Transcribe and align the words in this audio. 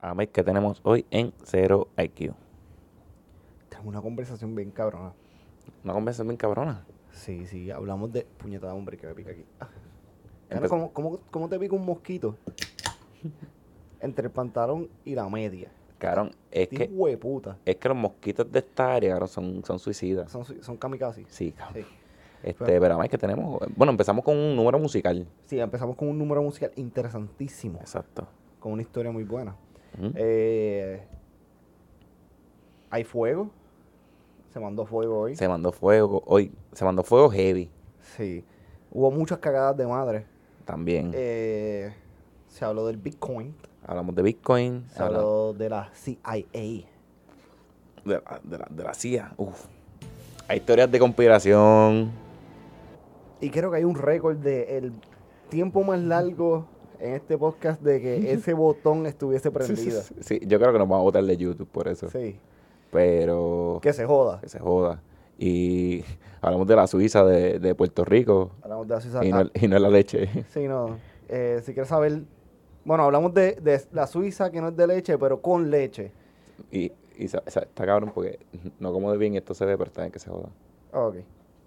a 0.00 0.14
ver 0.14 0.28
qué 0.30 0.42
tenemos 0.42 0.80
hoy 0.84 1.04
en 1.10 1.32
Cero 1.44 1.88
IQ. 1.96 2.32
Tenemos 3.68 3.86
una 3.88 4.00
conversación 4.00 4.54
bien 4.54 4.70
cabrona. 4.70 5.12
Una 5.84 5.92
conversación 5.92 6.28
bien 6.28 6.36
cabrona. 6.36 6.84
Sí, 7.12 7.46
sí, 7.46 7.70
hablamos 7.70 8.12
de 8.12 8.24
puñetada 8.38 8.74
hombre 8.74 8.96
que 8.96 9.06
me 9.06 9.14
pica 9.14 9.30
aquí. 9.30 9.44
Ah. 9.60 9.68
¿Cómo, 10.68 10.92
cómo, 10.92 11.20
cómo 11.30 11.48
te 11.48 11.58
pica 11.58 11.74
un 11.76 11.84
mosquito? 11.84 12.36
Entre 14.00 14.26
el 14.26 14.32
pantalón 14.32 14.88
y 15.04 15.14
la 15.14 15.28
media. 15.28 15.70
Cabrón, 15.98 16.30
es 16.50 16.62
Este 16.62 16.88
que, 16.88 16.94
hueputa. 16.94 17.58
es 17.64 17.76
que 17.76 17.88
los 17.88 17.96
mosquitos 17.98 18.50
de 18.50 18.60
esta 18.60 18.94
área, 18.94 19.10
cabrón, 19.10 19.28
son, 19.28 19.64
son 19.64 19.78
suicidas. 19.78 20.30
Son, 20.32 20.44
son 20.62 20.76
kamikaze. 20.78 21.26
Sí, 21.28 21.52
cabrón. 21.52 21.84
Sí. 21.84 21.88
Este, 22.42 22.64
Pero- 22.64 22.80
pero 22.80 22.98
que 23.10 23.18
tenemos. 23.18 23.60
Bueno, 23.76 23.90
empezamos 23.90 24.24
con 24.24 24.34
un 24.34 24.56
número 24.56 24.78
musical. 24.78 25.26
Sí, 25.44 25.60
empezamos 25.60 25.94
con 25.96 26.08
un 26.08 26.16
número 26.16 26.42
musical 26.42 26.72
interesantísimo. 26.76 27.78
Exacto. 27.80 28.26
Con 28.58 28.72
una 28.72 28.80
historia 28.82 29.12
muy 29.12 29.24
buena. 29.24 29.54
Eh, 30.14 31.02
hay 32.90 33.04
fuego. 33.04 33.50
Se 34.52 34.58
mandó 34.60 34.84
fuego 34.86 35.20
hoy. 35.20 35.36
Se 35.36 35.48
mandó 35.48 35.72
fuego 35.72 36.22
hoy. 36.26 36.52
Se 36.72 36.84
mandó 36.84 37.02
fuego 37.02 37.30
heavy 37.30 37.70
Sí. 38.16 38.44
Hubo 38.90 39.10
muchas 39.10 39.38
cagadas 39.38 39.76
de 39.76 39.86
madre. 39.86 40.26
también. 40.64 41.12
Eh, 41.14 41.92
se 42.48 42.64
habló 42.64 42.86
del 42.86 42.96
Bitcoin. 42.96 43.54
hablamos 43.86 44.14
de 44.14 44.22
Bitcoin. 44.22 44.84
Se 44.90 45.02
habló 45.02 45.52
de 45.52 45.68
la 45.68 45.90
CIA. 45.94 46.22
de 46.52 46.84
la, 48.04 48.40
de 48.42 48.58
la, 48.58 48.66
de 48.70 48.82
la 48.84 48.94
CIA. 48.94 49.32
Uf. 49.36 49.66
Hay 50.48 50.58
historias 50.58 50.90
de 50.90 50.98
conspiración. 50.98 52.10
Y 53.40 53.50
creo 53.50 53.70
que 53.70 53.76
hay 53.78 53.84
un 53.84 53.94
récord 53.94 54.36
de 54.36 54.76
el 54.78 54.92
tiempo 55.48 55.82
más 55.84 56.00
largo 56.00 56.66
en 57.00 57.14
este 57.14 57.36
podcast 57.38 57.80
de 57.82 58.00
que 58.00 58.32
ese 58.32 58.52
botón 58.54 59.06
estuviese 59.06 59.50
prendido. 59.50 60.00
sí, 60.02 60.14
sí. 60.20 60.40
yo 60.46 60.58
creo 60.58 60.72
que 60.72 60.78
nos 60.78 60.88
vamos 60.88 61.00
a 61.00 61.02
votar 61.04 61.24
de 61.24 61.36
YouTube 61.36 61.68
por 61.68 61.88
eso. 61.88 62.08
Sí. 62.10 62.36
Pero 62.90 63.78
Que 63.82 63.92
se 63.92 64.04
joda. 64.06 64.40
que 64.40 64.48
se 64.48 64.58
joda. 64.58 65.00
Y 65.38 66.04
hablamos 66.40 66.66
de 66.66 66.76
la 66.76 66.86
Suiza 66.86 67.24
de, 67.24 67.58
de 67.58 67.74
Puerto 67.74 68.04
Rico. 68.04 68.50
Hablamos 68.62 68.88
de 68.88 68.94
la 68.94 69.00
Suiza. 69.00 69.24
Y 69.24 69.30
no, 69.30 69.38
Ah, 69.38 69.50
y 69.54 69.68
no 69.68 69.76
es 69.76 69.82
la 69.82 69.90
leche. 69.90 70.28
sí, 70.52 70.66
no. 70.66 70.98
Eh, 71.28 71.60
si 71.64 71.72
quieres 71.72 71.88
saber. 71.88 72.22
Bueno, 72.84 73.04
hablamos 73.04 73.32
de, 73.34 73.52
de 73.60 73.80
la 73.92 74.06
Suiza 74.06 74.50
que 74.50 74.60
no 74.60 74.68
es 74.68 74.76
de 74.76 74.86
leche, 74.86 75.16
pero 75.18 75.40
con 75.40 75.70
leche. 75.70 76.12
Y, 76.72 76.92
y 77.16 77.24
está 77.26 77.62
cabrón 77.86 78.10
porque 78.14 78.38
no 78.78 78.92
como 78.92 79.12
de 79.12 79.18
bien 79.18 79.34
esto 79.34 79.54
se 79.54 79.64
ve, 79.66 79.76
pero 79.78 79.88
está 79.88 80.00
bien 80.02 80.12
que 80.12 80.18
se 80.18 80.30
joda. 80.30 80.48
Ok. 80.92 81.16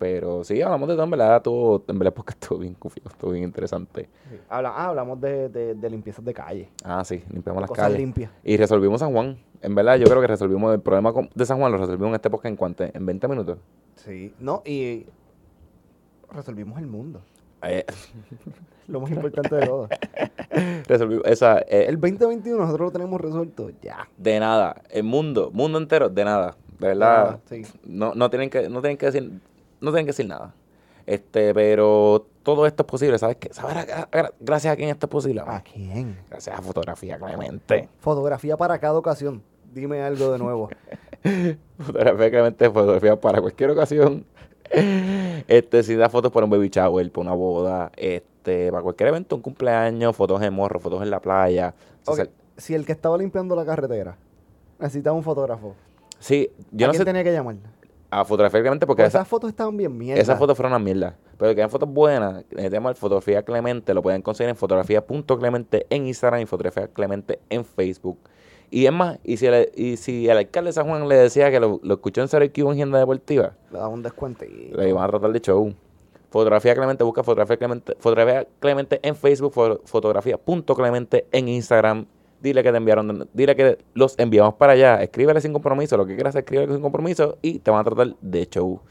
Pero 0.03 0.43
sí, 0.43 0.61
hablamos 0.61 0.89
de 0.89 0.95
todo, 0.95 1.05
en 1.05 1.09
verdad, 1.11 1.41
todo, 1.41 1.83
en 1.87 1.97
verdad, 1.97 2.13
porque 2.13 2.31
estuvo 2.39 2.59
bien 2.59 2.73
confiado, 2.73 3.09
estuvo 3.09 3.31
bien 3.31 3.45
interesante. 3.45 4.09
Sí. 4.29 4.37
Habla, 4.49 4.69
ah, 4.75 4.87
hablamos 4.89 5.21
de, 5.21 5.47
de, 5.47 5.75
de 5.75 5.89
limpiezas 5.89 6.25
de 6.25 6.33
calle. 6.33 6.69
Ah, 6.83 7.05
sí, 7.05 7.23
limpiamos 7.31 7.61
las 7.61 7.69
Cosas 7.69 7.85
calles. 7.85 7.99
limpias. 7.99 8.29
Y 8.43 8.57
resolvimos 8.57 8.99
San 8.99 9.13
Juan. 9.13 9.37
En 9.61 9.73
verdad, 9.75 9.95
yo 9.95 10.05
creo 10.07 10.19
que 10.19 10.27
resolvimos 10.27 10.73
el 10.73 10.81
problema 10.81 11.13
con- 11.13 11.29
de 11.33 11.45
San 11.45 11.57
Juan, 11.57 11.71
lo 11.71 11.77
resolvimos 11.77 12.09
en 12.09 12.15
este 12.15 12.29
podcast 12.29 12.47
en 12.51 12.55
cuánto, 12.57 12.83
en 12.83 13.05
20 13.05 13.27
minutos. 13.29 13.59
Sí. 13.95 14.33
No, 14.41 14.61
y 14.65 15.05
resolvimos 16.29 16.77
el 16.79 16.87
mundo. 16.87 17.21
Eh, 17.61 17.85
Lo 18.89 18.99
más 18.99 19.09
importante 19.11 19.55
de 19.55 19.65
todo. 19.65 19.87
resolvimos, 20.89 21.25
esa, 21.27 21.59
eh, 21.59 21.85
El 21.87 21.97
2021 22.01 22.57
nosotros 22.59 22.87
lo 22.87 22.91
tenemos 22.91 23.21
resuelto 23.21 23.69
ya. 23.81 24.09
de 24.17 24.37
nada, 24.41 24.81
el 24.89 25.03
mundo, 25.03 25.49
mundo 25.53 25.77
entero, 25.77 26.09
de 26.09 26.25
nada. 26.25 26.57
De 26.79 26.87
De 26.89 26.93
verdad, 26.93 27.23
nada, 27.25 27.39
sí. 27.45 27.61
no, 27.85 28.13
no 28.15 28.29
tienen 28.29 28.49
que, 28.49 28.67
no 28.67 28.81
tienen 28.81 28.97
que 28.97 29.05
decir, 29.05 29.39
no 29.83 29.91
tienen 29.91 30.05
que 30.05 30.11
decir 30.11 30.27
nada. 30.27 30.53
Este, 31.05 31.53
pero 31.53 32.25
todo 32.43 32.65
esto 32.65 32.83
es 32.83 32.87
posible, 32.87 33.19
¿sabes 33.19 33.35
qué? 33.37 33.53
¿Sabes 33.53 33.75
a- 33.89 34.07
a- 34.11 34.31
gracias 34.39 34.73
a 34.73 34.75
quién 34.77 34.89
esto 34.89 35.05
es 35.05 35.09
posible? 35.09 35.41
¿A 35.45 35.61
quién? 35.61 36.17
Gracias 36.29 36.57
a 36.57 36.61
Fotografía 36.61 37.17
Clemente. 37.17 37.89
Fotografía 37.99 38.55
para 38.57 38.79
cada 38.79 38.97
ocasión. 38.97 39.43
Dime 39.73 40.01
algo 40.01 40.31
de 40.31 40.39
nuevo. 40.39 40.69
Fotografía 41.79 42.29
Clemente, 42.31 42.69
fotografía 42.69 43.19
para 43.19 43.41
cualquier 43.41 43.71
ocasión. 43.71 44.25
Este, 45.47 45.83
si 45.83 45.95
da 45.95 46.09
fotos 46.09 46.31
para 46.31 46.45
un 46.45 46.49
baby 46.51 46.69
shower, 46.69 47.11
para 47.11 47.21
una 47.21 47.33
boda, 47.35 47.91
este, 47.97 48.71
para 48.71 48.81
cualquier 48.83 49.09
evento, 49.09 49.35
un 49.35 49.41
cumpleaños, 49.41 50.15
fotos 50.15 50.41
en 50.41 50.53
morro, 50.53 50.79
fotos 50.79 51.01
en 51.03 51.09
la 51.09 51.19
playa. 51.19 51.73
Si 52.57 52.73
el 52.73 52.85
que 52.85 52.91
estaba 52.93 53.17
limpiando 53.17 53.55
la 53.55 53.65
carretera 53.65 54.15
necesitaba 54.79 55.15
un 55.15 55.23
fotógrafo, 55.23 55.75
Sí, 56.19 56.49
yo 56.71 56.85
¿a 56.85 56.87
no 56.87 56.91
quién 56.91 57.01
sé 57.01 57.05
tenía 57.05 57.23
que 57.23 57.31
llamar? 57.33 57.55
A 58.19 58.25
Fotografía 58.25 58.61
Clemente 58.61 58.85
porque 58.87 59.03
esa- 59.03 59.19
esas 59.19 59.27
fotos 59.27 59.49
estaban 59.49 59.75
bien 59.77 59.97
mierda. 59.97 60.21
esas 60.21 60.37
fotos 60.39 60.55
fueron 60.57 60.71
una 60.73 60.79
mierda. 60.79 61.15
Pero 61.37 61.53
que 61.53 61.59
eran 61.61 61.69
fotos 61.69 61.89
buenas, 61.89 62.45
el 62.51 62.69
tema 62.71 62.89
de 62.89 62.95
Fotografía 62.95 63.43
Clemente 63.43 63.93
lo 63.93 64.01
pueden 64.01 64.21
conseguir 64.21 64.49
en 64.49 64.55
fotografía.clemente 64.55 65.85
en 65.89 66.07
Instagram 66.07 66.41
y 66.41 66.45
Fotografía 66.45 66.87
Clemente 66.87 67.39
en 67.49 67.65
Facebook. 67.65 68.17
Y 68.71 68.85
es 68.87 68.91
más, 68.91 69.19
y 69.23 69.37
si 69.37 69.45
el, 69.45 69.69
y 69.75 69.97
si 69.97 70.27
el 70.29 70.37
alcalde 70.37 70.69
de 70.69 70.73
San 70.73 70.87
Juan 70.87 71.07
le 71.07 71.15
decía 71.15 71.51
que 71.51 71.59
lo, 71.59 71.79
lo 71.83 71.93
escuchó 71.93 72.21
en 72.23 72.43
IQ 72.43 72.57
en 72.59 72.67
Agenda 72.71 72.97
Deportiva, 72.97 73.53
Le 73.71 73.77
daba 73.77 73.89
un 73.89 74.01
descuento 74.01 74.45
y... 74.45 74.71
Le 74.73 74.89
iban 74.89 75.03
a 75.03 75.07
tratar 75.07 75.31
de 75.31 75.39
show. 75.41 75.73
Fotografía 76.31 76.73
Clemente, 76.73 77.03
busca 77.03 77.21
Fotografía 77.21 77.57
Clemente, 77.57 77.95
Fotografía 77.99 78.47
Clemente 78.59 78.99
en 79.03 79.15
Facebook, 79.15 79.53
fo- 79.53 79.79
fotografía.clemente 79.85 81.27
en 81.31 81.47
Instagram. 81.49 82.05
Dile 82.43 82.61
que 82.61 82.71
te 82.71 82.77
enviaron, 82.77 83.29
dile 83.33 83.55
que 83.55 83.77
los 83.93 84.19
enviamos 84.19 84.55
para 84.55 84.73
allá. 84.73 85.01
Escríbele 85.01 85.39
sin 85.39 85.53
compromiso, 85.53 85.95
lo 85.95 86.05
que 86.05 86.13
quieras 86.13 86.35
escríbele 86.35 86.73
sin 86.73 86.81
compromiso 86.81 87.37
y 87.41 87.59
te 87.59 87.71
van 87.71 87.79
a 87.79 87.83
tratar 87.85 88.17
de 88.19 88.45
show. 88.47 88.81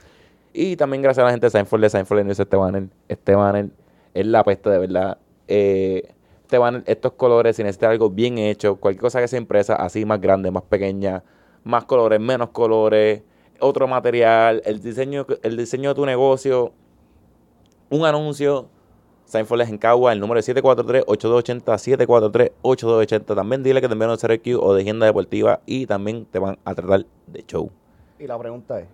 Y 0.55 0.77
también 0.77 1.03
gracias 1.03 1.23
a 1.23 1.27
la 1.27 1.33
gente 1.33 1.47
de 1.47 1.51
Seinfeld, 1.51 1.83
de 1.83 1.91
Seinfeld 1.91 2.25
News, 2.25 2.41
este 2.41 2.57
banner, 2.57 2.85
este 3.09 3.35
banner 3.35 3.69
es 4.15 4.27
la 4.27 4.43
peste 4.43 4.71
de 4.71 4.79
verdad. 4.79 5.19
Eh, 5.49 6.15
este 6.41 6.57
banner, 6.57 6.83
estos 6.87 7.13
colores, 7.13 7.55
si 7.57 7.63
necesitas 7.63 7.91
algo 7.91 8.09
bien 8.09 8.39
hecho, 8.39 8.77
cualquier 8.77 9.03
cosa 9.03 9.21
que 9.21 9.29
sea 9.29 9.39
impresa, 9.39 9.77
así 9.77 10.07
más 10.07 10.19
grande, 10.19 10.51
más 10.51 10.63
pequeña, 10.63 11.23
más 11.63 11.85
colores, 11.85 12.21
menos 12.21 12.49
colores, 12.53 13.21
otro 13.61 13.87
material, 13.87 14.63
el 14.65 14.81
diseño, 14.81 15.27
el 15.43 15.59
diseño 15.59 15.91
de 15.91 15.95
tu 15.95 16.07
negocio, 16.07 16.73
un 17.91 18.07
anuncio. 18.07 18.71
Seinfeld 19.33 19.63
es 19.63 19.71
en 19.71 19.79
Cagua, 19.79 20.13
el 20.13 20.21
número 20.21 20.39
es 20.39 20.47
743-8280, 20.47 22.51
743-8280. 22.63 23.35
También 23.35 23.63
dile 23.63 23.81
que 23.81 23.89
te 23.89 23.95
enviaron 23.95 24.19
de 24.19 24.21
CRQ 24.21 24.63
o 24.63 24.75
de 24.75 24.83
Agenda 24.83 25.07
Deportiva 25.07 25.61
y 25.65 25.87
también 25.87 26.27
te 26.27 26.39
van 26.39 26.59
a 26.63 26.75
tratar 26.75 27.07
de 27.29 27.43
show. 27.47 27.71
Y 28.19 28.27
la 28.27 28.39
pregunta 28.39 28.79
es, 28.79 28.89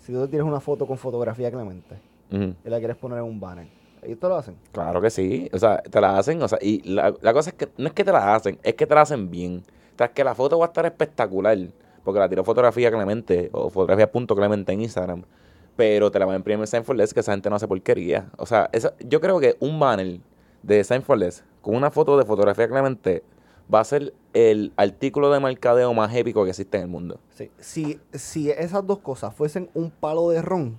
si 0.00 0.12
tú 0.12 0.28
tienes 0.28 0.46
una 0.46 0.60
foto 0.60 0.86
con 0.86 0.98
fotografía 0.98 1.50
Clemente 1.50 1.96
y 2.30 2.68
la 2.68 2.78
quieres 2.78 2.98
poner 2.98 3.20
en 3.20 3.24
un 3.24 3.40
banner, 3.40 3.66
¿ellos 4.02 4.20
te 4.20 4.28
lo 4.28 4.36
hacen? 4.36 4.54
Claro 4.70 5.00
que 5.00 5.08
sí. 5.08 5.48
O 5.50 5.58
sea, 5.58 5.78
te 5.78 5.98
la 5.98 6.18
hacen. 6.18 6.42
O 6.42 6.48
sea, 6.48 6.58
y 6.60 6.82
la, 6.82 7.14
la 7.22 7.32
cosa 7.32 7.48
es 7.48 7.56
que 7.56 7.70
no 7.78 7.86
es 7.86 7.94
que 7.94 8.04
te 8.04 8.12
la 8.12 8.34
hacen, 8.34 8.58
es 8.62 8.74
que 8.74 8.86
te 8.86 8.94
la 8.94 9.00
hacen 9.00 9.30
bien. 9.30 9.62
O 9.94 9.96
sea, 9.96 10.08
es 10.08 10.12
que 10.12 10.24
la 10.24 10.34
foto 10.34 10.58
va 10.58 10.66
a 10.66 10.68
estar 10.68 10.84
espectacular. 10.84 11.56
Porque 12.04 12.20
la 12.20 12.28
tiró 12.28 12.44
fotografía 12.44 12.90
Clemente 12.90 13.48
o 13.52 13.70
fotografía.clemente 13.70 14.72
en 14.72 14.82
Instagram. 14.82 15.22
Pero 15.76 16.10
te 16.10 16.18
la 16.18 16.26
van 16.26 16.34
a 16.34 16.36
imprimir 16.38 16.66
Seinfeld 16.66 17.12
que 17.12 17.20
esa 17.20 17.32
gente 17.32 17.50
no 17.50 17.56
hace 17.56 17.66
porquería. 17.66 18.30
O 18.36 18.46
sea, 18.46 18.68
esa- 18.72 18.94
yo 19.00 19.20
creo 19.20 19.40
que 19.40 19.56
un 19.60 19.78
banner 19.80 20.20
de 20.62 20.84
Seinfeld 20.84 21.42
con 21.60 21.74
una 21.74 21.90
foto 21.90 22.16
de 22.16 22.24
fotografía 22.24 22.68
Clemente 22.68 23.24
va 23.72 23.80
a 23.80 23.84
ser 23.84 24.14
el 24.34 24.72
artículo 24.76 25.32
de 25.32 25.40
mercadeo 25.40 25.92
más 25.94 26.14
épico 26.14 26.44
que 26.44 26.50
existe 26.50 26.76
en 26.76 26.82
el 26.84 26.88
mundo. 26.88 27.18
Sí. 27.30 27.50
Si, 27.58 27.98
si 28.12 28.50
esas 28.50 28.86
dos 28.86 28.98
cosas 29.00 29.34
fuesen 29.34 29.68
un 29.74 29.90
palo 29.90 30.28
de 30.30 30.42
ron, 30.42 30.78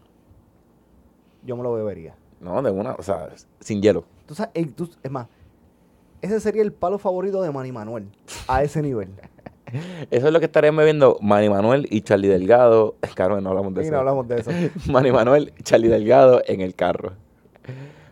yo 1.44 1.58
me 1.58 1.64
lo 1.64 1.74
bebería. 1.74 2.16
No, 2.40 2.62
de 2.62 2.72
una, 2.72 2.94
o 2.94 3.02
sea, 3.04 3.30
sin 3.60 3.82
hielo. 3.82 4.06
Tú 4.28 4.36
sabes, 4.36 4.52
ey, 4.54 4.66
tú- 4.66 4.90
es 5.04 5.12
más, 5.12 5.28
ese 6.22 6.40
sería 6.40 6.62
el 6.62 6.72
palo 6.74 6.98
favorito 7.00 7.42
de 7.42 7.52
Manny 7.52 7.72
Manuel, 7.72 8.08
a 8.48 8.64
ese 8.64 8.82
nivel. 8.82 9.10
Eso 10.12 10.28
es 10.28 10.34
lo 10.34 10.40
que 10.40 10.46
estarían 10.46 10.76
bebiendo 10.76 11.18
Manny 11.22 11.50
Manuel 11.50 11.88
y 11.90 12.02
Charlie 12.02 12.28
Delgado. 12.28 12.96
Claro, 13.16 13.40
no 13.42 13.50
hablamos 13.50 13.74
de 13.74 13.82
Y 13.82 13.84
eso. 13.86 13.94
no 13.94 14.00
hablamos 14.00 14.28
de 14.28 14.36
eso. 14.40 14.52
Manny 14.92 15.12
Manuel, 15.12 15.54
Charlie 15.64 15.88
Delgado 15.90 16.42
en 16.46 16.62
el 16.62 16.76
carro. 16.76 17.14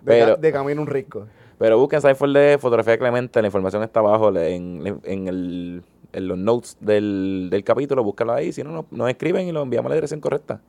Pero, 0.06 0.36
de 0.38 0.52
camino 0.52 0.82
un 0.82 0.88
rico. 0.88 1.28
pero 1.58 1.78
busquen 1.80 2.02
Cypher 2.02 2.30
de 2.30 2.58
Fotografía 2.60 2.98
Clemente, 2.98 3.42
la 3.42 3.48
información 3.48 3.84
está 3.84 4.00
abajo 4.02 4.36
en, 4.38 5.00
en 5.04 5.28
el- 5.28 5.84
en 6.12 6.28
los 6.28 6.38
notes 6.38 6.78
del, 6.80 7.48
del 7.50 7.64
capítulo, 7.64 8.04
búscalo 8.04 8.34
ahí, 8.34 8.52
si 8.52 8.64
no, 8.64 8.72
no- 8.72 8.86
nos 8.92 9.10
escriben 9.10 9.48
y 9.48 9.52
lo 9.52 9.62
enviamos 9.64 9.88
a 9.88 9.90
la 9.90 9.96
dirección 9.96 10.20
correcta. 10.20 10.62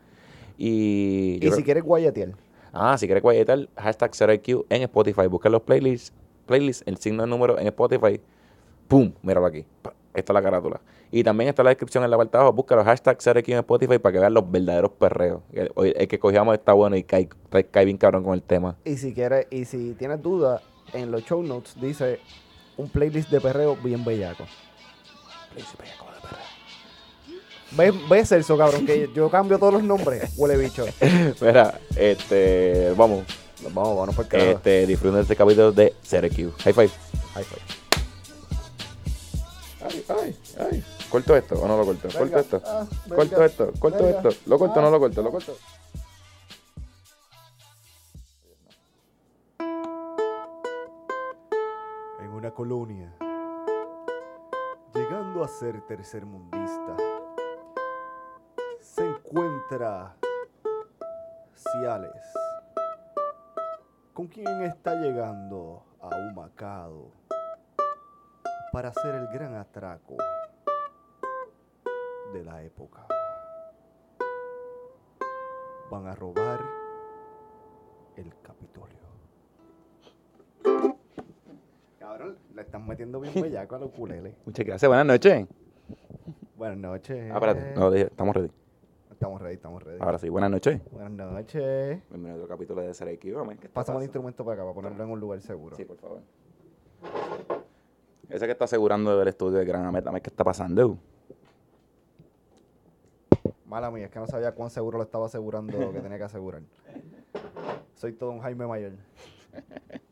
Y, 0.57 1.35
Y 1.37 1.41
si 1.43 1.51
creo- 1.51 1.65
quieres 1.65 1.83
guayatear, 1.85 2.31
ah, 2.73 2.97
si 2.97 3.07
quieres 3.07 3.23
guayetar, 3.23 3.69
hashtag 3.77 4.13
0IQ 4.15 4.65
en 4.71 4.83
Spotify, 4.83 5.27
busca 5.27 5.49
los 5.51 5.61
playlists, 5.63 6.13
playlists, 6.47 6.83
el 6.87 6.97
signo 6.99 7.25
de 7.25 7.29
número 7.29 7.59
en 7.59 7.67
Spotify, 7.67 8.21
¡pum! 8.89 9.13
Míralo 9.23 9.47
aquí, 9.47 9.65
pa, 10.15 10.19
esta 10.19 10.33
es 10.33 10.35
la 10.35 10.43
carátula. 10.43 10.81
Y 11.11 11.23
también 11.23 11.49
está 11.49 11.63
la 11.63 11.71
descripción 11.71 12.05
en 12.05 12.11
la 12.11 12.17
parte 12.17 12.37
de 12.37 12.43
abajo, 12.43 12.55
busca 12.55 12.77
los 12.77 12.85
hashtags 12.85 13.27
0IQ 13.27 13.49
en 13.49 13.59
Spotify 13.59 13.99
para 13.99 14.13
que 14.13 14.19
vean 14.21 14.35
los 14.35 14.51
verdaderos 14.51 14.93
perreos. 14.93 15.41
El, 15.53 15.71
el 15.97 16.09
que 16.09 16.19
cogíamos 16.19 16.55
está 16.55 16.73
bueno 16.73 16.97
y 16.97 17.03
cae, 17.03 17.29
cae 17.71 17.85
bien 17.85 17.97
cabrón 17.97 18.25
con 18.25 18.35
el 18.35 18.43
tema. 18.43 18.77
y 18.85 18.97
si 18.97 19.13
quieres, 19.13 19.47
y 19.51 19.65
si 19.65 19.93
tienes 19.95 20.23
dudas, 20.23 20.63
en 20.93 21.11
los 21.11 21.25
show 21.25 21.43
notes 21.43 21.75
dice 21.81 22.21
un 22.77 22.89
playlist 22.89 23.31
de 23.31 23.41
perreo 23.41 23.77
bien 23.77 24.05
bellaco. 24.05 24.45
¿Ves, 27.77 27.95
ves 28.09 28.29
Celso, 28.29 28.57
cabrón? 28.57 28.87
Que 28.87 29.11
yo 29.15 29.29
cambio 29.31 29.59
todos 29.59 29.75
los 29.75 29.83
nombres. 29.83 30.33
Huele 30.37 30.57
bicho. 30.57 30.87
Mira, 31.41 31.81
este, 31.97 32.93
vamos. 32.97 33.25
Vamos, 33.73 33.97
vamos 33.97 34.15
por. 34.15 34.27
Este, 34.35 34.87
disfruten 34.87 35.17
de 35.17 35.23
este 35.23 35.37
capítulo 35.37 35.73
de 35.73 35.95
CRQ. 36.09 36.57
High 36.63 36.73
five. 36.73 36.91
High 37.35 37.45
five. 37.45 37.63
Ay, 39.85 40.05
ay, 40.09 40.37
ay. 40.59 40.85
¿Corto 41.11 41.37
esto 41.37 41.55
o 41.61 41.69
no 41.69 41.77
lo 41.77 41.85
corto? 41.85 42.09
¿Corto 42.17 42.39
esto? 42.39 42.63
ah, 42.65 42.87
¿Corto 43.15 43.45
esto? 43.45 43.73
¿Corto 43.79 44.05
venga. 44.05 44.19
esto? 44.29 44.31
¿Lo 44.47 44.59
corto 44.59 44.79
o 44.81 44.83
no 44.83 44.91
lo 44.91 44.99
corto? 44.99 45.23
¿Lo 45.23 45.31
corto? 45.31 45.55
en 52.21 52.31
una 52.31 52.51
colonia, 52.51 53.13
llegando 54.95 55.45
a 55.45 55.49
ser 55.49 55.81
tercermundista, 55.87 56.97
se 58.81 59.07
encuentra 59.07 60.15
Ciales, 61.55 62.23
con 64.13 64.27
quien 64.29 64.63
está 64.63 64.95
llegando 64.95 65.83
a 66.01 66.09
un 66.17 66.35
macado 66.35 67.11
para 68.75 68.89
hacer 68.89 69.15
el 69.15 69.29
gran 69.29 69.55
atraco 69.55 70.17
de 72.33 72.43
la 72.43 72.61
época. 72.65 73.07
Van 75.93 76.09
a 76.09 76.15
robar 76.17 76.61
el 78.17 78.35
Capitolio. 78.43 78.99
Cabrón, 82.01 82.37
le 82.53 82.63
están 82.63 82.85
metiendo 82.89 83.21
bien 83.21 83.33
bellaco 83.41 83.77
a 83.77 83.79
los 83.79 83.91
ukulele. 83.91 84.35
Muchas 84.45 84.67
gracias. 84.67 84.89
Buenas 84.89 85.07
noches. 85.07 85.47
Buenas 86.57 86.79
noches. 86.79 87.31
Ah, 87.31 87.35
espérate. 87.35 87.75
No, 87.77 87.93
dije, 87.93 88.07
estamos 88.07 88.35
ready. 88.35 88.51
Estamos 89.13 89.41
ready, 89.41 89.55
estamos 89.55 89.83
ready. 89.85 89.99
Ahora 90.01 90.19
sí, 90.19 90.29
buenas 90.29 90.51
noches. 90.51 90.81
Buenas 90.91 91.13
noches. 91.13 92.03
Bienvenido 92.11 92.41
a 92.41 92.43
otro 92.43 92.49
capítulo 92.49 92.83
de 92.83 92.93
Ser 92.93 93.17
Dígame, 93.21 93.57
¿qué 93.57 93.67
está 93.69 93.69
Pásame 93.69 93.69
el 93.69 93.73
pasando? 93.73 94.03
instrumento 94.03 94.45
para 94.45 94.55
acá, 94.57 94.63
para 94.65 94.75
ponerlo 94.75 95.05
en 95.05 95.11
un 95.11 95.21
lugar 95.21 95.41
seguro. 95.43 95.77
Sí, 95.77 95.85
por 95.85 95.97
favor. 95.97 96.23
Ese 98.29 98.47
que 98.47 98.53
está 98.53 98.65
asegurando 98.65 99.19
del 99.19 99.29
estudio 99.29 99.59
de 99.59 99.65
Gran 99.65 99.85
Amet, 99.85 100.05
¿qué 100.23 100.31
está 100.31 100.45
pasando? 100.45 100.99
Mala 103.67 103.91
mía, 103.91 104.07
es 104.07 104.11
que 104.11 104.19
no 104.19 104.27
sabía 104.27 104.53
cuán 104.53 104.71
seguro 104.71 104.99
lo 104.99 105.05
estaba 105.05 105.27
asegurando 105.27 105.79
lo 105.79 105.93
que 105.93 106.01
tenía 106.01 106.19
que 106.19 106.25
asegurar. 106.25 106.63
Soy 107.95 108.13
todo 108.13 108.31
un 108.31 108.41
Jaime 108.41 108.67
Mayor. 108.67 108.93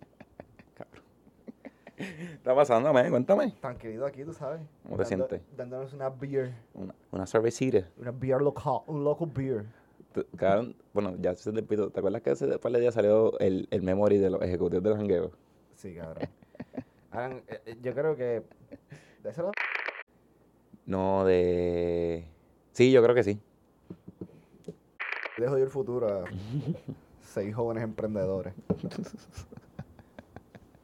¿Qué 1.96 2.32
está 2.34 2.54
pasando, 2.54 2.92
man? 2.92 3.08
Cuéntame. 3.10 3.52
Tranquilito 3.60 4.04
aquí, 4.04 4.24
tú 4.24 4.32
sabes. 4.32 4.60
¿Cómo 4.82 4.96
te 4.96 5.04
Dando- 5.04 5.28
sientes? 5.28 5.56
Dándonos 5.56 5.92
una 5.92 6.08
beer. 6.10 6.52
Una, 6.74 6.94
una 7.12 7.26
cervecita. 7.26 7.86
Una 7.96 8.10
beer 8.10 8.40
local, 8.42 8.80
un 8.86 9.04
local 9.04 9.30
beer. 9.32 9.64
Tú- 10.12 10.26
cabrón, 10.36 10.74
bueno, 10.92 11.14
ya 11.20 11.34
se 11.36 11.52
te 11.52 11.62
pito. 11.62 11.90
¿Te 11.90 12.00
acuerdas 12.00 12.22
que 12.22 12.30
hace 12.30 12.58
par 12.58 12.72
de 12.72 12.80
días 12.80 12.94
salió 12.94 13.38
el, 13.38 13.68
el 13.70 13.82
memory 13.82 14.18
de 14.18 14.30
los 14.30 14.42
ejecutivos 14.42 14.82
de 14.82 14.90
los 14.90 14.98
jangueos? 14.98 15.30
Sí, 15.76 15.94
cabrón. 15.94 16.24
Hagan- 17.12 17.42
eh, 17.46 17.60
eh, 17.66 17.76
yo 17.82 17.94
creo 17.94 18.16
que... 18.16 18.42
¿De 19.22 19.32
lado? 19.36 19.52
No, 20.86 21.24
de... 21.24 22.26
Sí, 22.72 22.90
yo 22.90 23.02
creo 23.02 23.14
que 23.14 23.22
sí. 23.22 23.38
Dejo 25.36 25.58
yo 25.58 25.64
el 25.64 25.70
futuro 25.70 26.08
a 26.08 26.24
seis 27.20 27.54
jóvenes 27.54 27.84
emprendedores. 27.84 28.54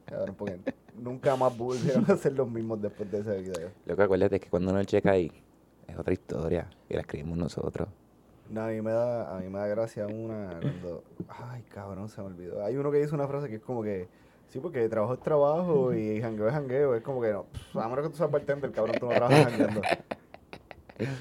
Cabrón, 0.05 0.35
porque 0.37 0.59
nunca 0.95 1.35
más 1.35 1.55
volvieron 1.57 2.09
a 2.09 2.15
ser 2.15 2.33
los 2.33 2.49
mismos 2.49 2.81
después 2.81 3.11
de 3.11 3.19
ese 3.19 3.41
video. 3.41 3.69
Lo 3.85 3.95
que 3.95 4.03
acuérdate 4.03 4.35
es 4.35 4.41
que 4.41 4.49
cuando 4.49 4.71
uno 4.71 4.83
checa 4.83 5.11
ahí, 5.11 5.31
es 5.87 5.97
otra 5.97 6.13
historia. 6.13 6.69
Y 6.87 6.93
la 6.93 7.01
escribimos 7.01 7.37
nosotros. 7.37 7.87
No, 8.49 8.63
a 8.63 8.67
mí 8.67 8.81
me 8.81 8.91
da, 8.91 9.35
a 9.35 9.39
mí 9.39 9.47
me 9.49 9.59
da 9.59 9.67
gracia 9.67 10.07
una 10.07 10.59
cuando, 10.59 11.03
ay 11.27 11.61
cabrón, 11.69 12.09
se 12.09 12.21
me 12.21 12.27
olvidó. 12.27 12.65
Hay 12.65 12.77
uno 12.77 12.89
que 12.91 12.97
dice 12.97 13.13
una 13.13 13.27
frase 13.27 13.47
que 13.47 13.55
es 13.55 13.61
como 13.61 13.83
que, 13.83 14.07
sí, 14.49 14.59
porque 14.59 14.87
trabajo 14.89 15.13
es 15.13 15.19
trabajo 15.21 15.93
y 15.93 16.21
jangueo 16.21 16.47
es 16.47 16.53
jangueo. 16.53 16.95
Es 16.95 17.01
como 17.03 17.21
que 17.21 17.31
no, 17.31 17.43
pff, 17.45 17.77
a 17.77 17.87
menos 17.87 18.05
que 18.05 18.11
tú 18.11 18.17
seas 18.17 18.29
bartender, 18.31 18.71
cabrón, 18.71 18.95
tú 18.99 19.05
no 19.07 19.13
trabajas 19.13 19.45
jangueando. 19.51 19.81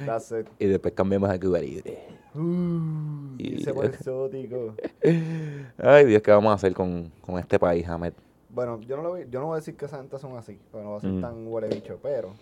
That's 0.04 0.32
it. 0.32 0.48
Y 0.58 0.66
después 0.66 0.92
cambiamos 0.94 1.30
a 1.30 1.38
Cuba 1.38 1.60
Libre. 1.60 1.98
Uh, 2.34 3.34
y 3.38 3.62
se 3.62 3.72
pone 3.72 3.88
exótico. 3.88 4.74
Ay, 5.78 6.04
Dios, 6.06 6.20
¿qué 6.22 6.30
vamos 6.30 6.50
a 6.50 6.54
hacer 6.54 6.74
con, 6.74 7.10
con 7.20 7.38
este 7.38 7.58
país, 7.58 7.86
Ahmed? 7.88 8.12
Bueno, 8.50 8.80
yo 8.80 8.96
no, 8.96 9.02
lo 9.02 9.10
voy, 9.10 9.26
yo 9.30 9.40
no 9.40 9.46
voy 9.46 9.54
a 9.54 9.56
decir 9.56 9.76
que 9.76 9.84
esa 9.84 9.98
gente 9.98 10.18
son 10.18 10.36
así, 10.36 10.58
porque 10.70 10.84
no 10.84 10.92
va 10.92 10.96
a 10.98 11.00
ser 11.00 11.10
Mm. 11.10 11.20
tan 11.20 11.46
huele 11.46 11.68
bicho, 11.68 11.98
pero. 12.02 12.32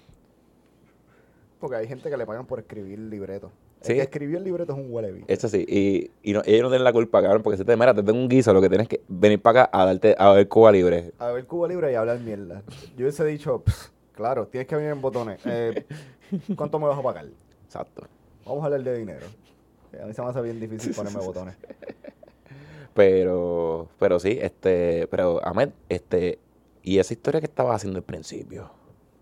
Porque 1.61 1.77
hay 1.77 1.87
gente 1.89 2.09
que 2.11 2.17
le 2.17 2.25
pagan 2.27 2.47
por 2.47 2.59
escribir 2.59 2.99
libretos. 2.99 3.51
El 3.87 3.95
Sí. 3.95 3.95
que 3.95 4.03
escribió 4.03 4.39
el 4.39 4.45
libreto 4.45 4.73
es 4.73 4.79
un 4.79 4.87
huele. 4.93 5.25
Eso 5.29 5.49
sí, 5.49 5.65
y, 5.69 6.11
y 6.23 6.33
no, 6.33 6.43
ellos 6.45 6.63
no 6.63 6.69
tienen 6.69 6.85
la 6.85 6.93
culpa, 6.93 7.23
cabrón, 7.23 7.43
porque 7.43 7.57
si 7.59 7.65
te 7.65 7.77
mira, 7.77 7.95
te 7.95 8.03
tengo 8.03 8.19
un 8.19 8.29
guiso, 8.29 8.53
lo 8.53 8.61
que 8.61 8.69
tienes 8.69 8.89
que 8.89 9.01
venir 9.09 9.41
para 9.41 9.63
acá 9.63 9.71
a 9.73 9.85
darte 9.87 10.15
a 10.19 10.31
ver 10.33 10.49
Cuba 10.49 10.73
Libre. 10.73 11.13
A 11.19 11.31
ver 11.33 11.47
Cuba 11.47 11.69
Libre 11.69 11.93
y 11.93 11.95
hablar 11.95 12.19
mierda. 12.21 12.63
Yo 12.97 13.05
hubiese 13.05 13.25
dicho, 13.25 13.63
"Pff, 13.63 13.89
claro, 14.13 14.47
tienes 14.49 14.67
que 14.69 14.77
venir 14.77 14.91
en 14.91 15.01
botones. 15.01 15.41
Eh, 15.45 15.85
¿Cuánto 16.57 16.79
me 16.79 16.87
vas 16.87 16.99
a 16.99 17.03
pagar? 17.03 17.27
Exacto. 17.65 18.07
Vamos 18.45 18.63
a 18.63 18.67
hablar 18.67 18.83
de 18.83 18.99
dinero. 18.99 19.27
Eh, 19.93 20.01
A 20.03 20.07
mí 20.07 20.13
se 20.13 20.23
me 20.23 20.29
hace 20.29 20.41
bien 20.43 20.59
difícil 20.61 20.93
ponerme 20.95 21.21
botones. 21.21 21.55
Pero, 22.95 23.89
pero 23.99 24.19
sí, 24.19 24.39
este, 24.41 25.07
pero 25.09 25.45
Ahmed, 25.47 25.71
este, 25.89 26.39
y 26.83 26.99
esa 26.99 27.13
historia 27.13 27.41
que 27.41 27.47
estabas 27.47 27.77
haciendo 27.77 27.99
al 27.99 28.05
principio. 28.05 28.71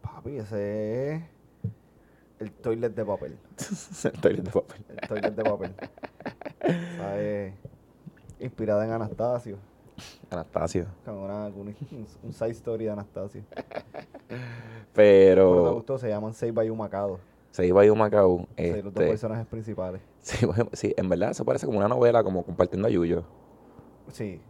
Papi, 0.00 0.36
ese 0.36 1.14
es 1.14 1.22
el 2.40 2.50
toilet 2.52 2.94
de 2.94 3.04
papel. 3.04 3.38
El 4.04 4.12
toilet 4.20 4.42
de 4.44 4.50
papel. 4.50 4.84
El 4.88 5.08
toilet 5.08 5.34
de 5.34 5.42
papel. 5.44 5.74
¿Sabes? 6.96 7.54
Inspirada 8.40 8.84
en 8.84 8.90
Anastasio. 8.92 9.56
Anastasio. 10.30 10.86
Con 11.04 11.14
una, 11.16 11.46
un, 11.46 11.74
un 12.22 12.32
side 12.32 12.50
story 12.50 12.84
de 12.86 12.90
Anastasio. 12.90 13.42
Pero 14.28 15.52
Pero 15.52 15.64
me 15.64 15.70
gustó, 15.70 15.98
se 15.98 16.08
llaman 16.08 16.34
Save 16.34 16.52
by 16.52 16.70
Humacado. 16.70 17.20
se 17.52 17.66
iba 17.66 17.80
a 17.80 17.84
ir 17.84 17.92
a 17.92 17.94
Macao. 17.94 18.48
Sí, 18.56 18.70
los 18.70 18.82
dos 18.84 18.92
Este, 18.94 19.06
personajes 19.08 19.46
principales. 19.46 20.00
sí, 20.20 20.46
sí, 20.72 20.94
en 20.96 21.08
verdad 21.08 21.30
eso 21.30 21.44
parece 21.44 21.66
como 21.66 21.78
una 21.78 21.88
novela, 21.88 22.24
como 22.24 22.42
compartiendo 22.44 22.88
a 22.88 22.90
Yuyo. 22.90 23.22
Sí. 24.12 24.40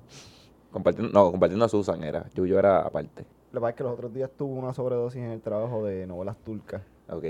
Compartiendo, 0.71 1.13
no, 1.13 1.31
compartiendo 1.31 1.65
a 1.67 1.69
Susan 1.69 2.03
era. 2.03 2.29
Yuyo 2.35 2.59
era 2.59 2.81
aparte. 2.81 3.25
Lo 3.53 3.61
que 3.61 3.61
pasa 3.61 3.71
es 3.71 3.77
que 3.77 3.85
los 3.85 3.93
otros 3.93 4.13
días 4.13 4.31
tuve 4.37 4.59
una 4.59 4.73
sobredosis 4.73 5.21
en 5.23 5.31
el 5.31 5.41
trabajo 5.41 5.85
de 5.85 6.07
novelas 6.07 6.37
turcas. 6.39 6.83
Ok. 7.09 7.25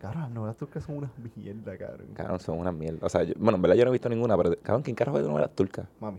Cabrón, 0.00 0.22
las 0.22 0.30
novelas 0.30 0.56
turcas 0.56 0.82
son 0.84 0.96
una 0.96 1.10
mierda, 1.36 1.76
cabrón. 1.76 2.08
Cabrón, 2.14 2.40
son 2.40 2.58
una 2.58 2.72
mierda. 2.72 3.06
O 3.06 3.08
sea, 3.08 3.22
yo- 3.22 3.34
bueno, 3.38 3.56
en 3.56 3.62
verdad 3.62 3.76
yo 3.76 3.84
no 3.84 3.90
he 3.90 3.92
visto 3.92 4.08
ninguna, 4.08 4.36
pero 4.36 4.56
cabrón, 4.62 4.82
¿quién 4.82 4.96
carajo 4.96 5.18
ve 5.18 5.24
novelas 5.24 5.54
turcas? 5.54 5.86
Mami. 6.00 6.18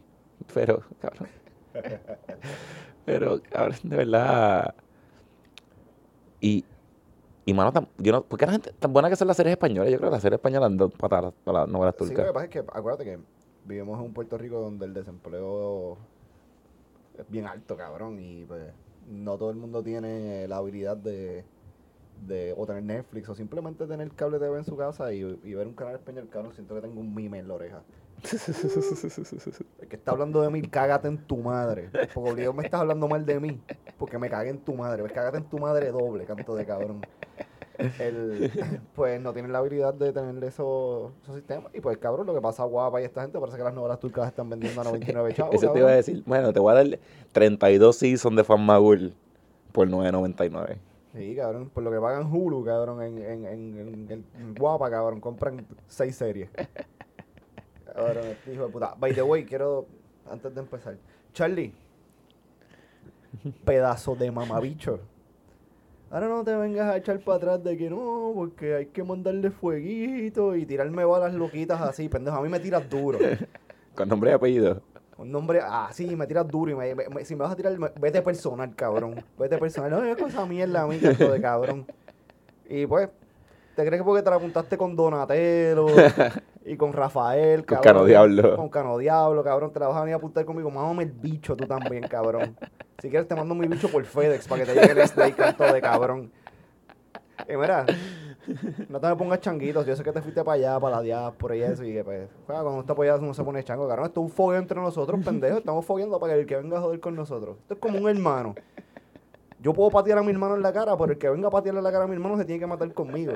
Pero, 0.53 0.81
cabrón. 0.99 1.27
Pero, 3.05 3.41
cabrón, 3.49 3.77
de 3.83 3.95
verdad. 3.97 4.75
Y, 6.39 6.65
y 7.45 7.53
mano, 7.53 7.71
tan- 7.71 7.87
yo 7.97 8.11
no, 8.11 8.23
¿por 8.23 8.39
qué 8.39 8.45
la 8.45 8.51
gente 8.53 8.71
tan 8.79 8.91
buena 8.93 9.09
que 9.09 9.15
son 9.15 9.27
las 9.27 9.37
series 9.37 9.53
españolas? 9.53 9.91
Yo 9.91 9.97
creo 9.97 10.09
que 10.09 10.15
las 10.15 10.21
series 10.21 10.37
españolas 10.37 10.69
dan 10.69 10.77
dos 10.77 10.91
patadas 10.93 11.33
para 11.43 11.61
las 11.61 11.69
novelas 11.69 11.95
Sí, 11.97 12.03
lo 12.05 12.09
que 12.09 12.15
turcas. 12.15 12.33
pasa 12.33 12.45
es 12.45 12.51
que, 12.51 12.59
acuérdate 12.59 13.03
que 13.05 13.19
vivimos 13.65 13.99
en 13.99 14.05
un 14.05 14.13
Puerto 14.13 14.37
Rico 14.37 14.59
donde 14.59 14.85
el 14.85 14.93
desempleo 14.93 15.97
es 17.17 17.29
bien 17.29 17.45
alto, 17.47 17.77
cabrón, 17.77 18.19
y 18.19 18.45
pues 18.45 18.71
no 19.07 19.37
todo 19.37 19.49
el 19.51 19.57
mundo 19.57 19.83
tiene 19.83 20.47
la 20.47 20.57
habilidad 20.57 20.97
de, 20.97 21.43
de 22.27 22.53
o 22.57 22.65
tener 22.65 22.83
Netflix 22.83 23.29
o 23.29 23.35
simplemente 23.35 23.87
tener 23.87 24.09
cable 24.11 24.39
TV 24.39 24.57
en 24.57 24.65
su 24.65 24.77
casa 24.77 25.11
y, 25.13 25.19
y 25.43 25.53
ver 25.53 25.67
un 25.67 25.73
canal 25.73 25.95
español, 25.95 26.27
cabrón, 26.29 26.53
siento 26.53 26.75
que 26.75 26.81
tengo 26.81 26.99
un 26.99 27.13
mime 27.13 27.39
en 27.39 27.47
la 27.47 27.55
oreja. 27.55 27.81
El 29.81 29.87
que 29.87 29.95
está 29.95 30.11
hablando 30.11 30.41
de 30.41 30.49
mí, 30.49 30.61
cágate 30.61 31.07
en 31.07 31.17
tu 31.17 31.37
madre. 31.37 31.89
Porque 32.13 32.31
obligado 32.31 32.53
me 32.53 32.63
estás 32.63 32.81
hablando 32.81 33.07
mal 33.07 33.25
de 33.25 33.39
mí. 33.39 33.59
Porque 33.97 34.17
me 34.17 34.29
cagué 34.29 34.49
en 34.49 34.59
tu 34.59 34.73
madre. 34.75 35.01
Pues 35.01 35.13
cágate 35.13 35.37
en 35.37 35.45
tu 35.45 35.57
madre 35.57 35.91
doble, 35.91 36.25
canto 36.25 36.55
de 36.55 36.65
cabrón. 36.65 37.01
El, 37.99 38.51
pues 38.95 39.19
no 39.19 39.33
tienen 39.33 39.51
la 39.51 39.59
habilidad 39.59 39.93
de 39.93 40.13
tener 40.13 40.43
esos, 40.43 41.11
esos 41.23 41.35
sistemas. 41.35 41.73
Y 41.73 41.81
pues 41.81 41.97
cabrón, 41.97 42.27
lo 42.27 42.33
que 42.33 42.41
pasa 42.41 42.63
guapa 42.63 43.01
y 43.01 43.05
esta 43.05 43.21
gente 43.21 43.39
parece 43.39 43.57
que 43.57 43.63
las 43.63 43.73
novelas 43.73 43.99
turcas 43.99 44.27
están 44.27 44.49
vendiendo 44.49 44.81
a 44.81 44.83
99 44.83 45.33
chavos. 45.35 45.55
Eso 45.55 45.71
te 45.71 45.79
iba 45.79 45.89
a 45.89 45.95
decir. 45.95 46.23
Bueno, 46.25 46.53
te 46.53 46.59
voy 46.59 46.71
a 46.71 46.75
dar 46.75 46.99
32 47.31 47.95
seasons 47.95 48.35
de 48.35 48.43
Fanmagul 48.43 49.15
por 49.71 49.87
9.99. 49.87 50.77
Sí, 51.13 51.35
cabrón, 51.35 51.69
por 51.69 51.83
lo 51.83 51.91
que 51.91 51.99
pagan 51.99 52.31
Hulu, 52.31 52.63
cabrón, 52.63 53.01
en, 53.01 53.17
en, 53.17 53.45
en, 53.45 54.25
en- 54.37 54.55
guapa, 54.55 54.89
cabrón, 54.89 55.19
compran 55.19 55.65
seis 55.87 56.15
series. 56.15 56.49
Cabrón, 57.93 58.25
este 58.27 58.53
hijo 58.53 58.67
de 58.67 58.71
puta. 58.71 58.95
By 58.97 59.13
the 59.13 59.21
way, 59.21 59.43
quiero, 59.43 59.85
antes 60.29 60.55
de 60.55 60.61
empezar, 60.61 60.95
Charlie, 61.33 61.73
pedazo 63.65 64.15
de 64.15 64.31
mamabicho. 64.31 64.99
Ahora 66.09 66.27
no 66.27 66.43
te 66.43 66.55
vengas 66.55 66.89
a 66.89 66.97
echar 66.97 67.19
para 67.19 67.37
atrás 67.37 67.63
de 67.63 67.77
que 67.77 67.89
no, 67.89 68.31
porque 68.35 68.75
hay 68.75 68.85
que 68.87 69.03
mandarle 69.03 69.49
fueguito 69.49 70.55
y 70.55 70.65
tirarme 70.65 71.05
balas 71.05 71.33
loquitas 71.33 71.81
así, 71.81 72.09
pendejo. 72.09 72.37
A 72.37 72.41
mí 72.41 72.49
me 72.49 72.59
tiras 72.59 72.89
duro. 72.89 73.19
Con 73.95 74.09
nombre 74.09 74.31
y 74.31 74.33
apellido. 74.33 74.81
Un 75.21 75.31
nombre, 75.31 75.59
ah, 75.63 75.89
sí, 75.91 76.15
me 76.15 76.25
tiras 76.27 76.47
duro 76.47 76.71
y 76.71 76.75
me, 76.75 76.95
me- 76.95 77.07
me- 77.09 77.25
si 77.25 77.35
me 77.35 77.41
vas 77.43 77.51
a 77.51 77.55
tirar, 77.55 77.75
vete 77.99 78.21
personal, 78.21 78.73
cabrón. 78.75 79.23
Vete 79.37 79.57
personal. 79.57 79.91
No, 79.91 80.03
es 80.03 80.17
cosa 80.17 80.45
mierda 80.45 80.81
a 80.81 80.87
mí, 80.87 80.97
canto 80.97 81.31
de 81.31 81.39
cabrón. 81.41 81.85
Y 82.67 82.85
pues, 82.87 83.09
¿te 83.75 83.85
crees 83.85 84.01
que 84.01 84.05
porque 84.05 84.23
te 84.23 84.29
la 84.29 84.37
apuntaste 84.37 84.77
con 84.77 84.95
Donatello 84.95 85.87
y 86.65 86.75
con 86.75 86.91
Rafael, 86.93 87.65
Con 87.65 87.77
cabrón? 87.77 87.93
Cano 87.93 88.05
Diablo. 88.05 88.55
Con 88.55 88.69
Cano 88.69 88.97
Diablo, 88.97 89.43
cabrón. 89.43 89.71
Te 89.73 89.79
la 89.79 89.87
vas 89.87 89.97
a 89.97 90.01
venir 90.01 90.13
a 90.13 90.17
apuntar 90.17 90.43
conmigo. 90.45 90.71
Mámame 90.71 91.03
el 91.03 91.11
bicho 91.11 91.55
tú 91.55 91.65
también, 91.67 92.07
cabrón. 92.07 92.57
Si 93.01 93.09
quieres 93.09 93.27
te 93.27 93.35
mando 93.35 93.53
mi 93.55 93.67
bicho 93.67 93.89
por 93.89 94.03
FedEx 94.05 94.47
para 94.47 94.63
que 94.65 94.71
te 94.73 94.79
llegue 94.79 95.01
el 95.01 95.07
Snake 95.07 95.35
canto 95.35 95.71
de 95.71 95.81
cabrón. 95.81 96.31
Y 97.49 97.57
mira, 97.57 97.85
no 98.89 98.99
te 98.99 99.07
me 99.07 99.15
pongas 99.15 99.39
changuitos. 99.39 99.85
Yo 99.85 99.95
sé 99.95 100.03
que 100.03 100.11
te 100.11 100.21
fuiste 100.21 100.43
para 100.43 100.55
allá, 100.55 100.79
para 100.79 100.97
la 100.97 101.01
diáspora 101.01 101.55
y 101.55 101.61
eso. 101.61 101.83
Y 101.83 101.93
que, 101.93 102.03
pues, 102.03 102.29
juega, 102.45 102.63
cuando 102.63 102.81
está 102.81 102.93
allá 102.93 103.15
uno 103.17 103.33
se 103.33 103.43
pone 103.43 103.63
chango. 103.63 103.87
Cabrón, 103.87 104.05
esto 104.07 104.21
es 104.21 104.25
un 104.25 104.31
fogueo 104.31 104.59
entre 104.59 104.79
nosotros, 104.79 105.19
pendejo. 105.25 105.57
Estamos 105.57 105.85
fogueando 105.85 106.19
para 106.19 106.33
que 106.33 106.41
el 106.41 106.45
que 106.45 106.57
venga 106.57 106.77
a 106.77 106.81
joder 106.81 106.99
con 106.99 107.15
nosotros. 107.15 107.57
Esto 107.61 107.73
es 107.75 107.79
como 107.79 107.99
un 107.99 108.09
hermano. 108.09 108.55
Yo 109.59 109.73
puedo 109.73 109.91
patear 109.91 110.17
a 110.17 110.23
mi 110.23 110.31
hermano 110.31 110.55
en 110.55 110.63
la 110.63 110.73
cara, 110.73 110.97
pero 110.97 111.11
el 111.11 111.19
que 111.19 111.29
venga 111.29 111.47
a 111.47 111.51
patearle 111.51 111.81
la 111.81 111.91
cara 111.91 112.05
a 112.05 112.07
mi 112.07 112.15
hermano 112.15 112.35
se 112.37 112.45
tiene 112.45 112.59
que 112.59 112.67
matar 112.67 112.91
conmigo. 112.93 113.33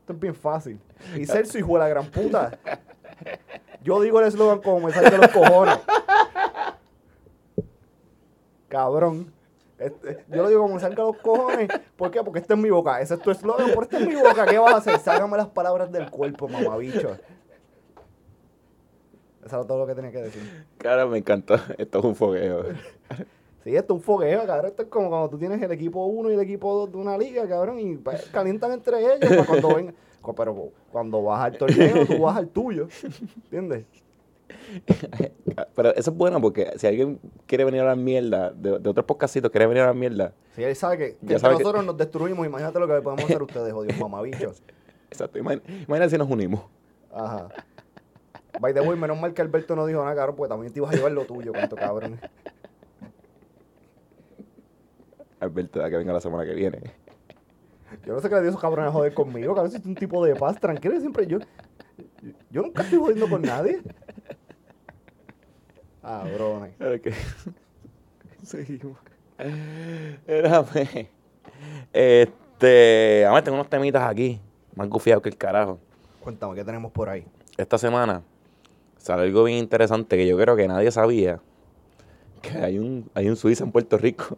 Esto 0.00 0.12
es 0.12 0.20
bien 0.20 0.34
fácil. 0.34 0.80
Y 1.16 1.26
ser 1.26 1.46
su 1.46 1.58
hijo 1.58 1.74
de 1.74 1.80
la 1.80 1.88
gran 1.88 2.06
puta. 2.06 2.58
Yo 3.82 4.00
digo 4.00 4.20
el 4.20 4.26
eslogan 4.26 4.62
como 4.62 4.86
me 4.86 4.92
salga 4.92 5.18
los 5.18 5.28
cojones. 5.28 5.78
Cabrón. 8.68 9.33
Este, 9.78 10.24
yo 10.28 10.42
lo 10.42 10.48
digo 10.48 10.62
como 10.62 10.78
salga 10.78 11.02
los 11.02 11.16
cojones. 11.18 11.68
¿Por 11.96 12.10
qué? 12.10 12.22
Porque 12.22 12.38
esta 12.40 12.54
es 12.54 12.60
mi 12.60 12.70
boca. 12.70 13.00
Ese 13.00 13.14
es 13.14 13.20
tu 13.20 13.30
eslogan, 13.30 13.72
por 13.74 13.84
esta 13.84 13.98
es 13.98 14.06
mi 14.06 14.14
boca. 14.14 14.46
¿Qué 14.46 14.58
vas 14.58 14.74
a 14.74 14.76
hacer? 14.78 14.98
Sácame 14.98 15.36
las 15.36 15.48
palabras 15.48 15.90
del 15.90 16.10
cuerpo, 16.10 16.48
mamabicho. 16.48 17.16
Eso 19.44 19.56
era 19.56 19.66
todo 19.66 19.78
lo 19.80 19.86
que 19.86 19.94
tenía 19.94 20.10
que 20.10 20.22
decir. 20.22 20.42
Cara, 20.78 21.06
me 21.06 21.18
encantó. 21.18 21.56
Esto 21.76 21.98
es 21.98 22.04
un 22.04 22.14
fogueo. 22.16 22.64
Sí, 23.62 23.74
esto 23.76 23.94
es 23.94 23.98
un 23.98 24.02
fogueo, 24.02 24.46
cabrón. 24.46 24.66
Esto 24.66 24.82
es 24.82 24.88
como 24.88 25.08
cuando 25.10 25.28
tú 25.28 25.38
tienes 25.38 25.60
el 25.60 25.72
equipo 25.72 26.04
1 26.06 26.30
y 26.30 26.34
el 26.34 26.40
equipo 26.40 26.72
2 26.74 26.92
de 26.92 26.96
una 26.98 27.18
liga, 27.18 27.46
cabrón, 27.48 27.78
y 27.78 27.96
pues, 27.96 28.26
calientan 28.30 28.72
entre 28.72 29.00
ellos 29.00 29.28
para 29.30 29.44
cuando 29.44 29.74
ven. 29.74 29.94
cu- 30.22 30.34
Pero 30.34 30.68
cuando 30.92 31.22
vas 31.22 31.44
al 31.44 31.58
torneo, 31.58 32.06
tú 32.06 32.20
vas 32.22 32.36
al 32.36 32.48
tuyo. 32.48 32.88
¿Entiendes? 33.44 33.84
Pero 35.76 35.94
eso 35.94 36.10
es 36.10 36.16
bueno 36.16 36.40
porque 36.40 36.72
si 36.76 36.86
alguien 36.86 37.20
quiere 37.46 37.64
venir 37.64 37.80
a 37.80 37.82
hablar 37.82 37.96
mierda, 37.98 38.50
de, 38.50 38.78
de 38.78 38.88
otros 38.88 39.04
podcastitos 39.06 39.50
quiere 39.50 39.66
venir 39.66 39.82
a 39.82 39.88
hablar 39.88 39.96
mierda, 39.96 40.32
Si 40.54 40.62
él 40.62 40.74
sabe 40.76 40.98
que, 40.98 41.16
que 41.26 41.34
nosotros 41.34 41.84
nos 41.84 41.96
destruimos, 41.96 42.46
imagínate 42.46 42.78
lo 42.78 42.86
que 42.86 43.00
podemos 43.00 43.24
hacer 43.24 43.42
ustedes, 43.42 43.72
jodidos 43.72 43.98
mamabichos. 44.00 44.62
exacto, 45.10 45.38
imagina 45.38 46.08
si 46.08 46.18
nos 46.18 46.28
unimos. 46.28 46.62
Ajá. 47.12 47.48
By 48.60 48.72
the 48.72 48.80
way, 48.80 48.96
menos 48.96 49.20
mal 49.20 49.34
que 49.34 49.42
Alberto 49.42 49.74
no 49.74 49.86
dijo 49.86 50.02
nada, 50.02 50.14
cabrón, 50.14 50.36
porque 50.36 50.50
también 50.50 50.72
te 50.72 50.78
ibas 50.78 50.92
a 50.92 50.96
llevar 50.96 51.12
lo 51.12 51.24
tuyo, 51.24 51.52
cuánto 51.52 51.76
cabrón. 51.76 52.20
Alberto, 55.40 55.80
da 55.80 55.90
que 55.90 55.96
venga 55.96 56.12
la 56.12 56.20
semana 56.20 56.44
que 56.44 56.54
viene. 56.54 56.78
Yo 58.06 58.14
no 58.14 58.20
sé 58.20 58.28
qué 58.28 58.34
le 58.36 58.40
dio 58.42 58.50
esos 58.50 58.60
cabrones 58.60 58.90
a 58.90 58.92
joder 58.92 59.14
conmigo, 59.14 59.54
cabrón, 59.54 59.70
si 59.70 59.78
es 59.78 59.84
un 59.84 59.94
tipo 59.94 60.24
de 60.24 60.34
paz, 60.34 60.58
tranquilo, 60.58 60.98
siempre 61.00 61.26
yo. 61.26 61.38
Yo 62.50 62.62
nunca 62.62 62.82
estoy 62.82 62.98
jodiendo 62.98 63.28
con 63.28 63.42
nadie. 63.42 63.82
Cabrones. 66.04 66.74
Claro 66.78 67.00
que 67.00 67.12
seguimos. 68.42 68.98
Espérame. 69.38 71.08
Este, 71.92 73.24
a 73.26 73.32
ver, 73.32 73.42
tengo 73.42 73.56
unos 73.56 73.70
temitas 73.70 74.02
aquí, 74.02 74.40
más 74.74 74.88
gufiados 74.88 75.22
que 75.22 75.30
el 75.30 75.36
carajo. 75.36 75.78
Cuéntame, 76.20 76.54
¿qué 76.54 76.64
tenemos 76.64 76.92
por 76.92 77.08
ahí? 77.08 77.24
Esta 77.56 77.78
semana 77.78 78.22
sale 78.98 79.22
algo 79.22 79.44
bien 79.44 79.58
interesante 79.58 80.16
que 80.16 80.26
yo 80.26 80.36
creo 80.36 80.56
que 80.56 80.68
nadie 80.68 80.90
sabía. 80.90 81.40
Que 82.42 82.58
hay 82.58 82.78
un, 82.78 83.10
hay 83.14 83.28
un 83.28 83.36
Suiza 83.36 83.64
en 83.64 83.72
Puerto 83.72 83.96
Rico. 83.96 84.36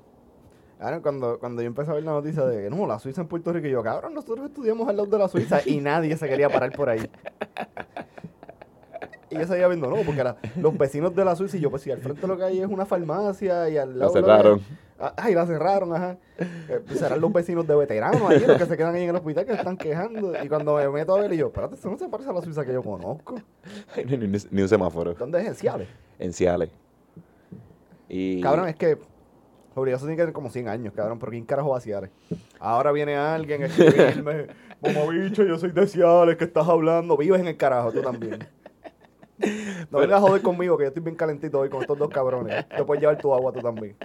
Ahora, 0.79 1.01
cuando, 1.01 1.39
cuando 1.39 1.63
yo 1.63 1.69
empecé 1.69 1.91
a 1.91 1.95
ver 1.95 2.05
la 2.05 2.13
noticia 2.13 2.45
de 2.45 2.65
que 2.65 2.71
no, 2.71 2.87
la 2.87 2.99
Suiza 2.99 3.23
en 3.23 3.29
Puerto 3.29 3.53
Rico, 3.53 3.67
y 3.67 3.71
yo, 3.71 3.83
cabrón, 3.83 4.15
nosotros 4.15 4.47
estudiamos 4.47 4.89
al 4.89 4.97
lado 4.97 5.09
de 5.09 5.19
la 5.19 5.29
Suiza 5.29 5.61
y 5.65 5.81
nadie 5.81 6.17
se 6.17 6.29
quería 6.29 6.49
parar 6.49 6.73
por 6.73 6.89
ahí. 6.91 7.11
Y 9.31 9.39
yo 9.39 9.47
seguía 9.47 9.67
viendo, 9.69 9.89
no, 9.89 9.97
porque 10.05 10.23
la- 10.23 10.37
los 10.61 10.77
vecinos 10.79 11.15
de 11.15 11.25
la 11.25 11.35
Suiza, 11.35 11.57
y 11.57 11.61
yo, 11.61 11.71
pues 11.71 11.83
si 11.83 11.91
al 11.91 11.99
frente 11.99 12.27
lo 12.27 12.37
que 12.37 12.45
hay 12.45 12.61
es 12.61 12.67
una 12.69 12.87
farmacia 12.87 13.69
y 13.69 13.77
al 13.77 13.91
La 13.99 14.07
lado. 14.07 14.13
que- 14.15 14.21
cerraron. 14.21 14.61
Ah, 14.99 15.13
Ay, 15.17 15.35
la 15.35 15.45
cerraron, 15.47 15.93
ajá. 15.95 16.17
Eh, 16.39 16.81
pues 16.87 16.99
serán 17.01 17.21
los 17.21 17.31
vecinos 17.33 17.67
de 17.67 17.75
veteranos 17.77 18.23
ahí, 18.31 18.41
los 18.47 18.57
que 18.57 18.65
se 18.67 18.77
quedan 18.79 18.95
ahí 18.95 19.03
en 19.03 19.11
el 19.11 19.17
hospital 19.17 19.45
que 19.45 19.53
se 19.53 19.59
están 19.59 19.77
quejando. 19.77 20.33
Y 20.43 20.49
cuando 20.49 20.77
me 20.77 20.89
meto 20.89 21.15
a 21.17 21.21
ver, 21.21 21.33
y 21.35 21.37
yo, 21.37 21.49
espérate, 21.49 21.75
eso 21.75 21.91
no 21.91 21.99
se 21.99 22.09
parece 22.09 22.31
a 22.31 22.33
la 22.33 22.41
Suiza 22.41 22.65
que 22.65 22.73
yo 22.73 22.83
conozco. 22.83 23.35
ni, 24.07 24.17
ni- 24.17 24.39
ni 24.51 24.63
un 24.63 24.69
semáforo. 24.69 25.13
¿Dónde 25.15 25.41
es 25.43 25.49
el 25.49 25.57
Ciales? 25.57 25.89
En 26.19 26.33
Ciales. 26.33 26.71
Y 28.09 28.41
Cabrón, 28.41 28.69
es 28.69 28.77
que 28.77 28.99
Obligado 29.75 30.01
tiene 30.07 30.17
que 30.17 30.23
tener 30.23 30.33
como 30.33 30.49
100 30.49 30.69
años, 30.69 30.95
cabrón. 30.97 31.19
¿Por 31.19 31.29
quién 31.29 31.45
carajo 31.45 31.69
va 31.71 31.77
a 31.77 31.81
Ciales? 31.83 32.09
Ahora 32.59 32.93
viene 32.93 33.15
alguien 33.17 33.65
a 33.65 33.67
escribirme. 33.67 34.47
Como 34.81 35.09
bicho, 35.09 35.45
yo 35.45 35.59
soy 35.59 35.73
de 35.73 35.87
Ciales, 35.87 36.37
que 36.39 36.45
estás 36.45 36.67
hablando? 36.67 37.15
Vives 37.19 37.39
en 37.43 37.49
el 37.49 37.59
carajo, 37.59 37.93
tú 37.93 38.01
también. 38.01 38.39
No 39.91 39.99
vengas 39.99 40.19
a 40.19 40.21
joder 40.21 40.43
conmigo, 40.43 40.77
que 40.79 40.85
yo 40.85 40.89
estoy 40.89 41.03
bien 41.03 41.17
calentito 41.17 41.59
hoy 41.61 41.69
con 41.69 41.81
estos 41.83 41.99
dos 41.99 42.09
cabrones. 42.09 42.67
Te 42.69 42.85
puedes 42.85 43.01
llevar 43.01 43.19
tu 43.19 43.33
agua 43.35 43.53
tú 43.53 43.61
también. 43.61 43.97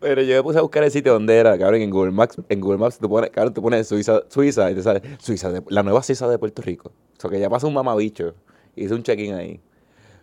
Pero 0.00 0.22
yo 0.22 0.36
me 0.36 0.42
puse 0.42 0.58
a 0.58 0.62
buscar 0.62 0.84
el 0.84 0.90
sitio 0.90 1.12
donde 1.14 1.36
era, 1.36 1.56
cabrón, 1.58 1.80
en 1.80 1.90
Google 1.90 2.12
Maps, 2.12 2.36
en 2.48 2.60
Google 2.60 2.78
Maps 2.78 2.98
tú 2.98 3.08
pones, 3.08 3.30
cabrón, 3.30 3.54
tú 3.54 3.62
pones 3.62 3.88
Suiza, 3.88 4.20
Suiza 4.28 4.70
y 4.70 4.74
te 4.74 4.82
sale 4.82 5.00
Suiza, 5.18 5.50
de- 5.50 5.62
la 5.68 5.82
nueva 5.82 6.02
Suiza 6.02 6.28
de 6.28 6.38
Puerto 6.38 6.60
Rico. 6.62 6.90
O 7.16 7.20
sea, 7.20 7.30
que 7.30 7.40
ya 7.40 7.48
pasó 7.48 7.66
un 7.68 7.74
mamabicho. 7.74 8.34
Hice 8.74 8.92
un 8.94 9.02
check-in 9.02 9.34
ahí. 9.34 9.60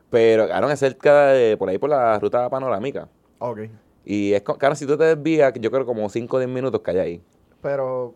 Pero, 0.09 0.47
cabrón, 0.47 0.71
es 0.71 0.79
cerca 0.79 1.27
de, 1.27 1.57
por 1.57 1.67
ahí 1.69 1.79
por 1.79 1.89
la 1.89 2.19
ruta 2.19 2.47
panorámica. 2.49 3.07
Ok. 3.39 3.61
Y 4.05 4.33
es, 4.33 4.43
cabrón, 4.43 4.75
si 4.75 4.85
tú 4.85 4.95
te 4.97 5.05
desvías, 5.15 5.51
yo 5.59 5.71
creo 5.71 5.85
como 5.85 6.07
5 6.09 6.35
o 6.37 6.39
10 6.39 6.51
minutos 6.51 6.81
que 6.81 6.91
hay 6.91 6.97
ahí. 6.99 7.21
Pero, 7.61 8.13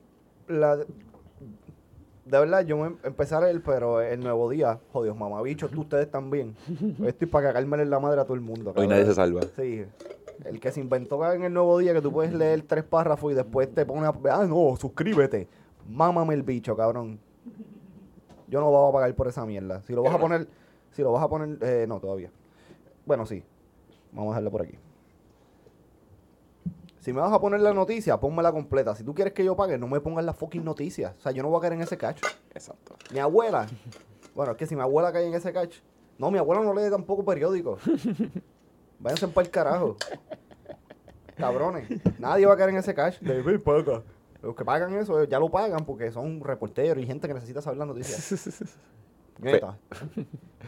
la, 0.48 0.78
de 2.30 2.40
verdad, 2.40 2.66
yo 2.66 2.78
me 2.78 2.96
empecé 3.04 3.36
a 3.36 3.42
leer, 3.42 3.62
pero 3.64 4.02
el 4.02 4.20
nuevo 4.20 4.50
día, 4.50 4.80
jodidos 4.92 5.18
mamabichos, 5.18 5.72
tú 5.72 5.82
ustedes 5.82 6.12
también. 6.12 6.56
Estoy 7.06 7.28
para 7.28 7.48
cagarme 7.48 7.82
en 7.82 7.90
la 7.90 8.00
madre 8.00 8.20
a 8.20 8.26
todo 8.26 8.34
el 8.34 8.42
mundo. 8.42 8.74
Hoy 8.76 8.88
nadie 8.88 9.06
se 9.06 9.14
salva. 9.14 9.42
Sí. 9.56 9.86
El 10.46 10.60
que 10.60 10.72
se 10.72 10.82
inventó 10.82 11.32
en 11.32 11.44
el 11.44 11.54
nuevo 11.54 11.78
día 11.80 11.94
que 11.94 12.02
tú 12.02 12.12
puedes 12.12 12.34
leer 12.34 12.62
tres 12.64 12.84
párrafos 12.84 13.32
y 13.32 13.36
después 13.36 13.74
te 13.74 13.86
pone 13.86 14.06
a... 14.06 14.14
Ah, 14.32 14.46
no, 14.46 14.76
suscríbete. 14.78 15.48
Mámame 15.90 16.34
el 16.34 16.44
bicho, 16.44 16.76
cabrón. 16.76 17.20
Yo 18.48 18.60
no 18.60 18.70
voy 18.70 18.90
a 18.90 18.94
pagar 18.94 19.16
por 19.16 19.28
esa 19.28 19.46
mierda. 19.46 19.82
Si 19.84 19.94
lo 19.94 20.04
vas 20.04 20.14
a 20.14 20.20
poner... 20.20 20.48
Si 20.92 21.02
lo 21.02 21.12
vas 21.12 21.24
a 21.24 21.28
poner... 21.30 21.58
eh, 21.62 21.86
no, 21.88 22.00
todavía. 22.00 22.30
Bueno, 23.06 23.26
sí. 23.26 23.44
Vamos 24.12 24.28
a 24.28 24.32
dejarlo 24.32 24.52
por 24.52 24.62
aquí. 24.64 24.78
Si 27.08 27.14
me 27.14 27.22
vas 27.22 27.32
a 27.32 27.40
poner 27.40 27.62
la 27.62 27.74
noticia, 27.74 28.20
pónmela 28.20 28.52
completa. 28.52 28.94
Si 28.94 29.02
tú 29.02 29.16
quieres 29.16 29.34
que 29.34 29.42
yo 29.42 29.56
pague, 29.56 29.78
no 29.78 29.88
me 29.88 30.02
pongas 30.02 30.26
las 30.26 30.36
fucking 30.36 30.66
noticias. 30.66 31.16
O 31.18 31.22
sea, 31.22 31.32
yo 31.32 31.42
no 31.42 31.48
voy 31.48 31.60
a 31.60 31.62
caer 31.62 31.72
en 31.72 31.82
ese 31.82 31.98
cacho. 31.98 32.28
Exacto. 32.54 32.98
Mi 33.14 33.20
abuela. 33.20 33.66
Bueno, 34.36 34.52
es 34.52 34.58
que 34.58 34.68
si 34.68 34.76
mi 34.76 34.82
abuela 34.82 35.14
cae 35.14 35.26
en 35.26 35.34
ese 35.34 35.54
catch. 35.54 35.78
No, 36.18 36.30
mi 36.32 36.38
abuela 36.38 36.62
no 36.62 36.74
lee 36.74 36.90
tampoco 36.90 37.24
periódico. 37.24 37.78
Váyanse 39.00 39.30
para 39.30 39.46
el 39.46 39.52
carajo. 39.52 39.96
Cabrones. 41.38 41.88
Nadie 42.20 42.46
va 42.46 42.56
a 42.56 42.58
caer 42.58 42.72
en 42.72 42.76
ese 42.76 42.94
catch. 42.94 43.22
De 43.22 43.42
"Ven, 43.42 43.62
paga". 43.62 44.04
Los 44.42 44.54
que 44.54 44.66
pagan 44.66 44.94
eso 44.96 45.24
ya 45.24 45.40
lo 45.40 45.50
pagan 45.50 45.86
porque 45.86 46.12
son 46.12 46.42
reporteros 46.42 47.02
y 47.02 47.08
gente 47.08 47.26
que 47.30 47.34
necesita 47.34 47.62
saber 47.62 47.78
las 47.78 47.88
noticias. 47.88 48.66
Neta. 49.40 49.78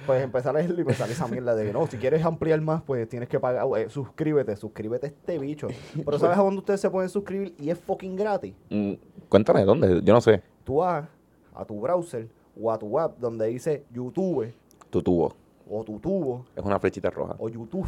Pues 0.06 0.24
empezar 0.24 0.56
a 0.56 0.60
leerlo 0.60 0.82
y 0.82 0.86
me 0.86 0.94
sale 0.94 1.12
esa 1.14 1.28
mierda 1.28 1.56
de 1.56 1.66
que 1.66 1.74
no, 1.74 1.86
si 1.88 1.98
quieres 1.98 2.24
ampliar 2.24 2.62
más, 2.62 2.82
pues 2.84 3.08
tienes 3.10 3.28
que 3.28 3.40
pagar. 3.40 3.66
Eh, 3.78 3.90
suscríbete, 3.90 4.56
suscríbete 4.56 5.08
a 5.08 5.10
este 5.10 5.38
bicho. 5.40 5.68
Pero 6.06 6.18
¿sabes 6.20 6.38
a 6.38 6.42
dónde 6.42 6.60
ustedes 6.60 6.80
se 6.82 6.90
pueden 6.90 7.10
suscribir? 7.10 7.54
Y 7.60 7.70
es 7.70 7.78
fucking 7.80 8.16
gratis. 8.16 8.54
Mm, 8.70 8.94
cuéntame, 9.28 9.66
¿dónde? 9.66 10.02
Yo 10.04 10.14
no 10.14 10.22
sé. 10.22 10.42
Tú 10.64 10.78
vas 10.78 11.06
a 11.54 11.66
tu 11.66 11.80
browser 11.82 12.28
o 12.62 12.72
a 12.72 12.78
tu 12.80 12.98
app 13.00 13.18
donde 13.20 13.48
dice 13.48 13.84
YouTube 13.92 14.54
Tu 14.90 15.02
tubo. 15.02 15.34
o 15.70 15.84
tu 15.84 16.00
tubo 16.00 16.46
Es 16.56 16.64
una 16.64 16.80
flechita 16.80 17.10
roja. 17.10 17.36
o 17.40 17.50
YouTube 17.50 17.88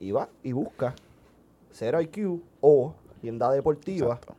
y 0.00 0.10
va 0.12 0.28
y 0.42 0.52
busca 0.52 0.94
Cero 1.72 2.00
IQ 2.00 2.40
o 2.60 2.94
Agenda 3.18 3.50
Deportiva 3.52 4.06
Exacto. 4.06 4.34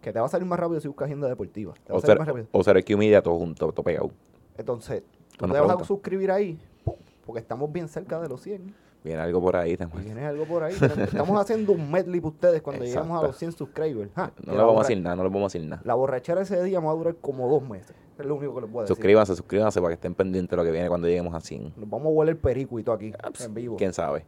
que 0.00 0.12
te 0.12 0.20
va 0.20 0.26
a 0.26 0.28
salir 0.28 0.46
más 0.46 0.58
rápido 0.58 0.80
si 0.80 0.88
buscas 0.88 1.06
Agenda 1.06 1.28
Deportiva. 1.28 1.72
Te 1.84 1.92
va 1.92 1.96
O 1.96 1.98
a 1.98 2.00
salir 2.00 2.12
ser, 2.12 2.18
más 2.18 2.28
rápido. 2.28 2.46
o 2.52 2.62
ser 2.62 2.84
Q 2.84 2.98
Media 2.98 3.22
todo 3.22 3.38
junto, 3.38 3.72
todo 3.72 3.82
pegado. 3.82 4.10
Entonces, 4.56 5.02
tú 5.36 5.46
Buena 5.46 5.54
te 5.54 5.60
vas 5.60 5.82
a 5.82 5.84
suscribir 5.84 6.30
ahí 6.30 6.58
¡pum! 6.84 6.94
porque 7.24 7.40
estamos 7.40 7.72
bien 7.72 7.88
cerca 7.88 8.20
de 8.20 8.28
los 8.28 8.40
100. 8.42 8.74
Viene 9.04 9.20
algo 9.20 9.40
por 9.40 9.56
ahí. 9.56 9.72
Y 9.72 9.76
tienes 9.76 10.24
algo 10.24 10.44
por 10.44 10.62
ahí. 10.62 10.74
Estamos 10.80 11.40
haciendo 11.40 11.72
un 11.72 11.90
medley 11.90 12.20
para 12.20 12.34
ustedes 12.34 12.62
cuando 12.62 12.84
lleguemos 12.84 13.20
a 13.20 13.26
los 13.26 13.36
100 13.36 13.52
subscribers. 13.52 14.12
Ja, 14.14 14.32
No 14.46 14.52
le 14.52 14.58
vamos 14.58 14.76
a 14.76 14.88
decir 14.88 15.02
nada, 15.02 15.16
no 15.16 15.24
le 15.24 15.28
vamos 15.28 15.52
a 15.52 15.58
decir 15.58 15.68
nada. 15.68 15.82
La 15.84 15.94
borrachera 15.94 16.42
ese 16.42 16.62
día 16.62 16.80
me 16.80 16.86
va 16.86 16.92
a 16.92 16.94
durar 16.96 17.16
como 17.16 17.48
dos 17.48 17.68
meses. 17.68 17.96
Es 18.16 18.24
lo 18.26 18.36
único 18.36 18.54
que 18.54 18.60
les 18.60 18.70
puedo 18.70 18.84
decir. 18.84 18.94
Suscríbanse, 18.94 19.34
suscríbanse 19.34 19.80
para 19.80 19.88
que 19.90 19.94
estén 19.94 20.14
pendientes 20.14 20.50
de 20.50 20.56
lo 20.56 20.62
que 20.64 20.70
viene 20.70 20.88
cuando 20.88 21.08
lleguemos 21.08 21.34
a 21.34 21.40
100. 21.40 21.72
Nos 21.76 21.90
vamos 21.90 22.06
a 22.06 22.10
huele 22.10 22.30
el 22.32 22.36
perico 22.36 22.78
y 22.78 22.84
todo 22.84 22.94
aquí, 22.94 23.12
Ah, 23.20 23.30
pues, 23.30 23.44
en 23.44 23.54
vivo. 23.54 23.76
¿Quién 23.76 23.92
sabe? 23.92 24.24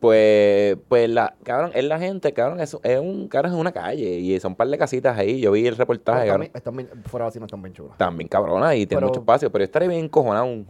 Pues, 0.00 0.76
pues 0.88 1.08
la, 1.08 1.34
cabrón, 1.42 1.70
es 1.74 1.84
la 1.84 1.98
gente, 1.98 2.32
cabrón, 2.34 2.60
es, 2.60 2.76
es 2.82 3.00
un, 3.00 3.28
cabrón, 3.28 3.52
es 3.54 3.58
una 3.58 3.72
calle 3.72 4.18
y 4.18 4.38
son 4.40 4.52
un 4.52 4.56
par 4.56 4.68
de 4.68 4.76
casitas 4.76 5.16
ahí. 5.18 5.40
Yo 5.40 5.52
vi 5.52 5.66
el 5.66 5.76
reportaje, 5.76 6.18
Están 6.20 6.28
cabrón, 6.28 6.40
bien- 6.40 6.52
están 6.54 6.76
bien- 6.76 7.04
fuera 7.06 7.26
así 7.26 7.38
no 7.38 7.46
están 7.46 7.62
bien 7.62 7.72
chulas. 7.74 7.96
también 7.96 8.28
cabrona 8.28 8.74
y 8.74 8.86
tiene 8.86 8.98
Pero- 9.00 9.08
mucho 9.08 9.20
espacio, 9.20 9.50
pero 9.50 9.62
yo 9.62 9.66
estaría 9.66 9.88
bien 9.88 10.04
encojonado 10.04 10.64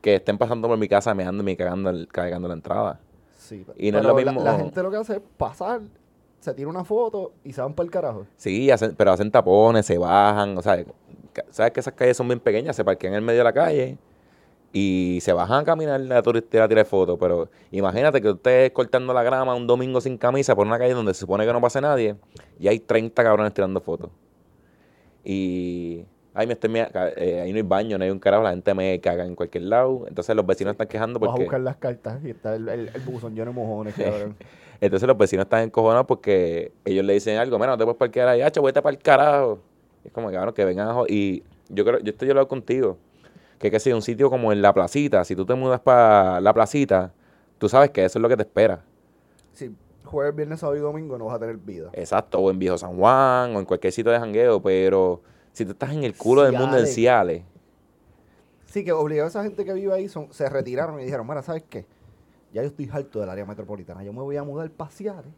que 0.00 0.16
estén 0.16 0.36
pasando 0.36 0.66
por 0.68 0.76
mi 0.78 0.88
casa 0.88 1.14
meando 1.14 1.48
y 1.48 1.56
cagando, 1.56 1.90
el- 1.90 2.08
cagando 2.08 2.48
la 2.48 2.54
entrada. 2.54 3.00
Sí, 3.38 3.64
Y 3.76 3.92
no 3.92 3.98
es 3.98 4.02
pero 4.04 4.14
lo 4.14 4.20
la- 4.20 4.32
mismo- 4.32 4.44
La, 4.44 4.56
gente 4.58 4.82
lo 4.82 4.90
que 4.90 4.96
hace 4.96 5.14
es 5.16 5.22
pasar, 5.36 5.82
se 6.40 6.52
tira 6.52 6.68
una 6.68 6.84
foto 6.84 7.32
y 7.44 7.52
se 7.52 7.60
van 7.60 7.72
para 7.72 7.84
el 7.84 7.90
carajo. 7.92 8.26
Sí, 8.36 8.70
hacen, 8.70 8.94
pero 8.96 9.12
hacen 9.12 9.30
tapones, 9.30 9.86
se 9.86 9.96
bajan, 9.96 10.58
o 10.58 10.62
sea, 10.62 10.84
sabes 11.50 11.70
que 11.72 11.80
esas 11.80 11.94
calles 11.94 12.16
son 12.16 12.26
bien 12.26 12.40
pequeñas, 12.40 12.74
se 12.74 12.84
parquean 12.84 13.12
en 13.12 13.18
el 13.18 13.24
medio 13.24 13.38
de 13.38 13.44
la 13.44 13.52
calle 13.52 13.96
y 14.78 15.20
se 15.22 15.32
bajan 15.32 15.62
a 15.62 15.64
caminar 15.64 16.12
a 16.12 16.20
turistear 16.20 16.64
a 16.64 16.68
tirar 16.68 16.84
fotos. 16.84 17.16
Pero 17.18 17.48
imagínate 17.70 18.20
que 18.20 18.28
usted 18.28 18.72
cortando 18.74 19.14
la 19.14 19.22
grama 19.22 19.54
un 19.54 19.66
domingo 19.66 20.02
sin 20.02 20.18
camisa 20.18 20.54
por 20.54 20.66
una 20.66 20.78
calle 20.78 20.92
donde 20.92 21.14
se 21.14 21.20
supone 21.20 21.46
que 21.46 21.52
no 21.54 21.62
pase 21.62 21.80
nadie 21.80 22.16
y 22.60 22.68
hay 22.68 22.78
30 22.80 23.24
cabrones 23.24 23.54
tirando 23.54 23.80
fotos. 23.80 24.10
Y 25.24 26.04
ay, 26.34 26.46
me 26.46 26.52
estoy 26.52 26.70
eh, 26.76 27.40
ahí 27.42 27.52
no 27.52 27.56
hay 27.56 27.62
baño, 27.62 27.96
no 27.96 28.04
hay 28.04 28.10
un 28.10 28.18
carajo, 28.18 28.42
la 28.42 28.50
gente 28.50 28.74
me 28.74 29.00
caga 29.00 29.24
en 29.24 29.34
cualquier 29.34 29.64
lado. 29.64 30.04
Entonces 30.08 30.36
los 30.36 30.44
vecinos 30.44 30.72
están 30.72 30.88
quejando 30.88 31.18
Vas 31.18 31.28
a 31.28 31.32
porque 31.32 31.44
buscar 31.44 31.60
las 31.62 31.76
cartas 31.76 32.22
y 32.22 32.30
está 32.30 32.54
el, 32.54 32.68
el, 32.68 32.90
el 32.92 33.00
buzón 33.00 33.34
lleno 33.34 33.52
de 33.52 33.56
mojones, 33.56 33.94
cabrón. 33.96 34.36
entonces 34.78 35.06
los 35.06 35.16
vecinos 35.16 35.44
están 35.44 35.62
encojonados 35.62 36.04
porque 36.04 36.72
ellos 36.84 37.02
le 37.02 37.14
dicen 37.14 37.38
algo, 37.38 37.58
mira, 37.58 37.70
no 37.70 37.78
te 37.78 37.84
puedes 37.84 37.98
parquear 37.98 38.28
ahí, 38.28 38.42
hacho, 38.42 38.60
vete 38.60 38.82
para 38.82 38.94
el 38.94 39.02
carajo. 39.02 39.58
Es 40.04 40.12
como 40.12 40.30
cabrón 40.30 40.52
que 40.52 40.66
vengan 40.66 40.90
a 40.90 41.02
y 41.08 41.42
yo 41.70 41.82
creo, 41.82 41.98
yo 42.00 42.10
estoy 42.10 42.28
hablando 42.28 42.48
contigo, 42.48 42.98
que 43.58 43.70
que 43.70 43.80
si 43.80 43.92
un 43.92 44.02
sitio 44.02 44.30
como 44.30 44.52
en 44.52 44.62
la 44.62 44.72
placita, 44.72 45.24
si 45.24 45.34
tú 45.34 45.46
te 45.46 45.54
mudas 45.54 45.80
para 45.80 46.40
la 46.40 46.52
placita, 46.52 47.12
tú 47.58 47.68
sabes 47.68 47.90
que 47.90 48.04
eso 48.04 48.18
es 48.18 48.22
lo 48.22 48.28
que 48.28 48.36
te 48.36 48.42
espera. 48.42 48.82
Si 49.52 49.74
jueves, 50.04 50.34
viernes, 50.34 50.60
sábado 50.60 50.76
y 50.76 50.80
domingo 50.80 51.18
no 51.18 51.26
vas 51.26 51.36
a 51.36 51.38
tener 51.38 51.56
vida. 51.56 51.90
Exacto, 51.92 52.38
o 52.38 52.50
en 52.50 52.58
Viejo 52.58 52.78
San 52.78 52.96
Juan, 52.96 53.56
o 53.56 53.58
en 53.58 53.64
cualquier 53.64 53.92
sitio 53.92 54.12
de 54.12 54.18
jangueo, 54.18 54.62
pero 54.62 55.22
si 55.52 55.64
tú 55.64 55.72
estás 55.72 55.92
en 55.92 56.04
el 56.04 56.16
culo 56.16 56.42
del 56.42 56.56
mundo 56.56 56.78
en 56.78 56.86
Ciales. 56.86 57.42
Sí, 58.66 58.84
que 58.84 58.92
obligó 58.92 59.24
a 59.24 59.28
esa 59.28 59.42
gente 59.42 59.64
que 59.64 59.72
vive 59.72 59.92
ahí, 59.92 60.08
son, 60.08 60.32
se 60.32 60.48
retiraron 60.48 61.00
y 61.00 61.04
dijeron, 61.04 61.26
mira, 61.26 61.42
¿sabes 61.42 61.64
qué? 61.68 61.86
Ya 62.52 62.62
yo 62.62 62.68
estoy 62.68 62.88
harto 62.92 63.20
del 63.20 63.30
área 63.30 63.44
metropolitana. 63.44 64.02
Yo 64.02 64.12
me 64.12 64.20
voy 64.20 64.36
a 64.36 64.42
mudar 64.42 64.70
para 64.70 64.90
Ciales. 64.90 65.32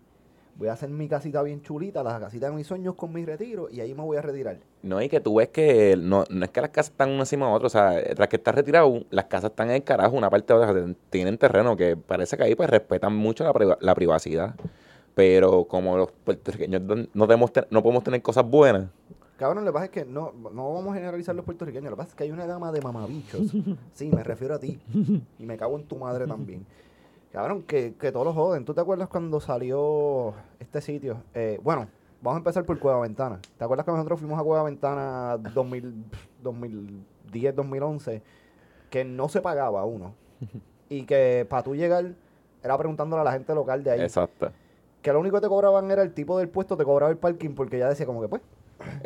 Voy 0.58 0.66
a 0.68 0.72
hacer 0.72 0.88
mi 0.90 1.08
casita 1.08 1.40
bien 1.42 1.62
chulita, 1.62 2.02
la 2.02 2.18
casita 2.18 2.50
de 2.50 2.56
mis 2.56 2.66
sueños 2.66 2.96
con 2.96 3.12
mi 3.12 3.24
retiro, 3.24 3.68
y 3.70 3.80
ahí 3.80 3.94
me 3.94 4.02
voy 4.02 4.16
a 4.16 4.22
retirar. 4.22 4.58
no, 4.82 5.00
y 5.00 5.08
que 5.08 5.20
tú 5.20 5.36
ves 5.36 5.48
que 5.50 5.96
no, 5.96 6.24
no 6.28 6.44
es 6.44 6.50
que 6.50 6.60
las 6.60 6.70
casas 6.70 6.90
están 6.90 7.10
una 7.10 7.20
encima 7.20 7.46
de 7.46 7.52
otra, 7.52 7.66
o 7.66 7.70
sea, 7.70 8.02
tras 8.16 8.28
que 8.28 8.36
estás 8.36 8.54
retirado, 8.56 9.04
las 9.10 9.26
casas 9.26 9.50
están 9.50 9.68
en 9.70 9.76
el 9.76 9.84
carajo, 9.84 10.16
una 10.16 10.28
parte 10.30 10.52
de 10.52 10.58
otra, 10.58 10.94
tienen 11.10 11.38
terreno 11.38 11.76
que 11.76 11.96
parece 11.96 12.36
que 12.36 12.42
ahí 12.42 12.54
pues 12.56 12.68
respetan 12.68 13.14
mucho 13.14 13.44
la, 13.44 13.52
priva- 13.52 13.78
la 13.80 13.94
privacidad. 13.94 14.54
Pero 15.14 15.64
como 15.64 15.96
los 15.96 16.12
puertorriqueños 16.12 16.82
no, 17.14 17.26
tenemos 17.26 17.52
te- 17.52 17.66
no 17.70 17.82
podemos 17.82 18.04
tener 18.04 18.22
cosas 18.22 18.44
buenas, 18.48 18.88
Cabrón, 19.36 19.64
lo 19.64 19.70
que 19.70 19.72
pasa 19.74 19.84
es 19.84 19.90
que 19.92 20.04
no, 20.04 20.32
no 20.52 20.74
vamos 20.74 20.90
a 20.90 20.94
generalizar 20.96 21.32
los 21.32 21.44
puertorriqueños. 21.44 21.90
Lo 21.90 21.96
que 21.96 22.00
pasa 22.00 22.08
es 22.10 22.14
que 22.16 22.24
hay 22.24 22.32
una 22.32 22.44
gama 22.44 22.72
de 22.72 22.80
mamabichos. 22.80 23.52
Sí, 23.94 24.10
me 24.10 24.24
refiero 24.24 24.54
a 24.56 24.58
ti. 24.58 24.80
Y 25.38 25.46
me 25.46 25.56
cago 25.56 25.78
en 25.78 25.84
tu 25.84 25.94
madre 25.96 26.26
también. 26.26 26.66
Cabrón, 27.32 27.62
que, 27.62 27.94
que 27.94 28.10
todos 28.10 28.26
los 28.26 28.34
joden. 28.34 28.64
¿Tú 28.64 28.74
te 28.74 28.80
acuerdas 28.80 29.08
cuando 29.08 29.40
salió 29.40 30.34
este 30.58 30.80
sitio? 30.80 31.22
Eh, 31.34 31.60
bueno, 31.62 31.88
vamos 32.22 32.36
a 32.36 32.38
empezar 32.38 32.64
por 32.64 32.78
Cueva 32.78 33.00
Ventana. 33.00 33.40
¿Te 33.58 33.64
acuerdas 33.64 33.84
que 33.84 33.92
nosotros 33.92 34.18
fuimos 34.18 34.40
a 34.40 34.42
Cueva 34.42 34.62
Ventana 34.62 35.36
2000, 35.36 36.04
2010, 36.42 37.54
2011? 37.54 38.22
Que 38.90 39.04
no 39.04 39.28
se 39.28 39.40
pagaba 39.40 39.84
uno. 39.84 40.14
Y 40.90 41.02
que 41.02 41.46
para 41.46 41.62
tú 41.62 41.76
llegar 41.76 42.14
era 42.62 42.78
preguntándole 42.78 43.20
a 43.20 43.24
la 43.24 43.32
gente 43.32 43.54
local 43.54 43.84
de 43.84 43.90
ahí. 43.90 44.00
exacto. 44.00 44.50
Que 45.02 45.12
lo 45.12 45.20
único 45.20 45.36
que 45.36 45.42
te 45.42 45.48
cobraban 45.48 45.90
era 45.90 46.00
el 46.00 46.14
tipo 46.14 46.38
del 46.38 46.48
puesto, 46.48 46.78
te 46.78 46.84
cobraba 46.84 47.10
el 47.10 47.18
parking 47.18 47.50
porque 47.50 47.78
ya 47.78 47.90
decía 47.90 48.06
como 48.06 48.22
que 48.22 48.28
pues, 48.28 48.40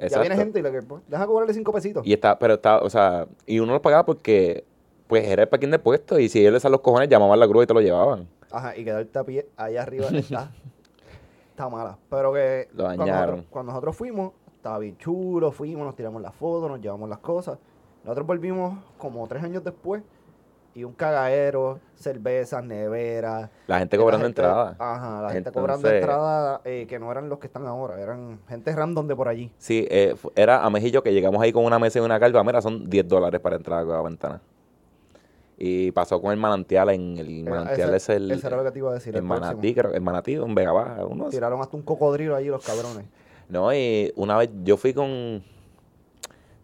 ya 0.08 0.20
viene 0.20 0.36
gente 0.36 0.60
y 0.60 0.62
le 0.62 0.70
que, 0.70 0.82
pues, 0.82 1.02
deja 1.08 1.26
cobrarle 1.26 1.52
cinco 1.52 1.72
pesitos. 1.72 2.06
Y 2.06 2.12
está, 2.12 2.38
pero 2.38 2.54
está, 2.54 2.78
o 2.78 2.88
sea, 2.88 3.26
y 3.46 3.58
uno 3.58 3.72
lo 3.72 3.82
pagaba 3.82 4.06
porque 4.06 4.64
pues 5.06 5.26
era 5.26 5.42
el 5.42 5.48
parking 5.48 5.68
de 5.68 5.78
puesto 5.78 6.18
y 6.18 6.28
si 6.28 6.40
ellos 6.40 6.52
les 6.54 6.62
salen 6.62 6.72
los 6.72 6.80
cojones 6.80 7.08
llamaban 7.08 7.34
a 7.34 7.36
la 7.36 7.46
grúa 7.46 7.64
y 7.64 7.66
te 7.66 7.74
lo 7.74 7.80
llevaban. 7.80 8.28
Ajá, 8.50 8.76
y 8.76 8.84
quedarte 8.84 9.18
a 9.18 9.24
pie 9.24 9.46
allá 9.56 9.82
arriba 9.82 10.06
está, 10.12 10.50
está 11.50 11.68
mala. 11.68 11.98
Pero 12.10 12.32
que 12.32 12.68
Lo 12.72 12.84
cuando 12.84 13.04
dañaron. 13.04 13.26
nosotros, 13.30 13.46
cuando 13.50 13.72
nosotros 13.72 13.96
fuimos, 13.96 14.32
estaba 14.56 14.78
bien 14.78 14.96
chulo, 14.98 15.52
fuimos, 15.52 15.84
nos 15.86 15.96
tiramos 15.96 16.20
las 16.22 16.34
fotos, 16.34 16.70
nos 16.70 16.80
llevamos 16.80 17.08
las 17.08 17.18
cosas. 17.18 17.58
Nosotros 18.04 18.26
volvimos 18.26 18.78
como 18.98 19.26
tres 19.28 19.42
años 19.44 19.62
después 19.64 20.02
y 20.74 20.84
un 20.84 20.92
cagadero, 20.94 21.80
cervezas, 21.94 22.64
neveras. 22.64 23.50
La 23.66 23.78
gente 23.78 23.98
cobrando 23.98 24.24
gente- 24.26 24.40
entrada. 24.40 24.74
Ajá, 24.78 25.20
la 25.22 25.30
gente 25.30 25.52
cobrando 25.52 25.86
Entonces- 25.88 26.00
entrada 26.00 26.60
eh, 26.64 26.86
que 26.88 26.98
no 26.98 27.10
eran 27.12 27.28
los 27.28 27.38
que 27.38 27.46
están 27.46 27.66
ahora, 27.66 28.00
eran 28.00 28.40
gente 28.48 28.74
random 28.74 29.06
de 29.06 29.14
por 29.16 29.28
allí. 29.28 29.52
Sí, 29.58 29.86
eh, 29.90 30.14
era 30.34 30.64
a 30.64 30.70
Mejillo 30.70 31.02
que 31.02 31.12
llegamos 31.12 31.42
ahí 31.42 31.52
con 31.52 31.64
una 31.64 31.78
mesa 31.78 31.98
y 31.98 32.02
una 32.02 32.18
carga. 32.18 32.42
Mira, 32.42 32.62
son 32.62 32.88
10 32.88 33.06
dólares 33.06 33.40
para 33.40 33.56
entrar 33.56 33.80
a 33.80 33.84
la 33.84 34.00
ventana. 34.02 34.40
Y 35.58 35.92
pasó 35.92 36.20
con 36.20 36.32
el 36.32 36.38
manantial 36.38 36.88
en 36.90 37.18
el 37.18 37.44
manantial 37.44 37.94
ese- 37.94 37.96
es 38.14 38.20
el, 38.20 38.30
ese 38.32 38.46
era 38.46 38.56
lo 38.56 38.64
que 38.64 38.72
te 38.72 38.78
iba 38.78 38.90
a 38.90 38.94
decir. 38.94 39.10
el 39.14 39.18
el 39.18 39.22
manatí, 39.22 39.74
creo, 39.74 39.92
el 39.92 40.00
manatí, 40.00 40.36
un 40.38 40.54
Vega 40.54 40.72
Baja, 40.72 41.04
uno 41.06 41.26
así. 41.26 41.36
Tiraron 41.36 41.60
hasta 41.60 41.76
un 41.76 41.82
cocodrilo 41.82 42.34
allí 42.34 42.48
los 42.48 42.64
cabrones. 42.64 43.06
No, 43.48 43.72
y 43.74 44.12
una 44.16 44.36
vez 44.38 44.50
yo 44.64 44.76
fui 44.76 44.92
con 44.94 45.42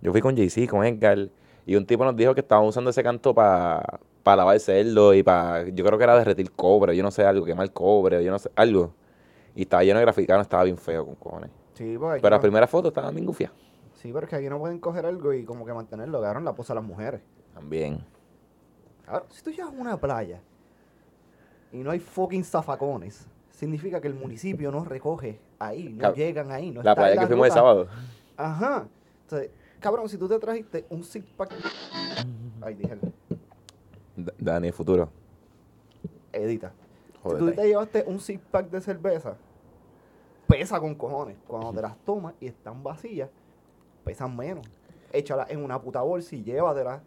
yo 0.01 0.13
fui 0.13 0.21
con 0.21 0.35
JC, 0.37 0.67
con 0.69 0.85
Edgar, 0.85 1.29
y 1.67 1.77
un 1.77 1.85
tipo 1.87 2.05
nos 2.05 2.17
dijo 2.17 2.35
que 2.35 2.41
estaban 2.41 2.65
usando 2.67 2.91
ese 2.91 3.03
canto 3.03 3.35
para 3.35 3.83
lavar 4.25 4.59
cerdo 4.61 5.15
y 5.15 5.23
para, 5.23 5.69
yo 5.69 5.85
creo 5.85 5.97
que 5.99 6.05
era 6.05 6.17
derretir 6.19 6.51
cobre, 6.53 6.97
yo 6.97 7.03
no 7.03 7.11
sé, 7.11 7.25
algo, 7.25 7.45
quemar 7.47 7.73
cobre, 7.73 8.23
yo 8.25 8.31
no 8.31 8.39
sé, 8.39 8.51
algo. 8.57 8.93
Y 9.55 9.63
estaba 9.63 9.83
lleno 9.85 9.99
de 9.99 10.05
graficanos, 10.05 10.43
estaba 10.47 10.65
bien 10.65 10.77
feo 10.79 11.05
con 11.05 11.15
cojones. 11.17 11.51
Sí, 11.75 11.97
porque 11.99 12.15
aquí 12.15 12.23
Pero 12.23 12.31
las 12.35 12.39
no- 12.39 12.43
primeras 12.43 12.71
fotos 12.71 12.91
estaban 12.91 13.15
bien 13.15 13.27
gufiadas. 13.27 13.57
Sí, 13.95 14.13
pero 14.13 14.27
es 14.27 14.31
que 14.31 14.37
aquí 14.37 14.49
no 14.49 14.59
pueden 14.59 14.79
coger 14.79 15.05
algo 15.07 15.33
y 15.33 15.45
como 15.45 15.65
que 15.67 15.73
mantenerlo. 15.73 16.19
Agarran 16.19 16.45
la 16.45 16.55
posa 16.55 16.73
a 16.73 16.77
las 16.77 16.85
mujeres. 16.85 17.21
También. 17.55 17.99
Ahora, 19.09 19.25
si 19.31 19.43
tú 19.43 19.51
llegas 19.51 19.69
a 19.69 19.71
una 19.71 19.97
playa 19.99 20.41
y 21.73 21.79
no 21.79 21.91
hay 21.91 21.99
fucking 22.01 22.45
zafacones, 22.45 23.27
significa 23.51 24.01
que 24.01 24.09
el 24.09 24.15
municipio 24.15 24.71
no 24.71 24.85
recoge 24.85 25.39
ahí, 25.59 25.89
no 25.91 26.05
Cab- 26.11 26.15
llegan 26.15 26.51
ahí. 26.53 26.71
No 26.71 26.83
La 26.83 26.95
playa 26.95 27.21
que 27.21 27.27
fuimos 27.27 27.47
el 27.47 27.53
sábado. 27.53 27.89
Ajá. 28.37 28.87
Entonces, 29.23 29.51
cabrón, 29.81 30.09
si 30.09 30.17
tú 30.19 30.29
te 30.29 30.39
trajiste 30.39 30.87
un 30.91 31.03
six 31.05 31.25
pack. 31.37 31.55
Ay, 32.61 32.75
dije, 32.75 32.99
Dani, 34.39 34.69
el 34.69 34.73
futuro. 34.73 35.09
edita. 36.33 36.73
Si 37.23 37.37
tú 37.37 37.51
te 37.53 37.67
llevaste 37.67 38.05
un 38.07 38.21
six 38.21 38.41
pack 38.51 38.71
de 38.71 38.81
cerveza, 38.81 39.37
pesa 40.47 40.81
con 40.81 40.95
cojones. 40.95 41.37
Cuando 41.47 41.73
te 41.73 41.83
las 41.83 41.97
tomas 42.05 42.35
y 42.41 42.47
están 42.47 42.83
vacías, 42.83 43.29
pesan 44.05 44.35
menos. 44.37 44.67
Échalas 45.13 45.51
en 45.51 45.63
una 45.63 45.81
puta 45.81 46.01
bolsa 46.03 46.35
y 46.37 46.43
llévatelas. 46.43 47.01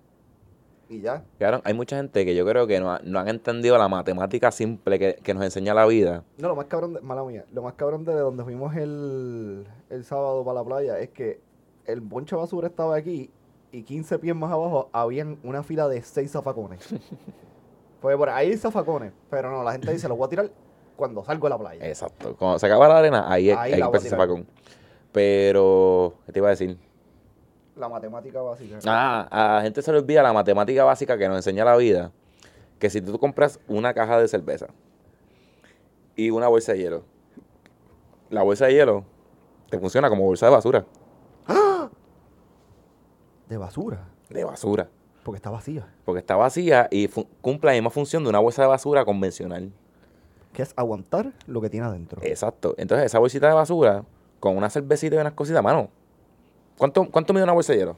Y 0.92 1.00
ya. 1.00 1.24
Cabrón, 1.40 1.62
hay 1.64 1.74
mucha 1.74 1.96
gente 1.96 2.26
que 2.26 2.36
yo 2.36 2.46
creo 2.46 2.68
que 2.68 2.80
no, 2.82 2.92
ha- 2.92 3.00
no 3.04 3.18
han 3.18 3.30
entendido 3.30 3.78
la 3.78 3.88
matemática 3.88 4.52
simple 4.52 5.00
que, 5.00 5.16
que 5.24 5.34
nos 5.34 5.42
enseña 5.44 5.74
la 5.74 5.86
vida. 5.86 6.24
No, 6.38 6.50
lo 6.50 6.56
más 6.58 6.66
cabrón, 6.66 6.94
de, 6.96 7.00
mala 7.02 7.24
mía, 7.24 7.46
lo 7.54 7.62
más 7.62 7.76
cabrón 7.76 8.04
de 8.04 8.14
donde 8.14 8.44
fuimos 8.44 8.76
el, 8.76 9.66
el 9.90 10.04
sábado 10.04 10.44
para 10.44 10.56
la 10.60 10.66
playa 10.66 11.00
es 11.00 11.10
que 11.10 11.40
el 11.86 12.02
bonche 12.02 12.36
de 12.36 12.42
basura 12.42 12.68
estaba 12.68 12.96
aquí 12.98 13.30
y 13.72 13.84
15 13.84 14.20
pies 14.20 14.36
más 14.36 14.52
abajo 14.52 14.90
habían 14.92 15.38
una 15.44 15.64
fila 15.64 15.88
de 15.88 16.02
6 16.02 16.30
zafacones. 16.30 16.86
pues 18.02 18.18
por 18.18 18.28
ahí 18.30 18.50
hay 18.52 18.58
zafacones, 18.58 19.14
pero 19.30 19.50
no, 19.50 19.64
la 19.64 19.72
gente 19.72 19.94
dice, 19.94 20.10
lo 20.10 20.18
voy 20.18 20.26
a 20.26 20.30
tirar 20.30 20.52
cuando 20.98 21.24
salgo 21.24 21.48
de 21.48 21.50
la 21.52 21.58
playa. 21.58 21.88
Exacto. 21.88 22.36
Cuando 22.38 22.60
se 22.60 22.66
acaba 22.66 22.90
la 22.90 22.98
arena, 22.98 23.32
ahí, 23.32 23.50
Ahí 23.52 23.74
hay 23.74 23.80
la 23.80 23.86
a 23.86 23.88
empezar 23.88 24.10
tirar. 24.12 24.28
con. 24.28 24.46
Pero, 25.12 26.16
¿qué 26.26 26.32
te 26.34 26.40
iba 26.40 26.48
a 26.48 26.52
decir? 26.52 26.78
La 27.76 27.88
matemática 27.90 28.42
básica. 28.42 28.80
Ah, 28.86 29.28
a 29.32 29.56
la 29.56 29.62
gente 29.62 29.82
se 29.82 29.92
le 29.92 30.00
olvida 30.00 30.22
la 30.22 30.34
matemática 30.34 30.84
básica 30.84 31.18
que 31.18 31.28
nos 31.28 31.38
enseña 31.38 31.64
la 31.66 31.76
vida. 31.78 32.12
Que 32.80 32.90
si 32.90 33.02
tú 33.02 33.18
compras 33.20 33.60
una 33.68 33.94
caja 33.94 34.20
de 34.20 34.28
cerveza 34.28 34.68
y 36.16 36.30
una 36.32 36.48
bolsa 36.48 36.74
de 36.74 36.80
hielo, 36.80 37.04
la 38.30 38.44
bolsa 38.44 38.66
de 38.66 38.74
hielo 38.74 39.06
te 39.70 39.80
funciona 39.80 40.10
como 40.10 40.24
bolsa 40.26 40.48
de 40.48 40.52
basura. 40.52 40.86
De 43.50 43.58
basura, 43.58 44.08
De 44.30 44.44
basura. 44.46 44.88
porque 45.24 45.36
está 45.38 45.50
vacía. 45.50 45.86
Porque 46.06 46.20
está 46.20 46.36
vacía 46.38 46.88
y 46.90 47.10
cumple 47.42 47.68
la 47.70 47.74
misma 47.74 47.90
función 47.90 48.24
de 48.24 48.30
una 48.30 48.40
bolsa 48.40 48.62
de 48.62 48.68
basura 48.70 49.04
convencional. 49.04 49.72
Que 50.54 50.62
es 50.64 50.74
aguantar 50.78 51.34
lo 51.48 51.60
que 51.62 51.70
tiene 51.70 51.86
adentro. 51.86 52.22
Exacto. 52.24 52.76
Entonces, 52.78 53.08
esa 53.08 53.20
bolsita 53.20 53.48
de 53.48 53.54
basura, 53.54 54.06
con 54.40 54.56
una 54.56 54.70
cervecita 54.70 55.16
y 55.16 55.20
unas 55.20 55.34
cositas, 55.34 55.62
mano. 55.62 55.90
¿Cuánto, 56.82 57.08
cuánto 57.12 57.32
mide 57.32 57.44
una 57.44 57.54
bolsa 57.54 57.74
de 57.74 57.78
hielo? 57.80 57.96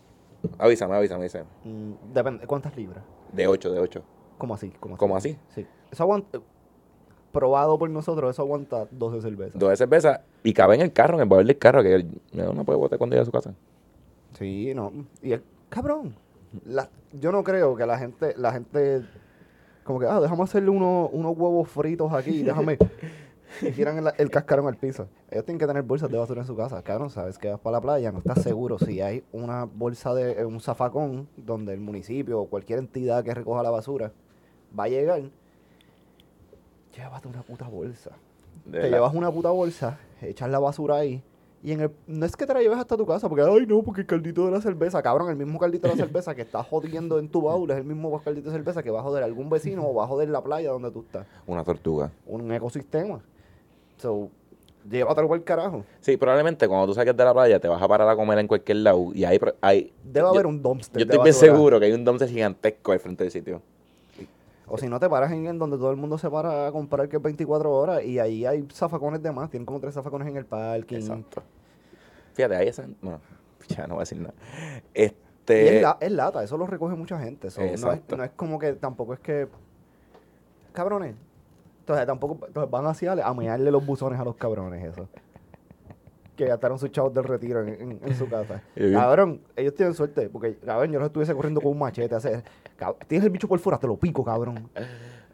Avísame, 0.58 0.94
avísame, 0.94 1.22
avísame. 1.22 1.46
Mm, 1.64 2.14
depende, 2.14 2.46
¿cuántas 2.46 2.76
libras? 2.76 3.02
De 3.32 3.48
8, 3.48 3.72
de 3.72 3.80
8. 3.80 4.04
¿Cómo 4.38 4.56
así? 4.56 4.74
¿Cómo 4.78 4.96
así? 4.96 5.00
¿Cómo 5.00 5.16
así? 5.16 5.38
Sí. 5.56 5.66
Eso 5.90 6.04
aguanta, 6.04 6.42
probado 7.32 7.80
por 7.80 7.90
nosotros, 7.90 8.30
eso 8.32 8.42
aguanta 8.42 8.86
12 8.92 9.22
cervezas. 9.22 9.58
Dos 9.58 9.70
de 9.70 9.78
cerveza 9.78 10.24
y 10.44 10.52
cabe 10.52 10.76
en 10.76 10.82
el 10.82 10.92
carro, 10.92 11.14
en 11.16 11.22
el 11.22 11.30
baúl 11.30 11.48
del 11.48 11.58
carro, 11.58 11.82
que 11.82 11.96
él- 11.96 12.22
uno 12.34 12.66
puede 12.66 12.78
botar 12.78 12.98
cuando 12.98 13.14
llega 13.14 13.22
a 13.22 13.26
su 13.26 13.32
casa. 13.32 13.54
Sí, 14.38 14.74
no. 14.76 14.92
Y 15.22 15.32
el 15.32 15.42
cabrón. 15.70 16.14
La, 16.66 16.90
yo 17.14 17.32
no 17.32 17.42
creo 17.42 17.78
que 17.78 17.86
la 17.86 17.98
gente, 17.98 18.34
la 18.36 18.52
gente, 18.52 19.06
como 19.86 19.98
que, 20.02 20.08
ah, 20.08 20.20
déjame 20.20 20.44
hacerle 20.44 20.72
uno- 20.72 21.08
unos 21.14 21.38
huevos 21.38 21.70
fritos 21.70 22.12
aquí, 22.12 22.44
déjame. 22.44 22.78
Y 23.62 23.72
tiran 23.72 23.98
el, 23.98 24.14
el 24.18 24.30
cascarón 24.30 24.68
al 24.68 24.78
piso. 24.78 25.08
Ellos 25.30 25.46
tienen 25.46 25.60
que 25.60 25.68
tener 25.68 25.84
bolsas 25.84 26.10
de 26.10 26.18
basura 26.18 26.42
en 26.42 26.48
su 26.48 26.56
casa. 26.56 26.82
Cabrón, 26.82 27.10
sabes 27.10 27.38
que 27.38 27.50
vas 27.50 27.60
para 27.60 27.78
la 27.78 27.82
playa, 27.82 28.12
no 28.12 28.20
estás 28.20 28.42
seguro 28.42 28.80
si 28.80 29.02
hay 29.02 29.24
una 29.32 29.66
bolsa 29.66 30.14
de 30.14 30.34
eh, 30.34 30.46
un 30.46 30.60
zafacón 30.60 31.28
donde 31.38 31.74
el 31.74 31.80
municipio 31.80 32.40
o 32.40 32.48
cualquier 32.48 32.80
entidad 32.80 33.24
que 33.24 33.34
recoja 33.34 33.64
la 33.64 33.70
basura 33.70 34.12
va 34.78 34.86
a 34.86 34.90
llegar. 34.90 35.22
Llévate 36.96 37.28
una 37.28 37.42
puta 37.42 37.68
bolsa. 37.68 38.12
De 38.66 38.80
Te 38.82 38.90
llevas 38.90 39.14
una 39.14 39.32
puta 39.32 39.50
bolsa, 39.50 40.00
echas 40.22 40.50
la 40.50 40.60
basura 40.60 40.96
ahí 40.96 41.22
Y 41.62 41.74
en 41.74 41.82
el, 41.82 41.92
no 42.08 42.26
es 42.26 42.36
que 42.36 42.46
te 42.46 42.54
la 42.54 42.62
lleves 42.62 42.78
hasta 42.78 42.96
tu 42.96 43.06
casa, 43.06 43.28
porque, 43.28 43.44
ay, 43.44 43.66
no, 43.66 43.82
porque 43.84 44.02
el 44.02 44.08
caldito 44.08 44.46
de 44.46 44.52
la 44.52 44.62
cerveza, 44.62 45.02
cabrón, 45.02 45.30
el 45.30 45.36
mismo 45.36 45.60
caldito 45.60 45.88
de 45.88 45.96
la 45.96 46.06
cerveza 46.06 46.34
que 46.36 46.44
está 46.44 46.64
jodiendo 46.64 47.20
en 47.20 47.30
tu 47.30 47.42
baúl 47.42 47.72
es 47.72 47.78
el 47.78 47.84
mismo 47.84 48.22
caldito 48.22 48.50
de 48.50 48.56
cerveza 48.56 48.84
que 48.84 48.92
va 48.92 49.00
a 49.00 49.04
joder 49.04 49.24
a 49.24 49.26
algún 49.26 49.50
vecino 49.50 49.86
o 49.86 49.94
va 49.94 50.06
a 50.06 50.08
joder 50.08 50.30
la 50.30 50.42
playa 50.44 50.70
donde 50.70 50.92
tú 50.92 51.02
estás. 51.02 51.26
Una 51.48 51.64
tortuga. 51.64 52.12
Un 52.26 52.52
ecosistema. 52.52 53.22
So, 54.04 54.30
llévatelo 54.90 55.30
por 55.30 55.38
el 55.38 55.46
carajo. 55.46 55.86
Sí, 56.02 56.18
probablemente 56.18 56.68
cuando 56.68 56.88
tú 56.88 56.94
saques 56.94 57.16
de 57.16 57.24
la 57.24 57.34
playa 57.34 57.58
te 57.58 57.70
vas 57.70 57.82
a 57.82 57.88
parar 57.88 58.10
a 58.10 58.18
comer 58.18 58.38
en 58.38 58.48
cualquier 58.50 58.80
lado 58.80 59.12
y 59.14 59.24
ahí 59.24 59.40
hay... 59.62 59.94
Debe 60.04 60.28
haber 60.28 60.46
un 60.46 60.62
dumpster. 60.62 61.00
Yo 61.00 61.06
estoy 61.06 61.24
bien 61.24 61.34
seguro 61.34 61.80
que 61.80 61.86
hay 61.86 61.94
un 61.94 62.04
dumpster 62.04 62.28
gigantesco 62.28 62.92
al 62.92 63.00
frente 63.00 63.24
del 63.24 63.32
sitio. 63.32 63.62
O 64.68 64.78
si 64.78 64.90
no 64.90 65.00
te 65.00 65.08
paras 65.08 65.32
en, 65.32 65.48
en 65.48 65.58
donde 65.58 65.78
todo 65.78 65.90
el 65.90 65.96
mundo 65.96 66.18
se 66.18 66.30
para 66.30 66.68
a 66.68 66.72
comprar 66.74 67.08
que 67.08 67.16
es 67.16 67.22
24 67.24 67.72
horas 67.72 68.04
y 68.04 68.20
ahí 68.20 68.46
hay 68.46 68.68
zafacones 68.74 69.24
de 69.24 69.32
más. 69.32 69.50
Tienen 69.50 69.66
como 69.66 69.80
tres 69.80 69.94
zafacones 69.94 70.28
en 70.28 70.36
el 70.36 70.46
parking. 70.46 70.98
Exacto. 70.98 71.44
Fíjate, 72.34 72.58
ahí 72.58 72.68
esa... 72.68 72.86
No, 73.02 73.22
ya 73.70 73.88
no 73.88 73.94
voy 73.96 74.02
a 74.02 74.04
decir 74.04 74.20
nada. 74.20 74.34
Y 74.94 75.04
es, 75.04 75.14
Este... 75.14 75.82
la- 75.82 75.98
es 76.02 76.12
lata, 76.12 76.44
eso 76.44 76.58
lo 76.58 76.68
recoge 76.68 76.96
mucha 76.96 77.18
gente. 77.20 77.50
so, 77.50 77.62
no, 77.62 77.68
es, 77.68 77.72
Exacto. 77.76 78.18
no 78.18 78.24
es 78.26 78.32
como 78.32 78.60
que 78.60 78.74
tampoco 78.74 79.14
es 79.14 79.22
que. 79.22 79.48
Cabrones. 80.74 81.16
Entonces 81.84 82.06
tampoco 82.06 82.46
entonces 82.48 82.72
van 82.72 82.86
hacia 82.88 83.12
a 83.12 83.34
mearle 83.34 83.70
los 83.70 83.86
buzones 83.86 84.18
a 84.20 84.24
los 84.24 84.36
cabrones, 84.36 84.84
eso. 84.86 85.08
Que 86.38 86.46
gastaron 86.48 86.80
sus 86.80 86.92
chavos 86.92 87.14
del 87.14 87.26
retiro 87.26 87.62
en, 87.62 87.70
en- 87.70 88.00
en 88.04 88.16
su 88.16 88.28
casa. 88.28 88.64
Cabrón, 88.94 89.42
ellos 89.56 89.76
tienen 89.76 89.94
suerte, 89.94 90.30
porque 90.30 90.56
cabrón, 90.58 90.92
yo 90.92 91.00
los 91.00 91.08
estuviese 91.08 91.36
corriendo 91.36 91.62
con 91.62 91.72
un 91.74 91.80
machete. 91.80 92.16
Hace, 92.16 92.42
cab- 92.80 92.96
tienes 93.08 93.26
el 93.26 93.30
bicho 93.32 93.48
por 93.48 93.60
fuera, 93.60 93.78
te 93.78 93.86
lo 93.86 93.98
pico, 93.98 94.24
cabrón. 94.24 94.70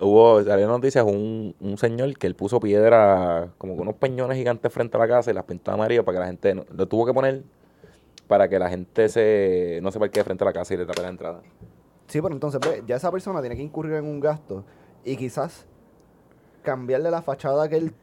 Hubo, 0.01 0.41
salió 0.43 0.67
noticias, 0.67 1.05
un, 1.05 1.55
un 1.59 1.77
señor 1.77 2.17
que 2.17 2.25
él 2.27 2.35
puso 2.35 2.59
piedra, 2.59 3.49
como 3.57 3.73
con 3.75 3.83
unos 3.83 3.95
peñones 3.95 4.37
gigantes 4.37 4.73
frente 4.73 4.97
a 4.97 4.99
la 4.99 5.07
casa 5.07 5.29
y 5.31 5.33
las 5.33 5.43
pintó 5.45 5.71
amarillo 5.71 6.03
para 6.03 6.15
que 6.17 6.19
la 6.21 6.27
gente, 6.27 6.55
no- 6.55 6.65
lo 6.75 6.87
tuvo 6.87 7.05
que 7.05 7.13
poner 7.13 7.43
para 8.27 8.47
que 8.49 8.59
la 8.59 8.69
gente 8.69 9.07
se, 9.09 9.79
no 9.81 9.91
se 9.91 9.99
parquee 9.99 10.23
frente 10.23 10.43
a 10.43 10.45
la 10.45 10.53
casa 10.53 10.73
y 10.73 10.77
le 10.77 10.85
tape 10.85 11.01
la 11.01 11.09
entrada. 11.09 11.41
Sí, 12.07 12.21
pero 12.21 12.33
entonces 12.33 12.59
ya 12.87 12.95
esa 12.95 13.11
persona 13.11 13.39
tiene 13.39 13.55
que 13.55 13.61
incurrir 13.61 13.93
en 13.93 14.05
un 14.05 14.19
gasto 14.19 14.65
y 15.05 15.15
quizás 15.15 15.65
cambiarle 16.61 17.11
la 17.11 17.21
fachada 17.21 17.67
que 17.69 17.77
él 17.77 17.93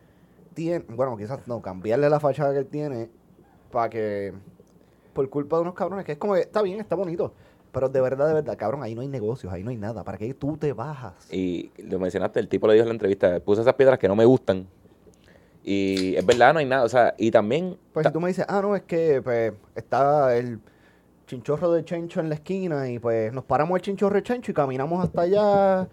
tiene, 0.54 0.84
bueno, 0.88 1.16
quizás 1.16 1.46
no, 1.46 1.60
cambiarle 1.60 2.08
la 2.08 2.20
fachada 2.20 2.52
que 2.52 2.58
él 2.60 2.66
tiene 2.66 3.10
para 3.70 3.90
que, 3.90 4.32
por 5.12 5.28
culpa 5.28 5.56
de 5.56 5.62
unos 5.62 5.74
cabrones, 5.74 6.04
que 6.04 6.12
es 6.12 6.18
como 6.18 6.34
que 6.34 6.40
está 6.40 6.62
bien, 6.62 6.80
está 6.80 6.96
bonito, 6.96 7.32
pero 7.72 7.88
de 7.88 8.00
verdad, 8.00 8.28
de 8.28 8.34
verdad, 8.34 8.56
cabrón, 8.56 8.82
ahí 8.82 8.94
no 8.94 9.02
hay 9.02 9.08
negocios, 9.08 9.52
ahí 9.52 9.62
no 9.62 9.70
hay 9.70 9.76
nada, 9.76 10.02
¿para 10.02 10.16
qué 10.16 10.32
tú 10.34 10.56
te 10.56 10.72
bajas? 10.72 11.30
Y 11.30 11.70
lo 11.78 11.98
mencionaste, 11.98 12.40
el 12.40 12.48
tipo 12.48 12.66
le 12.66 12.74
dijo 12.74 12.84
en 12.84 12.88
la 12.88 12.94
entrevista, 12.94 13.38
puse 13.40 13.60
esas 13.60 13.74
piedras 13.74 13.98
que 13.98 14.08
no 14.08 14.16
me 14.16 14.24
gustan. 14.24 14.66
Y 15.62 16.14
es 16.14 16.24
verdad, 16.24 16.52
no 16.52 16.60
hay 16.60 16.66
nada, 16.66 16.84
o 16.84 16.88
sea, 16.88 17.14
y 17.18 17.30
también... 17.30 17.76
Pues 17.92 18.06
si 18.06 18.12
tú 18.12 18.20
me 18.20 18.28
dices, 18.28 18.46
ah, 18.48 18.62
no, 18.62 18.76
es 18.76 18.82
que 18.82 19.20
pues, 19.20 19.52
está 19.74 20.36
el 20.36 20.60
chinchorro 21.26 21.72
de 21.72 21.84
Chencho 21.84 22.20
en 22.20 22.28
la 22.28 22.36
esquina 22.36 22.88
y 22.88 22.98
pues 22.98 23.32
nos 23.32 23.44
paramos 23.44 23.76
el 23.76 23.82
chinchorro 23.82 24.14
de 24.14 24.22
Chencho 24.22 24.52
y 24.52 24.54
caminamos 24.54 25.04
hasta 25.04 25.22
allá 25.22 25.88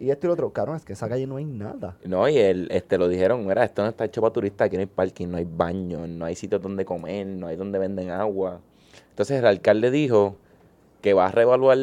y 0.00 0.10
esto 0.10 0.26
y 0.26 0.28
lo 0.28 0.32
otro, 0.32 0.50
cabrón, 0.50 0.76
es 0.76 0.84
que 0.84 0.94
esa 0.94 1.08
calle 1.08 1.26
no 1.26 1.36
hay 1.36 1.44
nada. 1.44 1.96
No, 2.04 2.26
y 2.26 2.38
él, 2.38 2.68
este, 2.70 2.96
lo 2.96 3.06
dijeron, 3.06 3.46
mira, 3.46 3.62
esto 3.64 3.82
no 3.82 3.88
está 3.88 4.06
hecho 4.06 4.22
para 4.22 4.32
turistas, 4.32 4.66
aquí 4.66 4.76
no 4.76 4.80
hay 4.80 4.86
parking, 4.86 5.28
no 5.28 5.36
hay 5.36 5.44
baño, 5.44 6.06
no 6.06 6.24
hay 6.24 6.34
sitios 6.34 6.62
donde 6.62 6.86
comer, 6.86 7.26
no 7.26 7.46
hay 7.46 7.56
donde 7.56 7.78
venden 7.78 8.10
agua. 8.10 8.60
Entonces 9.10 9.38
el 9.38 9.46
alcalde 9.46 9.90
dijo 9.90 10.36
que 11.02 11.12
va 11.12 11.26
a 11.26 11.30
reevaluar, 11.30 11.76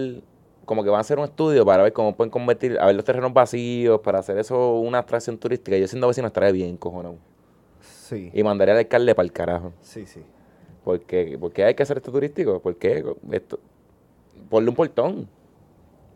como 0.65 0.83
que 0.83 0.89
va 0.89 0.97
a 0.97 1.01
hacer 1.01 1.19
un 1.19 1.25
estudio 1.25 1.63
para 1.63 1.83
ver 1.83 1.93
cómo 1.93 2.15
pueden 2.15 2.31
convertir, 2.31 2.79
a 2.79 2.87
ver 2.87 2.95
los 2.95 3.05
terrenos 3.05 3.31
vacíos, 3.33 3.99
para 4.01 4.19
hacer 4.19 4.39
eso 4.39 4.79
una 4.79 4.97
atracción 4.97 5.37
turística. 5.37 5.77
Yo 5.77 5.87
siendo 5.87 6.07
vecino 6.07 6.25
estaría 6.25 6.51
bien, 6.51 6.75
cojonado. 6.75 7.17
Sí, 7.81 8.31
Y 8.33 8.41
mandaría 8.41 8.73
al 8.73 8.79
alcalde 8.79 9.13
para 9.13 9.25
el 9.25 9.31
carajo. 9.31 9.73
sí, 9.81 10.05
sí. 10.05 10.23
Porque, 10.83 11.37
¿Por 11.37 11.51
qué 11.51 11.65
hay 11.65 11.75
que 11.75 11.83
hacer 11.83 11.97
esto 11.97 12.13
turístico? 12.13 12.61
¿Por 12.61 12.77
qué? 12.77 13.03
Esto, 13.31 13.59
ponle 14.49 14.69
un 14.69 14.75
portón. 14.75 15.27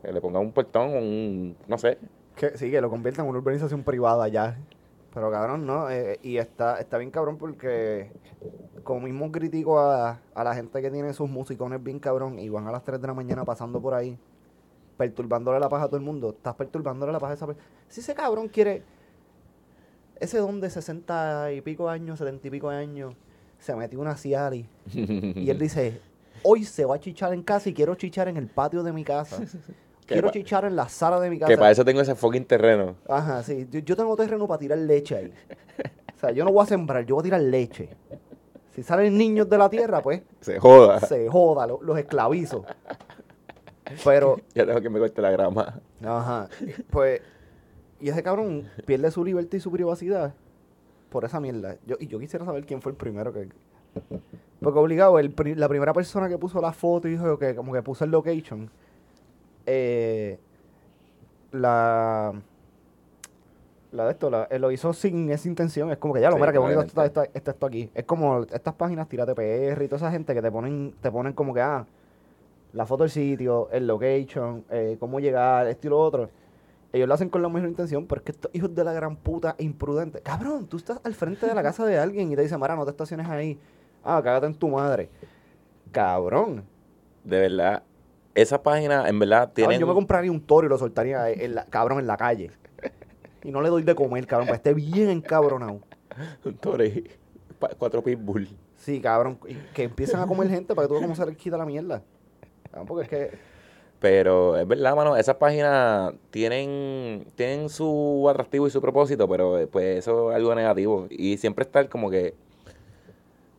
Que 0.02 0.12
le 0.12 0.22
ponga 0.22 0.40
un 0.40 0.52
portón, 0.52 0.96
un, 0.96 1.58
no 1.68 1.78
sé. 1.78 1.98
Que, 2.36 2.58
sí, 2.58 2.72
que 2.72 2.82
lo 2.82 2.90
conviertan 2.90 3.26
en 3.26 3.30
una 3.30 3.40
urbanización 3.40 3.84
privada 3.84 4.28
ya. 4.28 4.58
Pero 5.14 5.30
cabrón, 5.30 5.66
no. 5.66 5.90
eh, 5.90 6.20
y 6.24 6.38
está, 6.38 6.80
está 6.80 6.98
bien 6.98 7.12
cabrón 7.12 7.38
porque, 7.38 8.12
como 8.84 9.02
mismo 9.02 9.32
critico 9.32 9.80
a, 9.80 10.22
a 10.34 10.44
la 10.44 10.56
gente 10.56 10.82
que 10.82 10.90
tiene 10.90 11.14
sus 11.14 11.30
musicones 11.30 11.84
bien 11.84 12.00
cabrón 12.00 12.40
y 12.40 12.48
van 12.48 12.66
a 12.68 12.72
las 12.72 12.84
3 12.84 13.02
de 13.02 13.08
la 13.08 13.14
mañana 13.14 13.44
pasando 13.44 13.82
por 13.82 13.94
ahí, 13.94 14.18
perturbándole 14.98 15.60
la 15.60 15.68
paz 15.68 15.84
a 15.84 15.88
todo 15.88 15.98
el 15.98 16.04
mundo. 16.04 16.30
Estás 16.30 16.56
perturbándole 16.56 17.12
la 17.12 17.20
paz 17.20 17.32
a 17.32 17.34
esa 17.34 17.46
persona. 17.48 17.68
Si 17.90 18.00
ese 18.00 18.16
cabrón 18.16 18.48
quiere. 18.48 18.84
Ese 20.20 20.38
don 20.38 20.62
de 20.62 20.70
60 20.70 21.52
y 21.54 21.62
pico 21.62 21.90
años, 21.90 22.20
70 22.20 22.48
y 22.48 22.52
pico 22.52 22.70
años, 22.70 23.16
se 23.58 23.76
metió 23.76 24.00
una 24.00 24.16
Ciari 24.16 24.70
y 24.94 25.50
él 25.50 25.60
dice: 25.60 26.00
Hoy 26.44 26.64
se 26.64 26.86
va 26.86 26.96
a 26.96 27.00
chichar 27.00 27.34
en 27.34 27.44
casa 27.44 27.70
y 27.70 27.74
quiero 27.74 27.96
chichar 27.96 28.28
en 28.28 28.38
el 28.38 28.48
patio 28.48 28.82
de 28.84 28.94
mi 28.94 29.04
casa. 29.04 29.44
Quiero 30.14 30.28
pa- 30.28 30.32
chichar 30.34 30.66
en 30.66 30.76
la 30.76 30.88
sala 30.90 31.20
de 31.20 31.30
mi 31.30 31.40
casa. 31.40 31.50
Que 31.50 31.58
para 31.58 31.72
eso 31.72 31.84
tengo 31.86 32.02
ese 32.02 32.16
fucking 32.16 32.46
terreno. 32.46 32.96
Ajá, 33.08 33.44
sí. 33.44 33.68
Yo, 33.72 33.80
yo 33.80 33.96
tengo 33.96 34.16
terreno 34.16 34.48
para 34.48 34.60
tirar 34.60 34.78
leche 34.78 35.16
ahí. 35.16 35.34
O 36.16 36.20
sea, 36.20 36.32
yo 36.32 36.44
no 36.46 36.52
voy 36.52 36.64
a 36.64 36.68
sembrar, 36.68 37.06
yo 37.06 37.16
voy 37.16 37.22
a 37.22 37.26
tirar 37.26 37.42
leche. 37.42 37.90
Si 38.76 38.84
salen 38.84 39.18
niños 39.18 39.50
de 39.50 39.58
la 39.58 39.70
tierra, 39.70 40.02
pues 40.02 40.22
Se 40.40 40.60
joda. 40.60 41.00
se 41.02 41.28
joda, 41.30 41.68
lo- 41.68 41.82
los 41.82 41.98
esclavizo. 41.98 42.64
Pero, 44.04 44.38
Ya 44.56 44.66
tengo 44.66 44.82
que 44.82 44.90
me 44.90 45.00
corte 45.00 45.22
la 45.22 45.32
grama. 45.32 45.80
ajá, 46.06 46.48
pues, 46.90 47.22
y 48.00 48.10
ese 48.10 48.24
cabrón 48.24 48.68
pierde 48.86 49.12
su 49.12 49.24
libertad 49.26 49.58
y 49.58 49.60
su 49.60 49.72
privacidad 49.72 50.34
por 51.10 51.26
esa 51.26 51.40
mierda. 51.40 51.76
Yo, 51.86 51.98
y 52.00 52.08
yo 52.08 52.20
quisiera 52.20 52.46
saber 52.46 52.66
quién 52.66 52.82
fue 52.82 52.92
el 52.94 52.98
primero 52.98 53.34
que... 53.34 53.50
Porque 54.62 54.80
obligado, 54.80 55.20
el, 55.20 55.32
pri- 55.32 55.56
la 55.56 55.68
primera 55.68 55.92
persona 55.94 56.30
que 56.30 56.38
puso 56.38 56.62
la 56.62 56.72
foto 56.72 57.08
y 57.08 57.12
dijo 57.12 57.38
que 57.38 57.54
como 57.56 57.74
que 57.74 57.82
puso 57.82 58.06
el 58.06 58.12
location, 58.12 58.70
eh, 59.66 60.40
la... 61.52 62.34
La 63.92 64.06
de 64.06 64.12
esto, 64.12 64.30
la- 64.30 64.48
él 64.50 64.62
lo 64.62 64.72
hizo 64.72 64.94
sin 64.94 65.30
esa 65.32 65.50
intención. 65.50 65.92
Es 65.92 65.98
como 65.98 66.14
que 66.14 66.22
ya 66.22 66.30
lo, 66.30 66.36
Sí, 66.38 66.42
mira, 66.42 66.54
qué 66.54 66.60
bonito 66.60 66.80
está, 66.80 67.02
obviamente. 67.02 67.20
está- 67.24 67.38
está 67.38 67.52
esto 67.52 67.66
aquí. 67.66 67.90
Es 67.94 68.06
como 68.06 68.44
estas 68.44 68.74
páginas, 68.76 69.10
Tírate 69.10 69.36
PR 69.36 69.84
y 69.84 69.88
toda 69.90 69.98
esa 69.98 70.12
gente 70.12 70.34
que 70.34 70.42
te 70.42 70.50
ponen, 70.50 70.96
te 71.02 71.12
ponen 71.12 71.34
como 71.34 71.54
que, 71.54 71.60
ah, 71.60 71.86
la 72.72 72.86
foto 72.86 73.04
del 73.04 73.12
sitio, 73.12 73.68
el 73.70 73.86
location, 73.88 74.64
eh, 74.70 74.96
cómo 74.98 75.20
llegar, 75.20 75.68
esto 75.68 75.88
y 75.88 75.90
lo 75.90 76.00
otro. 76.00 76.30
Ellos 76.94 77.06
lo 77.06 77.14
hacen 77.14 77.28
con 77.30 77.42
la 77.42 77.50
mejor 77.50 77.68
intención, 77.68 78.08
pero 78.08 78.20
es 78.20 78.26
que 78.26 78.32
estos 78.32 78.50
hijos 78.56 78.74
de 78.74 78.82
la 78.86 78.94
gran 78.94 79.18
puta 79.18 79.56
imprudentes. 79.60 80.22
Cabrón, 80.22 80.68
tú 80.68 80.78
estás 80.78 81.02
al 81.04 81.14
frente 81.14 81.46
de 81.46 81.54
la 81.54 81.62
casa 81.62 81.86
de 81.86 81.98
alguien 82.00 82.32
y 82.32 82.36
te 82.38 82.44
dicen, 82.44 82.62
Mara, 82.62 82.78
no 82.78 82.86
te 82.86 82.92
estaciones 82.92 83.28
ahí. 83.28 83.60
Ah, 84.06 84.22
cágate 84.24 84.46
en 84.46 84.56
tu 84.56 84.70
madre. 84.70 85.10
Cabrón. 85.92 86.64
De 87.26 87.40
verdad. 87.42 87.84
Esa 88.34 88.64
página, 88.64 89.08
en 89.10 89.20
verdad, 89.20 89.52
tiene. 89.54 89.78
yo 89.78 89.88
me 89.88 89.94
compraría 89.94 90.32
un 90.32 90.42
toro 90.42 90.68
y 90.68 90.70
lo 90.70 90.78
soltaría 90.78 91.30
en 91.30 91.56
la, 91.56 91.66
cabrón 91.66 92.00
en 92.00 92.08
la 92.08 92.18
calle. 92.18 92.52
Y 93.44 93.52
no 93.52 93.62
le 93.62 93.70
doy 93.70 93.84
de 93.84 93.96
comer, 93.96 94.28
cabrón, 94.28 94.48
para 94.48 94.58
esté 94.58 94.74
bien 94.74 95.10
encabronado. 95.10 95.80
un 96.46 96.54
toro 96.56 96.86
y 96.86 97.10
cuatro 97.78 98.04
pitbull. 98.04 98.48
Sí, 98.78 99.00
cabrón, 99.00 99.38
que 99.74 99.84
empiecen 99.84 100.20
a 100.20 100.28
comer 100.28 100.50
gente 100.50 100.74
para 100.74 100.88
que 100.88 100.94
tú 100.94 101.16
se 101.16 101.26
les 101.26 101.38
quita 101.38 101.58
la 101.58 101.66
mierda. 101.66 102.02
Cabrón, 102.72 102.88
porque 102.88 103.04
es 103.04 103.10
que 103.10 103.38
Pero 104.00 104.58
es 104.58 104.68
verdad, 104.68 104.96
mano, 104.96 105.18
esas 105.18 105.36
páginas 105.36 106.14
tienen, 106.30 107.28
tienen 107.36 107.70
su 107.70 108.28
atractivo 108.30 108.66
y 108.66 108.72
su 108.72 108.82
propósito, 108.82 109.28
pero 109.28 109.60
eh, 109.60 109.68
pues 109.68 110.00
eso 110.00 110.32
es 110.32 110.38
algo 110.38 110.56
negativo. 110.56 111.08
Y 111.10 111.38
siempre 111.38 111.64
está 111.64 111.80
el 111.80 111.90
como 111.90 112.10
que 112.10 112.34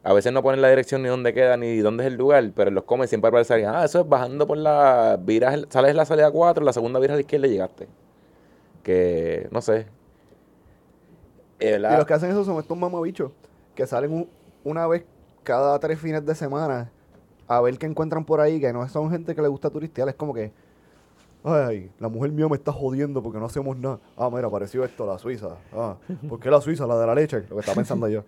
a 0.04 0.12
veces 0.12 0.32
no 0.32 0.42
ponen 0.42 0.60
la 0.60 0.68
dirección 0.68 1.02
ni 1.02 1.08
dónde 1.08 1.32
queda 1.32 1.56
ni 1.56 1.78
dónde 1.78 2.04
es 2.04 2.08
el 2.08 2.18
lugar, 2.18 2.50
pero 2.54 2.68
en 2.68 2.74
los 2.74 2.84
comes 2.84 3.08
siempre 3.08 3.28
aparece 3.28 3.64
ah, 3.66 3.84
eso 3.84 4.00
es 4.00 4.08
bajando 4.08 4.46
por 4.46 4.58
la 4.58 5.18
viras, 5.22 5.66
sales 5.70 5.94
la 5.94 6.04
salida 6.04 6.30
4, 6.30 6.64
la 6.64 6.72
segunda 6.72 6.98
viras 6.98 7.14
a 7.14 7.16
la 7.16 7.20
izquierda 7.22 7.46
y 7.46 7.50
llegaste. 7.50 7.88
Que, 8.82 9.48
no 9.52 9.60
sé. 9.62 9.86
Es 11.60 11.76
Y 11.78 11.80
los 11.80 12.04
que 12.04 12.14
hacen 12.14 12.30
eso 12.30 12.44
son 12.44 12.58
estos 12.58 12.76
mamabichos 12.76 13.30
que 13.74 13.86
salen 13.86 14.12
un- 14.12 14.28
una 14.64 14.86
vez 14.86 15.04
cada 15.44 15.78
tres 15.78 15.98
fines 16.00 16.24
de 16.26 16.34
semana 16.34 16.90
a 17.46 17.60
ver 17.60 17.78
qué 17.78 17.86
encuentran 17.86 18.24
por 18.24 18.40
ahí, 18.40 18.60
que 18.60 18.72
no 18.72 18.88
son 18.88 19.10
gente 19.10 19.34
que 19.34 19.42
le 19.42 19.48
gusta 19.48 19.70
turistear. 19.70 20.08
Es 20.08 20.14
como 20.14 20.34
que, 20.34 20.52
ay, 21.44 21.90
la 21.98 22.09
mujer 22.09 22.33
mía 22.33 22.48
me 22.48 22.57
está 22.57 22.72
jodiendo 22.72 23.22
porque 23.22 23.38
no 23.38 23.46
hacemos 23.46 23.76
nada. 23.76 23.98
Ah, 24.16 24.31
mira, 24.33 24.46
apareció 24.46 24.85
esto, 24.85 25.07
la 25.07 25.18
Suiza. 25.18 25.57
Ah, 25.72 25.96
¿por 26.28 26.38
qué 26.38 26.50
la 26.50 26.61
Suiza? 26.61 26.87
La 26.87 26.98
de 26.98 27.07
la 27.07 27.14
leche, 27.14 27.44
lo 27.48 27.57
que 27.57 27.61
estaba 27.61 27.76
pensando 27.76 28.09
yo. 28.09 28.24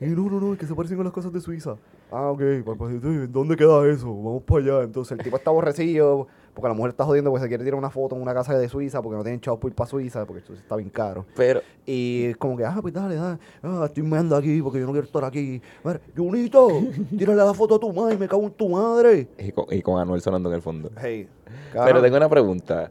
Y 0.00 0.06
no, 0.06 0.30
no, 0.30 0.40
no, 0.40 0.52
es 0.52 0.58
que 0.58 0.66
se 0.66 0.74
parecen 0.74 1.00
a 1.00 1.04
las 1.04 1.12
cosas 1.12 1.32
de 1.32 1.40
Suiza. 1.40 1.76
Ah, 2.10 2.30
ok, 2.30 2.42
pues, 2.64 2.78
pues, 2.78 3.32
¿dónde 3.32 3.56
queda 3.56 3.86
eso? 3.88 4.06
Vamos 4.06 4.42
para 4.42 4.60
allá. 4.60 4.82
Entonces 4.84 5.18
el 5.18 5.24
tipo 5.24 5.36
está 5.36 5.50
aborrecido 5.50 6.28
porque 6.54 6.68
la 6.68 6.74
mujer 6.74 6.90
está 6.90 7.04
jodiendo 7.04 7.30
porque 7.30 7.42
se 7.42 7.48
quiere 7.48 7.64
tirar 7.64 7.76
una 7.78 7.90
foto 7.90 8.14
en 8.16 8.22
una 8.22 8.32
casa 8.32 8.56
de 8.56 8.68
Suiza 8.68 9.02
porque 9.02 9.16
no 9.16 9.22
tienen 9.24 9.40
chavos 9.40 9.58
por 9.60 9.70
ir 9.70 9.74
para 9.74 9.90
Suiza 9.90 10.24
porque 10.24 10.40
Suiza 10.42 10.62
está 10.62 10.76
bien 10.76 10.88
caro. 10.90 11.26
Pero, 11.36 11.60
Y 11.84 12.32
como 12.34 12.56
que, 12.56 12.64
ah, 12.64 12.78
pues 12.80 12.94
dale, 12.94 13.16
dale. 13.16 13.38
Ah, 13.62 13.82
estoy 13.86 14.02
meando 14.04 14.36
aquí 14.36 14.62
porque 14.62 14.78
yo 14.80 14.86
no 14.86 14.92
quiero 14.92 15.06
estar 15.06 15.24
aquí. 15.24 15.60
Mira, 15.82 16.00
Junito, 16.16 16.68
tírale 17.18 17.36
la 17.44 17.52
foto 17.54 17.74
a 17.74 17.78
tu 17.80 17.92
madre, 17.92 18.16
me 18.16 18.28
cago 18.28 18.44
en 18.44 18.52
tu 18.52 18.68
madre. 18.68 19.28
y 19.38 19.52
con, 19.52 19.66
y 19.70 19.82
con 19.82 20.00
Anuel 20.00 20.20
sonando 20.20 20.48
en 20.48 20.54
el 20.54 20.62
fondo. 20.62 20.90
Hey, 21.00 21.28
Pero 21.72 22.00
tengo 22.00 22.16
una 22.16 22.28
pregunta. 22.28 22.90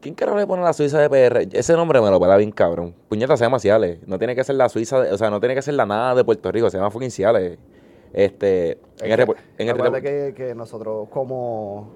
¿Quién 0.00 0.14
carajo 0.14 0.36
le 0.38 0.46
pone 0.46 0.62
la 0.62 0.74
Suiza 0.74 0.98
de 1.00 1.08
PR? 1.08 1.48
Ese 1.56 1.72
nombre 1.72 1.98
me 2.00 2.10
lo 2.10 2.20
pela 2.20 2.36
bien 2.36 2.52
cabrón. 2.52 2.94
Puñeta 3.08 3.36
se 3.38 3.44
llama 3.44 3.58
Ciales. 3.58 4.06
No 4.06 4.18
tiene 4.18 4.34
que 4.34 4.44
ser 4.44 4.54
la 4.56 4.68
Suiza, 4.68 5.00
de- 5.00 5.10
o 5.12 5.16
sea, 5.16 5.30
no 5.30 5.40
tiene 5.40 5.54
que 5.54 5.62
ser 5.62 5.72
la 5.74 5.86
nada 5.86 6.14
de 6.14 6.22
Puerto 6.24 6.52
Rico, 6.52 6.68
se 6.68 6.76
llama 6.76 6.90
fucking 6.90 7.10
Ciales. 7.10 7.58
Este, 8.14 8.78
en 9.00 9.10
el, 9.12 9.20
en 9.58 9.68
el 9.68 10.02
que, 10.02 10.34
que 10.36 10.54
nosotros 10.54 11.08
como, 11.10 11.88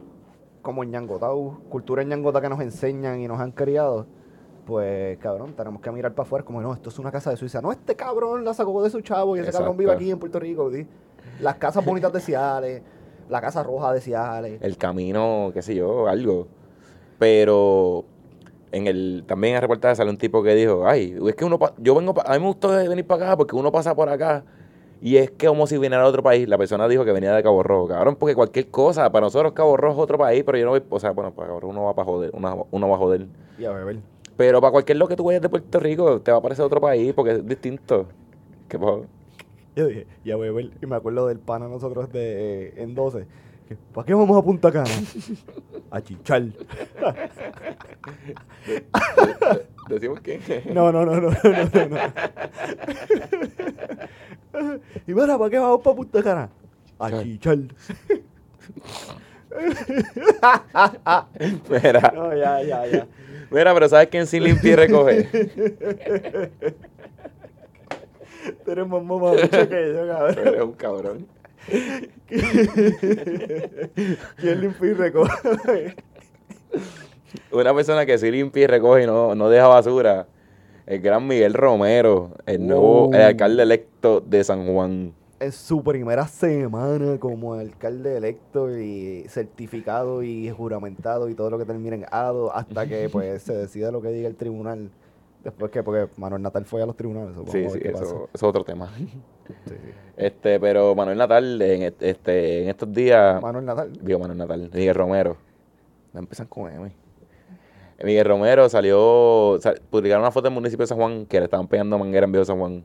como 0.62 0.83
ñangotau, 0.85 1.61
cultura 1.68 2.02
ñangota 2.02 2.40
que 2.40 2.48
nos 2.48 2.61
enseñan 2.61 3.20
y 3.20 3.28
nos 3.28 3.38
han 3.40 3.52
criado, 3.52 4.04
pues 4.66 5.16
cabrón, 5.18 5.54
tenemos 5.54 5.81
que 5.81 5.90
mirar 5.92 6.12
para 6.14 6.26
afuera 6.26 6.44
como 6.44 6.61
no, 6.61 6.74
esto 6.74 6.90
es 6.90 6.98
una 6.98 7.12
casa 7.12 7.31
de 7.31 7.37
Suiza. 7.37 7.62
No, 7.62 7.70
este 7.70 7.94
cabrón 7.94 8.44
la 8.44 8.52
sacó 8.52 8.83
de 8.83 8.90
su 8.90 9.00
chavo 9.00 9.37
y 9.37 9.40
ese 9.40 9.52
cabrón 9.52 9.76
vive 9.76 9.92
aquí 9.92 10.11
en 10.11 10.18
Puerto 10.18 10.40
Rico. 10.40 10.70
¿sí? 10.72 10.87
Las 11.40 11.54
casas 11.54 11.85
bonitas 11.85 12.12
de 12.12 12.20
Ciales, 12.20 12.83
la 13.28 13.40
casa 13.40 13.62
roja 13.62 13.92
de 13.92 14.00
Ciales. 14.00 14.61
el 14.61 14.76
camino, 14.76 15.50
qué 15.54 15.62
sé 15.62 15.74
yo, 15.76 16.09
algo. 16.09 16.48
Pero 17.18 18.04
en 18.72 18.87
el 18.87 19.24
también 19.26 19.52
en 19.52 19.57
el 19.57 19.62
reportaje 19.62 19.94
sale 19.96 20.11
un 20.11 20.18
tipo 20.18 20.42
que 20.42 20.54
dijo, 20.54 20.87
ay, 20.87 21.16
es 21.28 21.35
que 21.35 21.44
uno, 21.44 21.59
pa- 21.59 21.74
yo 21.78 21.94
vengo, 21.94 22.12
pa- 22.12 22.22
a 22.26 22.33
mí 22.35 22.40
me 22.40 22.46
gustó 22.46 22.68
venir 22.70 23.07
para 23.07 23.26
acá 23.26 23.37
porque 23.37 23.57
uno 23.57 23.72
pasa 23.72 23.94
por 23.94 24.09
acá 24.09 24.44
y 25.01 25.17
es 25.17 25.31
que 25.31 25.47
como 25.47 25.67
si 25.67 25.77
viniera 25.77 26.03
de 26.03 26.09
otro 26.09 26.23
país. 26.23 26.49
La 26.49 26.59
persona 26.59 26.89
dijo 26.89 27.05
que 27.05 27.13
venía 27.13 27.33
de 27.33 27.43
Cabo 27.43 27.63
Rojo, 27.63 27.89
cabrón, 27.89 28.17
porque 28.17 28.35
cualquier 28.35 28.69
cosa, 28.69 29.11
para 29.11 29.27
nosotros 29.27 29.53
Cabo 29.53 29.77
Rojo 29.77 30.01
es 30.01 30.05
otro 30.05 30.19
país, 30.19 30.43
pero 30.45 30.59
yo 30.59 30.65
no 30.65 30.71
voy, 30.71 30.83
o 30.89 31.01
sea, 31.01 31.11
bueno, 31.11 31.33
para 31.33 31.49
Cabo 31.49 31.61
Rojo 31.61 31.71
uno 31.73 31.85
va 31.85 31.95
para 31.95 32.07
joder, 32.07 32.31
uno, 32.35 32.67
uno 32.71 32.89
va 32.89 32.95
a 32.95 32.99
joder. 32.99 33.27
Y 33.59 33.65
a 33.65 33.73
beber. 33.73 33.99
Pero 34.37 34.61
para 34.61 34.71
cualquier 34.71 34.99
lo 34.99 35.09
que 35.09 35.17
tú 35.17 35.25
vayas 35.25 35.43
de 35.43 35.49
Puerto 35.49 35.81
Rico, 35.81 36.21
te 36.21 36.31
va 36.31 36.39
a 36.39 36.41
parecer 36.43 36.65
otro 36.65 36.81
país 36.81 37.13
porque 37.13 37.33
es 37.33 37.47
distinto. 37.47 38.07
¿Qué? 38.69 38.79
Yo 39.75 39.87
dije, 39.87 40.07
y 40.25 40.31
a 40.31 40.37
beber. 40.37 40.71
Y 40.81 40.87
me 40.87 40.97
acuerdo 40.97 41.27
del 41.27 41.39
pana 41.39 41.69
nosotros 41.69 42.13
de, 42.13 42.75
en 42.77 42.95
12. 42.95 43.27
¿Para 43.94 44.07
qué 44.07 44.14
vamos 44.14 44.37
a 44.38 44.42
Punta 44.42 44.70
Cana? 44.72 44.90
a 45.90 46.00
chichar. 46.00 46.42
Decimos 49.88 50.20
que... 50.20 50.62
No, 50.74 50.92
no, 50.92 51.04
no, 51.04 51.20
no, 51.20 51.31
no, 51.31 51.38
no, 51.52 51.88
no. 51.88 51.98
y 55.07 55.14
mira, 55.14 55.38
¿para 55.38 55.50
qué 55.50 55.59
vamos 55.59 55.81
para 55.83 55.96
Punta 55.96 56.22
Cana? 56.22 56.48
A 56.98 57.11
chichar. 57.22 57.59
Mira, 61.70 62.12
No, 62.14 62.35
ya, 62.37 62.62
ya, 62.62 62.87
ya. 62.87 63.07
mira, 63.50 63.74
pero 63.74 63.88
¿sabes 63.88 64.09
quién 64.09 64.26
sí 64.26 64.38
limpia 64.40 64.72
y 64.72 64.76
recoge? 64.76 65.24
Tú 68.64 68.70
eres 68.70 68.87
más 68.87 69.02
mamabicho 69.02 69.68
que 69.68 69.92
yo, 69.94 70.02
Tú 70.02 70.09
cabrón. 70.09 70.38
eres 70.48 70.62
un 70.62 70.72
cabrón. 70.72 71.26
¿Quién 74.37 74.61
limpia 74.61 74.90
y 74.90 74.92
recoge? 74.94 75.96
Una 77.52 77.74
persona 77.74 78.07
que 78.07 78.16
sí 78.18 78.31
limpia 78.31 78.64
y 78.64 78.66
recoge 78.66 79.02
y 79.04 79.07
no, 79.07 79.35
no 79.35 79.50
deja 79.50 79.66
basura. 79.66 80.26
El 80.87 81.00
gran 81.00 81.26
Miguel 81.26 81.52
Romero, 81.52 82.31
el 82.46 82.66
nuevo 82.66 83.11
el 83.12 83.20
alcalde 83.20 83.62
electo 83.62 84.20
de 84.22 84.42
San 84.42 84.66
Juan. 84.66 85.12
en 85.40 85.52
su 85.52 85.85
primera 85.85 86.26
semana 86.26 87.18
como 87.18 87.54
alcalde 87.54 88.16
electo 88.16 88.76
y 88.76 89.24
certificado 89.28 90.22
y 90.22 90.50
juramentado 90.50 91.28
y 91.28 91.35
todo 91.35 91.50
lo 91.50 91.59
que 91.59 91.66
termine 91.66 91.96
en 91.96 92.07
ado 92.11 92.54
hasta 92.54 92.87
que 92.87 93.09
pues 93.11 93.42
se 93.42 93.54
decida 93.54 93.92
lo 93.92 94.00
que 94.00 94.09
diga 94.09 94.28
el 94.28 94.37
tribunal. 94.37 94.90
Después 95.44 95.70
que, 95.70 95.83
porque 95.83 96.09
Manuel 96.16 96.42
Natal 96.42 96.64
fue 96.64 96.83
a 96.83 96.87
los 96.87 96.96
tribunales. 96.96 97.35
Sí, 97.51 97.68
sí, 97.70 97.79
eso, 97.83 98.03
eso 98.03 98.29
es 98.33 98.42
otro 98.42 98.64
tema. 98.64 98.90
Sí, 98.96 99.09
sí. 99.66 99.74
Este, 100.16 100.59
pero 100.61 100.94
Manuel 100.94 101.16
Natal, 101.16 101.62
en, 101.62 101.94
este, 102.01 102.62
en 102.64 102.68
estos 102.68 102.92
días, 102.92 103.40
Manuel 103.40 103.64
Natal. 103.64 103.92
digo 104.03 104.18
Manuel 104.18 104.38
Natal, 104.38 104.70
Miguel 104.72 104.94
Romero. 104.94 105.37
No 106.12 106.20
empiezan 106.20 106.46
con 106.48 106.70
M. 106.72 106.90
Miguel 108.03 108.24
Romero 108.27 108.68
salió, 108.68 109.59
sal- 109.61 109.81
publicaron 109.90 110.22
una 110.22 110.31
foto 110.31 110.44
del 110.44 110.55
municipio 110.55 110.83
de 110.85 110.88
San 110.88 110.98
Juan 110.98 111.27
que 111.27 111.38
le 111.38 111.44
estaban 111.44 111.66
pegando 111.66 111.98
manguera 111.98 112.27
en 112.27 112.33
Viejo 112.33 112.44
San 112.44 112.59
Juan. 112.59 112.85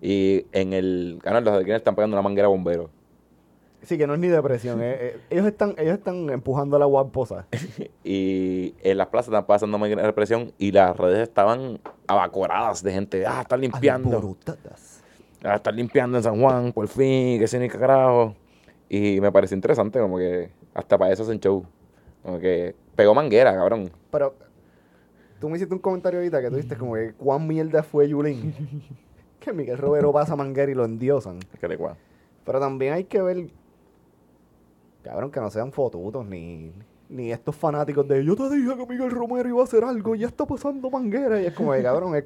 Y 0.00 0.46
en 0.52 0.72
el 0.72 1.18
canal 1.22 1.44
los 1.44 1.58
de 1.58 1.64
le 1.64 1.76
están 1.76 1.94
pegando 1.94 2.14
una 2.14 2.22
manguera 2.22 2.46
a 2.46 2.50
bomberos. 2.50 2.90
Sí, 3.84 3.98
que 3.98 4.06
no 4.06 4.14
es 4.14 4.20
ni 4.20 4.28
depresión. 4.28 4.80
eh, 4.80 4.96
eh, 4.98 5.20
ellos, 5.30 5.46
están, 5.46 5.74
ellos 5.78 5.98
están 5.98 6.30
empujando 6.30 6.76
a 6.76 6.78
la 6.78 6.86
guaposa. 6.86 7.46
Y 8.04 8.74
en 8.82 8.98
las 8.98 9.08
plazas 9.08 9.28
están 9.28 9.46
pasando 9.46 9.78
manguera 9.78 10.02
de 10.02 10.08
represión 10.08 10.52
y 10.58 10.72
las 10.72 10.96
redes 10.96 11.22
estaban 11.28 11.80
abacoradas 12.06 12.82
de 12.82 12.92
gente. 12.92 13.26
Ah, 13.26 13.40
están 13.42 13.60
limpiando. 13.62 14.36
Ah, 15.42 15.56
están 15.56 15.76
limpiando 15.76 16.16
en 16.18 16.22
San 16.22 16.40
Juan, 16.40 16.72
por 16.72 16.86
fin, 16.88 17.38
que 17.38 17.46
se 17.46 17.58
ni 17.58 17.68
carajo. 17.68 18.34
Y 18.88 19.20
me 19.20 19.32
pareció 19.32 19.54
interesante, 19.54 19.98
como 19.98 20.18
que 20.18 20.50
hasta 20.74 20.98
para 20.98 21.12
eso 21.12 21.22
hacen 21.22 21.40
show. 21.40 21.64
Como 22.22 22.38
que 22.38 22.74
pegó 22.94 23.14
manguera, 23.14 23.54
cabrón. 23.54 23.90
Pero 24.10 24.34
tú 25.40 25.48
me 25.48 25.56
hiciste 25.56 25.74
un 25.74 25.80
comentario 25.80 26.20
ahorita 26.20 26.40
que 26.40 26.48
tú 26.48 26.56
dijiste 26.56 26.76
como 26.76 26.94
que 26.94 27.12
cuán 27.12 27.46
mierda 27.46 27.82
fue 27.82 28.08
Yulín. 28.08 28.54
que 29.40 29.52
Miguel 29.52 29.78
Romero 29.78 30.12
pasa 30.12 30.36
manguera 30.36 30.72
y 30.72 30.74
lo 30.74 30.84
endiosan. 30.84 31.38
Que 31.60 31.68
le 31.68 31.76
Pero 31.76 32.60
también 32.60 32.94
hay 32.94 33.04
que 33.04 33.20
ver, 33.20 33.48
cabrón, 35.04 35.30
que 35.30 35.40
no 35.40 35.50
sean 35.50 35.70
fotutos 35.70 36.26
ni, 36.26 36.72
ni 37.08 37.30
estos 37.30 37.54
fanáticos 37.54 38.08
de 38.08 38.24
yo 38.24 38.34
te 38.34 38.48
dije 38.50 38.76
que 38.76 38.86
Miguel 38.86 39.10
Romero 39.10 39.48
iba 39.48 39.60
a 39.60 39.64
hacer 39.64 39.84
algo 39.84 40.14
y 40.14 40.20
ya 40.20 40.26
está 40.26 40.46
pasando 40.46 40.90
manguera. 40.90 41.40
Y 41.40 41.46
es 41.46 41.52
como, 41.52 41.72
de, 41.72 41.82
cabrón, 41.82 42.16
es- 42.16 42.24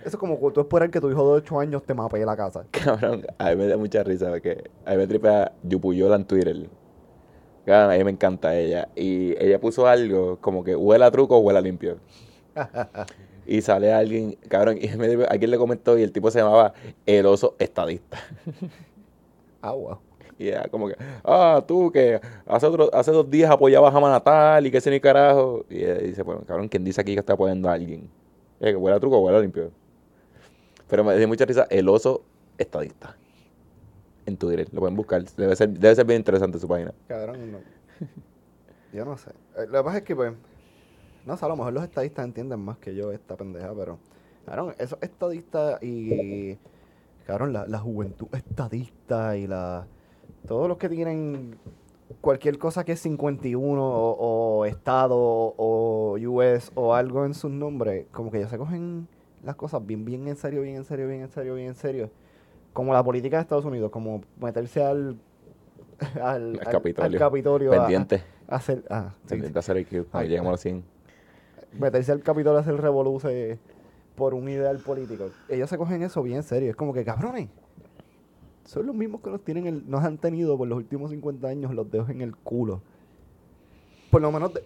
eso 0.00 0.08
es 0.08 0.16
como 0.16 0.36
tú 0.52 0.60
esperar 0.60 0.90
que 0.90 1.00
tu 1.00 1.10
hijo 1.10 1.24
de 1.32 1.38
8 1.38 1.58
años 1.58 1.82
te 1.84 1.94
mapee 1.94 2.24
la 2.24 2.36
casa. 2.36 2.64
Cabrón, 2.70 3.26
a 3.38 3.50
mí 3.50 3.56
me 3.56 3.66
da 3.66 3.76
mucha 3.76 4.04
risa 4.04 4.28
porque 4.30 4.70
a 4.84 4.90
mí 4.92 4.98
me 4.98 5.06
tripea 5.06 5.52
Yupuyola 5.64 6.14
en 6.16 6.24
Twitter. 6.24 6.68
Cabrón, 7.64 7.92
a 7.94 7.98
mí 7.98 8.04
me 8.04 8.10
encanta 8.12 8.56
ella. 8.56 8.88
Y 8.94 9.32
ella 9.42 9.60
puso 9.60 9.86
algo 9.88 10.38
como 10.40 10.62
que 10.62 10.76
huela 10.76 11.10
truco 11.10 11.36
o 11.36 11.40
huela 11.40 11.60
limpio. 11.60 11.98
y 13.46 13.60
sale 13.62 13.92
alguien, 13.92 14.36
cabrón, 14.48 14.78
y 14.80 14.88
me, 14.96 15.24
alguien 15.24 15.50
le 15.50 15.58
comentó 15.58 15.98
y 15.98 16.02
el 16.02 16.12
tipo 16.12 16.30
se 16.30 16.38
llamaba 16.38 16.72
El 17.04 17.26
Oso 17.26 17.56
Estadista. 17.58 18.18
Ah, 19.62 19.74
wow. 20.38 20.46
Y 20.46 20.48
era 20.48 20.68
como 20.68 20.88
que, 20.88 20.96
ah, 21.24 21.64
tú 21.66 21.90
que 21.90 22.20
hace, 22.46 22.66
otro, 22.66 22.90
hace 22.92 23.10
dos 23.10 23.30
días 23.30 23.50
apoyabas 23.50 23.94
a 23.94 24.00
Manatal 24.00 24.66
y 24.66 24.70
que 24.70 24.78
ese 24.78 24.90
ni 24.90 25.00
carajo. 25.00 25.64
Y 25.68 25.84
dice, 25.84 26.22
bueno, 26.22 26.42
cabrón, 26.46 26.68
¿quién 26.68 26.84
dice 26.84 27.00
aquí 27.00 27.14
que 27.14 27.20
está 27.20 27.32
apoyando 27.34 27.68
a 27.68 27.72
alguien? 27.72 28.08
Es 28.60 28.70
que 28.70 28.76
huele 28.76 28.96
a 28.96 29.00
truco 29.00 29.18
huele 29.20 29.38
a 29.38 29.40
limpio. 29.40 29.70
Pero 30.88 31.04
me 31.04 31.16
dio 31.16 31.26
mucha 31.26 31.44
risa 31.44 31.66
el 31.70 31.88
oso 31.88 32.22
estadista. 32.58 33.16
En 34.26 34.36
Twitter, 34.36 34.68
lo 34.72 34.80
pueden 34.80 34.96
buscar. 34.96 35.24
Debe 35.24 35.54
ser, 35.56 35.70
debe 35.70 35.94
ser 35.94 36.04
bien 36.04 36.18
interesante 36.18 36.58
su 36.58 36.68
página. 36.68 36.92
Cabrón, 37.08 37.52
no. 37.52 37.58
Yo 38.92 39.04
no 39.04 39.16
sé. 39.16 39.30
Eh, 39.56 39.66
Lo 39.68 39.78
que 39.78 39.84
pasa 39.84 39.98
es 39.98 40.04
que, 40.04 40.16
pues, 40.16 40.32
no 41.24 41.36
sé, 41.36 41.44
a 41.44 41.48
lo 41.48 41.56
mejor 41.56 41.72
los 41.72 41.84
estadistas 41.84 42.24
entienden 42.24 42.60
más 42.60 42.78
que 42.78 42.94
yo 42.94 43.10
esta 43.10 43.36
pendeja, 43.36 43.72
pero, 43.74 43.98
cabrón, 44.44 44.74
esos 44.78 44.98
estadistas 45.02 45.82
y, 45.82 46.56
cabrón, 47.26 47.52
la, 47.52 47.66
la 47.66 47.78
juventud 47.78 48.28
estadista 48.32 49.36
y 49.36 49.48
la, 49.48 49.86
todos 50.46 50.68
los 50.68 50.78
que 50.78 50.88
tienen 50.88 51.56
cualquier 52.20 52.58
cosa 52.58 52.84
que 52.84 52.92
es 52.92 53.00
51 53.00 53.82
o, 53.82 54.58
o 54.60 54.64
Estado 54.64 55.16
o 55.18 56.16
US 56.20 56.70
o 56.74 56.94
algo 56.94 57.24
en 57.26 57.34
sus 57.34 57.50
nombres, 57.50 58.06
como 58.12 58.30
que 58.30 58.40
ya 58.40 58.48
se 58.48 58.58
cogen 58.58 59.08
las 59.44 59.56
cosas 59.56 59.84
bien, 59.84 60.04
bien 60.04 60.26
en 60.28 60.36
serio, 60.36 60.62
bien 60.62 60.76
en 60.76 60.84
serio, 60.84 61.08
bien 61.08 61.22
en 61.22 61.28
serio, 61.30 61.54
bien 61.54 61.68
en 61.68 61.74
serio. 61.74 62.10
Como 62.72 62.92
la 62.92 63.02
política 63.02 63.36
de 63.36 63.42
Estados 63.42 63.64
Unidos, 63.64 63.90
como 63.90 64.22
meterse 64.40 64.82
al 64.84 65.16
al, 66.22 66.58
Al 66.60 66.72
Capitolio. 66.72 67.18
Capitolio 67.18 67.72
a- 67.72 67.76
Pendiente. 67.78 68.22
a 68.48 68.56
hacer 68.56 68.84
ah, 68.90 69.14
sí, 69.22 69.28
Pendiente 69.30 69.54
de 69.54 69.58
hacer 69.60 69.76
el 69.78 69.86
cube. 69.86 70.06
Ahí 70.12 70.28
llegamos 70.28 70.48
a 70.48 70.52
los 70.52 70.60
100. 70.60 70.84
meterse 71.78 72.12
al 72.12 72.22
Capitolio 72.22 72.58
a 72.58 72.60
hacer 72.60 72.76
revoluce 72.80 73.58
por 74.14 74.34
un 74.34 74.48
ideal 74.48 74.78
político. 74.78 75.30
Ellos 75.48 75.68
se 75.70 75.76
cogen 75.78 76.02
eso 76.02 76.22
bien 76.22 76.42
serio. 76.42 76.70
Es 76.70 76.76
como 76.76 76.92
que, 76.92 77.04
cabrones, 77.04 77.48
son 78.66 78.86
los 78.86 78.94
mismos 78.94 79.20
que 79.22 79.30
nos 79.30 79.42
tienen 79.42 79.66
el, 79.66 79.88
nos 79.90 80.04
han 80.04 80.18
tenido 80.18 80.56
por 80.58 80.68
los 80.68 80.76
últimos 80.78 81.10
50 81.10 81.48
años 81.48 81.74
los 81.74 81.90
dedos 81.90 82.08
en 82.10 82.20
el 82.20 82.36
culo. 82.36 82.80
Por 84.10 84.20
lo 84.22 84.30
menos, 84.32 84.52
de- 84.54 84.62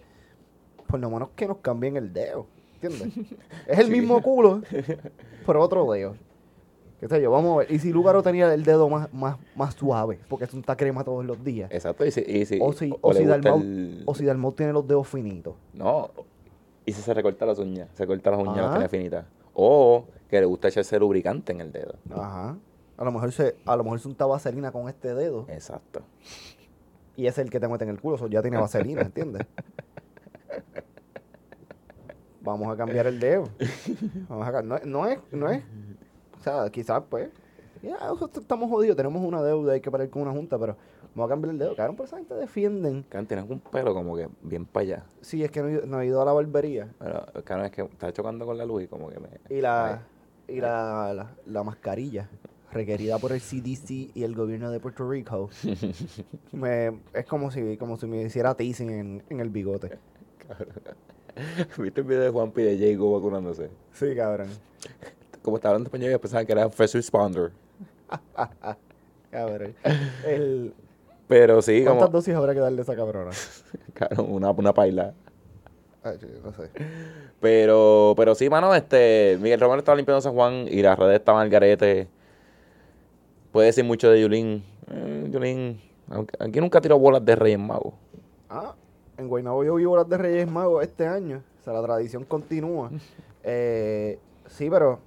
por 0.87 0.99
lo 0.99 1.09
menos 1.09 1.29
que 1.35 1.47
nos 1.47 1.57
cambien 1.57 1.95
el 1.97 2.11
dedo. 2.13 2.45
¿Entiendes? 2.81 3.17
es 3.67 3.79
el 3.79 3.85
Sí. 3.87 3.91
mismo 3.91 4.21
culo, 4.21 4.61
pero 5.45 5.61
otro 5.61 5.89
dedo. 5.91 6.15
¿Qué 6.99 7.07
sé 7.07 7.19
yo? 7.21 7.31
Vamos 7.31 7.53
a 7.53 7.57
ver. 7.59 7.71
Y 7.71 7.79
si 7.79 7.91
Lugaro 7.91 8.21
tenía 8.21 8.53
el 8.53 8.63
dedo 8.63 8.87
más, 8.87 9.11
más, 9.11 9.37
más 9.55 9.73
suave, 9.73 10.19
porque 10.29 10.45
es 10.45 10.53
un 10.53 10.61
crema 10.61 11.03
todos 11.03 11.25
los 11.25 11.43
días. 11.43 11.71
Exacto. 11.71 12.05
Y 12.05 12.11
si, 12.11 12.21
y 12.21 12.45
si, 12.45 12.59
O 12.61 12.73
si, 12.73 12.91
o 12.91 12.97
o 13.01 13.11
le 13.13 13.19
si 13.19 13.25
gusta 13.25 13.39
Dalmau, 13.39 13.59
el- 13.61 14.03
o 14.05 14.13
si 14.15 14.25
Dalmau 14.25 14.51
tiene 14.51 14.71
los 14.73 14.87
dedos 14.87 15.07
finitos. 15.07 15.55
No. 15.73 16.11
Y 16.85 16.93
si 16.93 17.01
se 17.01 17.13
recorta 17.13 17.45
las 17.45 17.57
uñas. 17.57 17.89
Se 17.93 18.05
corta 18.05 18.29
las 18.31 18.39
uñas, 18.39 18.57
las 18.57 18.65
Ah. 18.69 18.73
tiene 18.73 18.89
finitas. 18.89 19.25
O 19.53 20.05
que 20.29 20.39
le 20.39 20.45
gusta 20.45 20.67
echarse 20.67 20.99
lubricante 20.99 21.51
en 21.53 21.61
el 21.61 21.71
dedo. 21.71 21.95
Ajá. 22.11 22.55
A 23.01 23.03
lo 23.03 23.11
mejor 23.11 23.31
se, 23.31 23.55
a 23.65 23.75
lo 23.75 23.83
mejor 23.83 23.99
se 23.99 24.07
unta 24.07 24.27
vaselina 24.27 24.71
con 24.71 24.87
este 24.87 25.15
dedo 25.15 25.47
Exacto. 25.49 26.03
y 27.17 27.25
es 27.25 27.35
el 27.39 27.49
que 27.49 27.59
te 27.59 27.67
mete 27.67 27.83
en 27.83 27.89
el 27.89 27.99
culo, 27.99 28.27
ya 28.27 28.43
tiene 28.43 28.59
vaselina, 28.59 29.01
¿entiendes? 29.01 29.47
Vamos 32.41 32.71
a 32.71 32.77
cambiar 32.77 33.07
el 33.07 33.19
dedo. 33.19 33.45
Vamos 34.29 34.47
a 34.47 34.61
no, 34.61 34.77
no 34.85 35.07
es, 35.07 35.17
no 35.31 35.49
es, 35.49 35.63
o 36.39 36.43
sea, 36.43 36.69
quizás 36.69 37.01
pues 37.09 37.31
Ya, 37.81 37.97
nosotros 37.97 38.43
estamos 38.43 38.69
jodidos, 38.69 38.95
tenemos 38.95 39.23
una 39.23 39.41
deuda, 39.41 39.73
hay 39.73 39.81
que 39.81 39.89
parar 39.89 40.07
con 40.11 40.21
una 40.21 40.31
junta, 40.31 40.59
pero 40.59 40.77
vamos 41.15 41.27
a 41.27 41.33
cambiar 41.33 41.53
el 41.53 41.57
dedo. 41.57 41.75
Cabrón, 41.75 41.95
pero 41.95 42.05
esa 42.05 42.17
gente 42.17 42.35
defienden. 42.35 43.01
Cabrón, 43.09 43.25
tienes 43.25 43.49
un 43.49 43.61
pelo 43.61 43.95
como 43.95 44.15
que 44.15 44.29
bien 44.43 44.67
para 44.67 44.83
allá. 44.83 45.05
Sí, 45.21 45.43
es 45.43 45.49
que 45.49 45.63
no, 45.63 45.87
no 45.87 46.01
he 46.01 46.05
ido 46.05 46.21
a 46.21 46.25
la 46.25 46.33
barbería. 46.33 46.93
Pero, 46.99 47.25
cabrón, 47.43 47.65
es 47.65 47.71
que 47.71 47.81
está 47.81 48.13
chocando 48.13 48.45
con 48.45 48.59
la 48.59 48.65
luz 48.65 48.83
y 48.83 48.87
como 48.87 49.09
que 49.09 49.19
me... 49.19 49.29
Y 49.49 49.59
la, 49.59 50.03
y 50.47 50.61
la, 50.61 51.13
la, 51.15 51.31
la 51.47 51.63
mascarilla 51.63 52.29
requerida 52.71 53.17
por 53.19 53.31
el 53.31 53.41
CDC 53.41 54.15
y 54.15 54.23
el 54.23 54.35
gobierno 54.35 54.71
de 54.71 54.79
Puerto 54.79 55.09
Rico 55.09 55.49
me, 56.51 56.99
es 57.13 57.25
como 57.25 57.51
si, 57.51 57.77
como 57.77 57.97
si 57.97 58.07
me 58.07 58.21
hiciera 58.23 58.55
teasing 58.55 58.89
en, 58.89 59.23
en 59.29 59.39
el 59.39 59.49
bigote. 59.49 59.97
¿Viste 61.77 62.01
el 62.01 62.07
video 62.07 62.23
de 62.23 62.29
Juanpi 62.29 62.61
de 62.61 62.77
Jago 62.77 63.13
vacunándose? 63.13 63.69
Sí, 63.93 64.15
cabrón. 64.15 64.49
Como 65.41 65.57
estaba 65.57 65.71
hablando 65.71 65.87
español, 65.87 66.11
yo 66.11 66.21
pensaba 66.21 66.45
que 66.45 66.51
era 66.51 66.69
first 66.69 66.95
responder. 66.95 67.51
Cabrón. 69.31 69.73
El, 70.27 70.73
Pero 71.27 71.61
sí, 71.61 71.83
¿Cuántas 71.83 72.07
como... 72.07 72.17
dosis 72.17 72.35
habrá 72.35 72.53
que 72.53 72.59
darle 72.59 72.79
a 72.79 72.83
esa 72.83 72.95
cabrona? 72.95 73.31
Cabrón, 73.93 74.27
una, 74.29 74.51
una 74.51 74.73
paila. 74.73 75.13
Ay, 76.03 76.17
no 76.43 76.51
sé. 76.51 76.69
Pero, 77.39 78.13
pero 78.17 78.35
sí, 78.35 78.49
mano, 78.49 78.75
este, 78.75 79.37
Miguel 79.39 79.59
Romero 79.59 79.79
estaba 79.79 79.95
limpiando 79.95 80.19
San 80.19 80.33
Juan 80.33 80.67
y 80.69 80.81
las 80.81 80.99
redes 80.99 81.19
estaban 81.19 81.41
al 81.43 81.49
garete. 81.49 82.07
Puede 83.51 83.67
decir 83.67 83.83
mucho 83.83 84.09
de 84.09 84.21
Yulín. 84.21 84.63
Eh, 84.89 85.27
Yulín, 85.29 85.81
aquí 86.39 86.59
nunca 86.59 86.79
tiró 86.79 86.97
bolas 86.97 87.23
de 87.25 87.35
Reyes 87.35 87.59
Magos. 87.59 87.93
Ah, 88.49 88.75
en 89.17 89.27
Guaynabo 89.27 89.63
yo 89.63 89.75
vivo 89.75 89.95
las 89.97 90.07
de 90.07 90.17
Reyes 90.17 90.49
Magos 90.49 90.83
este 90.83 91.07
año. 91.07 91.43
O 91.59 91.63
sea, 91.63 91.73
la 91.73 91.83
tradición 91.83 92.25
continúa. 92.25 92.91
Eh, 93.43 94.19
sí, 94.45 94.69
pero, 94.69 94.99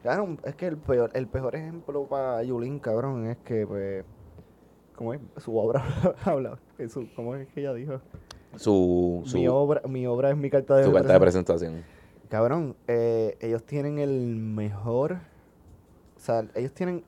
claro, 0.00 0.38
es 0.44 0.54
que 0.54 0.66
el 0.66 0.78
peor, 0.78 1.10
el 1.12 1.26
peor 1.26 1.54
ejemplo 1.54 2.06
para 2.06 2.42
Yulín, 2.42 2.78
cabrón, 2.78 3.26
es 3.26 3.36
que, 3.44 3.66
pues, 3.66 4.06
¿cómo 4.96 5.12
es? 5.12 5.20
Su 5.36 5.58
obra 5.58 5.84
habla. 6.24 6.58
¿Cómo 7.14 7.34
es 7.36 7.48
que 7.48 7.60
ella 7.60 7.74
dijo? 7.74 8.00
Su, 8.56 9.22
su, 9.26 9.36
mi, 9.36 9.46
obra, 9.46 9.82
mi 9.86 10.06
obra 10.06 10.30
es 10.30 10.38
mi 10.38 10.48
carta 10.48 10.76
de 10.76 10.84
su 10.84 10.92
carta 10.92 11.12
de 11.12 11.20
presentación. 11.20 11.72
presentación. 11.74 12.28
Cabrón, 12.30 12.76
eh, 12.88 13.36
ellos 13.40 13.62
tienen 13.64 13.98
el 13.98 14.36
mejor. 14.36 15.18
O 16.16 16.20
sea, 16.20 16.46
ellos 16.54 16.72
tienen. 16.72 17.04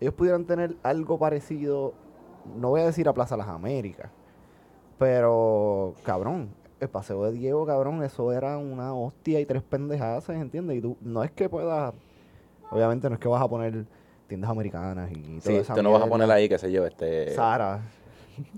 Ellos 0.00 0.14
pudieran 0.14 0.44
tener 0.44 0.76
algo 0.82 1.18
parecido. 1.18 1.94
No 2.56 2.70
voy 2.70 2.80
a 2.80 2.86
decir 2.86 3.08
a 3.08 3.12
Plaza 3.12 3.36
Las 3.36 3.48
Américas. 3.48 4.10
Pero, 4.98 5.94
cabrón, 6.04 6.50
el 6.80 6.88
paseo 6.88 7.24
de 7.24 7.32
Diego, 7.32 7.66
cabrón, 7.66 8.02
eso 8.02 8.32
era 8.32 8.58
una 8.58 8.94
hostia 8.94 9.40
y 9.40 9.46
tres 9.46 9.62
pendejadas, 9.62 10.28
¿entiendes? 10.28 10.78
Y 10.78 10.80
tú, 10.80 10.96
no 11.00 11.22
es 11.22 11.30
que 11.30 11.48
puedas. 11.48 11.94
Obviamente 12.70 13.08
no 13.08 13.14
es 13.14 13.20
que 13.20 13.28
vas 13.28 13.42
a 13.42 13.48
poner 13.48 13.86
tiendas 14.26 14.50
americanas 14.50 15.10
y 15.10 15.14
toda 15.22 15.40
Sí, 15.40 15.54
esa 15.56 15.74
tú 15.74 15.82
no 15.82 15.92
vas 15.92 16.02
a 16.02 16.06
poner 16.06 16.30
ahí, 16.30 16.48
qué 16.48 16.58
sé 16.58 16.70
yo, 16.70 16.84
este, 16.84 17.34
Sara. 17.34 17.80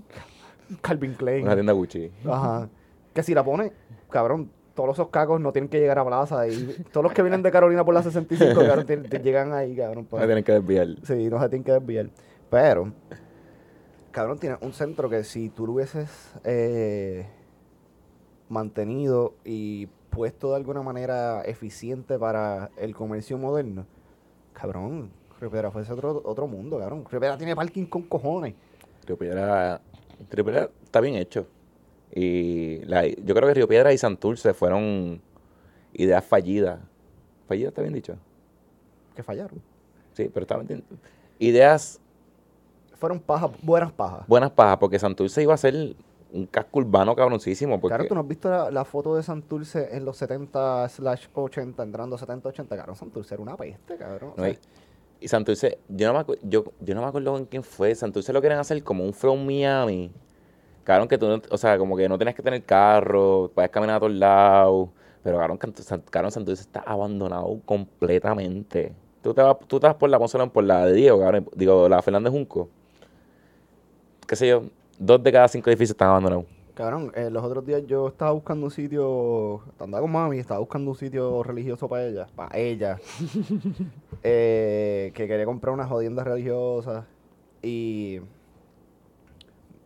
Calvin 0.81 1.13
Klein. 1.13 1.43
una 1.43 1.53
tienda 1.53 1.73
Gucci. 1.73 2.11
Ajá. 2.25 2.69
Que 3.13 3.23
si 3.23 3.33
la 3.33 3.43
pone, 3.43 3.71
cabrón, 4.09 4.51
todos 4.73 4.91
esos 4.95 5.09
cacos 5.09 5.39
no 5.41 5.51
tienen 5.51 5.69
que 5.69 5.79
llegar 5.79 5.99
a 5.99 6.05
plaza. 6.05 6.47
Y 6.47 6.83
todos 6.91 7.03
los 7.03 7.13
que 7.13 7.21
vienen 7.21 7.41
de 7.43 7.51
Carolina 7.51 7.83
por 7.83 7.93
la 7.93 8.03
65, 8.03 8.53
cabrón, 8.65 8.85
tienen- 8.85 9.09
te 9.09 9.19
llegan 9.19 9.53
ahí, 9.53 9.75
cabrón. 9.75 10.05
pues. 10.05 10.21
No 10.21 10.27
tienen 10.27 10.43
que 10.43 10.53
desviar. 10.53 10.87
Sí, 11.03 11.29
no 11.29 11.39
se 11.41 11.49
tienen 11.49 11.63
que 11.63 11.71
desviar. 11.73 12.09
Pero, 12.49 12.91
cabrón, 14.11 14.39
tiene 14.39 14.57
un 14.61 14.73
centro 14.73 15.09
que 15.09 15.23
si 15.23 15.49
tú 15.49 15.65
lo 15.67 15.73
hubieses 15.73 16.09
eh, 16.43 17.25
mantenido 18.49 19.35
y 19.45 19.87
puesto 20.09 20.49
de 20.51 20.57
alguna 20.57 20.81
manera 20.81 21.41
eficiente 21.43 22.19
para 22.19 22.69
el 22.77 22.93
comercio 22.95 23.37
moderno, 23.37 23.85
cabrón, 24.53 25.09
Río 25.39 25.49
Piedra 25.49 25.71
fuese 25.71 25.91
otro, 25.93 26.21
otro 26.25 26.47
mundo, 26.47 26.77
cabrón. 26.79 27.05
Piedra 27.09 27.37
tiene 27.37 27.55
parking 27.55 27.85
con 27.85 28.03
cojones. 28.03 28.53
Río 29.07 29.17
Piedra 29.17 29.81
está 30.83 30.99
bien 30.99 31.15
hecho. 31.15 31.47
Y 32.13 32.79
la- 32.85 33.07
yo 33.07 33.33
creo 33.35 33.47
que 33.47 33.53
Río 33.53 33.67
Piedra 33.67 33.93
y 33.93 33.97
Santurce 33.97 34.53
fueron 34.53 35.21
ideas 35.93 36.23
fallidas. 36.25 36.79
¿Fallidas 37.47 37.69
está 37.71 37.81
bien 37.81 37.93
dicho? 37.93 38.15
Que 39.15 39.23
fallaron. 39.23 39.61
Sí, 40.13 40.29
pero 40.33 40.43
está 40.43 40.57
bien. 40.57 40.83
Ideas 41.39 41.99
Fueron 42.95 43.19
pajas, 43.19 43.49
buenas 43.63 43.91
pajas. 43.91 44.27
buenas 44.27 44.51
pajas, 44.51 44.77
porque 44.77 44.99
Santurce 44.99 45.41
iba 45.41 45.53
a 45.53 45.57
ser 45.57 45.95
un 46.33 46.45
casco 46.45 46.79
urbano 46.79 47.15
cabroncísimo. 47.15 47.79
Porque, 47.81 47.95
Claro, 47.95 48.07
tú 48.07 48.13
no 48.13 48.21
has 48.21 48.27
visto 48.27 48.49
la, 48.49 48.69
la 48.69 48.85
foto 48.85 49.15
de 49.15 49.23
Santurce 49.23 49.89
en 49.95 50.05
los 50.05 50.17
70 50.17 50.87
slash 50.87 51.25
80, 51.33 51.81
entrando 51.81 52.17
70, 52.17 52.49
80, 52.49 52.77
cabrón. 52.77 52.95
Santurce 52.95 53.33
era 53.33 53.41
una 53.41 53.57
peste, 53.57 53.97
cabrón. 53.97 54.33
O 54.35 54.37
No, 54.37 54.43
sea, 54.43 54.51
y, 54.53 54.59
y 55.25 55.27
Santurce, 55.27 55.79
yo 55.89 56.13
no, 56.13 56.19
me 56.19 56.25
yo, 56.43 56.63
yo 56.79 56.93
no 56.95 57.01
me 57.01 57.07
acuerdo 57.07 57.35
en 57.37 57.45
quién 57.45 57.63
fue. 57.63 57.95
Santurce 57.95 58.31
lo 58.33 58.39
quieren 58.39 58.59
hacer 58.59 58.83
como 58.83 59.03
un 59.03 59.13
From 59.13 59.45
Miami. 59.45 60.11
Cabrón, 60.83 61.07
que 61.07 61.17
tú, 61.17 61.27
no- 61.27 61.41
o 61.49 61.57
sea, 61.57 61.77
como 61.77 61.95
que 61.95 62.09
no 62.09 62.17
tienes 62.17 62.35
que 62.35 62.41
tener 62.41 62.63
carro, 62.63 63.51
puedes 63.53 63.69
caminar 63.71 63.97
a 63.97 63.99
todos 63.99 64.13
lados. 64.13 64.89
Pero 65.23 65.37
cabrón, 65.37 65.59
cabrón, 66.09 66.31
Santurce 66.31 66.63
está 66.63 66.79
abandonado 66.79 67.59
completamente. 67.65 68.93
Tú 69.21 69.33
te 69.35 69.41
vas, 69.41 69.57
tú 69.67 69.79
te 69.79 69.85
vas 69.85 69.95
por 69.95 70.09
la 70.09 70.17
Ponce 70.17 70.37
por 70.47 70.63
la 70.63 70.85
de 70.87 70.93
Diego, 70.93 71.19
cabrón, 71.19 71.47
digo, 71.55 71.87
la 71.87 72.01
Fernández 72.01 72.31
Junco. 72.31 72.69
Qué 74.27 74.35
sé 74.35 74.47
yo, 74.47 74.63
dos 74.97 75.21
de 75.21 75.31
cada 75.31 75.47
cinco 75.47 75.69
edificios 75.69 75.91
están 75.91 76.09
abandonados. 76.09 76.45
Cabrón, 76.73 77.11
eh, 77.15 77.29
los 77.29 77.43
otros 77.43 77.65
días 77.65 77.83
yo 77.85 78.07
estaba 78.07 78.31
buscando 78.31 78.65
un 78.65 78.71
sitio, 78.71 79.61
andaba 79.77 80.01
con 80.01 80.11
mami, 80.11 80.39
estaba 80.39 80.59
buscando 80.59 80.89
un 80.89 80.97
sitio 80.97 81.43
religioso 81.43 81.87
para 81.87 82.07
ella, 82.07 82.27
para 82.35 82.57
ella, 82.57 82.97
eh, 84.23 85.11
que 85.13 85.27
quería 85.27 85.45
comprar 85.45 85.73
unas 85.73 85.89
jodiendas 85.89 86.25
religiosas 86.25 87.05
y 87.61 88.21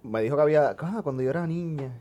me 0.06 0.22
dijo 0.22 0.36
que 0.36 0.42
había, 0.42 0.76
ah, 0.78 1.02
cuando 1.04 1.24
yo 1.24 1.30
era 1.30 1.46
niña, 1.48 1.92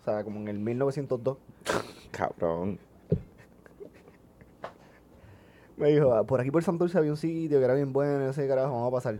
o 0.00 0.04
sea, 0.04 0.24
como 0.24 0.40
en 0.40 0.48
el 0.48 0.58
1902, 0.58 1.36
Cabrón. 2.10 2.78
me 5.76 5.90
dijo, 5.90 6.12
"Ah, 6.14 6.24
por 6.24 6.40
aquí 6.40 6.50
por 6.50 6.62
Santurce 6.64 6.96
había 6.98 7.10
un 7.10 7.16
sitio 7.18 7.58
que 7.58 7.64
era 7.64 7.74
bien 7.74 7.92
bueno, 7.92 8.32
qué 8.34 8.48
carajo, 8.48 8.72
vamos 8.72 8.88
a 8.88 8.96
pasar. 8.96 9.18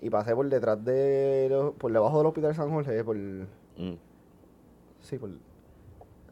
Y 0.00 0.10
pasé 0.10 0.34
por 0.34 0.48
detrás 0.48 0.84
de, 0.84 1.46
los- 1.48 1.74
por 1.74 1.92
debajo 1.92 2.18
del 2.18 2.26
Hospital 2.26 2.54
San 2.54 2.70
Jorge, 2.70 3.04
por, 3.04 3.16
Mm. 3.16 3.96
Sí, 5.00 5.18
por... 5.18 5.30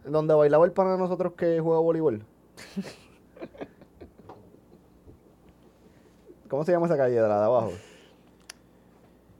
Donde 0.05 0.35
bailaba 0.35 0.65
el 0.65 0.73
pana 0.73 0.93
de 0.93 0.99
nosotros 0.99 1.35
que 1.35 1.61
juega 1.61 1.79
voleibol. 1.81 2.23
¿Cómo 6.49 6.65
se 6.65 6.73
llama 6.73 6.87
esa 6.87 6.97
calle 6.97 7.15
de 7.15 7.21
la 7.29 7.39
de 7.39 7.45
abajo? 7.45 7.71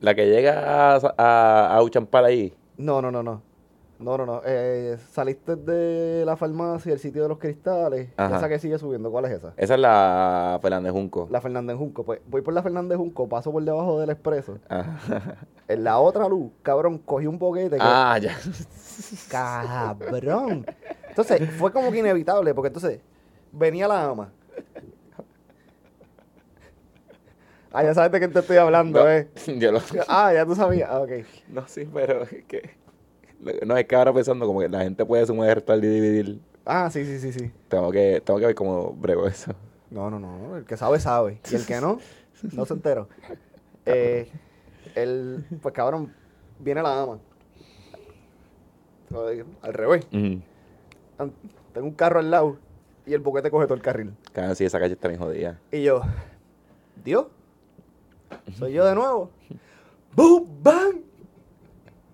La 0.01 0.15
que 0.15 0.27
llega 0.27 0.95
a, 0.97 1.01
a, 1.19 1.77
a 1.77 1.83
Uchampal 1.83 2.25
ahí. 2.25 2.55
No, 2.79 3.01
no, 3.03 3.11
no, 3.11 3.23
no. 3.23 3.43
No, 3.99 4.17
no, 4.17 4.25
no. 4.25 4.41
Eh, 4.47 4.97
saliste 5.13 5.57
de 5.57 6.25
la 6.25 6.35
farmacia, 6.39 6.91
el 6.95 6.99
sitio 6.99 7.23
de 7.23 7.29
los 7.29 7.37
cristales. 7.37 8.09
Ajá. 8.17 8.39
Esa 8.39 8.49
que 8.49 8.59
sigue 8.59 8.79
subiendo. 8.79 9.11
¿Cuál 9.11 9.27
es 9.27 9.33
esa? 9.33 9.53
Esa 9.59 9.75
es 9.75 9.81
la 9.81 10.59
Fernández 10.63 10.91
Junco. 10.93 11.29
La 11.31 11.43
Fernández 11.43 11.77
Junco. 11.77 12.03
Pues 12.05 12.21
voy 12.27 12.41
por 12.41 12.55
la 12.55 12.63
Fernández 12.63 12.97
Junco, 12.97 13.29
paso 13.29 13.53
por 13.53 13.63
debajo 13.63 14.01
del 14.01 14.09
expreso. 14.09 14.57
Ajá. 14.69 15.37
En 15.69 15.85
la 15.85 16.01
otra 16.01 16.27
luz, 16.29 16.51
cabrón, 16.63 16.99
cogí 16.99 17.29
un 17.29 17.39
boquete. 17.39 17.77
que- 17.77 17.83
Ah, 17.83 18.19
ya. 18.21 18.35
Cabrón. 19.29 20.67
Entonces, 21.09 21.49
fue 21.53 21.71
como 21.73 21.93
que 21.93 21.99
inevitable, 21.99 22.55
porque 22.55 22.69
entonces 22.69 23.01
venía 23.53 23.87
la 23.87 24.05
ama. 24.07 24.31
Ah, 27.73 27.85
ya 27.85 27.95
sabes 27.95 28.11
de 28.11 28.19
quién 28.19 28.33
te 28.33 28.41
estoy 28.41 28.57
hablando, 28.57 29.05
No, 29.05 29.11
¿eh? 29.11 29.29
Yo 29.59 29.71
lo... 29.73 29.81
Ah, 30.09 30.33
ya 30.35 30.45
tú 30.45 30.55
sabías. 30.55 30.89
Ah, 30.91 31.01
ok. 31.01 31.11
No, 31.49 31.67
sí, 31.69 31.89
pero 31.93 32.23
es 32.23 32.45
que... 32.45 32.71
No, 33.65 33.77
es 33.77 33.87
que 33.87 33.97
ahora 33.97 34.13
pensando 34.13 34.47
como 34.47 34.61
que 34.61 34.69
la 34.69 34.81
gente 34.83 35.07
puede 35.07 35.25
sumar, 35.27 35.55
restar 35.55 35.79
y 35.79 35.87
dividir. 35.87 36.41
Ah, 36.67 36.91
sí, 36.91 37.05
sí, 37.07 37.19
sí, 37.19 37.33
sí. 37.33 37.51
Tengo 37.69 37.91
que, 37.91 38.21
tengo 38.25 38.39
que 38.39 38.47
ver 38.47 38.55
cómo 38.55 38.93
brego 38.93 39.27
eso. 39.27 39.55
No, 39.91 40.11
no, 40.11 40.19
no. 40.19 40.57
El 40.57 40.65
que 40.65 40.77
sabe, 40.77 41.01
sabe. 41.01 41.41
Y 41.51 41.55
el 41.55 41.65
que 41.65 41.81
no, 41.81 41.99
no 42.53 42.67
se 42.67 42.75
enteró. 42.75 43.09
Eh, 43.87 44.31
el, 44.95 45.43
pues 45.63 45.75
cabrón, 45.75 46.15
viene 46.59 46.83
la 46.83 47.03
ama. 47.03 47.19
Al 49.63 49.73
revés. 49.73 50.07
Tengo 50.11 51.33
un 51.75 51.95
carro 51.95 52.21
al 52.21 52.31
lado 52.31 52.59
y 53.07 53.15
el 53.15 53.21
boquete 53.21 53.51
coge 53.51 53.65
todo 53.65 53.75
el 53.75 53.83
carril. 53.83 54.15
Cabrón, 54.33 54.55
sí, 54.55 54.67
esa 54.67 54.79
calle 54.79 54.93
está 54.93 55.09
bien 55.09 55.19
jodida. 55.19 55.59
Y 55.73 55.83
yo, 55.83 56.03
Dios, 57.03 57.27
soy 58.57 58.73
yo 58.73 58.85
de 58.85 58.95
nuevo. 58.95 59.31
¡Boom! 60.15 60.47
¡Bang! 60.63 60.97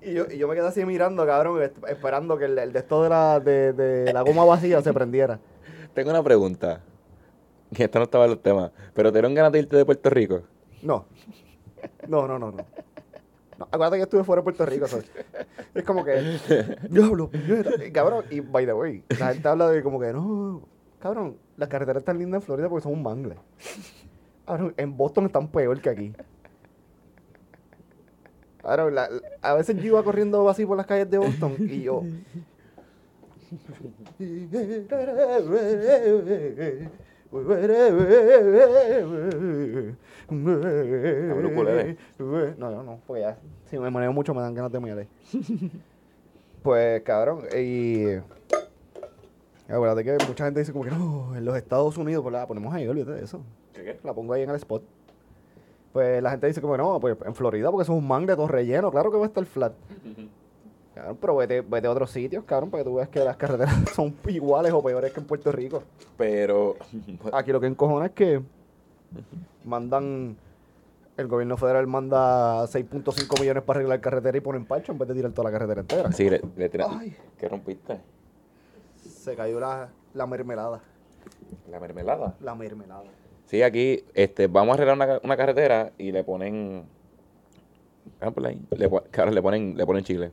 Y 0.03 0.15
yo, 0.15 0.27
y 0.31 0.39
yo 0.39 0.47
me 0.47 0.55
quedé 0.55 0.69
así 0.69 0.85
mirando, 0.85 1.27
cabrón, 1.27 1.71
esperando 1.89 2.39
que 2.39 2.45
el, 2.45 2.59
el 2.59 2.73
de 2.73 2.79
esto 2.79 3.03
de 3.03 3.09
la, 3.09 3.41
de, 3.41 3.73
de 3.73 4.13
la 4.13 4.23
goma 4.23 4.45
vacía 4.45 4.81
se 4.83 4.93
prendiera. 4.93 5.41
Tengo 5.95 6.11
una 6.11 6.23
pregunta. 6.23 6.83
Que 7.75 7.85
esto 7.85 7.99
no 7.99 8.05
estaba 8.05 8.25
en 8.25 8.31
los 8.31 8.43
temas. 8.43 8.71
Pero 8.95 9.11
¿te 9.11 9.19
dieron 9.19 9.35
ganas 9.35 9.51
de 9.51 9.59
irte 9.59 9.77
de 9.77 9.85
Puerto 9.85 10.09
Rico? 10.11 10.43
No. 10.83 11.07
No, 12.07 12.29
no, 12.29 12.39
no, 12.39 12.53
no. 12.53 12.65
No, 13.59 13.65
acuérdate 13.65 13.97
que 13.97 14.03
estuve 14.03 14.23
fuera 14.23 14.41
de 14.41 14.45
Puerto 14.45 14.67
Rico, 14.67 14.87
¿sabes? 14.87 15.11
Es 15.75 15.83
como 15.83 16.05
que, 16.05 16.39
diablo. 16.91 17.31
Y, 17.33 17.91
cabrón, 17.91 18.25
y 18.31 18.41
by 18.41 18.67
the 18.67 18.75
way, 18.75 19.03
la 19.19 19.33
gente 19.33 19.49
habla 19.49 19.69
de 19.71 19.83
como 19.83 19.99
que, 19.99 20.13
no, 20.13 20.63
cabrón, 21.01 21.39
las 21.57 21.69
carreteras 21.69 22.03
están 22.03 22.19
lindas 22.19 22.43
en 22.43 22.47
Florida 22.47 22.69
porque 22.69 22.83
son 22.83 22.93
un 22.93 23.03
mangle. 23.03 23.37
Cabrón, 24.47 24.75
en 24.77 24.97
Boston 24.97 25.27
están 25.27 25.49
peor 25.49 25.81
que 25.81 25.91
aquí. 25.91 26.13
La- 28.65 28.91
la- 28.91 29.09
a 29.43 29.55
veces 29.55 29.77
yo 29.77 29.85
iba 29.85 30.03
corriendo 30.03 30.49
así 30.49 30.65
por 30.67 30.77
las 30.77 30.87
calles 30.87 31.11
de 31.11 31.19
Boston 31.19 31.55
y 31.59 31.83
yo. 31.83 32.03
No, 42.59 42.71
yo 42.71 42.83
no, 42.83 42.99
porque 43.07 43.23
ya, 43.23 43.39
si 43.67 43.79
me 43.79 43.91
manejo 43.91 44.13
mucho 44.13 44.35
me 44.35 44.41
dan 44.43 44.55
ganas 44.55 44.73
de 44.73 44.81
mirar. 44.81 45.07
Pues, 46.63 47.03
cabrón, 47.03 47.43
y... 47.57 48.05
Acuérdate 49.69 50.05
que 50.05 50.17
mucha 50.27 50.45
gente 50.45 50.61
dice 50.61 50.73
como 50.73 50.85
que 50.85 50.91
no, 50.91 51.37
en 51.37 51.45
los 51.45 51.57
Estados 51.57 51.97
Unidos, 51.97 52.23
pues 52.23 52.33
la 52.33 52.47
ponemos 52.47 52.73
ahí, 52.75 52.87
olvídate 52.89 53.13
de 53.13 53.25
eso. 53.25 53.41
La 54.03 54.13
pongo 54.15 54.33
ahí 54.33 54.43
en 54.43 54.51
el 54.51 54.57
spot. 54.57 54.83
Pues 55.93 56.23
la 56.23 56.31
gente 56.31 56.47
dice 56.47 56.61
como 56.61 56.77
no, 56.77 57.01
pues 57.01 57.17
en 57.25 57.35
Florida 57.35 57.71
porque 57.71 57.85
eso 57.85 57.93
es 57.95 57.99
un 57.99 58.07
mangle 58.07 58.35
todo 58.37 58.49
relleno, 58.49 58.91
claro 58.91 59.11
que 59.11 59.17
va 59.17 59.25
a 59.25 59.29
estar 59.29 59.45
flat. 59.47 59.73
Cabrón, 60.95 61.19
pero 61.21 61.37
vete, 61.37 61.61
vete 61.61 61.87
a 61.87 61.91
otros 61.91 62.11
sitios, 62.11 62.45
cabrón, 62.45 62.71
para 62.71 62.83
que 62.83 62.89
tú 62.91 62.97
veas 62.97 63.09
que 63.09 63.21
las 63.21 63.37
carreteras 63.37 63.75
son 63.95 64.15
iguales 64.29 64.73
o 64.73 64.83
peores 64.83 65.13
que 65.13 65.21
en 65.21 65.27
Puerto 65.27 65.53
Rico. 65.53 65.83
Pero. 66.17 66.77
Aquí 67.33 67.53
lo 67.53 67.61
que 67.61 67.67
encojona 67.67 68.07
es 68.07 68.13
que 68.13 68.43
mandan, 69.65 70.37
el 71.17 71.27
gobierno 71.29 71.57
federal 71.57 71.87
manda 71.87 72.65
6.5 72.65 73.41
millones 73.41 73.63
para 73.63 73.79
arreglar 73.79 74.01
carretera 74.01 74.39
y 74.39 74.41
ponen 74.41 74.65
parcho 74.65 74.93
en 74.93 74.99
vez 74.99 75.09
de 75.09 75.15
tirar 75.15 75.33
toda 75.33 75.51
la 75.51 75.59
carretera 75.59 75.81
entera. 75.83 76.13
Sí, 76.13 76.31
le, 76.31 76.41
le 76.57 76.71
Ay. 76.89 77.17
¿Qué 77.39 77.49
rompiste? 77.49 78.01
Se 78.97 79.35
cayó 79.35 79.61
la, 79.61 79.89
la 80.15 80.27
mermelada, 80.27 80.81
La 81.71 81.81
mermelada. 81.81 82.35
la 82.41 82.55
mermelada. 82.55 83.05
Sí, 83.47 83.63
aquí 83.63 84.05
este, 84.15 84.47
vamos 84.49 84.73
a 84.73 84.75
arreglar 84.83 84.97
una, 84.97 85.21
una 85.23 85.37
carretera 85.37 85.93
y 85.99 86.13
le 86.13 86.25
ponen. 86.25 86.85
Ah, 88.21 88.31
por 88.31 88.47
ahí. 88.47 88.61
Le, 88.77 88.91
claro, 89.11 89.31
le 89.31 89.41
ponen, 89.43 89.77
le 89.77 89.87
ponen 89.87 90.05
chile. 90.05 90.33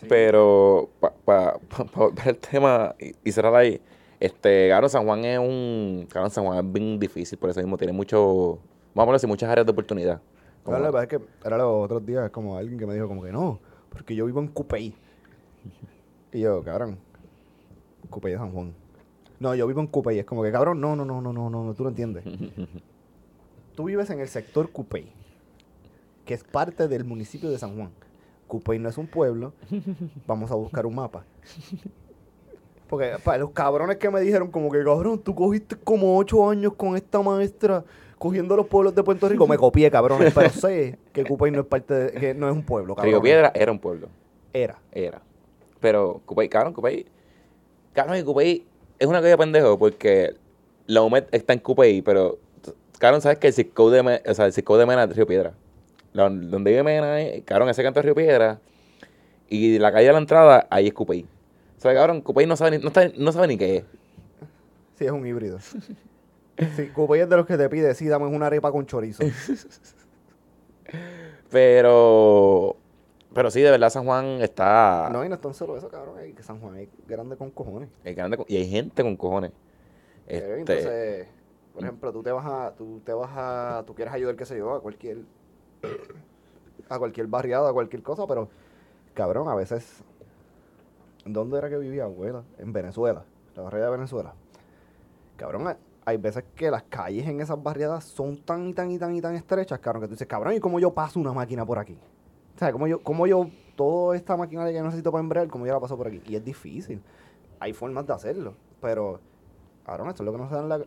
Sí. 0.00 0.06
Pero 0.08 0.90
para 1.00 1.14
pa, 1.24 1.58
pa- 1.68 1.84
pa 1.84 2.00
volver 2.00 2.28
al 2.28 2.36
tema 2.36 2.94
y, 2.98 3.14
y 3.24 3.32
cerrar 3.32 3.54
ahí, 3.54 3.80
este, 4.20 4.68
claro, 4.68 4.88
San 4.88 5.04
Juan 5.06 5.24
es 5.24 5.38
un. 5.38 6.06
Claro, 6.10 6.28
San 6.28 6.44
Juan 6.44 6.58
es 6.66 6.72
bien 6.72 6.98
difícil, 6.98 7.38
por 7.38 7.48
eso 7.50 7.60
mismo 7.60 7.78
tiene 7.78 7.92
mucho. 7.94 8.58
Vamos 8.94 9.12
a 9.12 9.16
así, 9.16 9.26
muchas 9.26 9.48
áreas 9.50 9.64
de 9.66 9.72
oportunidad. 9.72 10.20
Como- 10.62 10.76
Claro, 10.78 11.00
es 11.00 11.08
que 11.08 11.20
era 11.44 11.56
los 11.58 11.84
otros 11.84 12.04
días 12.04 12.30
como 12.30 12.56
alguien 12.58 12.78
que 12.78 12.86
me 12.86 12.92
dijo 12.94 13.08
como 13.08 13.22
que 13.22 13.32
no, 13.32 13.58
porque 13.88 14.14
yo 14.14 14.26
vivo 14.26 14.40
en 14.40 14.48
Cupey. 14.48 14.94
Y 16.32 16.40
yo, 16.40 16.62
cabrón, 16.62 16.98
Cupey 18.10 18.32
de 18.32 18.38
San 18.38 18.52
Juan. 18.52 18.74
No, 19.40 19.54
yo 19.54 19.66
vivo 19.66 19.80
en 19.80 19.86
Cupey. 19.86 20.18
Es 20.18 20.24
como 20.24 20.42
que, 20.42 20.52
cabrón, 20.52 20.80
no, 20.80 20.96
no, 20.96 21.04
no, 21.04 21.20
no, 21.20 21.32
no, 21.32 21.50
no, 21.50 21.64
no, 21.64 21.74
tú 21.74 21.82
no 21.82 21.90
entiendes. 21.90 22.24
tú 23.74 23.84
vives 23.84 24.10
en 24.10 24.20
el 24.20 24.28
sector 24.28 24.70
Cupey, 24.70 25.12
que 26.24 26.34
es 26.34 26.44
parte 26.44 26.88
del 26.88 27.04
municipio 27.04 27.50
de 27.50 27.58
San 27.58 27.76
Juan. 27.76 27.90
Cupey 28.46 28.78
no 28.78 28.88
es 28.88 28.98
un 28.98 29.06
pueblo. 29.06 29.52
Vamos 30.26 30.50
a 30.50 30.54
buscar 30.54 30.86
un 30.86 30.94
mapa. 30.94 31.24
Porque 32.88 33.16
para 33.24 33.38
los 33.38 33.50
cabrones 33.50 33.96
que 33.96 34.08
me 34.10 34.20
dijeron 34.20 34.50
como 34.50 34.70
que, 34.70 34.84
cabrón, 34.84 35.18
tú 35.18 35.34
cogiste 35.34 35.76
como 35.76 36.16
ocho 36.16 36.48
años 36.48 36.74
con 36.74 36.96
esta 36.96 37.20
maestra 37.20 37.84
cogiendo 38.18 38.56
los 38.56 38.66
pueblos 38.66 38.94
de 38.94 39.02
Puerto 39.02 39.28
Rico. 39.28 39.46
Me 39.46 39.56
copié, 39.58 39.90
cabrones, 39.90 40.32
pero 40.32 40.50
sé 40.50 40.98
que 41.12 41.24
Cupey 41.24 41.50
no 41.50 41.60
es 41.60 41.66
parte 41.66 41.94
de, 41.94 42.12
que 42.12 42.34
no 42.34 42.48
es 42.48 42.54
un 42.54 42.62
pueblo, 42.62 42.94
cabrón. 42.94 43.12
Río 43.12 43.22
Piedra 43.22 43.52
era 43.54 43.72
un 43.72 43.78
pueblo. 43.78 44.08
Era. 44.52 44.78
Era. 44.92 45.20
Pero 45.80 46.22
Cupey, 46.24 46.48
cabrón, 46.48 46.72
Cupey. 46.72 47.06
Cabrón, 47.92 48.18
y 48.18 48.22
Cupey 48.22 48.66
es 48.98 49.06
una 49.06 49.18
cosa 49.18 49.28
de 49.30 49.38
pendejo 49.38 49.78
porque 49.78 50.34
la 50.86 51.02
UMED 51.02 51.24
está 51.32 51.52
en 51.52 51.60
Cupey, 51.60 52.02
pero. 52.02 52.38
Cabrón, 52.98 53.20
sabes 53.20 53.38
que 53.38 53.48
el 53.48 53.52
Cisco 53.52 53.90
de, 53.90 54.02
Me- 54.02 54.22
o 54.26 54.34
sea, 54.34 54.46
el 54.46 54.52
de 54.52 54.86
Mena 54.86 55.04
es 55.04 55.14
Río 55.14 55.26
Piedra. 55.26 55.52
La- 56.14 56.30
donde 56.30 56.70
vive 56.70 56.82
Mena, 56.82 57.20
es- 57.20 57.42
cabrón, 57.44 57.68
ese 57.68 57.82
canto 57.82 58.00
es 58.00 58.06
Río 58.06 58.14
Piedra. 58.14 58.58
Y 59.48 59.78
la 59.78 59.92
calle 59.92 60.06
de 60.06 60.12
la 60.12 60.18
entrada, 60.18 60.66
ahí 60.70 60.86
es 60.88 60.94
Cupey. 60.94 61.26
O 61.76 61.80
sea, 61.80 61.92
cabrón, 61.94 62.22
Cupey 62.22 62.46
no 62.46 62.56
sabe 62.56 62.72
ni, 62.72 62.78
no, 62.82 62.88
está- 62.88 63.10
no 63.16 63.32
sabe 63.32 63.48
ni 63.48 63.58
qué 63.58 63.76
es. 63.76 63.84
Sí, 64.98 65.04
es 65.04 65.10
un 65.10 65.26
híbrido. 65.26 65.58
Sí, 65.60 66.88
Cupey 66.94 67.20
es 67.20 67.28
de 67.28 67.36
los 67.36 67.46
que 67.46 67.58
te 67.58 67.68
pide, 67.68 67.94
sí, 67.94 68.08
dame 68.08 68.26
una 68.26 68.46
arepa 68.46 68.72
con 68.72 68.86
chorizo. 68.86 69.22
Pero. 71.50 72.76
Pero 73.36 73.50
sí, 73.50 73.60
de 73.60 73.70
verdad, 73.70 73.90
San 73.90 74.04
Juan 74.06 74.24
está. 74.40 75.10
No, 75.12 75.22
y 75.22 75.28
no 75.28 75.34
es 75.34 75.40
tan 75.42 75.52
solo 75.52 75.76
eso, 75.76 75.90
cabrón. 75.90 76.18
Es 76.20 76.34
que 76.34 76.42
San 76.42 76.58
Juan 76.58 76.78
es 76.78 76.88
grande 77.06 77.36
con 77.36 77.50
cojones. 77.50 77.90
es 78.02 78.16
grande 78.16 78.38
con- 78.38 78.46
y 78.48 78.56
hay 78.56 78.66
gente 78.68 79.02
con 79.02 79.14
cojones. 79.14 79.52
Eh, 80.26 80.38
Este, 80.38 80.58
Entonces, 80.60 81.28
por 81.74 81.82
ejemplo, 81.82 82.12
tú 82.14 82.22
te 82.22 82.32
vas 82.32 82.46
a, 82.46 82.74
tú 82.74 83.00
te 83.04 83.12
vas 83.12 83.30
a, 83.34 83.84
tú 83.86 83.94
quieres 83.94 84.14
ayudar, 84.14 84.36
qué 84.36 84.46
sé 84.46 84.56
yo, 84.56 84.72
a 84.74 84.80
cualquier, 84.80 85.18
a 86.88 86.98
cualquier 86.98 87.26
barriada, 87.26 87.68
a 87.68 87.72
cualquier 87.74 88.02
cosa, 88.02 88.26
pero, 88.26 88.48
cabrón, 89.12 89.48
a 89.48 89.54
veces, 89.54 90.02
¿dónde 91.26 91.58
era 91.58 91.68
que 91.68 91.76
vivía 91.76 92.04
abuela? 92.04 92.42
En 92.58 92.72
Venezuela, 92.72 93.22
la 93.54 93.62
barriada 93.62 93.90
de 93.90 93.96
Venezuela. 93.98 94.32
Cabrón, 95.36 95.76
hay 96.06 96.16
veces 96.16 96.42
que 96.54 96.70
las 96.70 96.84
calles 96.84 97.26
en 97.28 97.42
esas 97.42 97.62
barriadas 97.62 98.04
son 98.04 98.38
tan 98.38 98.66
y 98.68 98.72
tan 98.72 98.90
y 98.90 98.98
tan 98.98 99.14
y 99.14 99.20
tan 99.20 99.34
estrechas, 99.34 99.78
cabrón, 99.78 100.00
que 100.04 100.08
tú 100.08 100.12
dices, 100.14 100.26
cabrón, 100.26 100.54
¿y 100.54 100.60
cómo 100.60 100.80
yo 100.80 100.94
paso 100.94 101.20
una 101.20 101.34
máquina 101.34 101.66
por 101.66 101.78
aquí? 101.78 101.98
O 102.56 102.58
sea, 102.58 102.72
¿cómo 102.72 102.86
yo, 102.86 103.02
cómo 103.02 103.26
yo, 103.26 103.50
toda 103.76 104.16
esta 104.16 104.34
maquinaria 104.34 104.72
que 104.72 104.82
necesito 104.82 105.12
para 105.12 105.22
embrear, 105.22 105.46
cómo 105.48 105.66
yo 105.66 105.74
la 105.74 105.80
paso 105.80 105.96
por 105.96 106.08
aquí? 106.08 106.22
Y 106.26 106.36
es 106.36 106.42
difícil. 106.42 107.02
Hay 107.60 107.74
formas 107.74 108.06
de 108.06 108.14
hacerlo, 108.14 108.54
pero, 108.80 109.20
cabrón, 109.84 110.08
esto 110.08 110.22
es 110.22 110.24
lo 110.24 110.32
que 110.32 110.38
no 110.38 110.48
se 110.48 110.54
da 110.54 110.62
en 110.62 110.68
la... 110.70 110.80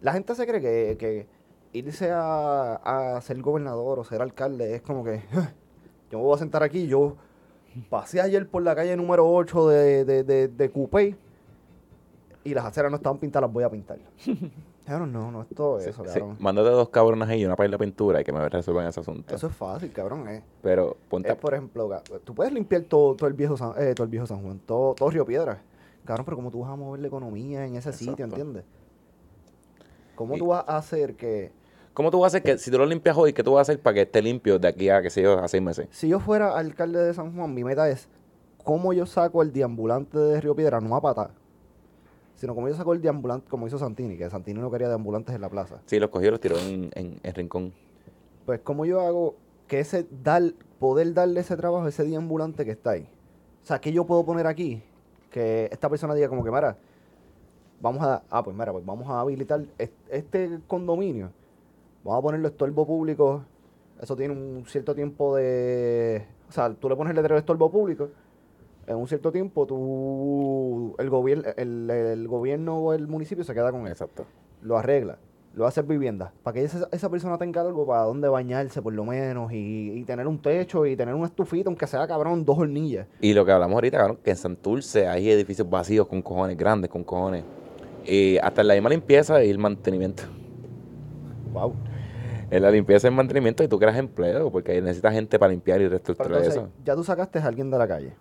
La 0.00 0.12
gente 0.12 0.34
se 0.34 0.46
cree 0.46 0.60
que, 0.60 0.96
que 0.98 1.26
irse 1.72 2.10
a, 2.10 2.74
a 2.74 3.20
ser 3.20 3.40
gobernador 3.40 4.00
o 4.00 4.04
ser 4.04 4.20
alcalde 4.20 4.74
es 4.74 4.82
como 4.82 5.04
que 5.04 5.22
yo 6.10 6.18
me 6.18 6.24
voy 6.24 6.34
a 6.34 6.38
sentar 6.38 6.62
aquí, 6.62 6.86
yo 6.88 7.16
pasé 7.88 8.20
ayer 8.20 8.48
por 8.48 8.62
la 8.62 8.74
calle 8.74 8.96
número 8.96 9.28
8 9.30 9.68
de, 9.68 10.04
de, 10.04 10.24
de, 10.24 10.48
de 10.48 10.70
Coupey 10.70 11.16
y 12.44 12.52
las 12.54 12.64
aceras 12.64 12.90
no 12.90 12.96
estaban 12.96 13.18
pintadas, 13.18 13.48
las 13.48 13.54
voy 13.54 13.64
a 13.64 13.70
pintar. 13.70 13.98
Cabrón, 14.86 15.12
no, 15.12 15.32
no 15.32 15.42
es 15.42 15.48
todo 15.48 15.80
sí, 15.80 15.90
eso, 15.90 16.04
sí, 16.04 16.10
cabrón. 16.20 16.36
mándate 16.38 16.70
dos 16.70 16.88
cabrones 16.90 17.28
ahí 17.28 17.42
y 17.42 17.44
una 17.44 17.56
paila 17.56 17.76
de 17.76 17.84
pintura 17.84 18.20
y 18.20 18.24
que 18.24 18.32
me 18.32 18.48
resuelvan 18.48 18.86
ese 18.86 19.00
asunto. 19.00 19.34
Eso 19.34 19.48
es 19.48 19.54
fácil, 19.56 19.92
cabrón. 19.92 20.28
eh. 20.28 20.42
Pero 20.62 20.96
ponte. 21.08 21.34
Por 21.34 21.54
ejemplo, 21.54 21.90
tú 22.24 22.34
puedes 22.34 22.52
limpiar 22.52 22.82
todo, 22.82 23.16
todo 23.16 23.26
el 23.28 23.34
viejo 23.34 23.56
San, 23.56 23.72
eh, 23.78 23.94
todo 23.94 24.04
el 24.04 24.10
viejo 24.10 24.26
San 24.26 24.42
Juan, 24.42 24.60
todo, 24.64 24.94
todo 24.94 25.10
Río 25.10 25.26
Piedra. 25.26 25.60
Cabrón, 26.04 26.24
pero 26.24 26.36
¿cómo 26.36 26.50
tú 26.52 26.60
vas 26.60 26.70
a 26.70 26.76
mover 26.76 27.00
la 27.00 27.08
economía 27.08 27.66
en 27.66 27.74
ese 27.74 27.92
sitio, 27.92 28.24
entiendes? 28.24 28.64
¿Cómo 30.14 30.36
Y- 30.36 30.38
tú 30.38 30.46
vas 30.46 30.64
a 30.68 30.76
hacer 30.78 31.16
que... 31.16 31.50
¿Cómo 31.92 32.10
tú 32.10 32.20
vas 32.20 32.26
a 32.34 32.36
hacer 32.38 32.42
que 32.42 32.58
si 32.58 32.70
tú 32.70 32.78
lo 32.78 32.84
limpias 32.86 33.16
hoy, 33.16 33.32
qué 33.32 33.42
tú 33.42 33.54
vas 33.54 33.60
a 33.68 33.72
hacer 33.72 33.82
para 33.82 33.94
que 33.94 34.02
esté 34.02 34.20
limpio 34.20 34.58
de 34.58 34.68
aquí 34.68 34.88
a, 34.90 35.00
qué 35.00 35.08
sé 35.10 35.22
yo, 35.22 35.38
a 35.38 35.48
seis 35.48 35.62
meses? 35.62 35.88
Si 35.90 36.08
yo 36.08 36.20
fuera 36.20 36.56
alcalde 36.56 37.00
de 37.02 37.14
San 37.14 37.34
Juan, 37.34 37.54
mi 37.54 37.64
meta 37.64 37.88
es 37.88 38.06
cómo 38.64 38.92
yo 38.92 39.06
saco 39.06 39.42
el 39.42 39.50
deambulante 39.52 40.18
de 40.18 40.40
Río 40.40 40.54
Piedra, 40.54 40.80
no 40.80 40.94
a 40.94 41.00
patar, 41.00 41.30
sino 42.36 42.54
como 42.54 42.68
yo 42.68 42.74
saco 42.74 42.92
el 42.92 43.02
deambulante, 43.02 43.48
como 43.50 43.66
hizo 43.66 43.78
Santini, 43.78 44.16
que 44.16 44.30
Santini 44.30 44.60
no 44.60 44.70
quería 44.70 44.88
deambulantes 44.88 45.34
en 45.34 45.40
la 45.40 45.48
plaza. 45.48 45.80
Sí, 45.86 45.98
los 45.98 46.10
cogió 46.10 46.28
y 46.28 46.30
los 46.30 46.40
tiró 46.40 46.56
en, 46.58 46.90
en, 46.94 47.18
en 47.22 47.34
rincón. 47.34 47.72
Pues 48.44 48.60
cómo 48.60 48.84
yo 48.86 49.00
hago 49.00 49.34
que 49.66 49.80
ese, 49.80 50.06
dar, 50.22 50.42
poder 50.78 51.12
darle 51.12 51.40
ese 51.40 51.56
trabajo 51.56 51.84
a 51.84 51.88
ese 51.88 52.04
deambulante 52.04 52.64
que 52.64 52.70
está 52.70 52.90
ahí. 52.90 53.08
O 53.62 53.66
sea, 53.66 53.80
¿qué 53.80 53.92
yo 53.92 54.06
puedo 54.06 54.24
poner 54.24 54.46
aquí? 54.46 54.80
Que 55.30 55.68
esta 55.72 55.90
persona 55.90 56.14
diga 56.14 56.28
como 56.28 56.44
que, 56.44 56.50
mira, 56.52 56.76
vamos 57.80 58.02
a, 58.02 58.22
ah, 58.30 58.44
pues 58.44 58.56
mira, 58.56 58.70
pues 58.72 58.86
vamos 58.86 59.08
a 59.08 59.20
habilitar 59.20 59.64
es- 59.76 59.90
este 60.08 60.60
condominio. 60.68 61.30
Vamos 62.04 62.20
a 62.20 62.22
ponerlo 62.22 62.46
estorbo 62.48 62.86
público. 62.86 63.42
Eso 64.00 64.14
tiene 64.14 64.34
un 64.34 64.64
cierto 64.66 64.94
tiempo 64.94 65.34
de... 65.36 66.24
O 66.48 66.52
sea, 66.52 66.72
tú 66.72 66.88
le 66.88 66.94
pones 66.94 67.10
el 67.10 67.16
letrero 67.16 67.34
de 67.34 67.40
estorbo 67.40 67.70
público. 67.70 68.10
En 68.86 68.96
un 68.96 69.08
cierto 69.08 69.32
tiempo, 69.32 69.66
tú, 69.66 70.94
el, 70.98 71.10
gobierno 71.10 71.44
el, 71.56 71.90
el 71.90 72.28
gobierno 72.28 72.78
o 72.78 72.92
el 72.92 73.08
municipio 73.08 73.42
se 73.42 73.52
queda 73.52 73.72
con 73.72 73.82
eso 73.82 74.04
Exacto. 74.04 74.26
lo 74.62 74.78
arregla, 74.78 75.18
lo 75.54 75.66
hace 75.66 75.82
vivienda, 75.82 76.32
para 76.42 76.54
que 76.54 76.64
esa, 76.64 76.86
esa 76.92 77.10
persona 77.10 77.36
tenga 77.38 77.62
algo 77.62 77.86
para 77.86 78.02
donde 78.02 78.28
bañarse 78.28 78.82
por 78.82 78.92
lo 78.92 79.04
menos 79.04 79.50
y, 79.52 79.90
y 79.92 80.04
tener 80.04 80.26
un 80.28 80.40
techo 80.40 80.86
y 80.86 80.94
tener 80.96 81.14
una 81.14 81.26
estufita, 81.26 81.68
aunque 81.68 81.86
sea 81.86 82.06
cabrón, 82.06 82.44
dos 82.44 82.58
hornillas. 82.58 83.08
Y 83.20 83.32
lo 83.32 83.44
que 83.44 83.52
hablamos 83.52 83.74
ahorita, 83.74 83.96
cabrón, 83.96 84.18
que 84.22 84.30
en 84.30 84.36
Santurce 84.36 85.08
hay 85.08 85.30
edificios 85.30 85.68
vacíos 85.68 86.06
con 86.06 86.22
cojones, 86.22 86.56
grandes 86.56 86.90
con 86.90 87.02
cojones. 87.02 87.42
Y 88.04 88.38
hasta 88.38 88.60
en 88.60 88.68
la 88.68 88.74
misma 88.74 88.90
limpieza 88.90 89.42
y 89.42 89.50
el 89.50 89.58
mantenimiento. 89.58 90.22
Wow. 91.52 91.74
En 92.50 92.62
la 92.62 92.70
limpieza 92.70 93.08
y 93.08 93.10
el 93.10 93.16
mantenimiento 93.16 93.64
y 93.64 93.68
tú 93.68 93.78
creas 93.78 93.96
empleo, 93.96 94.52
porque 94.52 94.80
necesitas 94.80 95.12
gente 95.12 95.38
para 95.38 95.50
limpiar 95.50 95.80
y 95.80 95.88
reestructurar 95.88 96.32
entonces, 96.32 96.54
eso. 96.54 96.68
ya 96.84 96.94
tú 96.94 97.02
sacaste 97.02 97.40
a 97.40 97.46
alguien 97.46 97.70
de 97.70 97.78
la 97.78 97.88
calle. 97.88 98.12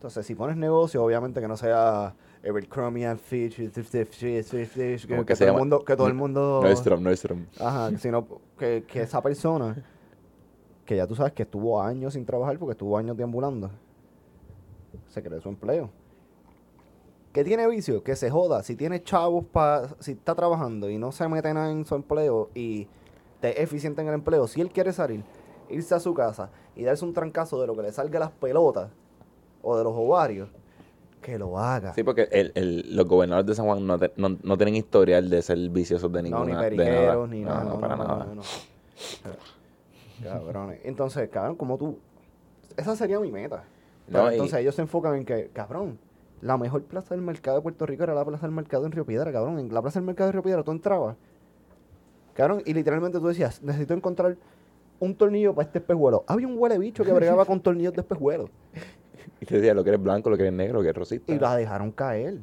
Entonces, 0.00 0.24
si 0.24 0.34
pones 0.34 0.56
negocio, 0.56 1.04
obviamente 1.04 1.42
que 1.42 1.46
no 1.46 1.58
sea 1.58 2.14
Abercrombie 2.42 3.04
and 3.04 3.20
Fitch, 3.20 3.56
Fitch, 3.56 3.70
Fitch, 3.70 4.08
Fitch, 4.08 4.46
Fitch, 4.46 4.68
Fitch, 4.70 5.06
que, 5.06 5.24
que 5.26 5.36
todo 5.36 5.48
el 5.48 5.54
mundo, 5.54 5.84
que 5.84 5.94
todo 5.94 6.06
el 6.06 6.14
mundo, 6.14 6.60
Nordstrom, 6.62 7.02
Nordstrom. 7.02 7.44
ajá, 7.58 7.90
sino 7.98 8.26
que, 8.58 8.82
que 8.88 9.02
esa 9.02 9.20
persona, 9.20 9.76
que 10.86 10.96
ya 10.96 11.06
tú 11.06 11.14
sabes 11.14 11.34
que 11.34 11.42
estuvo 11.42 11.82
años 11.82 12.14
sin 12.14 12.24
trabajar 12.24 12.58
porque 12.58 12.72
estuvo 12.72 12.96
años 12.96 13.14
deambulando, 13.14 13.70
se 15.08 15.22
cree 15.22 15.38
su 15.42 15.50
empleo. 15.50 15.90
que 17.34 17.44
tiene 17.44 17.68
vicio, 17.68 18.02
que 18.02 18.16
se 18.16 18.30
joda. 18.30 18.62
Si 18.62 18.76
tiene 18.76 19.02
chavos, 19.02 19.44
pa, 19.52 19.86
si 19.98 20.12
está 20.12 20.34
trabajando 20.34 20.88
y 20.88 20.96
no 20.96 21.12
se 21.12 21.28
mete 21.28 21.52
nada 21.52 21.70
en 21.70 21.84
su 21.84 21.94
empleo 21.94 22.48
y 22.54 22.88
es 23.42 23.58
eficiente 23.58 24.00
en 24.00 24.08
el 24.08 24.14
empleo, 24.14 24.48
si 24.48 24.62
él 24.62 24.70
quiere 24.70 24.94
salir, 24.94 25.22
irse 25.68 25.94
a 25.94 26.00
su 26.00 26.14
casa 26.14 26.48
y 26.74 26.84
darse 26.84 27.04
un 27.04 27.12
trancazo 27.12 27.60
de 27.60 27.66
lo 27.66 27.76
que 27.76 27.82
le 27.82 27.92
salga 27.92 28.18
las 28.18 28.30
pelotas 28.30 28.88
o 29.62 29.76
de 29.76 29.84
los 29.84 29.92
ovarios, 29.94 30.48
que 31.20 31.38
lo 31.38 31.58
haga. 31.58 31.94
Sí, 31.94 32.02
porque 32.02 32.28
el, 32.30 32.52
el, 32.54 32.96
los 32.96 33.06
gobernadores 33.06 33.46
de 33.46 33.54
San 33.54 33.66
Juan 33.66 33.86
no, 33.86 33.98
no, 34.16 34.38
no, 34.42 34.56
tienen 34.56 34.76
historial 34.76 35.28
de 35.28 35.42
ser 35.42 35.58
viciosos 35.68 36.10
de 36.12 36.22
ninguna. 36.22 36.54
No, 36.54 36.62
ni 36.62 36.76
periqueros, 36.76 37.28
ni 37.28 37.40
nada. 37.42 37.64
No, 37.64 37.70
no, 37.70 37.80
para 37.80 37.96
nada. 37.96 38.26
Cabrones. 40.22 40.80
Entonces, 40.84 41.28
cabrón, 41.28 41.56
como 41.56 41.78
tú. 41.78 41.98
Esa 42.76 42.96
sería 42.96 43.18
mi 43.20 43.30
meta. 43.30 43.64
entonces 44.08 44.60
ellos 44.60 44.74
se 44.74 44.82
enfocan 44.82 45.16
en 45.16 45.24
que, 45.24 45.50
cabrón, 45.52 45.98
la 46.40 46.56
mejor 46.56 46.82
plaza 46.84 47.14
del 47.14 47.22
mercado 47.22 47.58
de 47.58 47.62
Puerto 47.62 47.86
Rico 47.86 48.04
era 48.04 48.14
la 48.14 48.24
plaza 48.24 48.46
del 48.46 48.54
mercado 48.54 48.86
en 48.86 48.92
Río 48.92 49.04
Piedra, 49.04 49.32
cabrón. 49.32 49.58
En 49.58 49.72
la 49.72 49.82
plaza 49.82 49.98
del 49.98 50.06
mercado 50.06 50.28
de 50.28 50.32
Río 50.32 50.42
Piedra 50.42 50.62
tú 50.62 50.72
entrabas. 50.72 51.16
Cabrón, 52.34 52.62
y 52.64 52.72
literalmente 52.72 53.18
tú 53.18 53.26
decías, 53.26 53.62
necesito 53.62 53.92
encontrar 53.92 54.36
un 54.98 55.14
tornillo 55.14 55.54
para 55.54 55.66
este 55.66 55.78
espejuelo. 55.78 56.24
Había 56.26 56.46
un 56.46 56.56
huele 56.58 56.78
bicho 56.78 57.04
que 57.04 57.12
bregaba 57.12 57.44
con 57.44 57.60
tornillos 57.60 57.92
de 57.92 58.00
espejuelo. 58.00 58.48
Y 59.40 59.46
te 59.46 59.56
decía 59.56 59.74
lo 59.74 59.82
que 59.82 59.90
eres 59.90 60.02
blanco, 60.02 60.28
lo 60.30 60.36
que 60.36 60.42
eres 60.42 60.54
negro, 60.54 60.78
lo 60.78 60.82
que 60.82 60.88
eres 60.88 60.98
rosita. 60.98 61.32
Y 61.32 61.38
la 61.38 61.56
dejaron 61.56 61.90
caer. 61.92 62.38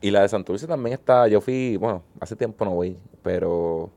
Y 0.00 0.10
la 0.10 0.22
de 0.22 0.28
Santurce 0.28 0.66
también 0.66 0.94
está, 0.94 1.26
yo 1.26 1.40
fui, 1.40 1.76
bueno, 1.78 2.02
hace 2.20 2.36
tiempo 2.36 2.64
no 2.64 2.72
voy, 2.72 2.98
pero 3.22 3.90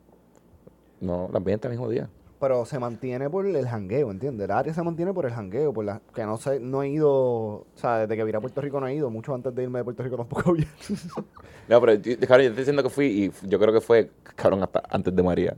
no, 1.02 1.30
también 1.32 1.56
está 1.56 1.68
el 1.68 1.74
mismo 1.74 1.89
día. 1.89 2.10
Pero 2.39 2.66
se 2.66 2.80
mantiene 2.80 3.30
por 3.30 3.45
el 3.45 3.68
jangueo, 3.68 4.10
¿entiendes? 4.12 4.45
El 4.45 4.52
área 4.52 4.74
se 4.74 4.82
mantiene 4.82 5.14
por 5.14 5.26
el 5.26 5.34
jangueo, 5.34 5.74
por 5.74 5.84
la 5.84 6.02
que 6.16 6.24
no 6.24 6.38
sé, 6.38 6.62
no 6.62 6.84
he 6.84 6.88
ido, 6.88 7.12
o 7.12 7.66
sea, 7.76 7.97
desde 7.97 8.16
que 8.16 8.24
vine 8.24 8.38
a 8.38 8.41
Puerto 8.41 8.62
Rico 8.62 8.80
no 8.80 8.88
he 8.88 8.95
ido, 8.95 9.10
mucho 9.10 9.36
antes 9.36 9.54
de 9.54 9.64
irme 9.64 9.80
de 9.80 9.84
Puerto 9.84 10.04
Rico 10.04 10.16
tampoco 10.16 10.52
había. 10.52 10.68
no, 11.68 11.82
pero 11.82 11.95
yo, 11.95 12.14
yo 12.14 12.14
estoy 12.14 12.50
diciendo 12.50 12.82
que 12.82 12.89
fui 12.89 13.06
y 13.06 13.47
yo 13.50 13.60
creo 13.60 13.74
que 13.74 13.82
fue, 13.82 14.10
cabrón, 14.36 14.64
hasta 14.64 14.82
antes 14.89 15.14
de 15.14 15.22
María. 15.22 15.58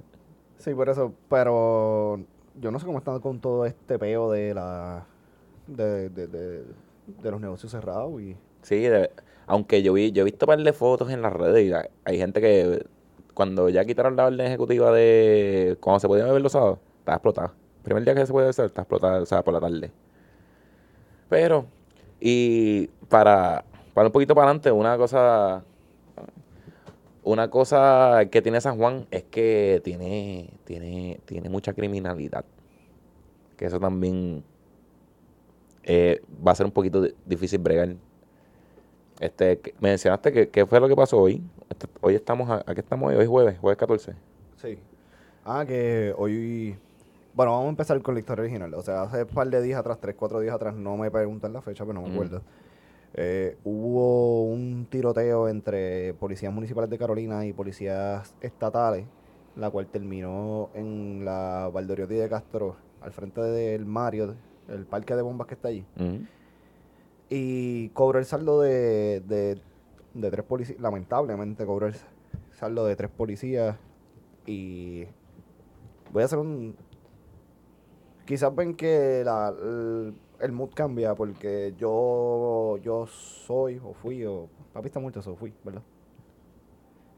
Sí, 0.57 0.73
por 0.73 0.89
eso, 0.89 1.13
pero 1.29 2.19
yo 2.59 2.71
no 2.71 2.79
sé 2.79 2.85
cómo 2.87 2.97
están 2.97 3.19
con 3.19 3.39
todo 3.39 3.67
este 3.67 3.99
peo 3.99 4.31
de 4.31 4.55
la 4.55 5.05
de, 5.75 6.09
de, 6.09 6.27
de, 6.27 6.63
de 7.21 7.31
los 7.31 7.41
negocios 7.41 7.71
cerrados 7.71 8.21
y 8.21 8.35
Sí, 8.61 8.85
aunque 9.47 9.81
yo 9.81 9.93
vi, 9.93 10.11
yo 10.11 10.21
he 10.21 10.25
visto 10.25 10.45
un 10.45 10.47
par 10.47 10.59
de 10.63 10.73
fotos 10.73 11.09
en 11.09 11.21
las 11.21 11.33
redes 11.33 11.65
y 11.65 11.73
hay 12.05 12.17
gente 12.17 12.41
que 12.41 12.85
cuando 13.33 13.69
ya 13.69 13.85
quitaron 13.85 14.15
la 14.15 14.27
orden 14.27 14.45
ejecutiva 14.45 14.91
de 14.91 15.77
cuando 15.79 15.99
se 15.99 16.07
podía 16.07 16.25
beber 16.25 16.41
los 16.41 16.51
sábados, 16.51 16.79
estaba 16.99 17.15
explotada. 17.15 17.53
Primer 17.83 18.03
día 18.03 18.13
que 18.13 18.25
se 18.25 18.31
puede 18.31 18.47
beber, 18.47 18.65
está 18.65 18.81
explotada, 18.81 19.21
o 19.21 19.25
sea, 19.25 19.43
por 19.43 19.53
la 19.53 19.59
tarde. 19.59 19.91
Pero, 21.29 21.65
y 22.19 22.87
para, 23.09 23.65
para 23.93 24.07
un 24.07 24.11
poquito 24.11 24.35
para 24.35 24.47
adelante, 24.47 24.71
una 24.71 24.97
cosa, 24.97 25.63
una 27.23 27.49
cosa 27.49 28.25
que 28.29 28.41
tiene 28.41 28.61
San 28.61 28.77
Juan 28.77 29.07
es 29.09 29.23
que 29.23 29.81
tiene, 29.83 30.51
tiene, 30.65 31.19
tiene 31.25 31.49
mucha 31.49 31.73
criminalidad. 31.73 32.45
Que 33.57 33.65
eso 33.65 33.79
también 33.79 34.43
eh, 35.83 36.21
va 36.45 36.51
a 36.51 36.55
ser 36.55 36.65
un 36.65 36.71
poquito 36.71 37.07
difícil 37.25 37.59
bregar 37.59 37.95
este, 39.21 39.61
me 39.79 39.89
mencionaste 39.89 40.33
que, 40.33 40.49
qué 40.49 40.65
fue 40.65 40.79
lo 40.79 40.87
que 40.87 40.95
pasó 40.95 41.19
hoy. 41.19 41.43
Este, 41.69 41.85
hoy 42.01 42.15
estamos, 42.15 42.49
a, 42.49 42.63
aquí 42.65 42.79
estamos 42.79 43.07
hoy, 43.07 43.15
hoy 43.15 43.23
es 43.23 43.29
jueves, 43.29 43.59
jueves 43.59 43.77
14. 43.77 44.15
Sí. 44.55 44.79
Ah, 45.45 45.63
que 45.63 46.11
hoy, 46.17 46.75
bueno, 47.35 47.51
vamos 47.51 47.67
a 47.67 47.69
empezar 47.69 48.01
con 48.01 48.15
la 48.15 48.19
historia 48.19 48.41
original. 48.41 48.73
O 48.73 48.81
sea, 48.81 49.03
hace 49.03 49.21
un 49.21 49.29
par 49.29 49.47
de 49.47 49.61
días 49.61 49.79
atrás, 49.79 49.99
tres, 50.01 50.15
cuatro 50.17 50.39
días 50.39 50.55
atrás, 50.55 50.75
no 50.75 50.97
me 50.97 51.11
preguntan 51.11 51.53
la 51.53 51.61
fecha, 51.61 51.85
pero 51.85 52.01
no 52.01 52.07
me 52.07 52.11
acuerdo. 52.11 52.41
Eh, 53.13 53.57
hubo 53.63 54.45
un 54.45 54.87
tiroteo 54.89 55.47
entre 55.47 56.15
policías 56.15 56.51
municipales 56.51 56.89
de 56.89 56.97
Carolina 56.97 57.45
y 57.45 57.53
policías 57.53 58.33
estatales, 58.41 59.05
la 59.55 59.69
cual 59.69 59.85
terminó 59.85 60.71
en 60.73 61.25
la 61.25 61.69
Valdoriotti 61.71 62.15
de 62.15 62.27
Castro, 62.27 62.75
al 63.01 63.11
frente 63.11 63.41
del 63.41 63.85
Mario, 63.85 64.33
el 64.67 64.85
parque 64.85 65.15
de 65.15 65.21
bombas 65.21 65.47
que 65.47 65.55
está 65.55 65.69
allí. 65.69 65.85
Y 67.29 67.89
cobró 67.89 68.19
el 68.19 68.25
saldo 68.25 68.61
de, 68.61 69.21
de, 69.21 70.31
tres 70.31 70.45
policías. 70.45 70.79
Lamentablemente 70.79 71.65
cobró 71.65 71.87
el 71.87 71.95
saldo 72.51 72.85
de 72.85 72.95
tres 72.95 73.09
policías. 73.09 73.77
Y 74.45 75.05
voy 76.11 76.23
a 76.23 76.25
hacer 76.25 76.39
un... 76.39 76.75
Quizás 78.25 78.53
ven 78.55 78.75
que 78.75 79.23
la, 79.25 79.53
el, 80.39 80.51
mood 80.51 80.71
cambia 80.73 81.15
porque 81.15 81.73
yo 81.77 82.77
yo 82.83 83.07
soy 83.07 83.79
o 83.83 83.93
fui 83.93 84.25
o... 84.25 84.47
Papi 84.73 84.87
está 84.87 84.99
muerto, 84.99 85.19
eso 85.19 85.35
fui, 85.35 85.53
¿verdad? 85.63 85.81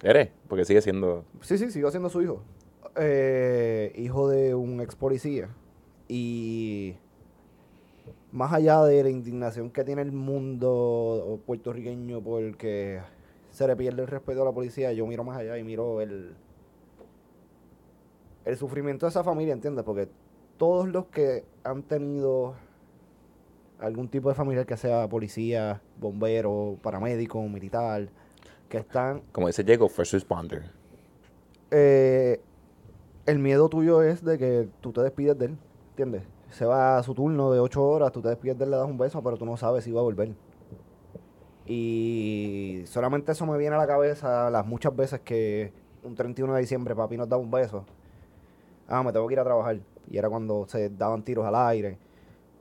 ¿Eres? 0.02 0.30
Porque 0.48 0.66
sigue 0.66 0.82
siendo... 0.82 1.26
Sí, 1.42 1.58
sí, 1.58 1.72
sigo 1.72 1.90
siendo 1.90 2.10
su 2.10 2.22
hijo. 2.22 2.42
Eh, 2.96 3.94
hijo 3.96 4.28
de 4.28 4.54
un 4.54 4.82
ex 4.82 4.96
policía. 4.96 5.50
Y 6.08 6.96
más 8.34 8.52
allá 8.52 8.84
de 8.84 9.04
la 9.04 9.10
indignación 9.10 9.70
que 9.70 9.84
tiene 9.84 10.02
el 10.02 10.12
mundo 10.12 11.40
puertorriqueño 11.46 12.20
porque 12.22 13.00
se 13.52 13.68
le 13.68 13.76
pierde 13.76 14.02
el 14.02 14.08
respeto 14.08 14.42
a 14.42 14.46
la 14.46 14.52
policía, 14.52 14.92
yo 14.92 15.06
miro 15.06 15.24
más 15.24 15.38
allá 15.38 15.56
y 15.60 15.64
miro 15.64 16.02
el, 16.02 16.36
el 18.44 18.58
sufrimiento 18.58 19.06
de 19.06 19.12
esa 19.12 19.24
familia, 19.24 19.54
¿entiendes? 19.54 19.86
Porque 19.86 20.10
todos 20.58 20.88
los 20.90 21.06
que 21.06 21.46
han 21.64 21.84
tenido 21.84 22.56
algún 23.80 24.08
tipo 24.08 24.30
de 24.30 24.36
familiar 24.36 24.66
que 24.66 24.78
sea 24.78 25.08
policía, 25.08 25.80
bombero, 26.00 26.80
paramédico, 26.82 27.40
militar, 27.44 28.10
que 28.68 28.80
están... 28.80 29.22
Como 29.32 29.46
dice 29.46 29.64
Diego, 29.64 29.88
first 29.88 30.14
responder. 30.14 30.72
Eh, 31.70 32.42
el 33.28 33.38
miedo 33.38 33.70
tuyo 33.70 34.02
es 34.02 34.24
de 34.24 34.40
que 34.40 34.68
tú 34.82 34.92
te 34.92 35.02
despides 35.02 35.38
de 35.38 35.46
él, 35.46 35.58
¿entiendes? 35.92 36.24
Se 36.54 36.66
va 36.66 37.00
a 37.00 37.04
su 37.04 37.16
turno 37.16 37.52
de 37.52 37.60
ocho 37.60 37.84
horas, 37.84 38.12
tú 38.12 38.22
te 38.22 38.30
despiertes, 38.30 38.68
le 38.68 38.78
das 38.78 38.86
un 38.88 38.98
beso, 38.98 39.22
pero 39.24 39.38
tú 39.38 39.46
no 39.46 39.58
sabes 39.58 39.84
si 39.84 39.92
va 39.92 40.02
a 40.02 40.04
volver. 40.04 40.30
Y 41.66 42.84
solamente 42.86 43.32
eso 43.32 43.46
me 43.48 43.58
viene 43.58 43.76
a 43.76 43.80
la 43.80 43.88
cabeza 43.88 44.50
las 44.52 44.66
muchas 44.66 44.96
veces 44.96 45.22
que 45.22 45.74
un 46.04 46.14
31 46.16 46.54
de 46.54 46.62
diciembre 46.62 46.96
papi 46.96 47.18
nos 47.18 47.28
da 47.28 47.38
un 47.38 47.50
beso. 47.50 47.86
Ah, 48.88 49.02
me 49.02 49.12
tengo 49.12 49.28
que 49.28 49.34
ir 49.34 49.40
a 49.40 49.44
trabajar. 49.44 49.80
Y 50.10 50.18
era 50.18 50.30
cuando 50.30 50.68
se 50.68 50.90
daban 50.90 51.24
tiros 51.24 51.46
al 51.46 51.56
aire. 51.56 51.98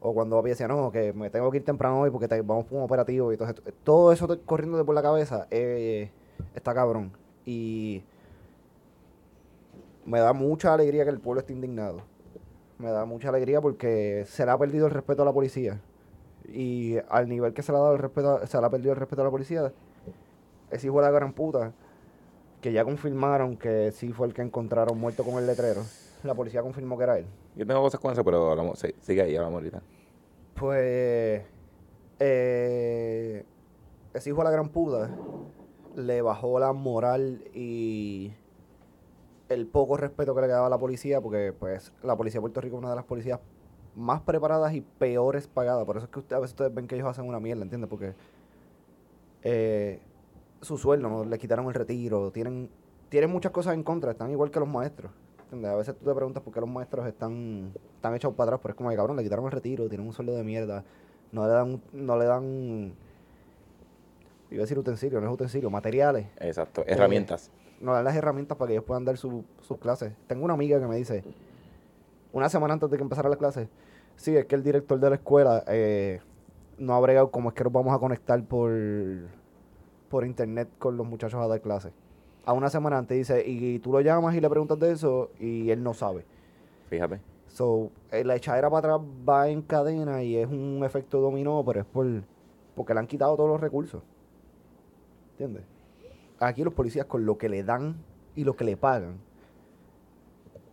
O 0.01 0.15
cuando 0.15 0.37
papi 0.37 0.51
decía, 0.51 0.69
no, 0.69 0.91
que 0.91 1.13
me 1.13 1.29
tengo 1.29 1.51
que 1.51 1.59
ir 1.59 1.65
temprano 1.65 2.01
hoy 2.01 2.11
porque 2.11 2.27
vamos 2.43 2.65
por 2.65 2.79
un 2.79 2.85
operativo. 2.85 3.33
Y 3.33 3.37
todo, 3.37 3.53
todo 3.85 4.13
eso 4.13 4.41
corriendo 4.47 4.85
por 4.87 4.95
la 4.95 5.03
cabeza 5.03 5.47
eh, 5.51 6.11
está 6.55 6.73
cabrón. 6.73 7.13
Y 7.45 8.05
me 10.07 10.21
da 10.21 10.33
mucha 10.33 10.73
alegría 10.73 11.05
que 11.05 11.11
el 11.11 11.21
pueblo 11.21 11.41
esté 11.41 11.53
indignado 11.53 12.12
me 12.83 12.91
da 12.91 13.05
mucha 13.05 13.29
alegría 13.29 13.61
porque 13.61 14.25
se 14.27 14.45
le 14.45 14.51
ha 14.51 14.59
perdido 14.59 14.87
el 14.87 14.93
respeto 14.93 15.23
a 15.23 15.25
la 15.25 15.33
policía. 15.33 15.81
Y 16.53 16.97
al 17.09 17.29
nivel 17.29 17.55
que 17.55 17.63
se 17.63 17.71
le 17.71 17.79
ha 17.79 17.81
dado 17.81 17.95
el 17.95 18.01
respeto, 18.01 18.45
se 18.47 18.61
le 18.61 18.67
ha 18.67 18.71
perdido 18.71 18.93
el 18.93 18.99
respeto 18.99 19.23
a 19.23 19.25
la 19.25 19.31
policía, 19.31 19.73
ese 20.71 20.89
hijo 20.89 20.97
de 20.97 21.03
la 21.03 21.13
gran 21.13 21.33
puta, 21.33 21.73
que 22.61 22.73
ya 22.73 22.85
confirmaron 22.85 23.57
que 23.57 23.93
sí 23.93 24.13
fue 24.13 24.27
el 24.27 24.35
que 24.35 24.43
encontraron 24.43 24.99
muerto 24.99 25.23
con 25.23 25.35
el 25.39 25.47
letrero. 25.47 25.83
La 26.25 26.35
policía 26.35 26.63
confirmó 26.63 26.99
que 26.99 27.05
era 27.05 27.19
él. 27.19 27.27
Yo 27.55 27.67
tengo 27.67 27.81
cosas 27.81 28.01
con 28.01 28.13
eso, 28.13 28.25
pero 28.25 28.51
hablamos, 28.51 28.85
sigue 29.01 29.23
ahí, 29.23 29.37
hablamos 29.37 29.59
ahorita. 29.59 29.83
Pues, 30.55 31.43
eh, 32.19 33.45
ese 34.13 34.31
hijo 34.31 34.39
de 34.39 34.45
la 34.45 34.51
gran 34.51 34.69
puta 34.69 35.11
le 35.95 36.23
bajó 36.23 36.59
la 36.59 36.73
moral 36.73 37.45
y 37.55 38.33
el 39.53 39.67
poco 39.67 39.97
respeto 39.97 40.35
que 40.35 40.41
le 40.41 40.47
quedaba 40.47 40.67
a 40.67 40.71
la 40.71 40.79
policía, 40.79 41.21
porque 41.21 41.53
pues 41.59 41.93
la 42.03 42.17
policía 42.17 42.39
de 42.39 42.43
Puerto 42.43 42.61
Rico 42.61 42.77
es 42.77 42.81
una 42.81 42.91
de 42.91 42.97
las 42.97 43.05
policías 43.05 43.41
más 43.95 44.21
preparadas 44.23 44.73
y 44.75 44.81
peores 44.81 45.47
pagadas. 45.47 45.85
Por 45.85 45.97
eso 45.97 46.07
es 46.07 46.13
que 46.13 46.19
usted, 46.19 46.37
a 46.37 46.41
veces 46.41 46.53
ustedes 46.53 46.75
ven 46.75 46.87
que 46.87 46.95
ellos 46.95 47.09
hacen 47.09 47.27
una 47.27 47.41
mierda, 47.41 47.63
¿entiendes? 47.63 47.89
Porque 47.89 48.15
eh, 49.43 50.01
su 50.61 50.79
sueldo, 50.79 51.09
¿no? 51.09 51.25
le 51.25 51.39
quitaron 51.39 51.67
el 51.67 51.75
retiro, 51.75 52.31
tienen, 52.31 52.71
tienen 53.09 53.31
muchas 53.31 53.53
cosas 53.53 53.75
en 53.75 53.83
contra, 53.83 54.13
están 54.13 54.31
igual 54.31 54.51
que 54.51 54.61
los 54.61 54.69
maestros. 54.69 55.13
¿entiendes? 55.45 55.71
A 55.71 55.77
veces 55.77 55.97
tú 55.97 56.05
te 56.05 56.15
preguntas 56.15 56.43
por 56.43 56.53
qué 56.53 56.61
los 56.61 56.71
maestros 56.71 57.07
están, 57.07 57.73
están 57.97 58.15
echados 58.15 58.37
para 58.37 58.51
atrás, 58.51 58.61
pero 58.63 58.73
es 58.73 58.77
como 58.77 58.91
que 58.91 58.97
cabrón, 58.97 59.17
le 59.17 59.23
quitaron 59.23 59.45
el 59.45 59.53
retiro, 59.53 59.89
tienen 59.89 60.07
un 60.07 60.13
sueldo 60.13 60.35
de 60.35 60.45
mierda, 60.45 60.85
no 61.31 61.47
le 61.47 61.53
dan, 61.53 61.83
no 61.93 62.17
le 62.17 62.25
dan 62.25 62.95
iba 64.51 64.61
a 64.61 64.65
decir 64.65 64.79
utensilios, 64.79 65.23
no 65.23 65.29
es 65.29 65.35
utensilio, 65.35 65.71
materiales. 65.71 66.27
Exacto, 66.39 66.85
herramientas 66.87 67.51
nos 67.83 67.95
dan 67.95 68.05
las 68.05 68.17
herramientas 68.17 68.57
para 68.57 68.69
que 68.69 68.75
ellos 68.75 68.85
puedan 68.85 69.05
dar 69.05 69.17
sus 69.17 69.45
clases. 69.81 70.13
Tengo 70.27 70.45
una 70.45 70.55
amiga 70.55 70.81
que 70.81 70.87
me 70.87 70.97
dice, 70.97 71.23
una 72.33 72.49
semana 72.49 72.75
antes 72.75 72.91
de 72.91 72.97
que 72.97 73.03
empezara 73.03 73.29
la 73.29 73.37
clase, 73.37 73.69
sí, 74.17 74.37
es 74.37 74.47
que 74.47 74.55
el 74.55 74.63
director 74.63 74.99
de 74.99 75.11
la 75.11 75.17
escuela 75.17 75.65
eh, 75.67 76.21
no 76.79 76.95
ha 76.95 77.01
bregado 77.01 77.31
cómo 77.31 77.51
es 77.51 77.55
que 77.55 77.65
nos 77.65 77.73
vamos 77.73 77.95
a 77.95 77.99
conectar 77.99 78.43
por, 78.45 78.73
por 80.09 80.25
internet 80.25 80.69
con 80.79 80.97
los 80.97 81.07
muchachos 81.07 81.41
a 81.41 81.47
dar 81.47 81.61
clases. 81.61 81.93
A 82.45 82.53
una 82.53 82.71
semana 82.71 82.99
antes 82.99 83.17
dice, 83.19 83.47
y 83.47 83.79
tú 83.81 83.93
lo 83.93 84.01
llamas 84.01 84.35
y 84.35 84.41
le 84.41 84.49
preguntas 84.49 84.79
de 84.79 84.93
eso 84.93 85.31
y 85.39 85.71
él 85.71 85.83
no 85.83 85.95
sabe. 85.95 86.25
Fíjate. 86.89 87.21
So, 87.49 87.91
eh, 88.11 88.25
la 88.25 88.35
echadera 88.35 88.71
para 88.71 88.95
atrás 88.95 89.09
va 89.29 89.49
en 89.49 89.63
cadena 89.63 90.23
y 90.23 90.37
es 90.37 90.49
un 90.49 90.83
efecto 90.85 91.21
dominó, 91.21 91.63
pero 91.65 91.81
es 91.81 91.87
por 91.87 92.07
porque 92.75 92.95
le 92.95 93.01
han 93.01 93.07
quitado 93.07 93.37
todos 93.37 93.51
los 93.51 93.61
recursos. 93.61 94.03
¿Entiendes? 95.33 95.65
Aquí 96.45 96.65
los 96.65 96.75
policías 96.75 97.07
con 97.07 97.25
lo 97.25 97.39
que 97.39 97.49
le 97.49 97.63
dan 97.63 97.97
y 98.35 98.45
lo 98.45 98.57
que 98.57 98.65
le 98.65 98.77
pagan, 98.77 99.19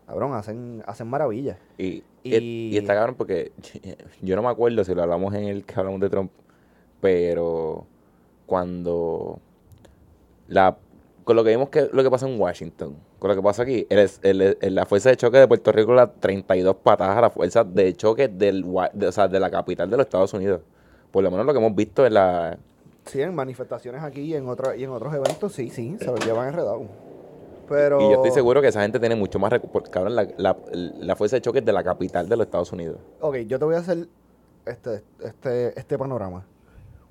cabrón, 0.07 0.33
hacen, 0.33 0.83
hacen 0.87 1.07
maravillas. 1.07 1.57
Y, 1.77 2.03
y, 2.23 2.35
Y- 2.35 2.77
está 2.77 2.95
cabrón 2.95 3.15
porque 3.15 3.51
yo 4.21 4.35
no 4.35 4.41
me 4.41 4.49
acuerdo 4.49 4.83
si 4.83 4.93
lo 4.95 5.03
hablamos 5.03 5.33
en 5.35 5.43
el 5.45 5.63
que 5.65 5.73
hablamos 5.79 5.99
de 6.01 6.09
Trump, 6.09 6.31
pero 7.01 7.85
cuando 8.45 9.39
la 10.47 10.77
con 11.23 11.35
lo 11.35 11.43
que 11.43 11.51
vimos 11.51 11.69
que 11.69 11.87
lo 11.93 12.01
que 12.01 12.09
pasa 12.09 12.27
en 12.27 12.39
Washington, 12.41 12.95
con 13.19 13.29
lo 13.29 13.35
que 13.35 13.41
pasa 13.43 13.61
aquí, 13.61 13.85
el, 13.89 14.09
el- 14.23 14.57
el- 14.59 14.75
la 14.75 14.85
fuerza 14.87 15.09
de 15.09 15.17
choque 15.17 15.37
de 15.37 15.47
Puerto 15.47 15.71
Rico 15.71 15.93
la 15.93 16.11
32 16.11 16.77
patadas 16.77 17.15
a 17.17 17.21
la 17.21 17.29
fuerza 17.29 17.63
de 17.63 17.93
choque 17.93 18.27
del, 18.27 18.65
de, 18.93 19.07
o 19.07 19.11
sea, 19.11 19.27
de 19.27 19.39
la 19.39 19.51
capital 19.51 19.87
de 19.91 19.97
los 19.97 20.07
Estados 20.07 20.33
Unidos. 20.33 20.61
Por 21.11 21.23
lo 21.23 21.29
menos 21.29 21.45
lo 21.45 21.53
que 21.53 21.59
hemos 21.59 21.75
visto 21.75 22.03
en 22.05 22.15
la... 22.15 22.57
Sí, 23.09 23.21
en 23.21 23.33
manifestaciones 23.33 24.03
aquí 24.03 24.21
y 24.21 24.35
en, 24.35 24.47
otra, 24.47 24.75
y 24.75 24.83
en 24.83 24.91
otros 24.91 25.13
eventos, 25.13 25.53
sí, 25.53 25.69
sí, 25.69 25.97
se 25.99 26.05
lo 26.05 26.17
llevan 26.17 26.49
enredado. 26.49 26.83
Pero... 27.67 27.99
Y 28.01 28.03
yo 28.03 28.15
estoy 28.15 28.31
seguro 28.31 28.61
que 28.61 28.67
esa 28.67 28.81
gente 28.81 28.99
tiene 28.99 29.15
mucho 29.15 29.39
más... 29.39 29.51
porque, 29.71 29.89
Cabrón, 29.89 30.15
la, 30.15 30.27
la, 30.37 30.55
la 30.71 31.15
fuerza 31.15 31.35
de 31.35 31.41
choque 31.41 31.59
es 31.59 31.65
de 31.65 31.73
la 31.73 31.83
capital 31.83 32.29
de 32.29 32.37
los 32.37 32.45
Estados 32.45 32.71
Unidos. 32.71 32.97
Ok, 33.19 33.37
yo 33.47 33.57
te 33.57 33.65
voy 33.65 33.75
a 33.75 33.79
hacer 33.79 34.07
este, 34.65 35.03
este, 35.23 35.79
este 35.79 35.97
panorama. 35.97 36.45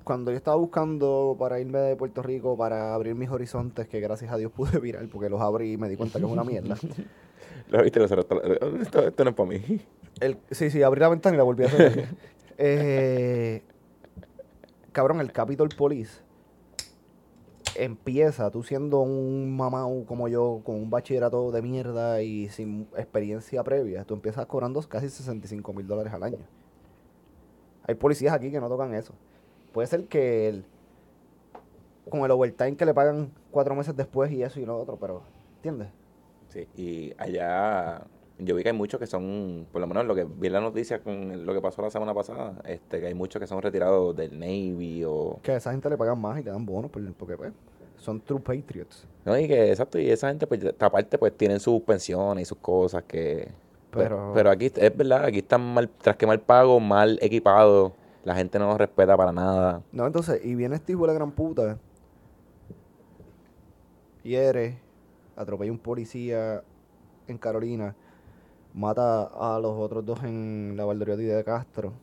Cuando 0.03 0.31
yo 0.31 0.37
estaba 0.37 0.57
buscando 0.57 1.35
para 1.37 1.59
irme 1.59 1.79
de 1.79 1.95
Puerto 1.95 2.23
Rico, 2.23 2.57
para 2.57 2.93
abrir 2.93 3.15
mis 3.15 3.29
horizontes, 3.29 3.87
que 3.87 3.99
gracias 3.99 4.31
a 4.31 4.37
Dios 4.37 4.51
pude 4.51 4.79
virar, 4.79 5.05
porque 5.09 5.29
los 5.29 5.41
abrí 5.41 5.73
y 5.73 5.77
me 5.77 5.89
di 5.89 5.97
cuenta 5.97 6.19
que 6.19 6.25
es 6.25 6.31
una 6.31 6.43
mierda. 6.43 6.75
¿Lo 7.69 7.83
viste? 7.83 7.99
Los 7.99 8.11
Esto, 8.11 9.07
esto 9.07 9.23
no 9.23 9.29
es 9.29 9.35
para 9.35 9.49
mí. 9.49 9.81
El, 10.19 10.37
sí, 10.49 10.71
sí, 10.71 10.81
abrí 10.81 11.01
la 11.01 11.09
ventana 11.09 11.35
y 11.35 11.37
la 11.37 11.43
volví 11.43 11.63
a 11.63 11.67
hacer. 11.67 12.07
Eh, 12.61 13.63
cabrón, 14.91 15.19
el 15.21 15.31
Capitol 15.31 15.69
Police 15.69 16.21
empieza, 17.75 18.49
tú 18.51 18.63
siendo 18.63 18.99
un 18.99 19.55
mamá 19.55 19.83
como 20.05 20.27
yo, 20.27 20.61
con 20.63 20.75
un 20.75 20.89
bachillerato 20.89 21.51
de 21.51 21.61
mierda 21.61 22.21
y 22.21 22.49
sin 22.49 22.87
experiencia 22.97 23.63
previa, 23.63 24.03
tú 24.03 24.13
empiezas 24.13 24.45
cobrando 24.45 24.81
casi 24.81 25.09
65 25.09 25.73
mil 25.73 25.87
dólares 25.87 26.13
al 26.13 26.23
año. 26.23 26.39
Hay 27.83 27.95
policías 27.95 28.33
aquí 28.33 28.51
que 28.51 28.59
no 28.59 28.69
tocan 28.69 28.93
eso. 28.93 29.13
Puede 29.71 29.87
ser 29.87 30.05
que 30.05 30.49
el, 30.49 30.65
con 32.09 32.21
el 32.21 32.31
overtime 32.31 32.75
que 32.75 32.85
le 32.85 32.93
pagan 32.93 33.31
cuatro 33.51 33.75
meses 33.75 33.95
después 33.95 34.31
y 34.31 34.43
eso 34.43 34.59
y 34.59 34.65
lo 34.65 34.77
otro, 34.77 34.97
pero, 34.97 35.23
¿entiendes? 35.57 35.89
Sí, 36.49 36.67
y 36.75 37.13
allá 37.17 38.03
yo 38.39 38.55
vi 38.55 38.63
que 38.63 38.69
hay 38.69 38.75
muchos 38.75 38.99
que 38.99 39.07
son, 39.07 39.67
por 39.71 39.81
lo 39.81 39.87
menos 39.87 40.05
lo 40.05 40.15
que 40.15 40.23
vi 40.23 40.47
en 40.47 40.53
la 40.53 40.61
noticia 40.61 41.01
con 41.01 41.45
lo 41.45 41.53
que 41.53 41.61
pasó 41.61 41.81
la 41.81 41.89
semana 41.91 42.13
pasada, 42.13 42.53
este, 42.65 42.99
que 42.99 43.07
hay 43.07 43.13
muchos 43.13 43.39
que 43.39 43.47
son 43.47 43.61
retirados 43.61 44.15
del 44.15 44.39
Navy 44.39 45.03
o... 45.05 45.39
Que 45.43 45.51
a 45.51 45.57
esa 45.57 45.71
gente 45.71 45.89
le 45.89 45.97
pagan 45.97 46.19
más 46.19 46.39
y 46.39 46.43
te 46.43 46.49
dan 46.49 46.65
bonos 46.65 46.89
por- 46.89 47.13
porque 47.13 47.35
pues, 47.37 47.51
son 47.97 48.21
true 48.21 48.39
patriots. 48.39 49.05
No, 49.25 49.37
y 49.37 49.47
que 49.47 49.69
exacto, 49.69 49.99
y 49.99 50.09
esa 50.09 50.29
gente 50.29 50.47
pues 50.47 50.61
aparte 50.79 51.17
pues 51.17 51.35
tienen 51.37 51.59
sus 51.59 51.81
pensiones 51.81 52.43
y 52.43 52.45
sus 52.45 52.57
cosas 52.59 53.03
que... 53.03 53.49
pues, 53.91 54.07
Pero- 54.07 54.31
pero 54.33 54.49
aquí 54.51 54.71
es 54.73 54.95
verdad, 54.97 55.25
aquí 55.25 55.39
están 55.39 55.61
mal, 55.73 55.89
tras 55.89 56.15
que 56.15 56.25
mal 56.25 56.39
pago, 56.39 56.79
mal 56.79 57.19
equipados, 57.21 57.91
la 58.23 58.35
gente 58.35 58.57
no 58.57 58.67
los 58.69 58.77
respeta 58.77 59.17
para 59.17 59.31
nada. 59.33 59.81
No, 59.91 60.05
entonces, 60.07 60.39
y 60.45 60.55
viene 60.55 60.75
este 60.75 60.93
hijo 60.93 61.01
de 61.01 61.07
la 61.07 61.13
gran 61.13 61.31
puta, 61.31 61.77
hiere, 64.23 64.77
atropella 65.35 65.71
a 65.71 65.73
un 65.73 65.79
policía 65.79 66.63
en 67.27 67.37
Carolina, 67.37 67.95
mata 68.73 69.23
a 69.23 69.59
los 69.59 69.73
otros 69.77 70.05
dos 70.05 70.23
en 70.23 70.75
la 70.77 70.85
Valdoriotti 70.85 71.23
de 71.23 71.43
Castro, 71.43 71.93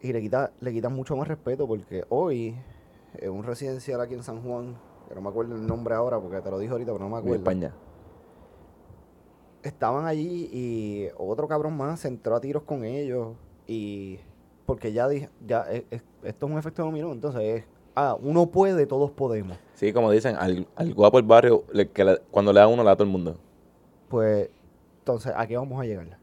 y 0.00 0.12
le 0.12 0.20
quita, 0.20 0.52
le 0.60 0.72
quitan 0.72 0.94
mucho 0.94 1.16
más 1.16 1.26
respeto 1.28 1.66
porque 1.66 2.04
hoy, 2.08 2.54
en 3.14 3.30
un 3.32 3.42
residencial 3.44 4.00
aquí 4.00 4.14
en 4.14 4.22
San 4.22 4.42
Juan, 4.42 4.76
que 5.08 5.14
no 5.14 5.20
me 5.20 5.28
acuerdo 5.28 5.56
el 5.56 5.66
nombre 5.66 5.94
ahora 5.94 6.20
porque 6.20 6.40
te 6.40 6.50
lo 6.50 6.58
dije 6.58 6.72
ahorita, 6.72 6.92
pero 6.92 7.04
no 7.04 7.10
me 7.10 7.16
En 7.16 7.20
acuerdo. 7.20 7.36
España. 7.36 7.74
estaban 9.62 10.06
allí 10.06 10.48
y 10.52 11.08
otro 11.18 11.48
cabrón 11.48 11.76
más 11.76 12.00
se 12.00 12.08
entró 12.08 12.36
a 12.36 12.40
tiros 12.40 12.62
con 12.62 12.84
ellos 12.84 13.34
y 13.66 14.18
porque 14.66 14.92
ya 14.92 15.08
dije, 15.08 15.28
ya 15.46 15.62
es- 15.70 15.84
es- 15.90 16.02
esto 16.22 16.46
es 16.46 16.52
un 16.52 16.58
efecto 16.58 16.82
dominó, 16.84 17.10
entonces 17.12 17.42
es, 17.42 17.64
ah, 17.96 18.16
uno 18.20 18.46
puede, 18.46 18.86
todos 18.86 19.10
podemos. 19.10 19.58
Sí, 19.74 19.92
como 19.92 20.10
dicen, 20.10 20.36
al, 20.36 20.66
al 20.76 20.94
guapo 20.94 21.16
del 21.18 21.26
barrio, 21.26 21.64
le- 21.72 21.88
que 21.90 22.04
le- 22.04 22.20
cuando 22.30 22.52
le 22.52 22.60
da 22.60 22.68
uno, 22.68 22.82
le 22.82 22.86
da 22.86 22.92
a 22.92 22.96
todo 22.96 23.04
el 23.04 23.10
mundo. 23.10 23.36
Pues, 24.08 24.48
entonces, 25.08 25.32
¿a 25.34 25.46
qué 25.46 25.56
vamos 25.56 25.80
a 25.80 25.84
llegar? 25.86 26.18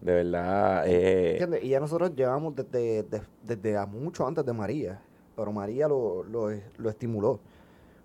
De 0.00 0.12
verdad, 0.14 0.84
eh, 0.88 1.32
¿Entiendes? 1.32 1.62
Y 1.62 1.68
ya 1.68 1.78
nosotros 1.78 2.14
llevamos 2.16 2.56
desde, 2.56 3.02
de- 3.02 3.22
desde 3.42 3.76
a 3.76 3.84
mucho 3.84 4.26
antes 4.26 4.46
de 4.46 4.52
María, 4.54 5.02
pero 5.36 5.52
María 5.52 5.88
lo, 5.88 6.24
lo, 6.24 6.48
lo 6.78 6.88
estimuló. 6.90 7.38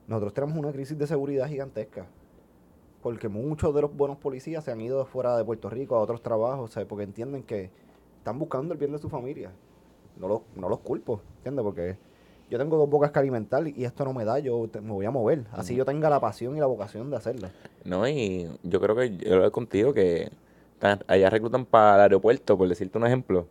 Nosotros 0.08 0.34
tenemos 0.34 0.58
una 0.58 0.74
crisis 0.74 0.98
de 0.98 1.08
seguridad 1.08 1.48
gigantesca, 1.48 2.06
porque 3.02 3.30
muchos 3.30 3.74
de 3.74 3.82
los 3.82 3.96
buenos 3.96 4.18
policías 4.18 4.66
se 4.66 4.72
han 4.72 4.82
ido 4.82 5.06
fuera 5.06 5.38
de 5.38 5.46
Puerto 5.46 5.70
Rico 5.70 5.96
a 5.96 6.00
otros 6.02 6.22
trabajos, 6.22 6.72
¿sabes? 6.72 6.88
porque 6.90 7.06
entienden 7.06 7.44
que 7.44 7.72
están 8.18 8.38
buscando 8.38 8.74
el 8.74 8.80
bien 8.80 8.92
de 8.92 9.00
su 9.00 9.08
familia. 9.10 9.52
No 10.20 10.28
los, 10.28 10.42
no 10.56 10.68
los 10.68 10.80
culpo, 10.80 11.22
¿entiendes? 11.38 11.64
Porque 11.64 11.98
yo 12.50 12.58
tengo 12.58 12.78
dos 12.78 12.90
bocas 12.90 13.12
que 13.12 13.20
alimentar 13.20 13.68
y 13.68 13.84
esto 13.84 14.06
no 14.06 14.14
me 14.14 14.24
da, 14.26 14.40
yo 14.40 14.68
te- 14.72 14.82
me 14.82 14.92
voy 14.92 15.06
a 15.06 15.12
mover. 15.12 15.44
Así 15.52 15.76
yo 15.76 15.86
tenga 15.86 16.10
la 16.10 16.20
pasión 16.20 16.56
y 16.56 16.60
la 16.60 16.66
vocación 16.66 17.10
de 17.10 17.18
hacerlo. 17.18 17.50
No, 17.84 18.08
y 18.08 18.50
yo 18.64 18.80
creo 18.80 18.96
que 18.96 19.18
yo 19.18 19.38
lo 19.38 19.46
he 19.46 19.52
contigo 19.52 19.94
que 19.94 20.32
allá 21.08 21.30
reclutan 21.30 21.66
para 21.66 21.96
el 21.96 22.02
aeropuerto, 22.02 22.58
por 22.58 22.68
decirte 22.70 22.98
un 22.98 23.06
ejemplo. 23.06 23.48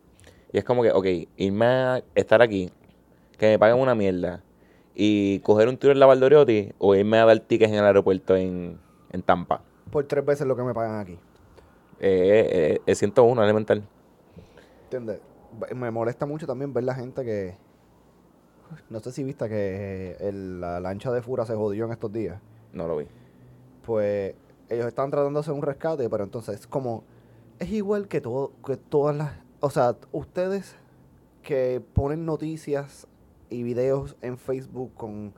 Y 0.51 0.57
es 0.57 0.63
como 0.63 0.81
que, 0.81 0.91
ok, 0.91 1.05
irme 1.37 1.65
a 1.65 2.03
estar 2.15 2.41
aquí, 2.41 2.71
que 3.37 3.47
me 3.47 3.59
paguen 3.59 3.79
una 3.79 3.93
mierda, 3.95 4.41
y 4.95 5.39
coger 5.39 5.67
un 5.67 5.77
tour 5.77 5.91
en 5.91 5.99
la 5.99 6.05
Valdoriotti, 6.05 6.71
o 6.79 6.95
irme 6.95 7.17
a 7.19 7.25
dar 7.25 7.39
tickets 7.39 7.71
en 7.71 7.79
el 7.79 7.85
aeropuerto 7.85 8.35
en, 8.35 8.79
en 9.11 9.21
Tampa. 9.21 9.61
Por 9.91 10.05
tres 10.05 10.25
veces 10.25 10.47
lo 10.47 10.55
que 10.55 10.63
me 10.63 10.73
pagan 10.73 10.99
aquí. 11.01 11.19
Eh, 11.99 12.47
eh, 12.79 12.81
es 12.85 12.97
101 12.99 13.43
elemental. 13.43 13.83
¿Entiendes? 14.83 15.19
Me 15.75 15.91
molesta 15.91 16.25
mucho 16.25 16.47
también 16.47 16.73
ver 16.73 16.83
la 16.83 16.95
gente 16.95 17.23
que. 17.25 17.55
No 18.89 18.99
sé 18.99 19.11
si 19.11 19.23
viste 19.23 19.47
que 19.49 20.17
el- 20.19 20.59
la 20.61 20.79
lancha 20.79 21.11
de 21.11 21.21
Fura 21.21 21.45
se 21.45 21.55
jodió 21.55 21.85
en 21.85 21.91
estos 21.91 22.11
días. 22.11 22.39
No 22.73 22.87
lo 22.87 22.97
vi. 22.97 23.05
Pues 23.85 24.33
ellos 24.69 24.85
están 24.87 25.09
tratando 25.11 25.39
de 25.39 25.41
hacer 25.41 25.53
un 25.53 25.61
rescate, 25.61 26.09
pero 26.09 26.23
entonces 26.23 26.59
es 26.61 26.67
como. 26.67 27.03
Es 27.59 27.69
igual 27.71 28.07
que, 28.07 28.21
todo, 28.21 28.51
que 28.65 28.77
todas 28.77 29.15
las. 29.15 29.31
O 29.61 29.69
sea, 29.69 29.95
ustedes 30.11 30.75
que 31.41 31.81
ponen 31.93 32.25
noticias 32.25 33.07
y 33.49 33.63
videos 33.63 34.15
en 34.21 34.37
Facebook 34.37 34.91
con. 34.95 35.33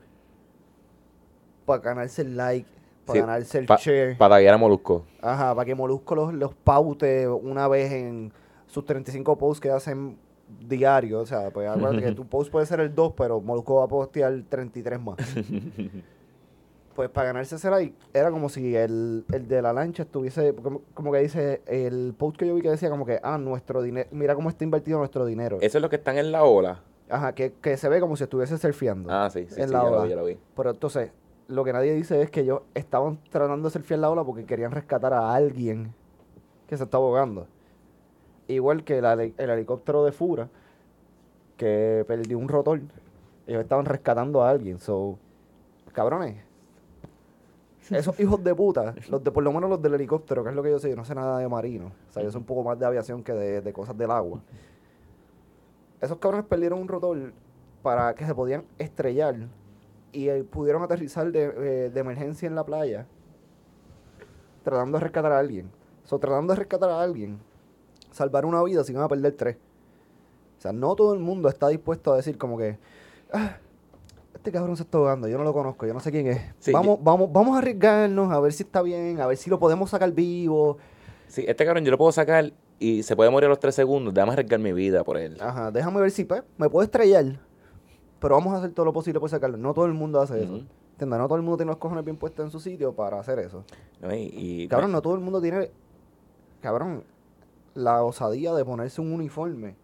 Para 1.64 1.80
ganarse 1.82 2.22
el 2.22 2.36
like, 2.36 2.68
para 3.06 3.14
Sí, 3.14 3.20
ganarse 3.20 3.58
el 3.58 3.66
pa- 3.66 3.76
share. 3.76 4.18
Para 4.18 4.34
taguear 4.36 4.54
a 4.54 4.58
Molusco. 4.58 5.04
Ajá, 5.22 5.54
para 5.54 5.64
que 5.64 5.74
Molusco 5.74 6.14
los, 6.14 6.34
los 6.34 6.54
paute 6.54 7.28
una 7.28 7.68
vez 7.68 7.92
en 7.92 8.32
sus 8.66 8.84
35 8.84 9.36
posts 9.38 9.60
que 9.60 9.70
hacen 9.70 10.18
diario. 10.66 11.20
O 11.20 11.26
sea, 11.26 11.50
pues 11.50 11.68
acuérdate 11.68 12.02
que 12.04 12.12
tu 12.16 12.26
post 12.26 12.50
puede 12.50 12.66
ser 12.66 12.80
el 12.80 12.94
2, 12.94 13.12
pero 13.16 13.40
Molusco 13.40 13.76
va 13.76 13.84
a 13.84 13.88
postear 13.88 14.32
33 14.48 15.00
más. 15.00 15.16
pues 16.94 17.08
para 17.08 17.28
ganarse 17.28 17.56
ese 17.56 17.70
like, 17.70 17.96
era 18.12 18.30
como 18.30 18.48
si 18.48 18.74
el, 18.76 19.24
el 19.32 19.48
de 19.48 19.62
la 19.62 19.72
lancha 19.72 20.02
estuviese, 20.02 20.54
como, 20.54 20.82
como 20.92 21.12
que 21.12 21.18
dice, 21.20 21.62
el 21.66 22.14
post 22.18 22.36
que 22.36 22.46
yo 22.46 22.54
vi 22.54 22.62
que 22.62 22.70
decía 22.70 22.90
como 22.90 23.06
que, 23.06 23.20
ah, 23.22 23.38
nuestro 23.38 23.80
dinero, 23.80 24.08
mira 24.12 24.34
cómo 24.34 24.48
está 24.48 24.64
invertido 24.64 24.98
nuestro 24.98 25.24
dinero. 25.24 25.58
Eso 25.60 25.78
es 25.78 25.82
lo 25.82 25.88
que 25.88 25.96
están 25.96 26.18
en 26.18 26.32
la 26.32 26.44
ola. 26.44 26.82
Ajá, 27.08 27.34
que, 27.34 27.52
que 27.54 27.76
se 27.76 27.88
ve 27.88 28.00
como 28.00 28.16
si 28.16 28.24
estuviese 28.24 28.56
surfeando. 28.58 29.10
Ah, 29.10 29.30
sí, 29.30 29.46
sí, 29.48 29.60
en 29.60 29.68
sí, 29.68 29.74
la 29.74 29.82
ya 29.82 29.90
lo 29.90 29.96
ola. 29.96 30.02
vi, 30.04 30.10
ya 30.10 30.16
lo 30.16 30.24
vi. 30.24 30.38
Pero 30.54 30.70
entonces, 30.70 31.10
lo 31.48 31.64
que 31.64 31.72
nadie 31.72 31.94
dice 31.94 32.20
es 32.22 32.30
que 32.30 32.40
ellos 32.40 32.62
estaban 32.74 33.18
tratando 33.30 33.68
de 33.68 33.72
surfear 33.72 33.98
la 34.00 34.10
ola 34.10 34.22
porque 34.22 34.44
querían 34.44 34.70
rescatar 34.70 35.12
a 35.14 35.34
alguien 35.34 35.92
que 36.68 36.76
se 36.76 36.84
está 36.84 36.98
ahogando. 36.98 37.46
Igual 38.50 38.84
que 38.84 38.98
el, 38.98 39.04
heli- 39.04 39.34
el 39.38 39.50
helicóptero 39.50 40.04
de 40.04 40.12
Fura, 40.12 40.48
que 41.56 42.04
perdió 42.06 42.38
un 42.38 42.48
rotor. 42.48 42.80
Ellos 43.46 43.62
estaban 43.62 43.84
rescatando 43.84 44.42
a 44.42 44.50
alguien. 44.50 44.78
So, 44.78 45.18
cabrones. 45.92 46.36
Esos 47.90 48.18
hijos 48.20 48.42
de 48.44 48.54
puta, 48.54 48.94
los 49.10 49.22
de, 49.24 49.30
por 49.32 49.42
lo 49.42 49.52
menos 49.52 49.68
los 49.68 49.82
del 49.82 49.94
helicóptero, 49.94 50.44
que 50.44 50.50
es 50.50 50.54
lo 50.56 50.62
que 50.62 50.70
yo 50.70 50.78
sé, 50.78 50.90
yo 50.90 50.96
no 50.96 51.04
sé 51.04 51.14
nada 51.14 51.38
de 51.38 51.48
marino. 51.48 51.92
O 52.08 52.12
sea, 52.12 52.22
yo 52.22 52.30
sé 52.30 52.38
un 52.38 52.44
poco 52.44 52.62
más 52.62 52.78
de 52.78 52.86
aviación 52.86 53.22
que 53.22 53.32
de, 53.32 53.60
de 53.62 53.72
cosas 53.72 53.96
del 53.98 54.10
agua. 54.10 54.40
Esos 56.00 56.18
cabrones 56.18 56.46
perdieron 56.46 56.80
un 56.80 56.88
rotor 56.88 57.32
para 57.82 58.14
que 58.14 58.26
se 58.26 58.34
podían 58.34 58.64
estrellar 58.78 59.36
y 60.12 60.28
eh, 60.28 60.44
pudieron 60.44 60.82
aterrizar 60.82 61.30
de, 61.30 61.44
eh, 61.44 61.90
de 61.90 62.00
emergencia 62.00 62.46
en 62.46 62.54
la 62.54 62.64
playa 62.64 63.06
tratando 64.62 64.98
de 64.98 65.04
rescatar 65.04 65.32
a 65.32 65.38
alguien. 65.38 65.70
So, 66.04 66.18
tratando 66.18 66.52
de 66.52 66.58
rescatar 66.58 66.90
a 66.90 67.02
alguien, 67.02 67.38
salvar 68.10 68.44
una 68.44 68.62
vida 68.62 68.84
si 68.84 68.92
van 68.92 69.02
a 69.04 69.08
perder 69.08 69.32
tres. 69.34 69.56
O 70.58 70.60
sea, 70.60 70.72
no 70.72 70.94
todo 70.94 71.14
el 71.14 71.20
mundo 71.20 71.48
está 71.48 71.68
dispuesto 71.68 72.12
a 72.12 72.16
decir 72.16 72.36
como 72.36 72.58
que, 72.58 72.78
"Ah, 73.32 73.56
este 74.34 74.52
cabrón 74.52 74.76
se 74.76 74.82
está 74.82 74.98
ahogando, 74.98 75.28
yo 75.28 75.38
no 75.38 75.44
lo 75.44 75.52
conozco, 75.52 75.86
yo 75.86 75.94
no 75.94 76.00
sé 76.00 76.10
quién 76.10 76.26
es. 76.28 76.40
Sí, 76.58 76.72
vamos, 76.72 76.98
vamos, 77.02 77.32
vamos 77.32 77.54
a 77.56 77.58
arriesgarnos 77.58 78.30
a 78.32 78.40
ver 78.40 78.52
si 78.52 78.62
está 78.64 78.82
bien, 78.82 79.20
a 79.20 79.26
ver 79.26 79.36
si 79.36 79.48
lo 79.50 79.58
podemos 79.58 79.90
sacar 79.90 80.12
vivo. 80.12 80.78
Sí, 81.28 81.44
este 81.46 81.64
cabrón 81.64 81.84
yo 81.84 81.90
lo 81.90 81.98
puedo 81.98 82.12
sacar 82.12 82.52
y 82.78 83.02
se 83.02 83.14
puede 83.16 83.30
morir 83.30 83.46
a 83.46 83.50
los 83.50 83.60
tres 83.60 83.74
segundos. 83.74 84.12
Déjame 84.14 84.32
arriesgar 84.32 84.58
mi 84.60 84.72
vida 84.72 85.04
por 85.04 85.16
él. 85.16 85.36
Ajá, 85.40 85.70
déjame 85.70 86.00
ver 86.00 86.10
si 86.10 86.24
pues, 86.24 86.42
me 86.58 86.68
puedo 86.68 86.82
estrellar. 86.84 87.38
pero 88.18 88.34
vamos 88.34 88.52
a 88.52 88.58
hacer 88.58 88.72
todo 88.72 88.84
lo 88.86 88.92
posible 88.92 89.18
por 89.20 89.30
sacarlo. 89.30 89.56
No 89.56 89.72
todo 89.72 89.86
el 89.86 89.94
mundo 89.94 90.20
hace 90.20 90.42
eso. 90.42 90.56
¿Entiendes? 90.92 91.18
No 91.18 91.26
todo 91.28 91.36
el 91.36 91.42
mundo 91.42 91.56
tiene 91.56 91.70
los 91.70 91.78
cojones 91.78 92.04
bien 92.04 92.16
puestos 92.18 92.44
en 92.44 92.50
su 92.50 92.60
sitio 92.60 92.92
para 92.94 93.18
hacer 93.18 93.38
eso. 93.38 93.64
¿no? 94.02 94.14
Y, 94.14 94.30
y- 94.34 94.68
Cabrón, 94.68 94.92
no 94.92 95.00
todo 95.00 95.14
el 95.14 95.20
mundo 95.20 95.40
tiene, 95.40 95.70
cabrón, 96.60 97.04
la 97.74 98.02
osadía 98.02 98.52
de 98.54 98.64
ponerse 98.64 99.00
un 99.00 99.12
uniforme 99.12 99.74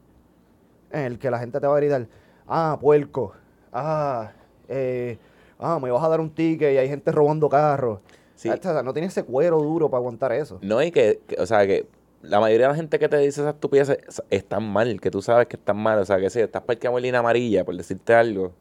en 0.90 1.00
el 1.04 1.18
que 1.18 1.30
la 1.30 1.38
gente 1.38 1.60
te 1.60 1.66
va 1.66 1.74
a 1.74 1.80
gritar, 1.80 2.06
ah, 2.46 2.78
puerco, 2.80 3.32
ah, 3.72 4.32
eh, 4.68 5.18
ah, 5.58 5.78
me 5.80 5.90
vas 5.90 6.02
a 6.02 6.08
dar 6.08 6.20
un 6.20 6.30
ticket 6.30 6.72
y 6.74 6.78
hay 6.78 6.88
gente 6.88 7.10
robando 7.12 7.48
carros. 7.48 8.00
Sí. 8.34 8.48
O 8.50 8.56
sea, 8.60 8.82
no 8.82 8.92
tiene 8.92 9.08
ese 9.08 9.22
cuero 9.24 9.58
duro 9.60 9.88
para 9.88 9.98
aguantar 10.00 10.32
eso. 10.32 10.58
No, 10.62 10.82
y 10.82 10.90
que, 10.90 11.20
que- 11.26 11.40
o 11.40 11.46
sea, 11.46 11.66
que 11.66 11.86
la 12.22 12.38
mayoría 12.40 12.66
de 12.66 12.72
la 12.72 12.76
gente 12.76 12.98
que 12.98 13.08
te 13.08 13.16
dice 13.18 13.40
esas 13.40 13.54
estupideces 13.54 13.98
es- 14.06 14.22
están 14.30 14.68
mal, 14.70 15.00
que 15.00 15.10
tú 15.10 15.22
sabes 15.22 15.46
que 15.46 15.56
están 15.56 15.76
mal. 15.78 15.98
O 16.00 16.04
sea, 16.04 16.18
que 16.18 16.28
si 16.28 16.40
estás 16.40 16.62
parqueado 16.62 16.96
en 16.98 17.04
línea 17.04 17.20
amarilla, 17.20 17.64
por 17.64 17.74
decirte 17.76 18.14
algo. 18.14 18.52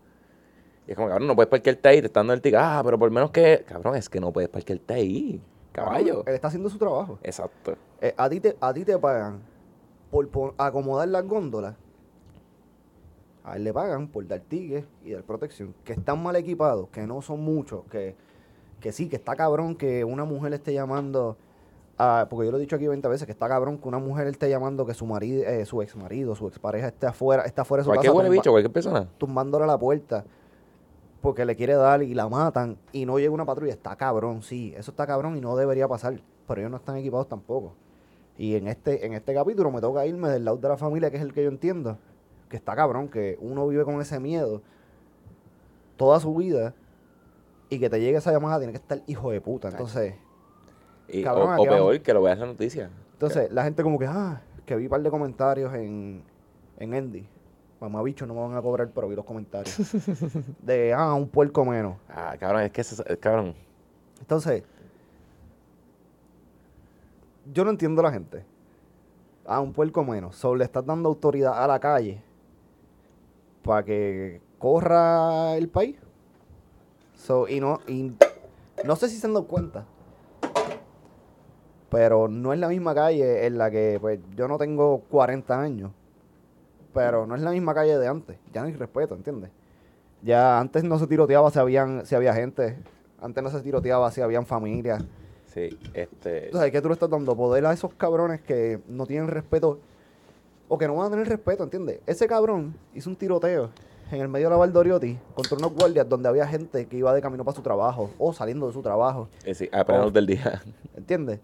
Y 0.88 0.91
es 0.91 0.95
como, 0.95 1.09
cabrón, 1.09 1.28
no 1.28 1.36
puedes 1.36 1.49
parquearte 1.49 1.89
ahí, 1.89 1.99
te 1.99 2.07
están 2.07 2.21
dando 2.28 2.34
el 2.36 2.41
ticket. 2.41 2.59
Ah, 2.61 2.82
pero 2.86 2.97
por 2.99 3.09
menos 3.11 3.32
que, 3.32 3.65
cabrón, 3.67 3.95
es 3.95 4.07
que 4.07 4.19
no 4.19 4.32
puedes 4.32 4.49
parquearte 4.49 4.93
ahí. 4.93 5.41
Caballo. 5.76 6.23
Él 6.26 6.34
está 6.36 6.47
haciendo 6.47 6.69
su 6.69 6.78
trabajo. 6.78 7.19
Exacto. 7.23 7.76
Eh, 8.01 8.13
a, 8.17 8.30
ti 8.30 8.39
te, 8.39 8.55
a 8.59 8.73
ti 8.73 8.84
te 8.86 8.97
pagan 8.97 9.41
por, 10.09 10.30
acomodar 10.57 11.07
las 11.09 11.26
góndolas. 11.28 11.76
A 13.43 13.57
él 13.57 13.63
le 13.63 13.73
pagan 13.73 14.07
por 14.07 14.26
dar 14.28 14.39
tickets 14.39 14.88
y 15.03 15.11
dar 15.11 15.23
protección. 15.23 15.76
Que 15.84 15.93
están 15.93 16.21
mal 16.23 16.36
equipados, 16.36 16.89
que 16.89 17.05
no 17.05 17.21
son 17.21 17.41
muchos, 17.41 17.84
que, 17.91 18.15
que 18.80 18.91
sí, 18.91 19.07
que 19.07 19.17
está 19.17 19.36
cabrón 19.36 19.76
que 19.76 20.03
una 20.03 20.26
mujer 20.26 20.53
esté 20.53 20.73
llamando 20.73 21.38
a... 21.97 22.26
Porque 22.30 22.45
yo 22.47 22.51
lo 22.51 22.57
he 22.57 22.61
dicho 22.61 22.76
aquí 22.76 22.88
20 22.88 23.07
veces, 23.07 23.26
que 23.28 23.32
está 23.32 23.47
cabrón 23.47 23.78
que 23.78 23.88
una 23.88 23.99
mujer 23.99 24.26
esté 24.28 24.49
llamando 24.49 24.86
que 24.88 24.95
su 24.95 25.05
marido, 25.05 25.43
eh, 25.43 25.63
su 25.65 25.82
ex 25.84 25.95
marido, 25.95 26.34
su 26.36 26.47
expareja 26.47 26.88
esté 26.88 27.05
afuera, 27.05 27.43
está 27.43 27.61
afuera 27.61 27.82
de 27.82 27.86
su 27.86 27.89
Cualquier 27.91 28.11
casa 28.13 28.23
tumba- 28.23 28.32
bicho, 28.32 28.51
cualquier 28.51 28.73
persona. 28.73 29.07
tumbándole 29.19 29.67
la 29.67 29.78
puerta 29.78 30.26
porque 31.26 31.43
le 31.43 31.55
quiere 31.55 31.73
dar 31.73 32.03
y 32.03 32.13
la 32.13 32.30
matan 32.30 32.78
y 32.91 33.07
no 33.07 33.17
llega 33.17 33.32
una 33.32 33.45
patrulla. 33.45 33.73
Está 33.73 33.95
cabrón, 33.95 34.43
sí, 34.43 34.76
eso 34.78 34.91
está 34.91 35.07
cabrón 35.07 35.36
y 35.36 35.41
no 35.41 35.55
debería 35.55 35.88
pasar. 35.88 36.21
Pero 36.47 36.61
ellos 36.61 36.69
no 36.69 36.78
están 36.78 36.97
equipados 36.97 37.28
tampoco. 37.28 37.73
Y 38.38 38.53
en 38.55 38.67
este, 38.67 39.03
en 39.07 39.13
este 39.13 39.34
capítulo 39.34 39.71
me 39.71 39.82
toca 39.82 40.05
irme 40.05 40.30
del 40.30 40.45
lado 40.45 40.57
de 40.57 40.69
la 40.69 40.78
familia, 40.78 41.09
que 41.09 41.17
es 41.17 41.23
el 41.23 41.34
que 41.34 41.41
yo 41.41 41.49
entiendo, 41.49 41.97
que 42.47 42.57
está 42.57 42.76
cabrón, 42.76 43.07
que 43.07 43.39
uno 43.41 43.67
vive 43.67 43.84
con 43.86 43.99
ese 44.01 44.19
miedo 44.19 44.61
toda 45.97 46.19
su 46.19 46.36
vida 46.36 46.76
y 47.69 47.80
que 47.80 47.89
te 47.89 47.99
llegue 47.99 48.17
esa 48.17 48.32
llamada 48.32 48.59
tiene 48.59 48.73
que 48.73 48.78
estar 48.78 49.01
hijo 49.07 49.32
de 49.32 49.41
puta. 49.41 49.69
Entonces, 49.69 50.13
Y- 51.07 51.23
Cabrón, 51.23 51.55
o, 51.57 51.63
peor, 51.63 51.99
que 52.01 52.13
lo 52.13 52.21
veas 52.21 52.36
en 52.36 52.41
la 52.41 52.45
noticia. 52.47 52.91
entonces 53.13 53.51
la 53.51 53.63
gente 53.63 53.82
como 53.82 53.97
que, 53.97 54.05
ah, 54.05 54.43
que 54.63 54.76
vi 54.76 54.84
un 54.84 54.89
par 54.91 55.01
de 55.01 55.09
comentarios 55.09 55.73
en, 55.73 56.21
en 56.78 56.93
Endy. 56.93 57.28
Mamá 57.86 58.01
bicho, 58.01 58.25
no 58.25 58.33
me 58.33 58.41
van 58.41 58.55
a 58.55 58.61
cobrar, 58.63 58.89
pero 58.89 59.07
vi 59.07 59.15
los 59.15 59.25
comentarios. 59.25 59.77
de, 60.63 60.91
ah, 60.91 61.13
un 61.13 61.27
puerco 61.29 61.63
menos. 61.63 61.97
Ah, 62.09 62.36
cabrón, 62.39 62.63
es 62.63 62.71
que 62.71 62.81
es- 62.81 63.03
cabrón. 63.19 63.53
Entonces, 64.19 64.63
yo 67.53 67.63
no 67.63 67.69
entiendo 67.69 68.01
a 68.01 68.05
la 68.05 68.11
gente. 68.11 68.43
A 69.45 69.59
un 69.59 69.71
puerco 69.71 70.03
menos. 70.03 70.36
Solo 70.36 70.55
le 70.55 70.63
estás 70.65 70.83
dando 70.83 71.09
autoridad 71.09 71.63
a 71.63 71.67
la 71.67 71.79
calle 71.79 72.19
para 73.63 73.83
que 73.83 74.41
corra 74.57 75.55
el 75.55 75.69
país. 75.69 75.95
So, 77.15 77.47
y 77.47 77.59
no, 77.59 77.79
y 77.88 78.13
no 78.83 78.95
sé 78.95 79.09
si 79.09 79.17
se 79.17 79.27
han 79.27 79.33
dado 79.33 79.45
cuenta. 79.45 79.86
Pero 81.91 82.27
no 82.27 82.51
es 82.51 82.59
la 82.59 82.67
misma 82.67 82.95
calle 82.95 83.45
en 83.45 83.59
la 83.59 83.69
que, 83.69 83.99
pues, 84.01 84.19
yo 84.36 84.47
no 84.47 84.57
tengo 84.57 85.01
40 85.09 85.61
años. 85.61 85.91
Pero 86.95 87.27
no 87.27 87.35
es 87.35 87.41
la 87.41 87.51
misma 87.51 87.73
calle 87.73 87.97
de 87.99 88.07
antes. 88.07 88.37
Ya 88.53 88.61
no 88.61 88.67
hay 88.67 88.73
respeto, 88.73 89.15
¿entiendes? 89.15 89.51
Ya 90.23 90.59
antes 90.59 90.83
no 90.85 90.97
se 90.97 91.07
tiroteaba 91.07 91.51
si, 91.51 91.59
habían, 91.59 92.05
si 92.05 92.15
había 92.15 92.33
gente. 92.33 92.77
Antes 93.21 93.43
no 93.43 93.49
se 93.49 93.59
tiroteaba 93.59 94.09
si 94.11 94.21
habían 94.21 94.45
familias. 94.45 95.03
Sí, 95.53 95.77
este. 95.93 96.45
Entonces, 96.45 96.71
¿qué 96.71 96.81
tú 96.81 96.87
le 96.87 96.93
estás 96.93 97.09
dando? 97.09 97.35
Poder 97.35 97.65
a 97.65 97.73
esos 97.73 97.93
cabrones 97.95 98.41
que 98.41 98.79
no 98.87 99.05
tienen 99.05 99.27
respeto 99.27 99.79
o 100.69 100.77
que 100.77 100.87
no 100.87 100.95
van 100.95 101.07
a 101.07 101.09
tener 101.11 101.27
respeto, 101.27 101.63
¿entiendes? 101.63 101.99
Ese 102.07 102.27
cabrón 102.27 102.73
hizo 102.93 103.09
un 103.09 103.17
tiroteo 103.17 103.71
en 104.09 104.21
el 104.21 104.29
medio 104.29 104.47
de 104.47 104.51
la 104.51 104.57
Valdoriotti 104.57 105.17
contra 105.33 105.57
unos 105.57 105.73
guardias 105.73 106.07
donde 106.07 106.29
había 106.29 106.47
gente 106.47 106.85
que 106.87 106.97
iba 106.97 107.13
de 107.13 107.21
camino 107.21 107.43
para 107.43 107.55
su 107.55 107.61
trabajo 107.61 108.09
o 108.17 108.31
saliendo 108.31 108.67
de 108.67 108.73
su 108.73 108.81
trabajo, 108.81 109.27
eh, 109.43 109.53
sí, 109.53 109.69
a 109.71 109.83
luz 110.01 110.13
del 110.13 110.27
día. 110.27 110.61
¿entiendes? 110.95 111.39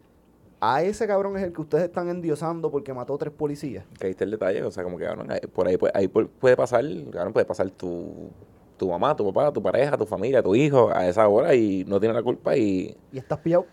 A 0.64 0.84
ese 0.84 1.08
cabrón 1.08 1.36
es 1.38 1.44
el 1.44 1.54
que 1.54 1.62
ustedes 1.62 1.86
están 1.86 2.08
endiosando 2.10 2.70
porque 2.70 2.94
mató 2.94 3.18
tres 3.18 3.34
policías. 3.34 3.84
que 4.00 4.06
ahí 4.06 4.12
está 4.12 4.24
el 4.26 4.32
detalle, 4.32 4.64
o 4.64 4.70
sea, 4.72 4.84
como 4.84 4.98
que, 4.98 5.06
cabrón, 5.06 5.28
por 5.54 5.68
ahí, 5.68 5.76
puede- 5.78 5.92
ahí 5.96 6.08
pu- 6.08 6.30
puede 6.40 6.56
pasar, 6.56 6.84
cabrón, 7.12 7.34
puede 7.34 7.46
pasar 7.48 7.70
tu, 7.72 8.30
tu 8.78 8.88
mamá, 8.90 9.16
tu 9.16 9.26
papá, 9.34 9.52
tu 9.52 9.62
pareja, 9.62 9.98
tu 9.98 10.06
familia, 10.06 10.44
tu 10.44 10.54
hijo 10.54 10.92
a 10.94 11.08
esa 11.08 11.28
hora 11.28 11.56
y 11.56 11.84
no 11.86 12.00
tiene 12.00 12.14
la 12.14 12.22
culpa 12.22 12.56
y, 12.56 12.96
Y 13.12 13.18
estás 13.18 13.40
pillado 13.40 13.66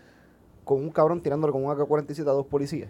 con 0.63 0.79
un 0.79 0.89
cabrón 0.89 1.21
tirándole 1.21 1.51
con 1.53 1.63
un 1.63 1.71
AK-47 1.71 2.21
a 2.27 2.31
dos 2.33 2.47
policías. 2.47 2.89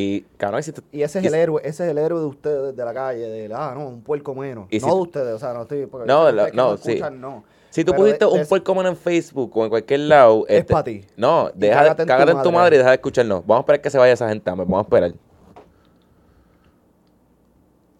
Y 0.00 0.20
cabrón, 0.36 0.62
si 0.62 0.72
te- 0.72 0.82
Y 0.92 1.02
ese 1.02 1.18
es 1.18 1.24
Y 1.24 1.28
el 1.28 1.34
héroe, 1.34 1.60
ese 1.64 1.84
es 1.84 1.90
el 1.90 1.98
héroe 1.98 2.20
de 2.20 2.26
ustedes 2.26 2.76
de 2.76 2.84
la 2.84 2.94
calle, 2.94 3.26
de 3.28 3.52
ah, 3.54 3.72
no, 3.74 3.88
un 3.88 4.02
puerco 4.02 4.34
menos. 4.34 4.66
Y 4.70 4.78
no 4.78 4.86
si- 4.88 4.94
de 4.94 5.00
ustedes, 5.00 5.34
o 5.34 5.38
sea, 5.38 5.52
no 5.54 5.62
estoy. 5.62 5.86
porque 5.86 6.06
No, 6.06 6.30
la- 6.30 6.50
no, 6.50 6.76
sí. 6.76 6.92
escuchan, 6.92 7.20
no. 7.20 7.42
si 7.70 7.84
tú 7.84 7.92
pusiste 7.94 8.24
un 8.26 8.46
puerco 8.46 8.74
mono 8.74 8.88
en 8.90 8.96
Facebook 8.96 9.50
o 9.56 9.64
en 9.64 9.70
cualquier 9.70 10.00
lado, 10.00 10.44
Es 10.46 10.60
este, 10.60 10.72
pa' 10.72 10.84
ti. 10.84 11.04
No, 11.16 11.50
deja, 11.54 11.96
cágate 11.96 12.02
en 12.02 12.06
tu 12.06 12.12
en 12.12 12.28
tu 12.28 12.34
madre. 12.36 12.52
madre 12.52 12.74
y 12.76 12.78
deja 12.78 12.90
de 12.90 12.94
escucharnos. 12.96 13.40
Vamos 13.46 13.58
a 13.58 13.60
esperar 13.62 13.80
que 13.80 13.90
se 13.90 13.98
vaya 13.98 14.12
esa 14.12 14.28
gente, 14.28 14.50
vamos 14.50 14.78
a 14.78 14.82
esperar. 14.82 15.12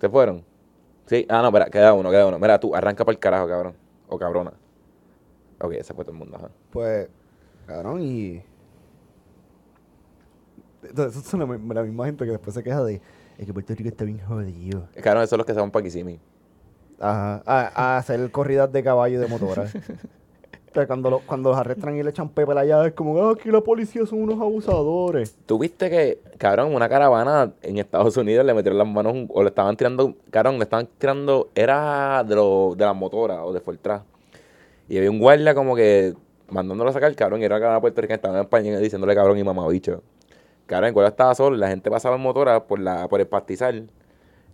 ¿Se 0.00 0.08
fueron? 0.08 0.44
Sí, 1.06 1.26
ah, 1.28 1.40
no, 1.42 1.48
espera, 1.48 1.66
queda 1.66 1.92
uno, 1.94 2.10
queda 2.10 2.26
uno. 2.26 2.38
Mira, 2.38 2.60
tú, 2.60 2.74
arranca 2.74 3.04
para 3.04 3.14
el 3.14 3.18
carajo, 3.18 3.48
cabrón. 3.48 3.74
O 4.08 4.18
cabrona. 4.18 4.52
Ok, 5.60 5.72
ese 5.72 5.92
fue 5.94 6.04
todo 6.04 6.12
el 6.12 6.18
mundo, 6.18 6.36
ajá. 6.36 6.50
Pues, 6.70 7.08
cabrón, 7.66 8.00
y. 8.02 8.42
Entonces, 10.82 11.24
eso 11.26 11.36
es 11.36 11.48
la, 11.48 11.74
la 11.74 11.82
misma 11.82 12.06
gente 12.06 12.24
que 12.24 12.30
después 12.32 12.54
se 12.54 12.62
queja 12.62 12.82
de. 12.84 13.00
Es 13.38 13.46
que 13.46 13.52
Puerto 13.52 13.74
Rico 13.74 13.88
está 13.88 14.04
bien 14.04 14.18
jodido. 14.20 14.86
Cabrón, 15.02 15.22
esos 15.22 15.30
son 15.30 15.38
los 15.38 15.46
que 15.46 15.54
se 15.54 15.60
van 15.60 15.70
para 15.70 15.84
Kissimmee. 15.84 16.18
Ajá. 17.00 17.42
A, 17.46 17.94
a 17.94 17.96
hacer 17.98 18.30
corridas 18.30 18.72
de 18.72 18.82
caballo 18.82 19.16
y 19.16 19.20
de 19.20 19.26
motora. 19.28 19.64
Cuando, 20.86 21.10
lo- 21.10 21.20
cuando 21.26 21.50
los 21.50 21.58
arrestan 21.58 21.96
y 21.96 22.02
le 22.04 22.10
echan 22.10 22.28
pepe 22.28 22.52
allá, 22.56 22.86
es 22.86 22.92
como, 22.92 23.20
ah, 23.20 23.32
aquí 23.32 23.50
la 23.50 23.60
policía 23.60 24.06
son 24.06 24.22
unos 24.22 24.40
abusadores. 24.40 25.34
¿Tú 25.44 25.58
viste 25.58 25.90
que, 25.90 26.20
cabrón, 26.36 26.72
una 26.72 26.88
caravana 26.88 27.52
en 27.62 27.78
Estados 27.78 28.16
Unidos 28.16 28.46
le 28.46 28.54
metieron 28.54 28.78
las 28.78 28.86
manos 28.86 29.26
o 29.30 29.42
le 29.42 29.48
estaban 29.48 29.76
tirando, 29.76 30.14
cabrón, 30.30 30.56
le 30.58 30.62
estaban 30.64 30.86
tirando, 30.98 31.48
era 31.56 32.22
de, 32.22 32.36
lo, 32.36 32.74
de 32.76 32.84
las 32.84 32.94
motoras 32.94 33.40
o 33.42 33.52
de 33.52 33.58
Fortran. 33.60 34.02
Y 34.88 34.98
había 34.98 35.10
un 35.10 35.18
guardia 35.18 35.52
como 35.52 35.74
que 35.74 36.14
mandándolo 36.48 36.90
a 36.90 36.92
sacar, 36.92 37.12
cabrón, 37.16 37.40
y 37.40 37.44
era 37.46 37.56
una 37.56 37.60
caravana 37.60 37.80
puertorriqueña, 37.80 38.16
estaba 38.16 38.36
en 38.36 38.42
español 38.44 38.80
diciéndole 38.80 39.16
cabrón 39.16 39.36
y 39.36 39.42
mamabicho. 39.42 40.02
Cabrón, 40.68 40.88
el 40.88 40.92
guardia 40.92 41.08
estaba 41.08 41.34
solo 41.34 41.56
y 41.56 41.58
la 41.58 41.68
gente 41.68 41.90
pasaba 41.90 42.16
en 42.16 42.20
motora 42.20 42.66
por, 42.66 42.78
la, 42.78 43.08
por 43.08 43.20
el 43.20 43.26
pastizal. 43.26 43.90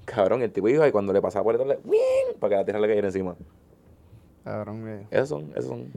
Cabrón, 0.05 0.43
el 0.43 0.53
tipo 0.53 0.69
iba 0.69 0.87
y 0.87 0.93
cuando 0.93 1.13
le 1.13 1.21
pasaba 1.21 1.43
por 1.43 1.59
detrás, 1.59 1.77
le, 1.77 1.91
¡wing! 1.91 2.39
para 2.39 2.51
que 2.51 2.57
la 2.57 2.65
tierra 2.65 2.81
le 2.81 2.87
cayera 2.87 3.09
encima. 3.09 3.35
Cabrón, 4.45 4.89
eh. 4.89 5.07
Esos 5.11 5.29
son, 5.31 5.51
esos 5.57 5.67
son. 5.67 5.93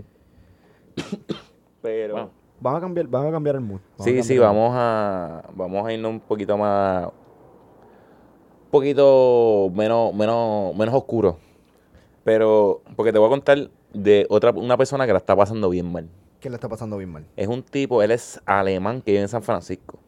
Pero... 1.84 2.14
Bueno, 2.16 2.32
van 2.60 2.76
a 2.78 2.80
cambiar, 2.80 3.06
van 3.06 3.28
a 3.28 3.32
cambiar 3.32 3.58
el 3.58 3.62
mood. 3.62 3.80
Sí, 4.00 4.24
sí, 4.24 4.34
el 4.34 4.40
vamos 4.40 4.72
a, 4.74 5.44
vamos 5.54 5.86
a 5.86 5.94
irnos 5.94 6.10
un 6.14 6.20
poquito 6.20 6.58
más, 6.58 7.06
un 7.06 8.72
poquito 8.72 9.72
menos, 9.76 10.16
menos, 10.16 10.76
menos 10.76 10.96
oscuro. 10.96 11.38
Pero, 12.24 12.82
porque 12.96 13.14
te 13.14 13.20
voy 13.20 13.28
a 13.28 13.30
contar 13.30 13.70
de 13.94 14.26
otra, 14.32 14.50
una 14.50 14.78
persona 14.78 15.06
que 15.06 15.12
la 15.12 15.20
está 15.20 15.36
pasando 15.36 15.70
bien 15.70 15.92
mal. 15.92 16.10
¿Qué 16.40 16.50
le 16.50 16.56
está 16.56 16.68
pasando 16.68 16.98
bien 16.98 17.12
mal? 17.12 17.28
Es 17.36 17.48
un 17.48 17.62
tipo, 17.62 18.02
él 18.02 18.10
es 18.10 18.42
alemán 18.48 19.04
que 19.04 19.12
vive 19.12 19.22
en 19.22 19.30
San 19.30 19.44
Francisco. 19.44 20.00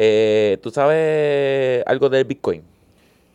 Eh, 0.00 0.58
¿Tú 0.62 0.70
sabes 0.70 1.82
algo 1.84 2.08
del 2.08 2.24
Bitcoin? 2.24 2.62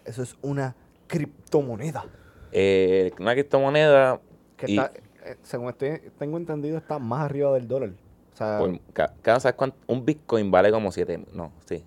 Eso 0.05 0.23
es 0.23 0.37
una 0.41 0.73
criptomoneda. 1.07 2.05
Eh, 2.53 3.11
una 3.19 3.33
criptomoneda, 3.33 4.21
Que 4.55 4.71
Y- 4.71 4.77
está, 4.77 4.93
eh, 5.25 5.35
según 5.43 5.67
estoy, 5.67 5.99
tengo 6.17 6.37
entendido, 6.37 6.77
está 6.77 6.99
más 6.99 7.25
arriba 7.25 7.51
del 7.53 7.67
dólar. 7.67 7.89
O 8.33 8.37
sea, 8.37 8.59
por, 8.59 8.79
¿sabes 9.41 9.55
cuánto? 9.57 9.75
Un 9.87 10.05
Bitcoin 10.05 10.49
vale 10.51 10.71
como 10.71 10.89
7, 10.93 11.25
no, 11.33 11.51
sí. 11.65 11.83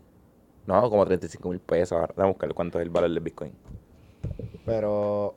No, 0.67 0.91
como 0.91 1.07
35 1.07 1.49
mil 1.49 1.59
pesos. 1.61 1.93
Ahora, 1.99 2.13
Vamos 2.15 2.31
a 2.31 2.33
buscar 2.35 2.53
cuánto 2.53 2.79
es 2.79 2.83
el 2.85 2.91
valor 2.91 3.09
del 3.09 3.21
Bitcoin. 3.21 3.53
pero, 4.67 5.35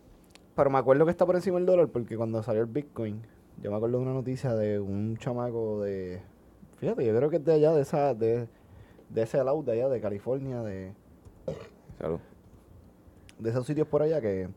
pero 0.54 0.70
me 0.70 0.80
acuerdo 0.80 1.06
que 1.06 1.12
está 1.12 1.26
por 1.26 1.36
encima 1.38 1.56
del 1.60 1.66
dólar 1.66 1.88
porque 1.88 2.18
cuando 2.18 2.44
salió 2.44 2.62
el 2.62 2.68
Bitcoin, 2.68 3.22
yo 3.62 3.72
me 3.72 3.78
acuerdo 3.78 4.00
de 4.00 4.04
una 4.04 4.14
noticia 4.14 4.54
de 4.54 4.80
un 4.82 5.16
chamaco 5.18 5.82
de, 5.82 6.20
fíjate, 6.80 7.06
yo 7.06 7.16
creo 7.16 7.30
que 7.30 7.38
es 7.38 7.46
de 7.46 7.54
allá, 7.54 7.72
de 7.72 7.82
esa, 7.84 8.14
de, 8.14 8.48
de 9.10 9.22
ese 9.24 9.44
lado 9.44 9.62
de 9.64 9.74
allá, 9.74 9.90
de 9.90 10.02
California, 10.02 10.62
de, 10.62 10.94
Salud. 11.98 12.20
de 13.40 13.50
esos 13.50 13.66
sitios 13.66 13.88
por 13.88 14.02
allá 14.02 14.22
que 14.22 14.48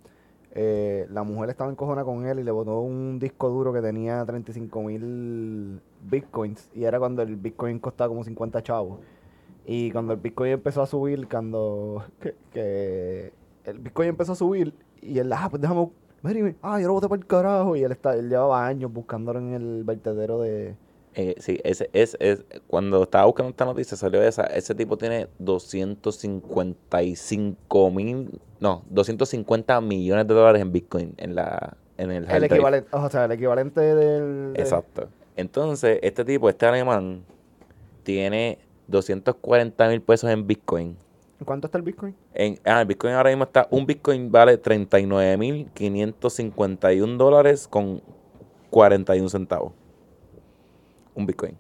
eh, 0.54 1.06
la 1.10 1.22
mujer 1.22 1.50
estaba 1.50 1.70
encojona 1.70 2.04
con 2.04 2.26
él 2.26 2.38
y 2.38 2.42
le 2.42 2.50
botó 2.50 2.80
un 2.80 3.18
disco 3.18 3.48
duro 3.48 3.72
que 3.72 3.80
tenía 3.80 4.24
35 4.24 4.82
mil 4.82 5.80
bitcoins 6.02 6.68
y 6.74 6.84
era 6.84 6.98
cuando 6.98 7.22
el 7.22 7.36
bitcoin 7.36 7.78
costaba 7.78 8.08
como 8.08 8.24
50 8.24 8.62
chavos. 8.62 9.00
Y 9.64 9.90
cuando 9.92 10.12
el 10.12 10.20
bitcoin 10.20 10.52
empezó 10.52 10.82
a 10.82 10.86
subir, 10.86 11.28
cuando 11.28 12.04
que, 12.20 12.34
que 12.52 13.32
el 13.64 13.78
bitcoin 13.78 14.10
empezó 14.10 14.32
a 14.32 14.36
subir 14.36 14.74
y 15.00 15.18
él, 15.18 15.32
ah, 15.32 15.48
pues 15.50 15.62
déjame, 15.62 15.88
Mary, 16.22 16.56
ah, 16.62 16.80
yo 16.80 16.86
lo 16.86 16.94
boté 16.94 17.08
por 17.08 17.18
el 17.18 17.26
carajo. 17.26 17.76
Y 17.76 17.82
él, 17.82 17.92
está, 17.92 18.14
él 18.14 18.28
llevaba 18.28 18.66
años 18.66 18.92
buscándolo 18.92 19.40
en 19.40 19.52
el 19.54 19.84
vertedero 19.84 20.40
de... 20.40 20.76
Eh, 21.14 21.34
sí, 21.38 21.60
ese, 21.62 21.90
es, 21.92 22.16
cuando 22.68 23.02
estaba 23.02 23.26
buscando 23.26 23.50
esta 23.50 23.66
noticia 23.66 23.96
salió 23.98 24.22
esa, 24.22 24.44
ese 24.44 24.74
tipo 24.74 24.96
tiene 24.96 25.28
255 25.38 27.90
mil, 27.90 28.30
no, 28.60 28.82
250 28.90 29.80
millones 29.80 30.26
de 30.26 30.34
dólares 30.34 30.62
en 30.62 30.72
Bitcoin 30.72 31.14
en 31.18 31.34
la 31.34 31.76
en 31.98 32.10
el, 32.10 32.28
el 32.30 32.44
equivalente, 32.44 32.88
o 32.92 33.08
sea, 33.10 33.26
el 33.26 33.32
equivalente 33.32 33.80
del... 33.80 34.54
de- 34.54 34.60
Exacto. 34.60 35.08
Entonces, 35.36 35.98
este 36.02 36.24
tipo, 36.24 36.48
este 36.48 36.64
alemán, 36.66 37.22
tiene 38.02 38.58
240 38.88 39.88
mil 39.88 40.00
pesos 40.02 40.28
en 40.30 40.46
Bitcoin. 40.46 40.96
¿Cuánto 41.44 41.66
está 41.66 41.76
el 41.78 41.84
Bitcoin? 41.84 42.14
En, 42.34 42.58
ah, 42.64 42.80
el 42.80 42.86
Bitcoin 42.86 43.12
ahora 43.14 43.30
mismo 43.30 43.44
está, 43.44 43.68
un 43.70 43.86
Bitcoin 43.86 44.30
vale 44.32 44.60
39.551 44.60 47.16
dólares 47.16 47.68
con 47.68 48.02
41 48.70 49.28
centavos. 49.28 49.72
Un 51.14 51.26
Bitcoin. 51.26 51.56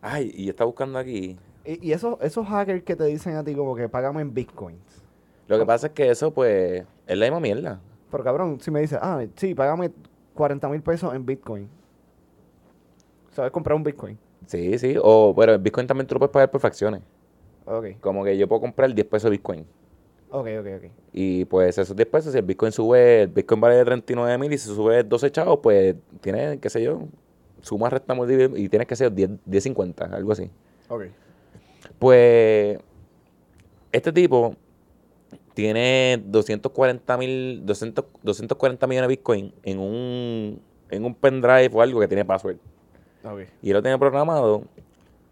Ay, 0.00 0.32
y 0.34 0.48
está 0.48 0.64
buscando 0.64 0.98
aquí. 0.98 1.36
Y, 1.64 1.88
y 1.88 1.92
esos, 1.92 2.20
esos 2.20 2.46
hackers 2.46 2.82
que 2.82 2.94
te 2.94 3.04
dicen 3.04 3.36
a 3.36 3.44
ti 3.44 3.54
como 3.54 3.74
que 3.74 3.88
págame 3.88 4.20
en 4.20 4.34
Bitcoins. 4.34 5.02
Lo 5.48 5.58
que 5.58 5.66
pasa 5.66 5.88
es 5.88 5.92
que 5.92 6.10
eso, 6.10 6.32
pues, 6.32 6.84
es 7.06 7.18
la 7.18 7.26
misma 7.26 7.40
mierda. 7.40 7.80
Pero 8.10 8.24
cabrón, 8.24 8.60
si 8.60 8.70
me 8.70 8.80
dices, 8.80 8.98
ah, 9.00 9.24
sí, 9.36 9.54
págame 9.54 9.90
40 10.34 10.68
mil 10.68 10.82
pesos 10.82 11.14
en 11.14 11.24
Bitcoin. 11.24 11.68
¿Sabes 13.32 13.50
comprar 13.50 13.76
un 13.76 13.82
Bitcoin? 13.82 14.18
Sí, 14.46 14.78
sí. 14.78 14.94
O, 15.02 15.34
pero 15.36 15.54
el 15.54 15.58
Bitcoin 15.58 15.86
también 15.86 16.06
tú 16.06 16.14
lo 16.14 16.20
puedes 16.20 16.32
pagar 16.32 16.50
por 16.50 16.60
fracciones. 16.60 17.02
Ok, 17.66 17.98
Como 18.00 18.24
que 18.24 18.36
yo 18.36 18.46
puedo 18.46 18.60
comprar 18.60 18.94
10 18.94 19.06
pesos 19.06 19.24
de 19.24 19.30
Bitcoin. 19.30 19.66
Ok, 20.40 20.48
ok, 20.60 20.66
ok. 20.76 20.90
Y 21.12 21.44
pues 21.44 21.78
esos 21.78 21.96
10 21.96 22.08
pesos, 22.08 22.32
si 22.32 22.38
el 22.38 22.44
Bitcoin 22.44 22.72
sube, 22.72 23.22
el 23.22 23.28
Bitcoin 23.28 23.60
vale 23.60 23.84
39 23.84 24.38
mil 24.38 24.52
y 24.52 24.58
si 24.58 24.68
sube 24.68 25.02
12 25.02 25.30
chavos, 25.30 25.60
pues 25.62 25.96
tiene, 26.20 26.58
qué 26.58 26.68
sé 26.70 26.82
yo, 26.82 27.08
suma, 27.62 27.88
resta, 27.90 28.14
y 28.56 28.68
tienes 28.68 28.88
que 28.88 28.96
ser 28.96 29.12
10, 29.12 29.30
10.50, 29.46 30.12
algo 30.12 30.32
así. 30.32 30.50
Ok. 30.88 31.04
Pues 31.98 32.78
este 33.92 34.12
tipo 34.12 34.56
tiene 35.54 36.22
240 36.26 37.16
mil, 37.16 37.64
200 37.64 38.04
240 38.22 38.86
millones 38.86 39.08
de 39.08 39.16
Bitcoin 39.16 39.54
en 39.62 39.78
un, 39.78 40.60
en 40.90 41.04
un 41.04 41.14
pendrive 41.14 41.70
o 41.72 41.80
algo 41.80 42.00
que 42.00 42.08
tiene 42.08 42.24
password. 42.24 42.56
Ok. 43.24 43.40
Y 43.62 43.70
él 43.70 43.74
lo 43.74 43.82
tiene 43.82 43.98
programado 43.98 44.64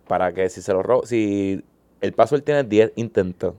para 0.07 0.33
que 0.33 0.49
si 0.49 0.63
se 0.63 0.73
lo 0.73 0.83
roba, 0.83 1.07
si 1.07 1.65
el 2.01 2.13
password 2.13 2.43
tiene 2.43 2.65
10 2.65 2.93
intentos, 2.97 3.55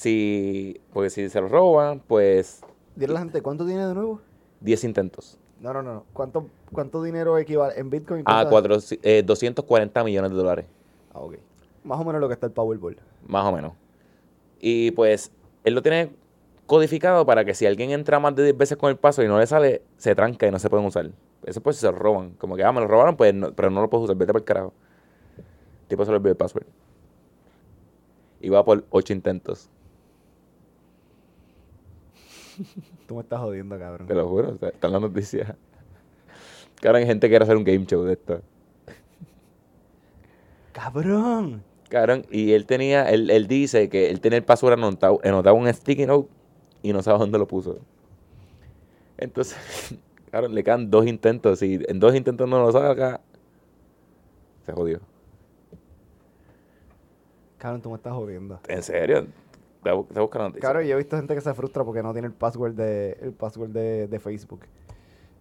si, 0.00 0.78
porque 0.92 1.08
si 1.08 1.30
se 1.30 1.40
lo 1.40 1.48
roban, 1.48 2.00
pues 2.06 2.60
Dile 2.96 3.12
a 3.12 3.14
la 3.14 3.20
gente, 3.20 3.40
¿cuánto 3.40 3.64
tiene 3.64 3.86
de 3.86 3.94
nuevo? 3.94 4.20
10 4.60 4.84
intentos. 4.84 5.38
No, 5.58 5.72
no, 5.72 5.82
no. 5.82 6.04
¿Cuánto, 6.12 6.48
cuánto 6.70 7.02
dinero 7.02 7.38
equivale 7.38 7.78
en 7.80 7.88
Bitcoin? 7.88 8.20
A 8.26 8.44
cuánto- 8.44 8.50
cuatro, 8.50 8.76
eh, 9.02 9.22
240 9.24 10.04
millones 10.04 10.30
de 10.32 10.36
dólares, 10.36 10.66
Ah, 11.14 11.20
ok. 11.20 11.36
Más 11.84 11.98
o 11.98 12.04
menos 12.04 12.20
lo 12.20 12.28
que 12.28 12.34
está 12.34 12.46
el 12.46 12.52
Powerball. 12.52 12.98
más 13.26 13.44
o 13.46 13.52
menos. 13.52 13.72
Y 14.60 14.90
pues 14.90 15.32
él 15.64 15.74
lo 15.74 15.80
tiene 15.82 16.10
codificado 16.66 17.24
para 17.24 17.44
que 17.46 17.54
si 17.54 17.64
alguien 17.64 17.90
entra 17.90 18.18
más 18.20 18.34
de 18.36 18.42
10 18.44 18.56
veces 18.58 18.76
con 18.76 18.90
el 18.90 18.96
password 18.96 19.24
y 19.24 19.28
no 19.28 19.38
le 19.38 19.46
sale, 19.46 19.82
se 19.96 20.14
tranca 20.14 20.46
y 20.46 20.50
no 20.50 20.58
se 20.58 20.68
pueden 20.68 20.84
usar. 20.84 21.10
Eso 21.44 21.62
pues 21.62 21.76
si 21.76 21.80
se 21.80 21.86
lo 21.90 21.96
roban. 21.96 22.32
Como 22.32 22.54
que, 22.56 22.64
ah, 22.64 22.72
me 22.72 22.80
lo 22.80 22.86
robaron, 22.86 23.16
pues 23.16 23.32
no- 23.32 23.52
pero 23.54 23.70
no 23.70 23.80
lo 23.80 23.88
puedes 23.88 24.04
usar, 24.04 24.16
vete 24.16 24.32
por 24.32 24.40
el 24.42 24.44
carajo. 24.44 24.74
El 25.38 25.88
tipo 25.88 26.04
se 26.04 26.10
le 26.10 26.16
olvidó 26.18 26.32
el 26.32 26.36
password. 26.36 26.66
Y 28.40 28.50
va 28.50 28.62
por 28.64 28.84
8 28.90 29.12
intentos. 29.14 29.70
Tú 33.06 33.16
me 33.16 33.22
estás 33.22 33.40
jodiendo, 33.40 33.78
cabrón. 33.78 34.06
Te 34.06 34.14
lo 34.14 34.28
juro, 34.28 34.50
o 34.50 34.58
sea, 34.58 34.68
está 34.68 34.86
en 34.86 34.92
la 34.92 35.00
noticia. 35.00 35.56
Claro, 36.76 36.98
hay 36.98 37.06
gente 37.06 37.26
que 37.26 37.30
quiere 37.30 37.44
hacer 37.44 37.56
un 37.56 37.64
game 37.64 37.86
show 37.86 38.02
de 38.04 38.12
esto. 38.12 38.42
¡Cabrón! 40.72 41.62
Cabrón, 41.88 42.26
y 42.30 42.52
él 42.52 42.66
tenía, 42.66 43.08
él, 43.10 43.30
él 43.30 43.46
dice 43.46 43.88
que 43.88 44.10
él 44.10 44.20
tenía 44.20 44.38
el 44.38 44.44
password 44.44 44.74
anotado, 44.74 45.20
anotado 45.24 45.54
un 45.54 45.72
sticky 45.72 46.04
note 46.04 46.28
y 46.82 46.92
no 46.92 47.02
sabe 47.02 47.18
dónde 47.18 47.38
lo 47.38 47.46
puso. 47.46 47.78
Entonces, 49.16 49.56
claro, 50.30 50.48
le 50.48 50.62
quedan 50.62 50.90
dos 50.90 51.06
intentos. 51.06 51.60
Si 51.60 51.80
en 51.88 52.00
dos 52.00 52.14
intentos 52.14 52.48
no 52.48 52.58
lo 52.58 52.72
saca, 52.72 53.20
se 54.66 54.72
jodió. 54.72 55.00
Cabrón, 57.58 57.80
tú 57.80 57.90
me 57.90 57.96
estás 57.96 58.12
jodiendo. 58.12 58.60
¿En 58.68 58.82
serio? 58.82 59.26
Te 59.90 60.38
la 60.38 60.44
noticia. 60.44 60.60
Claro, 60.60 60.82
yo 60.82 60.94
he 60.94 60.96
visto 60.96 61.16
gente 61.16 61.34
que 61.34 61.40
se 61.40 61.54
frustra 61.54 61.84
porque 61.84 62.02
no 62.02 62.12
tiene 62.12 62.28
el 62.28 62.34
password 62.34 62.74
de, 62.74 63.18
el 63.20 63.32
password 63.32 63.70
de, 63.70 64.08
de 64.08 64.18
Facebook. 64.18 64.60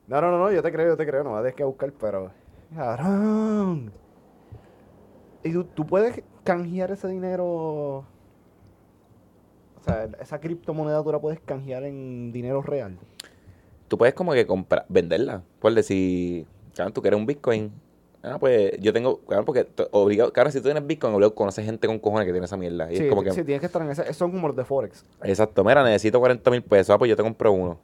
No, 0.07 0.21
no, 0.21 0.29
no, 0.29 0.37
no, 0.37 0.51
yo 0.51 0.61
te 0.61 0.71
creo, 0.71 0.87
yo 0.87 0.97
te 0.97 1.05
creo, 1.05 1.23
no 1.23 1.31
va 1.31 1.47
a 1.47 1.51
que 1.51 1.63
buscar, 1.63 1.91
pero. 1.99 2.31
¡Cabrón! 2.75 3.91
¿Y 5.43 5.51
tú, 5.51 5.63
tú 5.63 5.85
puedes 5.85 6.21
canjear 6.43 6.91
ese 6.91 7.07
dinero? 7.07 7.45
O 7.47 8.05
sea, 9.83 10.09
esa 10.19 10.39
criptomoneda 10.39 11.03
tú 11.03 11.11
la 11.11 11.19
puedes 11.19 11.39
canjear 11.39 11.83
en 11.83 12.31
dinero 12.31 12.61
real. 12.61 12.97
Tú 13.87 13.97
puedes 13.97 14.13
como 14.15 14.33
que 14.33 14.45
comprar, 14.45 14.85
venderla. 14.89 15.43
Por 15.59 15.73
decir, 15.73 16.45
cabrón, 16.75 16.93
tú 16.93 17.01
quieres 17.01 17.19
un 17.19 17.25
Bitcoin. 17.25 17.71
Ah, 18.27 18.39
pues 18.39 18.71
yo 18.79 18.91
tengo, 18.91 19.19
claro, 19.19 19.45
porque 19.45 19.67
obligado, 19.91 20.33
claro, 20.33 20.49
si 20.49 20.57
tú 20.57 20.63
tienes 20.63 20.85
Bitcoin, 20.85 21.13
obligado 21.13 21.35
conoces 21.35 21.63
gente 21.63 21.85
con 21.85 21.99
cojones 21.99 22.25
que 22.25 22.31
tiene 22.31 22.45
esa 22.45 22.57
mierda. 22.57 22.91
Y 22.91 22.97
sí, 22.97 23.03
es 23.03 23.09
como 23.09 23.21
que, 23.21 23.31
sí, 23.31 23.43
tienes 23.43 23.59
que 23.59 23.67
estar 23.67 23.81
en 23.83 23.91
ese. 23.91 24.11
Son 24.13 24.31
como 24.31 24.47
los 24.47 24.57
de 24.57 24.65
Forex. 24.65 25.05
Exacto, 25.21 25.63
mira, 25.63 25.83
necesito 25.83 26.19
40 26.19 26.49
mil 26.49 26.63
pesos, 26.63 26.89
ah, 26.89 26.97
pues 26.97 27.09
yo 27.09 27.15
te 27.15 27.21
compro 27.21 27.51
uno. 27.51 27.79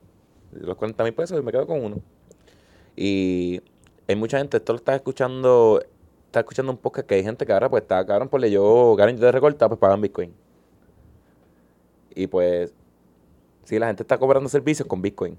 Los 0.51 0.75
40 0.75 1.03
mil 1.03 1.13
pesos 1.13 1.39
y 1.39 1.43
me 1.43 1.51
quedo 1.51 1.67
con 1.67 1.83
uno. 1.83 1.97
Y 2.95 3.61
hay 4.07 4.15
mucha 4.15 4.39
gente, 4.39 4.57
esto 4.57 4.73
lo 4.73 4.77
está 4.77 4.95
escuchando, 4.95 5.83
está 6.25 6.39
escuchando 6.39 6.71
un 6.71 6.77
podcast 6.79 7.07
que 7.07 7.15
hay 7.15 7.23
gente 7.23 7.45
que 7.45 7.53
ahora 7.53 7.69
pues 7.69 7.83
está, 7.83 8.03
cabrón, 8.03 8.27
pues 8.27 8.51
yo, 8.51 8.95
cabrón, 8.97 9.17
yo 9.17 9.21
te 9.21 9.31
recorta, 9.31 9.67
pues 9.67 9.79
pagan 9.79 10.01
Bitcoin. 10.01 10.33
Y 12.15 12.25
pues, 12.25 12.73
sí, 13.63 13.77
la 13.77 13.87
gente 13.87 14.01
está 14.01 14.17
cobrando 14.17 14.49
servicios 14.49 14.87
con 14.87 15.03
Bitcoin. 15.03 15.37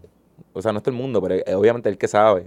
O 0.52 0.62
sea, 0.62 0.70
no 0.70 0.78
es 0.78 0.84
todo 0.84 0.94
el 0.94 1.00
mundo, 1.00 1.20
pero 1.20 1.34
eh, 1.34 1.54
obviamente 1.54 1.88
el 1.88 1.98
que 1.98 2.08
sabe. 2.08 2.46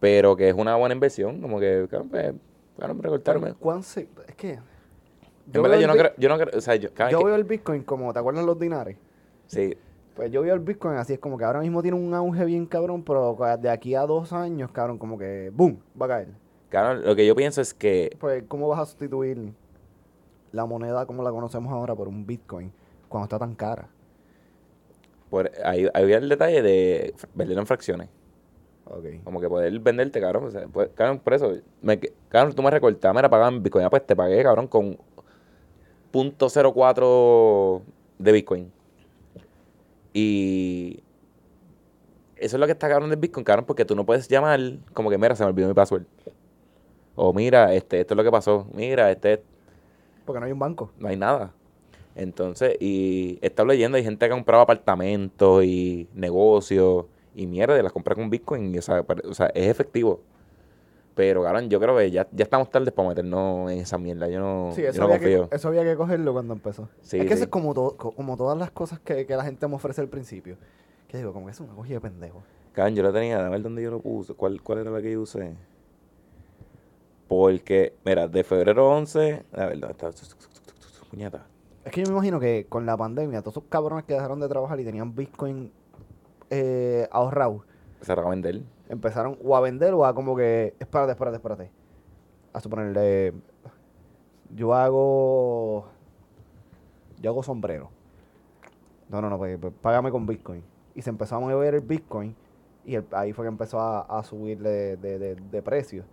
Pero 0.00 0.36
que 0.36 0.48
es 0.48 0.54
una 0.54 0.76
buena 0.76 0.94
inversión, 0.94 1.40
como 1.40 1.58
que, 1.58 1.86
pues, 2.10 2.32
cabrón, 2.78 3.02
recortarme. 3.02 3.54
¿Cuán 3.54 3.82
se- 3.82 4.08
Es 4.28 4.34
que. 4.36 4.58
En 5.52 5.62
verdad, 5.62 5.78
yo 5.78 5.86
no 5.86 5.94
creo, 5.94 6.10
yo 6.18 6.28
no 6.28 6.36
creo, 6.38 6.58
o 6.58 6.60
sea, 6.60 6.76
yo, 6.76 6.90
Yo 7.10 7.18
que- 7.20 7.24
veo 7.24 7.34
el 7.34 7.44
Bitcoin 7.44 7.82
como, 7.82 8.12
¿te 8.12 8.18
acuerdas 8.18 8.44
los 8.44 8.58
dinares? 8.58 8.96
sí, 9.46 9.76
Pues 10.14 10.32
yo 10.32 10.42
veo 10.42 10.52
el 10.52 10.60
Bitcoin 10.60 10.96
así, 10.96 11.12
es 11.12 11.20
como 11.20 11.38
que 11.38 11.44
ahora 11.44 11.60
mismo 11.60 11.80
tiene 11.80 11.96
un 11.96 12.12
auge 12.12 12.44
bien 12.44 12.66
cabrón, 12.66 13.04
pero 13.04 13.36
de 13.60 13.70
aquí 13.70 13.94
a 13.94 14.00
dos 14.02 14.32
años, 14.32 14.70
cabrón, 14.72 14.98
como 14.98 15.16
que 15.16 15.50
¡boom! 15.54 15.78
va 16.00 16.06
a 16.06 16.08
caer. 16.08 16.28
cabrón, 16.68 17.04
lo 17.04 17.14
que 17.14 17.24
yo 17.24 17.36
pienso 17.36 17.60
es 17.60 17.72
que 17.72 18.16
Pues, 18.18 18.42
¿cómo 18.48 18.66
vas 18.68 18.80
a 18.80 18.86
sustituir 18.86 19.52
la 20.52 20.66
moneda 20.66 21.06
como 21.06 21.22
la 21.22 21.30
conocemos 21.30 21.72
ahora 21.72 21.94
por 21.94 22.08
un 22.08 22.26
Bitcoin 22.26 22.72
cuando 23.08 23.24
está 23.26 23.38
tan 23.38 23.54
cara? 23.54 23.88
Por, 25.30 25.50
ahí, 25.64 25.88
ahí 25.94 26.02
había 26.02 26.18
el 26.18 26.28
detalle 26.28 26.62
de 26.62 27.14
venderlo 27.34 27.60
en 27.62 27.66
fracciones. 27.66 28.08
Como 29.24 29.40
que 29.40 29.48
poder 29.48 29.78
venderte, 29.80 30.20
cabrón. 30.20 30.44
O 30.44 30.50
sea, 30.50 30.66
pues, 30.66 30.90
cabrón, 30.94 31.18
por 31.18 31.34
eso, 31.34 31.52
me, 31.82 31.98
cabrón, 32.28 32.54
tú 32.54 32.62
me 32.62 32.70
recortas, 32.70 33.14
me 33.14 33.22
la 33.22 33.28
pagaban 33.28 33.62
Bitcoin. 33.62 33.84
Ah, 33.84 33.90
pues 33.90 34.06
te 34.06 34.16
pagué, 34.16 34.42
cabrón, 34.42 34.66
con 34.66 34.98
.04 36.12 37.82
de 38.18 38.32
Bitcoin. 38.32 38.72
Y 40.12 41.02
eso 42.36 42.56
es 42.56 42.60
lo 42.60 42.66
que 42.66 42.72
está 42.72 42.88
cabrón 42.88 43.10
del 43.10 43.18
Bitcoin, 43.18 43.44
cabrón, 43.44 43.66
porque 43.66 43.84
tú 43.84 43.94
no 43.94 44.06
puedes 44.06 44.28
llamar 44.28 44.60
como 44.94 45.10
que, 45.10 45.18
mira, 45.18 45.36
se 45.36 45.42
me 45.44 45.50
olvidó 45.50 45.68
mi 45.68 45.74
password. 45.74 46.04
O 47.14 47.32
mira, 47.32 47.74
este, 47.74 48.00
esto 48.00 48.14
es 48.14 48.16
lo 48.16 48.24
que 48.24 48.30
pasó. 48.30 48.66
Mira, 48.72 49.10
este, 49.10 49.42
Porque 50.24 50.40
no 50.40 50.46
hay 50.46 50.52
un 50.52 50.58
banco. 50.58 50.92
no 50.98 51.08
hay 51.08 51.16
nada. 51.16 51.52
Entonces, 52.14 52.76
y 52.80 53.38
he 53.42 53.46
estado 53.46 53.68
leyendo, 53.68 53.96
hay 53.96 54.04
gente 54.04 54.26
que 54.26 54.32
ha 54.32 54.34
comprado 54.34 54.62
apartamentos 54.62 55.64
y 55.64 56.08
negocios 56.14 57.06
y 57.40 57.46
mierda, 57.46 57.78
y 57.78 57.82
las 57.82 57.92
compra 57.92 58.14
con 58.14 58.28
Bitcoin. 58.30 58.74
Y, 58.74 58.78
o, 58.78 58.82
sea, 58.82 59.02
pare- 59.02 59.26
o 59.26 59.34
sea, 59.34 59.46
es 59.54 59.66
efectivo. 59.68 60.20
Pero, 61.14 61.42
cabrón, 61.42 61.68
yo 61.68 61.80
creo 61.80 61.96
que 61.96 62.10
ya, 62.10 62.28
ya 62.30 62.44
estamos 62.44 62.70
tarde 62.70 62.92
para 62.92 63.08
meternos 63.08 63.70
en 63.72 63.78
esa 63.78 63.98
mierda. 63.98 64.28
Yo 64.28 64.38
no, 64.38 64.70
Sí, 64.74 64.82
yo 64.82 64.88
eso, 64.88 65.00
no 65.00 65.04
había 65.06 65.18
confío. 65.18 65.48
que, 65.48 65.56
eso 65.56 65.68
había 65.68 65.82
que 65.84 65.96
cogerlo 65.96 66.32
cuando 66.32 66.54
empezó. 66.54 66.88
Sí, 67.02 67.16
es 67.18 67.22
que 67.24 67.28
sí. 67.30 67.34
eso 67.34 67.44
es 67.44 67.50
como, 67.50 67.74
to- 67.74 67.96
co- 67.96 68.12
como 68.12 68.36
todas 68.36 68.56
las 68.56 68.70
cosas 68.70 69.00
que, 69.00 69.26
que 69.26 69.34
la 69.36 69.42
gente 69.44 69.66
me 69.66 69.74
ofrece 69.74 70.00
al 70.00 70.08
principio. 70.08 70.56
Que 71.08 71.18
digo, 71.18 71.32
como 71.32 71.46
que 71.46 71.52
es 71.52 71.60
una 71.60 71.74
cogida 71.74 71.96
de 71.96 72.00
pendejo. 72.02 72.42
Cabrón, 72.72 72.94
yo 72.94 73.02
lo 73.02 73.12
tenía, 73.12 73.44
a 73.44 73.48
ver 73.48 73.62
dónde 73.62 73.82
yo 73.82 73.90
lo 73.90 73.98
puse. 74.00 74.34
¿Cuál, 74.34 74.62
cuál 74.62 74.78
era 74.78 74.90
la 74.92 75.02
que 75.02 75.10
yo 75.10 75.22
usé? 75.22 75.54
Porque, 77.26 77.94
mira, 78.04 78.28
de 78.28 78.44
febrero 78.44 78.88
11. 78.90 79.42
A 79.52 79.66
ver, 79.66 79.80
¿dónde 79.80 79.92
está? 79.92 80.10
Puñeta. 81.10 81.46
Es 81.84 81.92
que 81.92 82.02
yo 82.02 82.06
me 82.08 82.12
imagino 82.12 82.38
que 82.40 82.66
con 82.68 82.86
la 82.86 82.96
pandemia, 82.96 83.40
todos 83.40 83.54
esos 83.54 83.64
cabrones 83.68 84.04
que 84.04 84.14
dejaron 84.14 84.40
de 84.40 84.48
trabajar 84.48 84.78
y 84.80 84.84
tenían 84.84 85.14
Bitcoin 85.14 85.72
eh, 86.50 87.08
acaba 88.12 88.30
de 88.30 88.40
vender. 88.42 88.62
empezaron 88.88 89.36
o 89.44 89.56
a 89.56 89.60
vender 89.60 89.94
o 89.94 90.04
a 90.04 90.14
como 90.14 90.36
que, 90.36 90.74
espérate, 90.78 91.12
espérate, 91.12 91.36
espérate. 91.36 91.70
A 92.52 92.60
suponerle, 92.60 93.34
yo 94.54 94.72
hago, 94.74 95.86
yo 97.20 97.30
hago 97.30 97.42
sombrero. 97.42 97.90
No, 99.08 99.20
no, 99.20 99.30
no, 99.30 99.38
pues, 99.38 99.58
pues, 99.58 99.72
págame 99.82 100.10
con 100.10 100.26
Bitcoin. 100.26 100.62
Y 100.94 101.02
se 101.02 101.10
empezó 101.10 101.36
a 101.36 101.40
mover 101.40 101.74
el 101.74 101.80
Bitcoin 101.80 102.34
y 102.84 102.94
el- 102.94 103.06
ahí 103.12 103.32
fue 103.32 103.44
que 103.44 103.48
empezó 103.48 103.80
a, 103.80 104.00
a 104.00 104.22
subir 104.22 104.58
de, 104.60 104.96
de, 104.96 105.18
de, 105.18 105.34
de 105.34 105.62
precio. 105.62 106.04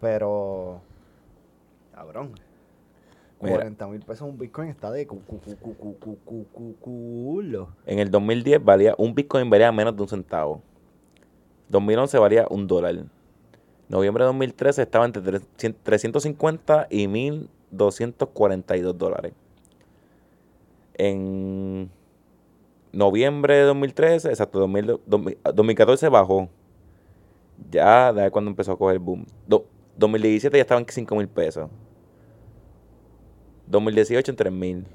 Pero, 0.00 0.80
cabrón. 1.94 2.32
40 3.38 3.86
mil 3.88 4.00
pesos 4.00 4.28
un 4.28 4.38
Bitcoin 4.38 4.68
está 4.70 4.90
de 4.90 5.06
cu, 5.06 5.20
cu, 5.26 5.38
cu, 5.38 5.56
cu, 5.56 5.74
cu, 5.74 5.94
cu, 5.98 6.16
cu, 6.24 6.46
cu- 6.52 6.74
culo. 6.80 7.68
En 7.84 7.98
el 7.98 8.10
2010 8.10 8.64
valía, 8.64 8.94
un 8.98 9.14
Bitcoin 9.14 9.50
valía 9.50 9.70
menos 9.72 9.94
de 9.94 10.02
un 10.02 10.08
centavo. 10.08 10.62
2011 11.68 12.18
valía 12.18 12.46
un 12.48 12.66
dólar. 12.66 13.04
Noviembre 13.88 14.24
de 14.24 14.26
2013 14.26 14.82
estaba 14.82 15.04
entre 15.04 15.22
300 15.22 15.82
350 15.82 16.86
y 16.90 17.08
1242 17.08 18.96
dólares. 18.98 19.32
En 20.94 21.90
noviembre 22.92 23.56
de 23.56 23.62
2013, 23.64 24.28
exacto, 24.30 24.58
2000 24.60 25.00
2000 25.06 25.38
2014 25.54 26.08
bajó. 26.08 26.48
Ya, 27.70 28.12
de 28.12 28.22
ahí 28.22 28.30
cuando 28.30 28.50
empezó 28.50 28.72
a 28.72 28.78
coger 28.78 28.94
el 28.94 28.98
boom. 29.00 29.26
Do- 29.46 29.66
2017 29.98 30.56
ya 30.56 30.62
estaba 30.62 30.80
en 30.80 30.86
5 30.88 31.14
mil 31.16 31.28
pesos. 31.28 31.68
2018 33.66 34.30
en 34.32 34.36
3 34.36 34.52
mil. 34.52 34.86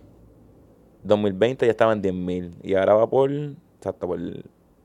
2020 1.04 1.66
ya 1.66 1.72
estaba 1.72 1.94
en 1.94 2.02
10 2.02 2.14
mil. 2.14 2.56
Y 2.64 2.76
ahora 2.76 2.94
va 2.96 3.10
por, 3.10 3.32
exacto, 3.32 4.08
por, 4.08 4.20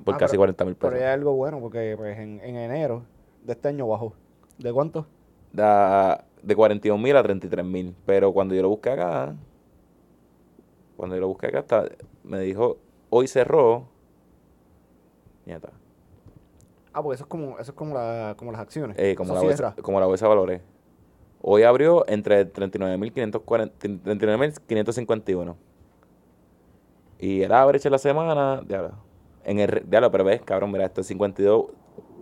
por 0.05 0.15
Ah, 0.15 0.19
casi 0.19 0.33
pero- 0.33 0.41
40 0.41 0.65
mil 0.65 0.75
pesos. 0.75 0.91
Pero 0.93 1.05
es 1.05 1.11
algo 1.13 1.35
bueno 1.35 1.61
porque 1.61 1.95
pues, 1.97 2.19
en, 2.19 2.41
en 2.41 2.57
enero 2.57 3.03
de 3.45 3.53
este 3.53 3.69
año 3.69 3.87
bajó. 3.87 4.13
¿De 4.59 4.73
cuánto? 4.73 5.07
Da 5.53 6.25
de 6.43 6.55
41 6.57 7.03
mil 7.03 7.17
a 7.17 7.23
33 7.23 7.65
mil. 7.65 7.95
Pero 8.07 8.33
cuando 8.33 8.55
yo 8.55 8.63
lo 8.63 8.69
busqué 8.71 8.91
acá, 8.91 9.35
cuando 10.97 11.15
yo 11.17 11.21
lo 11.21 11.29
busqué 11.29 11.49
acá, 11.49 11.59
está- 11.61 11.89
me 12.25 12.41
dijo, 12.41 12.79
hoy 13.11 13.29
cerró. 13.29 13.89
Ya 15.45 15.57
está. 15.57 15.71
Ah, 16.93 17.03
porque 17.03 17.17
eso 17.17 17.25
es 17.25 17.29
como, 17.29 17.59
eso 17.59 17.71
es 17.73 17.77
como, 17.77 17.95
la, 17.95 18.35
como 18.39 18.51
las 18.53 18.61
acciones. 18.63 18.97
Eh, 18.99 19.15
como, 19.15 19.35
Eso 19.35 19.43
la 19.43 19.49
bolsa, 19.49 19.75
como 19.83 20.01
la 20.01 20.07
bolsa 20.07 20.25
de 20.25 20.29
valores. 20.31 20.63
Hoy 21.43 21.63
abrió 21.63 22.05
entre 22.09 22.53
39.540 22.53 23.73
39.551. 23.79 25.57
Y 27.19 27.43
el 27.43 27.53
average 27.53 27.89
en 27.89 27.93
la 27.93 27.99
semana, 27.99 28.63
diablo, 28.67 28.93
en 29.45 29.59
el, 29.61 29.85
diablo, 29.89 30.11
pero 30.11 30.25
ves, 30.25 30.43
cabrón, 30.43 30.73
mira, 30.73 30.85
esto 30.85 31.01
es 31.01 31.07
52. 31.07 31.67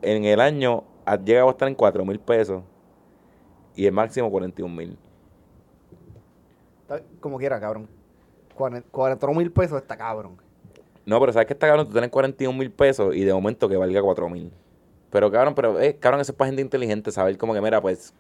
En 0.03 0.25
el 0.25 0.41
año 0.41 0.85
ha 1.05 1.17
llegado 1.17 1.49
a 1.49 1.51
estar 1.53 1.69
en 1.69 1.75
4 1.75 2.05
mil 2.05 2.21
pesos. 2.21 2.63
Y 3.75 3.87
el 3.87 3.93
máximo 3.93 4.31
41 4.31 4.73
mil. 4.73 4.97
Como 7.21 7.39
quiera, 7.39 7.59
cabrón. 7.59 7.89
40 8.55 9.27
mil 9.29 9.51
pesos 9.51 9.81
está 9.81 9.97
cabrón. 9.97 10.37
No, 11.07 11.19
pero 11.19 11.33
sabes 11.33 11.47
que 11.47 11.55
está 11.55 11.67
cabrón, 11.67 11.87
tú 11.87 11.93
tienes 11.93 12.11
41 12.11 12.57
mil 12.57 12.71
pesos 12.71 13.15
y 13.15 13.25
de 13.25 13.35
momento 13.35 13.69
que 13.69 13.77
valga 13.77 14.01
4 14.01 14.29
mil. 14.29 14.53
Pero 15.11 15.31
cabrón, 15.31 15.55
pero 15.55 15.81
eh, 15.81 15.97
cabrón, 15.97 16.21
eso 16.21 16.33
es 16.33 16.39
para 16.39 16.49
gente 16.49 16.63
inteligente, 16.63 17.11
saber 17.11 17.37
como 17.37 17.53
que, 17.53 17.61
mira, 17.61 17.81
pues 17.81 18.15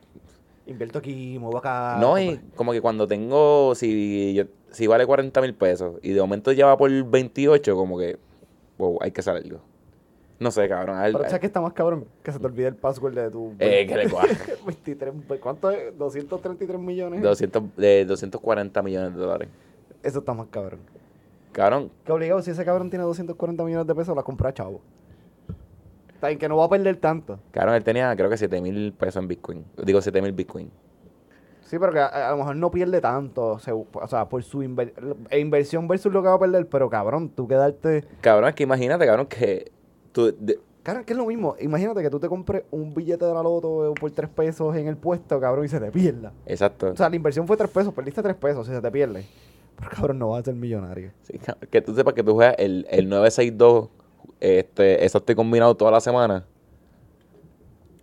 Invierto 0.66 0.98
aquí, 0.98 1.38
muevo 1.38 1.58
acá. 1.58 1.98
No, 2.00 2.18
y 2.18 2.40
como 2.56 2.72
que 2.72 2.80
cuando 2.80 3.06
tengo, 3.06 3.74
si, 3.74 4.32
yo, 4.34 4.44
si 4.70 4.86
vale 4.86 5.04
40 5.06 5.40
mil 5.42 5.54
pesos 5.54 5.98
y 6.02 6.12
de 6.12 6.20
momento 6.20 6.52
ya 6.52 6.66
va 6.66 6.76
por 6.78 6.90
28, 6.90 7.76
como 7.76 7.98
que, 7.98 8.18
wow, 8.78 8.98
hay 9.02 9.10
que 9.12 9.20
hacer 9.20 9.36
algo. 9.36 9.60
No 10.40 10.50
sé, 10.50 10.66
cabrón. 10.68 10.96
al- 10.96 11.12
Pero 11.12 11.24
¿sabes 11.24 11.40
qué 11.40 11.46
está 11.46 11.60
más 11.60 11.74
cabrón? 11.74 12.06
Que 12.22 12.32
se 12.32 12.38
te 12.38 12.46
olvide 12.46 12.66
el 12.68 12.76
password 12.76 13.14
de 13.14 13.30
tu... 13.30 13.52
eh, 13.58 13.86
que 13.86 13.94
le 13.96 14.08
coja. 14.10 14.26
23, 14.66 15.12
¿Cuánto 15.40 15.70
es? 15.70 15.96
233 15.98 16.78
millones. 16.80 17.22
200, 17.22 17.62
de 17.76 18.04
240 18.06 18.82
millones 18.82 19.14
de 19.14 19.20
dólares. 19.20 19.48
Eso 20.02 20.18
está 20.20 20.32
más 20.34 20.46
cabrón. 20.50 20.80
Cabrón, 21.52 21.90
Que 22.04 22.10
obligado, 22.10 22.42
si 22.42 22.50
ese 22.50 22.64
cabrón 22.64 22.90
tiene 22.90 23.04
240 23.04 23.62
millones 23.64 23.86
de 23.86 23.94
pesos, 23.94 24.16
la 24.16 24.22
compra 24.24 24.52
chavo. 24.52 24.80
Está 26.14 26.28
bien 26.28 26.38
que 26.38 26.48
no 26.48 26.56
va 26.56 26.64
a 26.64 26.68
perder 26.68 26.96
tanto. 26.96 27.38
cabrón, 27.50 27.74
él 27.74 27.84
tenía 27.84 28.14
creo 28.16 28.30
que 28.30 28.36
7 28.36 28.60
mil 28.60 28.92
pesos 28.92 29.22
en 29.22 29.28
Bitcoin. 29.28 29.64
Digo 29.84 30.00
7 30.00 30.22
mil 30.22 30.32
Bitcoin. 30.32 30.70
Sí, 31.62 31.78
pero 31.78 31.92
que 31.92 31.98
a, 31.98 32.28
a 32.28 32.30
lo 32.32 32.38
mejor 32.38 32.56
no 32.56 32.70
pierde 32.70 33.00
tanto. 33.00 33.52
o 33.52 34.06
sea, 34.08 34.28
por 34.28 34.42
su 34.42 34.62
inver- 34.62 34.92
e 35.30 35.38
inversión 35.40 35.88
versus 35.88 36.12
lo 36.12 36.22
que 36.22 36.28
va 36.28 36.34
a 36.34 36.38
perder. 36.38 36.68
Pero 36.68 36.88
cabrón, 36.90 37.28
tú 37.30 37.48
quedarte. 37.48 38.04
Cabrón, 38.20 38.50
es 38.50 38.54
que 38.54 38.62
imagínate, 38.62 39.06
cabrón, 39.06 39.26
que 39.26 39.72
tú, 40.12 40.34
de- 40.38 40.58
Cabrón, 40.82 41.04
que 41.04 41.14
es 41.14 41.16
lo 41.18 41.24
mismo. 41.24 41.56
Imagínate 41.60 42.02
que 42.02 42.10
tú 42.10 42.20
te 42.20 42.28
compres 42.28 42.64
un 42.70 42.92
billete 42.92 43.24
de 43.24 43.32
la 43.32 43.42
loto 43.42 43.94
por 43.98 44.10
3 44.10 44.28
pesos 44.28 44.76
en 44.76 44.86
el 44.86 44.98
puesto, 44.98 45.40
cabrón, 45.40 45.64
y 45.64 45.68
se 45.68 45.80
te 45.80 45.90
pierda. 45.90 46.32
exacto. 46.44 46.90
O 46.90 46.96
sea, 46.96 47.08
la 47.08 47.16
inversión 47.16 47.46
fue 47.46 47.56
3 47.56 47.70
pesos, 47.70 47.94
perdiste 47.94 48.22
3 48.22 48.36
pesos, 48.36 48.66
si 48.66 48.72
se 48.74 48.82
te 48.82 48.90
pierde. 48.90 49.24
Pero 49.76 49.90
cabrón, 49.90 50.18
no 50.18 50.28
vas 50.28 50.40
a 50.42 50.44
ser 50.44 50.54
millonario. 50.54 51.10
Sí, 51.22 51.38
cabrón, 51.38 51.66
que 51.70 51.80
tú 51.80 51.94
sepas 51.94 52.12
que 52.12 52.22
tú 52.22 52.34
juegas 52.34 52.54
el, 52.58 52.86
el 52.90 53.08
962, 53.08 53.88
este, 54.40 55.04
eso 55.04 55.18
estoy 55.18 55.34
combinado 55.34 55.74
toda 55.74 55.90
la 55.90 56.00
semana. 56.00 56.44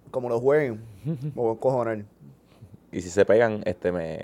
Como 0.10 0.30
lo 0.30 0.40
jueguen, 0.40 0.82
me 1.06 1.32
voy 1.36 1.50
a 1.50 1.54
encojonar. 1.54 2.04
Y 2.92 3.02
si 3.02 3.10
se 3.10 3.26
pegan, 3.26 3.62
este, 3.66 3.92
me... 3.92 4.20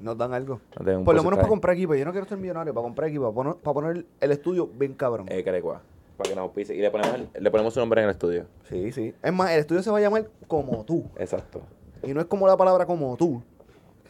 Nos 0.00 0.16
dan 0.16 0.32
algo. 0.32 0.60
no 0.78 0.84
te 0.84 0.90
den 0.90 0.98
un 1.00 1.04
Por 1.04 1.14
lo 1.14 1.22
menos 1.22 1.36
para 1.38 1.48
comprar 1.48 1.74
equipo. 1.76 1.94
Yo 1.94 2.04
no 2.04 2.12
quiero 2.12 2.26
ser 2.26 2.38
millonario, 2.38 2.72
para 2.72 2.82
comprar 2.84 3.08
equipo, 3.08 3.24
para 3.24 3.34
poner, 3.34 3.54
para 3.62 3.74
poner 3.74 4.06
el 4.20 4.30
estudio 4.32 4.66
bien 4.66 4.94
cabrón. 4.94 5.26
Eh, 5.28 5.42
Carecua, 5.44 5.82
para 6.16 6.30
que 6.30 6.36
nos 6.36 6.42
auspice. 6.44 6.74
Y 6.74 6.80
le 6.80 6.90
ponemos, 6.90 7.16
le 7.38 7.50
ponemos 7.50 7.74
su 7.74 7.80
nombre 7.80 8.00
en 8.00 8.06
el 8.08 8.12
estudio. 8.12 8.46
Sí, 8.68 8.92
sí. 8.92 9.14
Es 9.22 9.32
más, 9.32 9.50
el 9.50 9.60
estudio 9.60 9.82
se 9.82 9.90
va 9.90 9.98
a 9.98 10.00
llamar 10.00 10.28
como 10.48 10.84
tú. 10.84 11.04
Exacto. 11.16 11.60
Y 12.02 12.14
no 12.14 12.20
es 12.20 12.26
como 12.26 12.46
la 12.46 12.56
palabra 12.56 12.86
como 12.86 13.16
tú. 13.16 13.42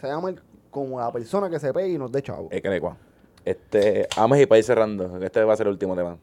Se 0.01 0.07
llama 0.07 0.31
el- 0.31 0.41
como 0.71 1.01
la 1.01 1.11
persona 1.13 1.51
que 1.51 1.59
se 1.59 1.73
pegue 1.73 1.89
y 1.89 1.99
nos 1.99 2.13
dé 2.13 2.23
chavo. 2.23 2.49
Eh, 2.53 2.63
Carecua. 2.63 2.97
Este, 3.45 4.07
Ames 4.17 4.41
y 4.43 4.47
para 4.47 4.59
ir 4.59 4.65
cerrando. 4.65 5.19
Este 5.23 5.43
va 5.45 5.55
a 5.55 5.57
ser 5.57 5.67
el 5.67 5.73
último 5.73 5.97
tema. 5.97 6.17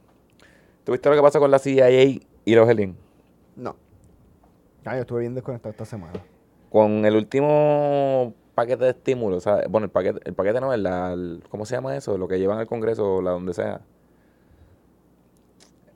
¿Tuviste 0.88 1.10
lo 1.10 1.18
que 1.18 1.22
pasó 1.22 1.40
con 1.42 1.52
la 1.52 1.60
CIA 1.60 1.90
y 1.92 2.56
los 2.56 2.70
aliens? 2.70 2.96
No. 3.58 3.76
Ah, 4.86 4.96
yo 4.96 5.02
estuve 5.02 5.20
bien 5.20 5.36
desconectado 5.36 5.72
esta 5.72 5.84
semana. 5.84 6.14
Con 6.72 7.04
el 7.06 7.14
último 7.14 8.34
paquete 8.56 8.86
de 8.86 8.90
estímulo, 8.92 9.42
¿sabes? 9.42 9.68
Bueno, 9.70 9.84
el 9.84 9.92
paquete, 9.92 10.22
el 10.24 10.34
paquete 10.34 10.62
no 10.62 10.72
es 10.72 10.80
la, 10.80 11.12
el- 11.12 11.44
¿cómo 11.50 11.66
se 11.66 11.76
llama 11.76 11.98
eso? 11.98 12.18
Lo 12.18 12.30
que 12.30 12.40
llevan 12.40 12.60
al 12.60 12.68
Congreso 12.68 13.16
o 13.18 13.22
la 13.22 13.32
donde 13.32 13.54
sea. 13.54 13.82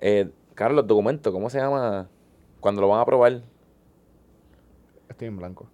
Eh, 0.02 0.30
Carlos, 0.56 0.76
los 0.84 0.88
documentos, 0.88 1.32
¿cómo 1.32 1.50
se 1.50 1.60
llama? 1.60 2.10
Cuando 2.60 2.82
lo 2.82 2.90
van 2.90 3.00
a 3.00 3.04
aprobar. 3.04 3.42
Estoy 5.08 5.30
en 5.30 5.38
blanco. 5.38 5.70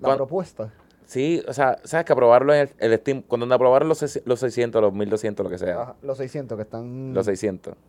La 0.00 0.08
¿Cuán- 0.08 0.16
propuesta. 0.18 0.74
Sí, 1.08 1.42
o 1.48 1.54
sea, 1.54 1.78
¿sabes 1.84 2.04
que 2.04 2.12
aprobarlo 2.12 2.52
en 2.52 2.60
el, 2.60 2.70
el 2.92 2.92
estim- 3.02 3.24
cuando 3.26 3.52
aprobaron 3.54 3.88
los, 3.88 4.20
los 4.26 4.40
600, 4.40 4.82
los 4.82 4.92
1200, 4.92 5.42
lo 5.42 5.48
que 5.48 5.56
sea? 5.56 5.80
Ajá, 5.80 5.96
los 6.02 6.18
600 6.18 6.54
que 6.54 6.62
están... 6.62 7.14
Los 7.14 7.24
600. 7.24 7.72
By 7.74 7.80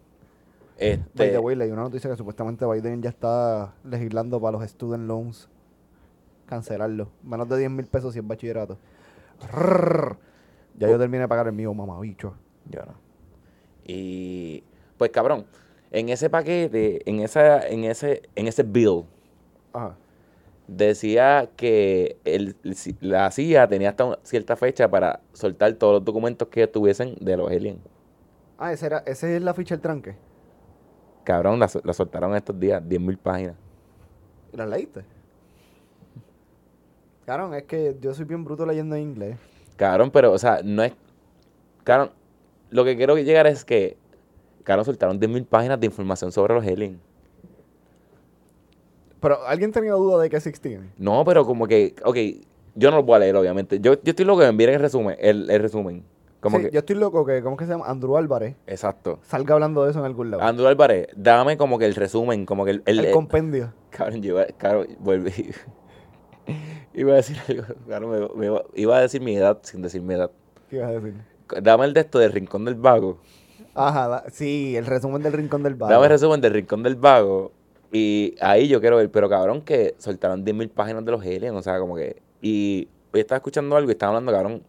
Este, 0.78 1.30
the 1.32 1.38
way, 1.40 1.58
leí 1.58 1.70
una 1.70 1.82
noticia 1.82 2.10
que 2.10 2.16
supuestamente 2.16 2.66
Biden 2.66 3.02
ya 3.02 3.10
está 3.10 3.74
legislando 3.84 4.40
para 4.40 4.58
los 4.58 4.70
student 4.70 5.06
loans. 5.06 5.50
Cancelarlo. 6.46 7.10
Menos 7.22 7.50
de 7.50 7.58
10 7.58 7.72
mil 7.72 7.86
pesos 7.88 8.14
si 8.14 8.20
es 8.20 8.26
bachillerato. 8.26 8.78
Ya 10.78 10.88
yo 10.90 10.98
terminé 10.98 11.20
de 11.24 11.28
pagar 11.28 11.48
el 11.48 11.54
mío, 11.54 11.74
mamabicho. 11.74 12.34
Yo 12.70 12.80
no. 12.86 12.94
Y 13.86 14.64
pues 14.98 15.12
cabrón, 15.12 15.46
en 15.92 16.08
ese 16.08 16.30
paquete, 16.30 17.02
en 17.10 17.20
esa, 17.20 17.68
en 17.68 17.84
ese, 17.84 18.22
en 18.36 18.48
ese 18.48 18.64
bill, 18.64 19.04
Ajá. 19.74 19.96
Decía 20.70 21.50
que 21.56 22.18
el, 22.26 22.56
la 23.02 23.32
CIA 23.32 23.68
tenía 23.68 23.90
hasta 23.90 24.06
una 24.06 24.20
cierta 24.24 24.56
fecha 24.56 24.90
para 24.90 25.22
soltar 25.34 25.74
todos 25.74 25.96
los 25.96 26.06
documentos 26.06 26.48
que 26.48 26.68
tuviesen 26.68 27.16
de 27.20 27.38
los 27.38 27.50
aliens. 27.50 27.80
Ah, 28.58 28.72
ese, 28.72 28.86
era, 28.86 29.00
ese 29.06 29.36
es 29.36 29.42
la 29.42 29.54
ficha 29.54 29.76
del 29.76 29.82
tranque. 29.82 30.16
Cabrón, 31.24 31.60
la, 31.60 31.70
la 31.84 31.94
soltaron 31.94 32.36
estos 32.36 32.60
días, 32.60 32.82
10.000 32.84 33.18
páginas. 33.18 33.56
¿Y 34.54 34.58
la 34.58 34.66
leíste? 34.66 35.04
Cabrón, 37.26 37.54
es 37.54 37.64
que 37.64 37.96
yo 38.02 38.14
soy 38.14 38.26
bien 38.26 38.44
bruto 38.44 38.66
leyendo 38.66 38.96
en 38.96 39.04
inglés. 39.04 39.38
Cabrón, 39.76 40.12
pero, 40.12 40.32
o 40.32 40.38
sea, 40.38 40.62
no 40.64 40.84
es. 40.84 40.94
Cabrón, 41.84 42.12
lo 42.70 42.84
que 42.84 42.96
quiero 42.98 43.18
llegar 43.18 43.48
es 43.48 43.64
que. 43.64 43.98
Cabrón, 44.64 44.86
soltaron 44.86 45.20
10.000 45.20 45.46
páginas 45.46 45.80
de 45.80 45.86
información 45.86 46.32
sobre 46.32 46.54
los 46.56 46.66
aliens. 46.66 47.00
Pero, 49.22 49.46
¿alguien 49.46 49.72
tenía 49.72 49.94
duda 49.94 50.22
de 50.22 50.30
que 50.30 50.38
existían? 50.38 50.92
No, 50.98 51.24
pero 51.26 51.46
como 51.46 51.68
que. 51.68 51.96
Ok, 52.06 52.18
yo 52.76 52.92
no 52.92 52.98
lo 52.98 53.04
voy 53.04 53.16
a 53.16 53.20
leer, 53.20 53.36
obviamente. 53.36 53.80
Yo, 53.80 53.94
yo 53.96 54.00
estoy 54.12 54.26
loco 54.26 54.42
de 54.42 54.48
enviar 54.48 54.70
el 54.72 54.80
resumen. 54.80 55.16
El, 55.20 55.50
el 55.50 55.62
resumen. 55.62 56.04
Como 56.40 56.58
Sí, 56.58 56.66
que. 56.66 56.72
Yo 56.72 56.80
estoy 56.80 56.96
loco 56.96 57.26
que, 57.26 57.42
¿cómo 57.44 57.56
es 57.56 57.60
que 57.60 57.66
se 57.66 57.72
llama? 57.72 57.86
Andrew 57.88 58.16
Álvarez 58.16 58.56
Exacto. 58.66 59.20
salga 59.24 59.56
hablando 59.56 59.84
de 59.84 59.92
eso 59.92 60.00
en 60.00 60.06
algún 60.06 60.32
lado. 60.32 60.42
Andrew 60.44 60.68
Álvarez, 60.68 61.08
dame 61.16 61.58
como 61.58 61.78
que 61.78 61.86
el 61.86 61.96
resumen, 61.96 62.46
como 62.46 62.64
que 62.64 62.72
el. 62.72 62.84
el- 62.86 63.00
el 63.00 63.06
el- 63.08 63.12
compendio. 63.14 63.74
cabrón, 63.90 64.22
yo 64.22 64.38
cabrón, 64.58 64.88
volví. 65.00 65.52
iba 66.94 67.14
a 67.14 67.16
decir 67.18 67.38
algo. 67.48 67.64
Cabrón, 67.88 68.12
me- 68.12 68.40
me 68.40 68.46
iba- 68.46 68.64
iba 68.76 68.98
a 68.98 69.02
decir 69.02 69.22
mi 69.22 69.36
edad 69.36 69.60
sin 69.64 69.82
decir 69.82 70.02
mi 70.02 70.14
edad. 70.14 70.32
¿Qué 70.70 70.78
ibas 70.78 70.90
a 70.90 70.92
decir? 70.94 71.14
Dame 71.62 71.86
el 71.86 71.94
de 71.94 72.02
esto 72.02 72.20
del 72.20 72.32
Rincón 72.32 72.64
del 72.66 72.76
Vago. 72.76 73.20
Ajá, 73.76 74.08
da- 74.08 74.24
sí, 74.32 74.76
el 74.78 74.86
resumen 74.86 75.22
del 75.22 75.34
rincón 75.34 75.64
del 75.64 75.76
bar. 75.76 75.90
Dame 75.92 76.06
el 76.06 76.12
resumen 76.12 76.42
del 76.42 76.54
Rincón 76.54 76.84
del 76.84 76.96
Vago. 76.96 77.52
Y 77.92 78.36
ahí 78.40 78.68
yo 78.68 78.80
quiero 78.82 78.98
ver, 78.98 79.10
pero 79.10 79.30
cabrón, 79.30 79.62
que 79.62 79.96
soltaron 79.98 80.46
10.000 80.46 80.70
páginas 80.70 81.06
de 81.06 81.12
los 81.12 81.22
aliens, 81.22 81.56
o 81.56 81.62
sea, 81.62 81.80
como 81.80 81.96
que. 81.96 82.22
Y 82.42 82.88
hoy 83.14 83.22
estaba 83.22 83.38
escuchando 83.38 83.76
algo 83.76 83.90
y 83.90 83.94
estaba 83.94 84.12
hablando, 84.12 84.32
cabrón. 84.32 84.64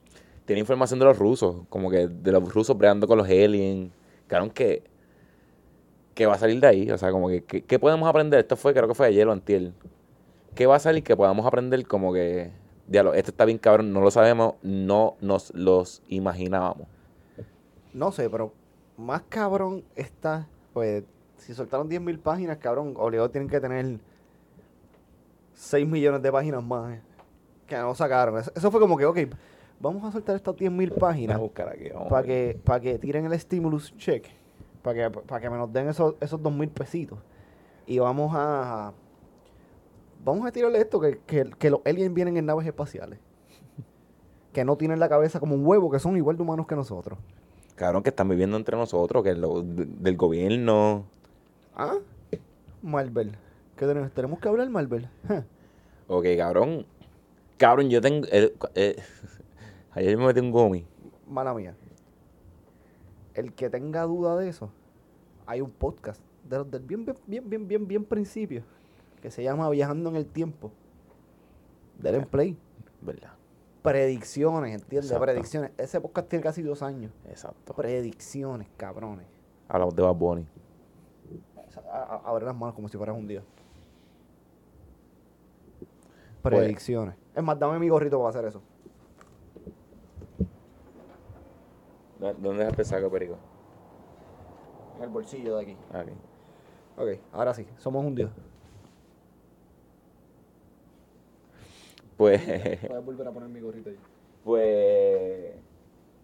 tiene 0.47 0.61
información 0.61 0.99
de 0.99 1.05
los 1.05 1.19
rusos, 1.19 1.63
como 1.69 1.91
que 1.91 2.09
de 2.09 2.33
los 2.33 2.53
rusos 2.53 2.77
peleando 2.77 3.07
con 3.07 3.19
los 3.19 3.29
aliens. 3.29 3.93
Claro 4.27 4.53
que, 4.53 4.83
que 6.15 6.27
va 6.27 6.35
a 6.35 6.39
salir 6.39 6.61
de 6.61 6.67
ahí, 6.67 6.91
o 6.91 6.99
sea, 6.99 7.11
como 7.11 7.29
que, 7.29 7.43
¿qué 7.43 7.79
podemos 7.79 8.09
aprender? 8.09 8.41
Esto 8.41 8.57
fue, 8.57 8.73
creo 8.73 8.89
que 8.89 8.95
fue 8.95 9.07
ayer 9.07 9.27
o 9.29 9.33
antier. 9.33 9.73
¿Qué 10.55 10.67
va 10.67 10.77
a 10.77 10.81
salir 10.81 11.03
que 11.03 11.17
podamos 11.17 11.47
aprender 11.47 11.87
como 11.87 12.13
que, 12.13 12.51
diablo, 12.87 13.15
esto 13.15 13.31
está 13.31 13.45
bien 13.45 13.59
cabrón, 13.59 13.93
no 13.93 14.01
lo 14.01 14.11
sabemos, 14.11 14.55
no 14.63 15.17
nos 15.21 15.53
los 15.55 16.03
imaginábamos? 16.09 16.89
No 17.93 18.13
sé, 18.13 18.31
pero 18.31 18.53
más 18.97 19.23
cabrón 19.29 19.85
está, 19.97 20.49
pues, 20.73 21.05
si 21.41 21.55
soltaron 21.55 21.89
10.000 21.89 22.19
páginas, 22.21 22.59
cabrón, 22.59 22.95
obligado 22.97 23.31
tienen 23.31 23.49
que 23.49 23.61
tener 23.61 23.99
6 25.55 25.87
millones 25.87 26.23
de 26.23 26.33
páginas 26.33 26.63
más 26.65 26.93
eh, 26.95 27.01
que 27.67 27.77
no 27.77 27.95
sacaron. 27.95 28.39
Eso, 28.39 28.53
eso 28.55 28.71
fue 28.71 28.81
como 28.81 28.97
que, 28.97 29.05
ok, 29.07 29.19
vamos 29.81 30.05
a 30.05 30.13
soltar 30.13 30.37
estas 30.37 30.55
10.000 30.55 30.95
páginas 30.99 31.39
para 32.09 32.23
que, 32.23 32.59
para 32.65 32.81
que 32.81 32.99
tiren 32.99 33.27
el 33.27 33.39
stimulus 33.39 33.95
check, 33.97 34.27
para 34.83 35.11
que, 35.11 35.19
para 35.21 35.41
que 35.41 35.51
me 35.51 35.57
nos 35.57 35.73
den 35.73 35.89
esos, 35.89 36.15
esos 36.21 36.41
2.000 36.41 36.71
pesitos. 36.71 37.19
Y 37.87 37.99
vamos 37.99 38.33
a... 38.35 38.93
Vamos 40.23 40.47
a 40.47 40.53
tirarle 40.53 40.79
esto, 40.79 41.01
que, 41.01 41.19
que, 41.27 41.49
que 41.59 41.71
los 41.71 41.81
aliens 41.87 42.13
vienen 42.13 42.37
en 42.37 42.47
naves 42.47 42.67
espaciales. 42.67 43.19
Que 44.53 44.65
no 44.65 44.77
tienen 44.77 44.99
la 44.99 45.09
cabeza 45.09 45.39
como 45.39 45.55
un 45.55 45.65
huevo, 45.65 45.91
que 45.93 46.01
son 46.01 46.17
igual 46.17 46.37
de 46.37 46.43
humanos 46.43 46.67
que 46.67 46.75
nosotros. 46.75 47.19
Cabrón, 47.77 48.03
que 48.03 48.11
están 48.11 48.29
viviendo 48.29 48.57
entre 48.57 48.77
nosotros, 48.77 49.23
que 49.23 49.33
lo, 49.35 49.63
de- 49.63 49.85
del 49.87 50.17
gobierno. 50.17 51.05
¿Ah? 51.75 51.99
Marvel. 52.83 53.37
¿Qué 53.77 53.87
tenemos? 53.87 54.13
¿Tenemos 54.13 54.39
que 54.41 54.49
hablar 54.49 54.69
Marvel? 54.71 55.09
Ja. 55.29 55.45
Ok, 56.09 56.25
cabrón. 56.37 56.87
Cabrón, 57.57 57.91
yo 57.91 58.01
tengo. 58.01 58.27
eh, 58.31 58.55
eh, 58.75 58.97
ayer 59.93 60.17
me 60.17 60.27
metí 60.27 60.41
un 60.41 60.51
gomi. 60.51 60.87
Mala 61.27 61.55
mía. 61.55 61.75
El 63.35 63.53
que 63.55 63.71
tenga 63.71 64.03
duda 64.03 64.37
de 64.37 64.49
eso, 64.49 64.71
hay 65.47 65.61
un 65.61 65.71
podcast 65.71 66.21
de 66.49 66.59
los 66.59 66.71
del 66.71 66.83
bien, 66.83 67.05
bien, 67.05 67.17
bien, 67.27 67.49
bien, 67.49 67.69
bien, 67.69 67.87
bien 67.87 68.05
principio, 68.05 68.63
que 69.23 69.31
se 69.31 69.43
llama 69.43 69.69
Viajando 69.71 70.11
en 70.11 70.17
el 70.17 70.27
Tiempo. 70.27 70.73
Del 71.99 72.17
en 72.17 72.25
play. 72.25 72.59
¿Verdad? 73.01 73.31
Predicciones, 73.83 74.75
¿entiendes? 74.75 75.11
Exacto. 75.11 75.25
Predicciones. 75.25 75.71
Ese 75.79 76.01
podcast 76.01 76.29
tiene 76.29 76.43
casi 76.43 76.63
dos 76.63 76.83
años. 76.83 77.13
Exacto. 77.29 77.73
Predicciones, 77.75 78.69
cabrones. 78.77 79.27
Hablamos 79.69 79.95
de 79.95 80.03
Bad 80.03 80.15
Bunny. 80.15 80.47
A- 81.91 82.21
a- 82.25 82.29
Abre 82.31 82.45
las 82.47 82.55
manos 82.57 82.75
como 82.75 82.89
si 82.89 82.97
fueras 82.97 83.17
un 83.17 83.27
día. 83.27 83.43
Pues- 86.43 86.55
Predicciones. 86.57 87.15
Es 87.35 87.43
más, 87.43 87.59
dame 87.59 87.79
mi 87.79 87.89
gorrito 87.89 88.19
para 88.19 88.31
hacer 88.31 88.45
eso. 88.47 88.63
¿Dónde 92.19 92.59
dejaste 92.65 92.83
el 92.83 92.87
saco, 92.89 93.11
Perico? 93.11 93.37
En 94.99 95.05
el 95.05 95.09
bolsillo 95.11 95.57
de 95.57 95.63
aquí. 95.63 95.77
Aquí. 95.93 96.11
Ok, 96.97 97.19
ahora 97.33 97.55
sí, 97.55 97.67
somos 97.79 98.05
un 98.05 98.15
dios. 98.15 98.31
Pues. 102.17 102.43
Puedes 102.87 103.05
volver 103.05 103.27
a 103.29 103.33
poner 103.33 103.49
mi 103.49 103.61
gorrito 103.61 103.89
ahí. 103.91 103.99
Pues. 104.45 105.55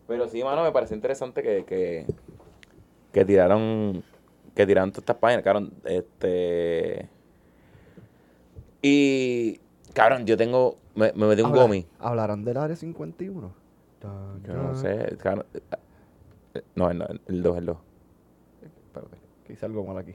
Pero 0.06 0.28
sí, 0.28 0.44
mano, 0.44 0.62
me 0.62 0.72
parece 0.72 0.94
interesante 0.94 1.42
que, 1.42 1.64
que, 1.64 2.06
que 3.12 3.24
tiraron. 3.24 4.04
Que 4.56 4.66
tiraron 4.66 4.90
todas 4.90 5.02
estas 5.02 5.16
páginas, 5.16 5.44
cabrón. 5.44 5.72
Este. 5.84 7.08
Y. 8.82 9.60
Cabrón, 9.92 10.26
yo 10.26 10.36
tengo. 10.36 10.78
Me, 10.94 11.12
me 11.14 11.26
metí 11.26 11.42
un 11.42 11.48
Habla- 11.50 11.62
gomi. 11.62 11.86
¿Hablarán 12.00 12.42
del 12.44 12.56
área 12.56 12.74
51? 12.74 13.52
Yo 14.46 14.54
no 14.54 14.74
sé. 14.74 15.16
cabrón. 15.18 15.46
No, 16.74 16.90
el, 16.90 17.20
el 17.26 17.42
2, 17.42 17.58
el 17.58 17.66
2. 17.66 17.76
Espérate, 18.86 19.16
que 19.46 19.52
hice 19.52 19.66
algo 19.66 19.84
mal 19.84 19.98
aquí. 19.98 20.14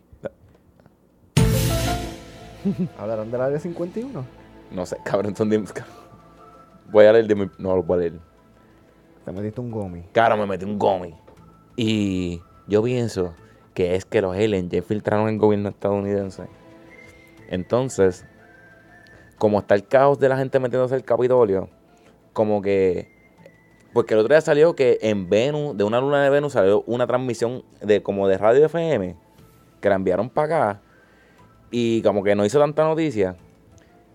¿Hablarán 2.97 3.29
del 3.31 3.41
área 3.41 3.59
51? 3.59 4.25
No 4.71 4.85
sé, 4.85 4.97
cabrón, 5.03 5.35
son 5.35 5.49
de. 5.49 5.63
Voy 6.91 7.05
a 7.05 7.13
leer 7.13 7.27
de 7.27 7.35
mi. 7.35 7.49
No 7.57 7.75
lo 7.75 7.83
voy 7.83 7.95
a 7.97 7.99
leer. 7.99 8.19
Te 9.25 9.31
metiste 9.31 9.61
un 9.61 9.69
gomi. 9.71 10.01
Claro, 10.13 10.35
me 10.37 10.45
metí 10.47 10.65
un 10.65 10.79
gomi. 10.79 11.13
Y 11.75 12.41
yo 12.67 12.81
pienso 12.83 13.33
que 13.73 13.95
es 13.95 14.05
que 14.05 14.21
los 14.21 14.35
aliens 14.35 14.69
ya 14.69 14.77
infiltraron 14.77 15.29
el 15.29 15.37
gobierno 15.37 15.69
estadounidense. 15.69 16.43
Entonces, 17.49 18.25
como 19.37 19.59
está 19.59 19.75
el 19.75 19.87
caos 19.87 20.19
de 20.19 20.29
la 20.29 20.37
gente 20.37 20.59
metiéndose 20.59 20.95
al 20.95 21.03
Capitolio, 21.03 21.69
como 22.33 22.61
que. 22.61 23.09
Porque 23.93 24.13
el 24.13 24.21
otro 24.21 24.33
día 24.33 24.41
salió 24.41 24.73
que 24.73 24.99
en 25.01 25.29
Venus, 25.29 25.75
de 25.75 25.83
una 25.83 25.99
luna 25.99 26.23
de 26.23 26.29
Venus, 26.29 26.53
salió 26.53 26.83
una 26.87 27.07
transmisión 27.07 27.63
de 27.81 28.01
como 28.01 28.27
de 28.27 28.37
radio 28.37 28.65
FM, 28.65 29.17
que 29.81 29.89
la 29.89 29.95
enviaron 29.95 30.29
para 30.29 30.45
acá. 30.45 30.81
Y 31.71 32.01
como 32.01 32.23
que 32.23 32.35
no 32.35 32.45
hizo 32.45 32.59
tanta 32.59 32.83
noticia. 32.85 33.35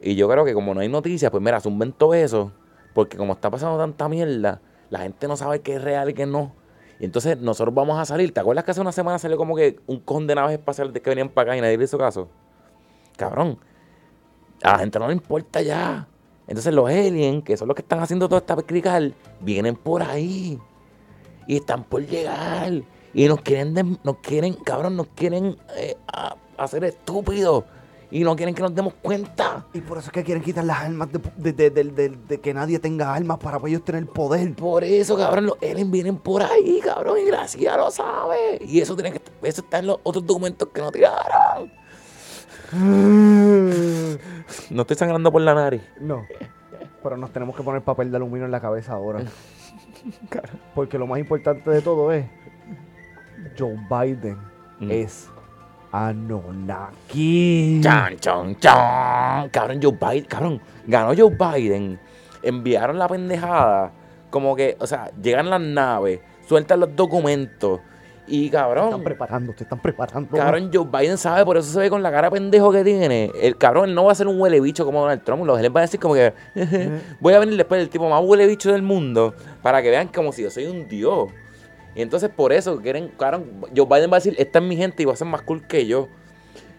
Y 0.00 0.14
yo 0.14 0.28
creo 0.28 0.44
que 0.44 0.54
como 0.54 0.72
no 0.72 0.80
hay 0.80 0.88
noticias, 0.88 1.30
pues 1.30 1.42
mira, 1.42 1.60
zumben 1.60 1.92
todo 1.92 2.14
eso. 2.14 2.52
Porque 2.94 3.18
como 3.18 3.34
está 3.34 3.50
pasando 3.50 3.76
tanta 3.76 4.08
mierda, 4.08 4.60
la 4.88 5.00
gente 5.00 5.28
no 5.28 5.36
sabe 5.36 5.60
qué 5.60 5.74
es 5.74 5.82
real 5.82 6.08
y 6.08 6.14
qué 6.14 6.24
no. 6.24 6.54
Y 6.98 7.04
entonces 7.04 7.38
nosotros 7.38 7.74
vamos 7.74 7.98
a 7.98 8.04
salir. 8.04 8.32
¿Te 8.32 8.40
acuerdas 8.40 8.64
que 8.64 8.70
hace 8.70 8.80
una 8.80 8.92
semana 8.92 9.18
salió 9.18 9.36
como 9.36 9.54
que 9.54 9.80
un 9.86 10.00
con 10.00 10.26
de 10.26 10.34
que 10.34 11.10
venían 11.10 11.28
para 11.28 11.52
acá 11.52 11.58
y 11.58 11.60
nadie 11.60 11.76
le 11.76 11.84
hizo 11.84 11.98
caso? 11.98 12.28
Cabrón. 13.16 13.58
A 14.62 14.72
la 14.72 14.78
gente 14.78 14.98
no 14.98 15.08
le 15.08 15.12
importa 15.12 15.60
ya. 15.60 16.08
Entonces 16.46 16.72
los 16.72 16.88
aliens, 16.88 17.44
que 17.44 17.56
son 17.56 17.68
los 17.68 17.74
que 17.74 17.82
están 17.82 18.00
haciendo 18.00 18.28
toda 18.28 18.38
esta 18.38 18.56
crical, 18.56 19.14
vienen 19.40 19.76
por 19.76 20.02
ahí. 20.02 20.58
Y 21.46 21.56
están 21.56 21.84
por 21.84 22.06
llegar. 22.06 22.72
Y 23.12 23.28
nos 23.28 23.40
quieren, 23.40 23.98
nos 24.02 24.18
quieren, 24.18 24.54
cabrón, 24.54 24.96
nos 24.96 25.08
quieren 25.08 25.56
eh, 25.76 25.96
hacer 26.56 26.84
estúpidos. 26.84 27.64
Y 28.10 28.22
no 28.22 28.36
quieren 28.36 28.54
que 28.54 28.62
nos 28.62 28.74
demos 28.74 28.94
cuenta. 29.02 29.66
Y 29.72 29.80
por 29.80 29.98
eso 29.98 30.06
es 30.08 30.12
que 30.12 30.22
quieren 30.22 30.42
quitar 30.42 30.64
las 30.64 30.78
armas 30.80 31.08
de, 31.12 31.18
de- 31.36 31.52
de- 31.52 31.70
de- 31.70 31.84
de- 31.90 32.08
de 32.28 32.40
que 32.40 32.54
nadie 32.54 32.78
tenga 32.78 33.12
armas 33.12 33.38
para 33.38 33.58
ellos 33.66 33.84
tener 33.84 34.06
poder. 34.06 34.54
Por 34.54 34.84
eso, 34.84 35.16
cabrón, 35.16 35.46
los 35.46 35.56
aliens 35.60 35.90
vienen 35.90 36.16
por 36.16 36.42
ahí, 36.42 36.80
cabrón, 36.84 37.18
y 37.20 37.24
Gracia 37.26 37.76
lo 37.76 37.90
sabe. 37.90 38.58
Y 38.64 38.80
eso 38.80 38.94
tiene 38.94 39.12
que 39.12 39.20
eso 39.42 39.62
está 39.62 39.80
en 39.80 39.88
los 39.88 39.98
otros 40.04 40.24
documentos 40.24 40.68
que 40.72 40.80
no 40.80 40.92
tiraron. 40.92 41.72
No 44.70 44.82
estoy 44.82 44.96
sangrando 44.96 45.30
por 45.32 45.42
la 45.42 45.54
nariz. 45.54 45.82
No. 46.00 46.24
Pero 47.02 47.16
nos 47.16 47.30
tenemos 47.32 47.56
que 47.56 47.62
poner 47.62 47.82
papel 47.82 48.10
de 48.10 48.16
aluminio 48.16 48.46
en 48.46 48.50
la 48.52 48.60
cabeza 48.60 48.92
ahora. 48.94 49.20
Porque 50.74 50.98
lo 50.98 51.06
más 51.06 51.18
importante 51.18 51.70
de 51.70 51.80
todo 51.82 52.12
es 52.12 52.26
Joe 53.58 53.76
Biden 53.90 54.38
Mm. 54.78 54.90
es 54.90 55.28
Anunnaki. 55.92 57.80
Chan, 57.82 58.16
chan, 58.18 58.56
chan. 58.58 59.48
Cabrón, 59.50 59.80
Joe 59.82 59.92
Biden, 59.92 60.24
cabrón, 60.24 60.60
ganó 60.86 61.12
Joe 61.16 61.36
Biden. 61.36 61.98
Enviaron 62.42 62.98
la 62.98 63.08
pendejada. 63.08 63.92
Como 64.30 64.54
que, 64.54 64.76
o 64.80 64.86
sea, 64.86 65.10
llegan 65.22 65.50
las 65.50 65.60
naves, 65.60 66.20
sueltan 66.46 66.80
los 66.80 66.94
documentos. 66.94 67.80
Y 68.28 68.50
cabrón. 68.50 68.86
Están 68.86 69.04
preparando, 69.04 69.54
se 69.56 69.64
están 69.64 69.80
preparando. 69.80 70.36
Cabrón, 70.36 70.70
Joe 70.72 70.86
Biden 70.86 71.16
sabe, 71.16 71.44
por 71.44 71.56
eso 71.56 71.70
se 71.70 71.78
ve 71.78 71.90
con 71.90 72.02
la 72.02 72.10
cara 72.10 72.30
pendejo 72.30 72.72
que 72.72 72.82
tiene. 72.82 73.30
El 73.40 73.56
cabrón 73.56 73.88
él 73.88 73.94
no 73.94 74.04
va 74.04 74.12
a 74.12 74.14
ser 74.14 74.26
un 74.26 74.40
huele 74.40 74.60
bicho 74.60 74.84
como 74.84 75.00
Donald 75.00 75.22
Trump. 75.22 75.44
Los 75.44 75.60
él 75.60 75.74
va 75.74 75.80
a 75.80 75.82
decir 75.82 76.00
como 76.00 76.14
que 76.14 76.32
voy 77.20 77.34
a 77.34 77.38
venir 77.38 77.56
después 77.56 77.80
del 77.80 77.88
tipo 77.88 78.08
más 78.08 78.22
huele 78.24 78.46
bicho 78.46 78.72
del 78.72 78.82
mundo 78.82 79.34
para 79.62 79.80
que 79.82 79.90
vean 79.90 80.08
como 80.08 80.32
si 80.32 80.42
yo 80.42 80.50
soy 80.50 80.66
un 80.66 80.88
dios. 80.88 81.30
Y 81.96 82.02
entonces 82.02 82.30
por 82.30 82.52
eso 82.52 82.80
quieren, 82.80 83.08
cabrón, 83.18 83.44
Joe 83.74 83.86
Biden 83.86 84.10
va 84.12 84.16
a 84.16 84.20
decir, 84.20 84.34
esta 84.38 84.58
es 84.58 84.64
mi 84.64 84.76
gente 84.76 85.02
y 85.02 85.06
va 85.06 85.14
a 85.14 85.16
ser 85.16 85.26
más 85.26 85.42
cool 85.42 85.66
que 85.66 85.86
yo. 85.86 86.08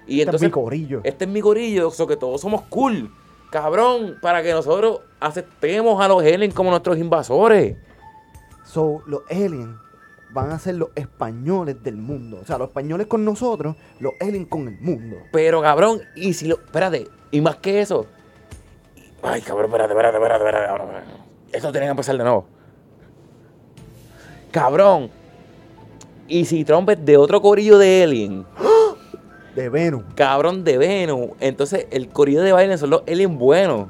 Y 0.06 0.20
Este 0.20 0.22
es 0.22 0.28
entonces, 0.28 0.48
mi 0.48 0.52
corillo. 0.52 1.02
este 1.04 1.26
es 1.26 1.30
mi 1.32 1.42
gorillo, 1.42 1.90
so 1.92 2.08
que 2.08 2.16
todos 2.16 2.40
somos 2.40 2.62
cool. 2.70 3.12
Cabrón, 3.52 4.18
para 4.22 4.44
que 4.44 4.52
nosotros 4.54 5.02
aceptemos 5.20 6.00
a 6.04 6.08
los 6.08 6.22
aliens 6.24 6.54
como 6.54 6.70
nuestros 6.70 6.98
invasores. 6.98 7.78
So, 8.64 9.02
los 9.08 9.22
aliens 9.30 9.76
van 10.30 10.52
a 10.52 10.60
ser 10.60 10.76
los 10.76 10.90
españoles 10.96 11.82
del 11.82 11.96
mundo. 11.98 12.40
O 12.42 12.46
sea, 12.46 12.58
los 12.58 12.68
españoles 12.68 13.08
con 13.08 13.26
nosotros, 13.26 13.76
los 14.00 14.14
aliens 14.20 14.48
con 14.50 14.68
el 14.68 14.80
mundo. 14.80 15.18
Pero 15.32 15.62
cabrón, 15.62 16.02
y 16.16 16.34
si 16.34 16.48
lo. 16.48 16.56
Espérate, 16.56 17.08
y 17.32 17.42
más 17.42 17.56
que 17.58 17.82
eso. 17.82 18.06
Ay, 19.24 19.42
cabrón, 19.42 19.66
espérate, 19.68 19.94
espérate, 19.94 20.18
espérate, 20.18 20.46
espérate. 20.46 21.04
Esto 21.54 21.72
tiene 21.72 21.88
que 21.88 21.92
empezar 21.92 22.18
de 22.18 22.24
nuevo. 22.24 22.46
Cabrón. 24.60 25.10
Y 26.28 26.46
si 26.46 26.64
Trump 26.66 26.90
es 26.90 27.04
de 27.06 27.16
otro 27.18 27.42
corillo 27.42 27.78
de 27.78 28.04
Alien, 28.04 28.46
De 29.56 29.70
Venus. 29.70 30.04
cabrón 30.16 30.64
de 30.64 30.78
Venus, 30.78 31.30
entonces 31.40 31.88
el 31.90 32.10
corillo 32.10 32.42
de 32.42 32.54
Biden 32.54 32.78
son 32.78 32.90
los 32.90 33.04
aliens 33.08 33.38
buenos. 33.38 33.88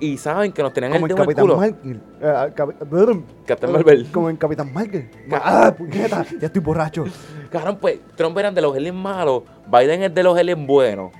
Y 0.00 0.18
saben 0.18 0.50
que 0.50 0.62
nos 0.64 0.72
tenían 0.72 0.90
Como 0.92 1.06
el 1.06 1.12
el 1.12 1.16
Capitán. 1.16 1.46
Marvel. 1.46 2.00
Eh, 2.20 2.52
Capi- 2.56 3.24
Captain 3.46 3.72
Marvel. 3.72 4.06
Como 4.10 4.28
en 4.30 4.36
Capitán 4.36 4.72
Marvel. 4.72 5.08
¡Ah, 5.30 5.72
puñeta! 5.78 6.26
Ya 6.40 6.46
estoy 6.48 6.60
borracho. 6.60 7.04
Cabrón, 7.50 7.78
pues 7.80 8.00
Trump 8.16 8.36
eran 8.38 8.52
de 8.52 8.62
los 8.62 8.74
aliens 8.76 8.96
malos, 8.96 9.44
Biden 9.70 10.02
es 10.02 10.12
de 10.12 10.22
los 10.24 10.36
aliens 10.36 10.66
buenos. 10.66 11.12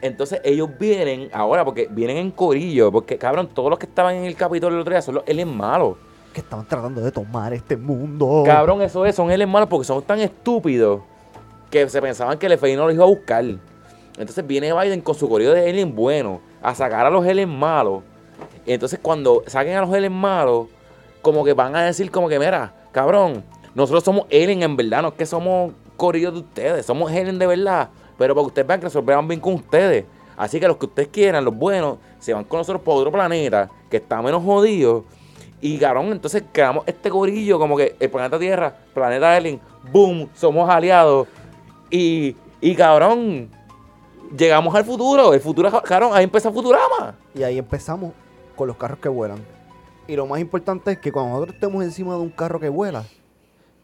Entonces 0.00 0.40
ellos 0.44 0.68
vienen 0.78 1.28
ahora, 1.32 1.64
porque 1.64 1.88
vienen 1.90 2.16
en 2.18 2.30
corillo, 2.30 2.92
porque 2.92 3.18
cabrón, 3.18 3.48
todos 3.52 3.70
los 3.70 3.78
que 3.80 3.86
estaban 3.86 4.14
en 4.14 4.24
el 4.24 4.36
Capitolio 4.36 4.76
el 4.76 4.82
otro 4.82 4.92
día 4.92 5.02
son 5.02 5.16
los 5.16 5.24
aliens 5.28 5.50
malos. 5.52 5.96
Que 6.32 6.40
estaban 6.40 6.66
tratando 6.66 7.00
de 7.00 7.12
tomar 7.12 7.52
este 7.52 7.76
mundo. 7.76 8.42
Cabrón, 8.44 8.82
eso 8.82 9.04
es, 9.06 9.14
son 9.14 9.30
aliens 9.30 9.50
malos 9.50 9.68
porque 9.68 9.84
son 9.84 10.02
tan 10.02 10.20
estúpidos 10.20 11.02
que 11.70 11.88
se 11.88 12.00
pensaban 12.02 12.38
que 12.38 12.46
el 12.46 12.58
FBI 12.58 12.76
no 12.76 12.86
los 12.86 12.94
iba 12.94 13.04
a 13.04 13.08
buscar. 13.08 13.44
Entonces 14.18 14.46
viene 14.46 14.72
Biden 14.72 15.00
con 15.00 15.14
su 15.14 15.28
corrido 15.28 15.54
de 15.54 15.68
alien 15.68 15.94
bueno 15.94 16.40
a 16.62 16.74
sacar 16.74 17.06
a 17.06 17.10
los 17.10 17.24
aliens 17.24 17.50
malos. 17.50 18.02
Y 18.66 18.72
entonces 18.72 18.98
cuando 19.00 19.42
saquen 19.46 19.76
a 19.76 19.80
los 19.80 19.92
aliens 19.92 20.14
malos, 20.14 20.66
como 21.22 21.44
que 21.44 21.54
van 21.54 21.74
a 21.76 21.82
decir 21.82 22.10
como 22.10 22.28
que, 22.28 22.38
mira, 22.38 22.74
cabrón, 22.92 23.44
nosotros 23.74 24.04
somos 24.04 24.26
aliens 24.26 24.62
en 24.62 24.76
verdad, 24.76 25.02
no 25.02 25.08
es 25.08 25.14
que 25.14 25.26
somos 25.26 25.72
corridos 25.96 26.34
de 26.34 26.40
ustedes, 26.40 26.86
somos 26.86 27.10
aliens 27.10 27.38
de 27.38 27.46
verdad. 27.46 27.90
Pero 28.18 28.34
para 28.34 28.44
que 28.44 28.48
ustedes 28.48 28.66
vean 28.68 28.80
que 28.80 28.86
resolvemos 28.86 29.26
bien 29.26 29.40
con 29.40 29.54
ustedes. 29.54 30.04
Así 30.36 30.60
que 30.60 30.68
los 30.68 30.76
que 30.76 30.86
ustedes 30.86 31.08
quieran, 31.08 31.44
los 31.44 31.56
buenos, 31.56 31.98
se 32.18 32.34
van 32.34 32.44
con 32.44 32.58
nosotros 32.58 32.82
por 32.82 32.98
otro 32.98 33.12
planeta 33.12 33.70
que 33.90 33.98
está 33.98 34.20
menos 34.20 34.42
jodido. 34.42 35.04
Y 35.64 35.78
cabrón, 35.78 36.06
entonces 36.10 36.42
creamos 36.50 36.82
este 36.88 37.08
corillo 37.08 37.56
como 37.56 37.76
que 37.76 37.94
el 38.00 38.10
planeta 38.10 38.36
Tierra, 38.36 38.74
planeta 38.92 39.36
Alien, 39.36 39.60
boom, 39.92 40.28
somos 40.34 40.68
aliados. 40.68 41.28
Y, 41.88 42.34
y 42.60 42.74
cabrón, 42.74 43.48
llegamos 44.36 44.74
al 44.74 44.84
futuro. 44.84 45.32
El 45.32 45.40
futuro, 45.40 45.70
cabrón, 45.82 46.10
ahí 46.14 46.24
empieza 46.24 46.50
Futurama. 46.50 47.14
Y 47.32 47.44
ahí 47.44 47.58
empezamos 47.58 48.12
con 48.56 48.66
los 48.66 48.76
carros 48.76 48.98
que 48.98 49.08
vuelan. 49.08 49.38
Y 50.08 50.16
lo 50.16 50.26
más 50.26 50.40
importante 50.40 50.90
es 50.90 50.98
que 50.98 51.12
cuando 51.12 51.34
nosotros 51.34 51.54
estemos 51.54 51.84
encima 51.84 52.14
de 52.14 52.20
un 52.20 52.30
carro 52.30 52.58
que 52.58 52.68
vuela, 52.68 53.04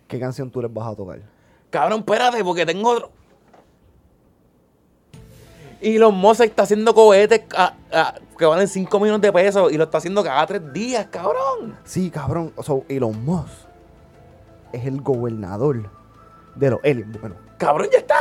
¿qué 0.09 0.18
canción 0.18 0.50
tú 0.50 0.60
les 0.60 0.74
vas 0.74 0.88
a 0.88 0.96
tocar? 0.96 1.20
Cabrón, 1.70 2.00
espérate, 2.00 2.42
porque 2.42 2.66
tengo 2.66 2.90
otro. 2.90 3.10
Y 5.80 5.98
los 5.98 6.12
Musk 6.12 6.40
está 6.42 6.64
haciendo 6.64 6.92
cohetes 6.94 7.42
a- 7.56 7.74
a- 7.92 8.14
que 8.36 8.44
valen 8.44 8.66
5 8.68 8.98
millones 9.00 9.20
de 9.20 9.32
pesos 9.32 9.70
y 9.72 9.76
lo 9.76 9.84
está 9.84 9.98
haciendo 9.98 10.22
cada 10.24 10.44
3 10.46 10.72
días, 10.72 11.06
cabrón. 11.10 11.76
Sí, 11.84 12.10
cabrón. 12.10 12.52
O 12.56 12.62
sea, 12.62 12.76
Elon 12.88 13.24
Musk 13.24 13.52
es 14.72 14.84
el 14.86 15.00
gobernador 15.00 15.88
de 16.56 16.70
los 16.70 16.80
aliens. 16.84 17.20
Bueno, 17.20 17.36
Cabrón, 17.59 17.88
ya 17.92 17.98
está. 17.98 18.16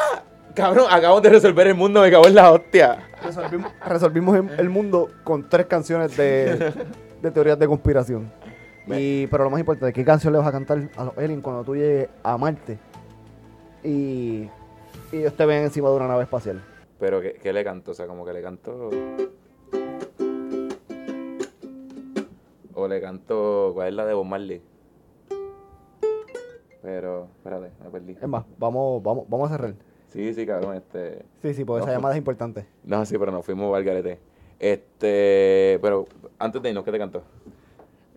Cabrón, 0.56 0.86
acabamos 0.90 1.22
de 1.22 1.30
resolver 1.30 1.68
el 1.68 1.76
mundo, 1.76 2.02
me 2.02 2.10
cago 2.10 2.26
en 2.28 2.34
la 2.36 2.52
hostia. 2.52 3.08
resolvimos, 3.24 3.72
resolvimos 3.86 4.36
el- 4.38 4.60
el 4.60 4.70
mundo 4.70 5.10
con 5.24 5.48
tres 5.48 5.68
canciones 5.68 6.16
de, 6.18 6.74
de 7.22 7.32
teorías 7.32 7.60
de 7.60 7.68
conspiración. 7.68 8.32
Y, 8.88 9.28
pero 9.28 9.44
lo 9.44 9.50
más 9.50 9.60
importante, 9.60 9.92
¿qué 9.94 10.04
canción 10.06 10.32
le 10.34 10.40
vas 10.40 10.48
a 10.48 10.52
cantar 10.52 10.90
a 10.96 11.04
los 11.06 11.18
aliens 11.18 11.44
cuando 11.44 11.64
tú 11.64 11.76
llegues 11.76 12.10
a 12.24 12.38
Marte? 12.38 12.80
Y, 13.84 14.50
y 15.12 15.18
ellos 15.18 15.36
te 15.36 15.46
ven 15.46 15.64
encima 15.66 15.90
de 15.90 15.96
una 15.96 16.08
nave 16.08 16.24
espacial. 16.24 16.64
Pero, 17.00 17.22
¿qué, 17.22 17.34
qué 17.34 17.54
le 17.54 17.64
canto? 17.64 17.92
O 17.92 17.94
sea, 17.94 18.08
como 18.08 18.26
que 18.26 18.34
le 18.34 18.42
canto... 18.42 18.90
O 22.74 22.88
le 22.88 23.02
canto... 23.02 23.72
¿Cuál 23.74 23.90
es 23.90 23.94
la 23.94 24.06
de 24.06 24.14
Bob 24.14 24.26
Marley? 24.26 24.62
Pero, 26.82 27.28
espérate, 27.38 27.72
me 27.84 27.90
perdí. 27.90 28.12
Es 28.14 28.28
más, 28.28 28.46
vamos, 28.58 29.04
vamos, 29.04 29.26
vamos 29.28 29.52
a 29.52 29.56
cerrar. 29.56 29.74
Sí, 30.08 30.34
sí, 30.34 30.46
cabrón, 30.46 30.76
este... 30.78 31.24
Sí, 31.42 31.54
sí, 31.54 31.66
porque 31.66 31.84
esa 31.84 31.92
llamada 31.92 32.16
es 32.16 32.20
importante. 32.20 32.66
No, 32.84 33.06
sí, 33.06 33.18
pero 33.18 33.32
nos 33.32 33.46
fuimos 33.46 33.76
al 33.76 33.84
garete. 33.84 34.20
Este... 34.60 35.80
Pero, 35.82 36.06
antes 36.40 36.62
de 36.62 36.70
irnos, 36.70 36.84
¿qué 36.84 36.92
te 36.92 36.98
canto? 36.98 37.24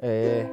Eh, 0.02 0.51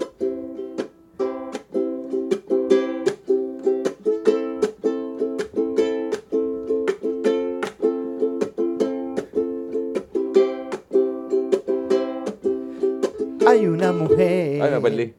mujer. 14.09 14.61
Ay, 14.61 14.71
me 14.71 14.81
perdí. 14.81 15.13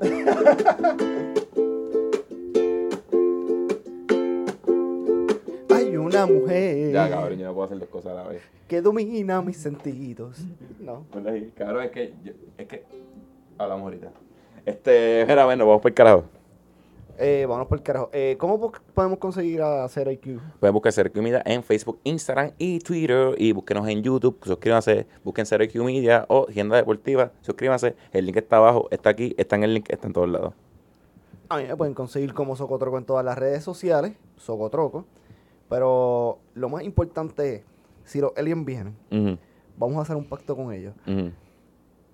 Hay 5.70 5.96
una 5.96 6.26
mujer. 6.26 6.92
Ya, 6.92 7.08
cabrón, 7.08 7.38
yo 7.38 7.46
no 7.46 7.54
puedo 7.54 7.66
hacer 7.66 7.78
dos 7.78 7.88
cosas 7.88 8.12
a 8.12 8.22
la 8.22 8.28
vez. 8.28 8.42
Que 8.66 8.80
domina 8.82 9.40
mis 9.42 9.56
sentidos. 9.56 10.38
No. 10.80 11.04
Cabrón, 11.56 11.84
es 11.84 11.90
que... 11.90 12.12
yo- 12.24 12.32
es 12.56 12.66
que... 12.66 12.84
Hablamos 13.56 13.84
ahorita. 13.84 14.10
Este... 14.66 15.24
Mira, 15.26 15.44
bueno, 15.44 15.66
vamos 15.66 15.82
por 15.82 15.90
el 15.90 15.94
carajo. 15.94 16.24
Eh, 17.20 17.46
vámonos 17.48 17.66
por 17.66 17.78
el 17.78 17.82
carajo. 17.84 18.10
Eh, 18.12 18.36
¿Cómo 18.38 18.60
po- 18.60 18.72
podemos 18.94 19.18
conseguir 19.18 19.60
a 19.60 19.88
Cero 19.88 20.10
IQ? 20.12 20.40
Pueden 20.60 20.72
buscar 20.72 20.92
Cero 20.92 21.10
IQ 21.12 21.20
Media 21.22 21.42
en 21.44 21.64
Facebook, 21.64 21.98
Instagram 22.04 22.52
y 22.58 22.78
Twitter. 22.78 23.34
Y 23.38 23.50
búsquenos 23.52 23.88
en 23.88 24.02
YouTube. 24.02 24.38
Suscríbanse. 24.44 25.06
Busquen 25.24 25.44
Cero 25.44 25.64
IQ 25.64 25.82
Media 25.84 26.24
o 26.28 26.46
Agenda 26.48 26.76
Deportiva. 26.76 27.32
Suscríbanse. 27.42 27.96
El 28.12 28.26
link 28.26 28.36
está 28.36 28.58
abajo. 28.58 28.86
Está 28.92 29.10
aquí. 29.10 29.34
Está 29.36 29.56
en 29.56 29.64
el 29.64 29.74
link. 29.74 29.86
Está 29.90 30.06
en 30.06 30.12
todos 30.12 30.28
lados. 30.28 30.54
A 31.48 31.56
mí 31.56 31.64
me 31.66 31.74
pueden 31.76 31.94
conseguir 31.94 32.34
como 32.34 32.54
Socotroco 32.56 32.98
en 32.98 33.04
todas 33.04 33.24
las 33.24 33.36
redes 33.36 33.64
sociales, 33.64 34.12
Socotroco. 34.36 35.04
Pero 35.68 36.38
lo 36.54 36.68
más 36.68 36.82
importante 36.84 37.54
es, 37.56 37.62
si 38.04 38.20
los 38.20 38.32
aliens 38.36 38.64
vienen, 38.64 38.96
vamos 39.76 39.96
a 39.98 40.02
hacer 40.02 40.14
un 40.16 40.24
pacto 40.24 40.54
con 40.54 40.72
ellos. 40.72 40.94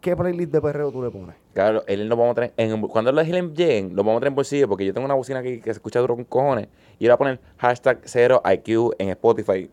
¿Qué 0.04 0.14
playlist 0.14 0.52
de 0.52 0.60
perreo 0.60 0.92
tú 0.92 1.02
le 1.02 1.10
pones? 1.10 1.34
Claro, 1.54 1.82
él 1.86 2.06
lo 2.06 2.14
vamos 2.14 2.32
a 2.32 2.34
tener. 2.34 2.52
En, 2.58 2.78
cuando 2.88 3.10
los 3.10 3.26
aliens 3.26 3.54
lleguen, 3.54 3.96
lo 3.96 4.04
vamos 4.04 4.18
a 4.18 4.20
tener 4.20 4.32
en 4.32 4.34
bolsillo. 4.34 4.68
Porque 4.68 4.84
yo 4.84 4.92
tengo 4.92 5.06
una 5.06 5.14
bocina 5.14 5.38
aquí 5.38 5.60
que 5.60 5.64
se 5.64 5.78
escucha 5.78 5.98
duro 5.98 6.14
con 6.14 6.24
cojones. 6.24 6.68
Y 6.98 7.04
yo 7.04 7.08
le 7.08 7.08
voy 7.08 7.14
a 7.14 7.16
poner 7.16 7.40
hashtag 7.56 8.02
0IQ 8.02 8.96
en 8.98 9.08
Spotify. 9.08 9.70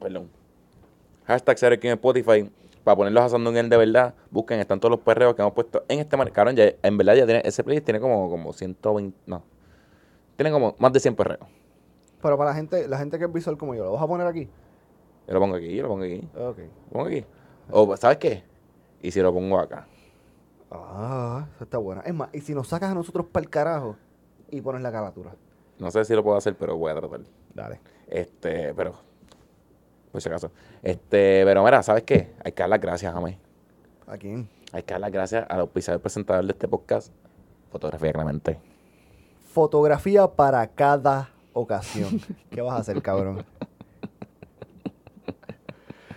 Perdón. 0.00 0.28
Hashtag 1.26 1.56
0IQ 1.56 1.84
en 1.84 1.90
Spotify. 1.92 2.50
Para 2.82 2.96
ponerlos 2.96 3.22
a 3.22 3.28
Sandunguel 3.28 3.68
de 3.68 3.76
verdad. 3.76 4.14
Busquen, 4.32 4.58
están 4.58 4.80
todos 4.80 4.90
los 4.90 5.00
perreos 5.00 5.36
que 5.36 5.42
hemos 5.42 5.54
puesto 5.54 5.84
en 5.88 6.00
este 6.00 6.16
mercado. 6.16 6.50
Ya, 6.50 6.72
en 6.82 6.98
verdad, 6.98 7.14
ya 7.14 7.24
tiene, 7.24 7.42
ese 7.44 7.62
playlist 7.62 7.84
tiene 7.84 8.00
como, 8.00 8.28
como 8.28 8.52
120. 8.52 9.16
No. 9.26 9.44
Tiene 10.34 10.50
como 10.50 10.74
más 10.80 10.92
de 10.92 10.98
100 10.98 11.14
perreos. 11.14 11.46
Pero 12.20 12.36
para 12.36 12.50
la 12.50 12.56
gente, 12.56 12.88
la 12.88 12.98
gente 12.98 13.16
que 13.16 13.26
es 13.26 13.32
visual 13.32 13.56
como 13.56 13.76
yo, 13.76 13.84
¿lo 13.84 13.92
vas 13.92 14.02
a 14.02 14.08
poner 14.08 14.26
aquí? 14.26 14.48
Yo 15.28 15.34
lo 15.34 15.38
pongo 15.38 15.54
aquí, 15.54 15.72
yo 15.72 15.82
lo 15.84 15.88
pongo 15.88 16.02
aquí. 16.02 16.28
Ok. 16.34 16.58
Lo 16.58 16.92
pongo 16.94 17.06
aquí. 17.06 17.24
O, 17.70 17.96
¿sabes 17.96 18.18
qué? 18.18 18.44
Y 19.00 19.10
si 19.10 19.20
lo 19.20 19.32
pongo 19.32 19.58
acá. 19.58 19.86
Ah, 20.70 21.46
eso 21.54 21.64
está 21.64 21.78
buena. 21.78 22.02
Es 22.02 22.14
más, 22.14 22.30
y 22.32 22.40
si 22.40 22.54
nos 22.54 22.68
sacas 22.68 22.90
a 22.90 22.94
nosotros 22.94 23.26
para 23.30 23.44
el 23.44 23.50
carajo 23.50 23.96
y 24.50 24.60
pones 24.60 24.82
la 24.82 24.92
caratura. 24.92 25.34
No 25.78 25.90
sé 25.90 26.04
si 26.04 26.14
lo 26.14 26.22
puedo 26.22 26.36
hacer, 26.36 26.56
pero 26.56 26.76
voy 26.76 26.92
a 26.92 26.94
tratar. 26.94 27.20
Dale. 27.54 27.80
Este, 28.06 28.72
pero. 28.74 28.94
Por 30.10 30.20
si 30.20 30.28
acaso. 30.28 30.50
Este, 30.82 31.42
pero 31.44 31.64
mira, 31.64 31.82
¿sabes 31.82 32.04
qué? 32.04 32.34
Hay 32.44 32.52
que 32.52 32.62
dar 32.62 32.70
las 32.70 32.80
gracias, 32.80 33.12
Jamé. 33.12 33.38
¿A 34.06 34.16
quién? 34.16 34.48
Hay 34.72 34.82
que 34.82 34.94
dar 34.94 35.00
las 35.00 35.12
gracias 35.12 35.46
al 35.48 35.60
auspiciador 35.60 36.00
presentador 36.00 36.44
de 36.44 36.52
este 36.52 36.68
podcast, 36.68 37.12
Fotografía 37.70 38.12
Clemente. 38.12 38.58
Fotografía 39.52 40.26
para 40.26 40.66
cada 40.66 41.30
ocasión. 41.52 42.20
¿Qué 42.50 42.60
vas 42.62 42.74
a 42.74 42.78
hacer, 42.78 43.02
cabrón? 43.02 43.44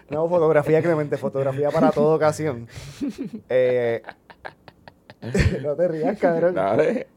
No, 0.09 0.27
fotografía 0.29 0.81
Clemente, 0.81 1.17
fotografía 1.17 1.71
para 1.71 1.91
toda 1.91 2.15
ocasión. 2.15 2.67
Eh, 3.49 4.01
no 5.63 5.75
te 5.75 5.87
rías, 5.87 6.17
cabrón. 6.19 6.53
Dale. 6.55 7.07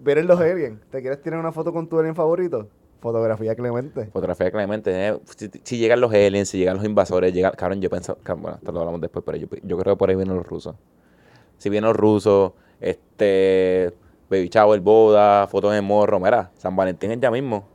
Vienen 0.00 0.26
los 0.26 0.40
aliens. 0.40 0.80
¿Te 0.90 1.00
quieres 1.00 1.22
tirar 1.22 1.38
una 1.38 1.52
foto 1.52 1.72
con 1.72 1.88
tu 1.88 1.98
alien 1.98 2.14
favorito? 2.14 2.68
Fotografía 3.00 3.54
Clemente. 3.54 4.06
Fotografía 4.06 4.50
Clemente. 4.50 4.90
eh, 5.08 5.18
Si, 5.36 5.50
si 5.62 5.78
llegan 5.78 6.00
los 6.00 6.12
aliens, 6.12 6.48
si 6.48 6.58
llegan 6.58 6.76
los 6.76 6.84
invasores, 6.84 7.32
llegan. 7.32 7.52
Cabrón, 7.56 7.80
yo 7.80 7.90
pienso. 7.90 8.18
Bueno, 8.24 8.56
esto 8.56 8.72
lo 8.72 8.80
hablamos 8.80 9.00
después, 9.00 9.24
pero 9.24 9.38
yo, 9.38 9.46
yo 9.62 9.78
creo 9.78 9.94
que 9.94 9.98
por 9.98 10.10
ahí 10.10 10.16
vienen 10.16 10.36
los 10.36 10.46
rusos. 10.46 10.74
Si 11.58 11.70
vienen 11.70 11.88
los 11.88 11.96
rusos, 11.96 12.52
este. 12.80 13.92
Baby 14.28 14.48
Shower, 14.48 14.80
boda, 14.80 15.46
fotos 15.46 15.72
de 15.72 15.80
morro. 15.80 16.18
Mira, 16.18 16.50
San 16.56 16.74
Valentín 16.74 17.12
es 17.12 17.20
ya 17.20 17.30
mismo. 17.30 17.68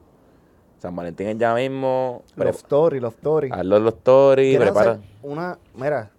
San 0.82 0.96
Valentín 0.96 1.28
es 1.28 1.38
ya 1.38 1.54
mismo. 1.54 2.24
Love 2.36 2.56
Story, 2.56 3.00
Love 3.00 3.16
Story. 3.18 3.50
Hazlo 3.52 3.80
los 3.80 3.94
stories, 3.94 4.58
¿Quieres 4.58 4.74
prepara. 4.74 5.00
una, 5.22 5.60
mira, 5.76 6.10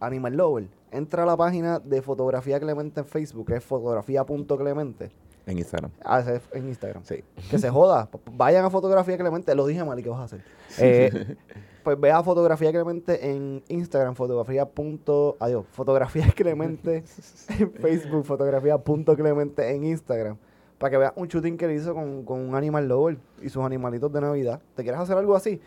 Animal 0.00 0.36
Lover, 0.36 0.68
entra 0.90 1.24
a 1.24 1.26
la 1.26 1.36
página 1.36 1.78
de 1.80 2.00
Fotografía 2.00 2.58
Clemente 2.58 3.00
en 3.00 3.06
Facebook, 3.06 3.48
que 3.48 3.56
es 3.56 3.64
fotografía.clemente. 3.64 5.10
En 5.44 5.58
Instagram. 5.58 5.90
Ah, 6.02 6.22
en 6.52 6.68
Instagram. 6.68 7.04
Sí. 7.04 7.22
Que 7.50 7.58
se 7.58 7.68
joda. 7.68 8.08
Vayan 8.32 8.64
a 8.64 8.70
Fotografía 8.70 9.18
Clemente. 9.18 9.54
Lo 9.54 9.66
dije 9.66 9.84
mal, 9.84 9.98
¿y 9.98 10.02
qué 10.02 10.08
vas 10.08 10.20
a 10.20 10.24
hacer? 10.24 10.44
Eh, 10.78 11.36
pues 11.82 12.00
ve 12.00 12.10
a 12.10 12.22
Fotografía 12.22 12.70
Clemente 12.70 13.30
en 13.30 13.62
Instagram, 13.68 14.14
fotografía. 14.14 14.64
Punto, 14.64 15.36
adiós, 15.40 15.66
Fotografía 15.72 16.26
Clemente 16.34 17.04
en 17.58 17.72
Facebook, 17.72 18.24
fotografía 18.24 18.78
punto 18.78 19.14
Clemente 19.14 19.74
en 19.74 19.84
Instagram. 19.84 20.38
Para 20.80 20.90
que 20.92 20.96
veas 20.96 21.12
un 21.14 21.28
shooting 21.28 21.58
que 21.58 21.66
le 21.66 21.74
hizo 21.74 21.92
con, 21.94 22.24
con 22.24 22.40
un 22.40 22.54
Animal 22.54 22.88
Lover 22.88 23.18
y 23.42 23.50
sus 23.50 23.62
animalitos 23.62 24.10
de 24.10 24.22
Navidad. 24.22 24.62
¿Te 24.74 24.82
quieres 24.82 24.98
hacer 24.98 25.14
algo 25.18 25.36
así? 25.36 25.60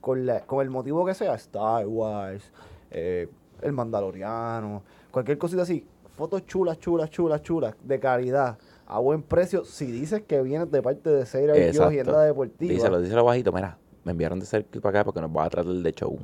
Con, 0.00 0.26
la- 0.26 0.40
con 0.40 0.60
el 0.60 0.70
motivo 0.70 1.06
que 1.06 1.14
sea, 1.14 1.34
Star 1.36 1.86
Wars, 1.86 2.50
eh, 2.90 3.28
el 3.62 3.72
Mandaloriano, 3.72 4.82
cualquier 5.12 5.38
cosita 5.38 5.62
así. 5.62 5.86
Fotos 6.16 6.44
chulas, 6.46 6.80
chulas, 6.80 7.10
chulas, 7.10 7.42
chulas, 7.42 7.76
de 7.84 8.00
calidad, 8.00 8.58
a 8.88 8.98
buen 8.98 9.22
precio. 9.22 9.64
Si 9.64 9.86
dices 9.86 10.22
que 10.26 10.42
vienes 10.42 10.68
de 10.72 10.82
parte 10.82 11.10
de 11.10 11.26
Seira 11.26 11.56
y 11.56 11.60
Exacto. 11.62 11.84
Agenda 11.90 12.22
Deportiva, 12.22 12.72
Díselo, 12.72 13.00
díselo 13.00 13.24
bajito. 13.24 13.52
Mira, 13.52 13.78
me 14.02 14.10
enviaron 14.12 14.40
de 14.40 14.46
cerca 14.46 14.80
para 14.80 14.98
acá 15.00 15.04
porque 15.04 15.20
nos 15.20 15.30
va 15.30 15.44
a 15.44 15.50
tratar 15.50 15.72
de 15.72 15.92
show. 15.92 16.18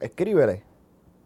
escríbele 0.00 0.64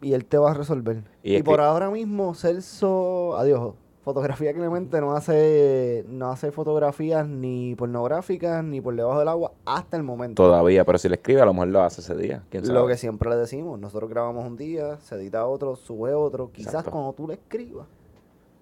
y 0.01 0.13
él 0.13 0.25
te 0.25 0.37
va 0.37 0.51
a 0.51 0.53
resolver. 0.53 1.03
Y 1.23 1.37
Y, 1.37 1.43
por 1.43 1.61
ahora 1.61 1.89
mismo, 1.89 2.35
Celso, 2.35 3.35
adiós. 3.37 3.73
Fotografía 4.03 4.51
Clemente 4.51 4.99
no 4.99 5.13
hace, 5.13 6.03
no 6.07 6.31
hace 6.31 6.51
fotografías 6.51 7.27
ni 7.27 7.75
pornográficas 7.75 8.63
ni 8.63 8.81
por 8.81 8.95
debajo 8.95 9.19
del 9.19 9.27
agua 9.27 9.51
hasta 9.63 9.95
el 9.95 10.01
momento. 10.01 10.41
Todavía, 10.41 10.83
pero 10.85 10.97
si 10.97 11.07
le 11.07 11.15
escribe, 11.15 11.41
a 11.41 11.45
lo 11.45 11.53
mejor 11.53 11.67
lo 11.67 11.83
hace 11.83 12.01
ese 12.01 12.15
día. 12.15 12.43
¿Quién 12.49 12.65
sabe? 12.65 12.79
Lo 12.79 12.87
que 12.87 12.97
siempre 12.97 13.29
le 13.29 13.35
decimos, 13.35 13.79
nosotros 13.79 14.09
grabamos 14.09 14.43
un 14.45 14.57
día, 14.57 14.97
se 15.01 15.15
edita 15.15 15.45
otro, 15.45 15.75
sube 15.75 16.15
otro. 16.15 16.51
Quizás 16.51 16.73
Exacto. 16.73 16.91
cuando 16.91 17.13
tú 17.13 17.27
le 17.27 17.35
escribas 17.35 17.85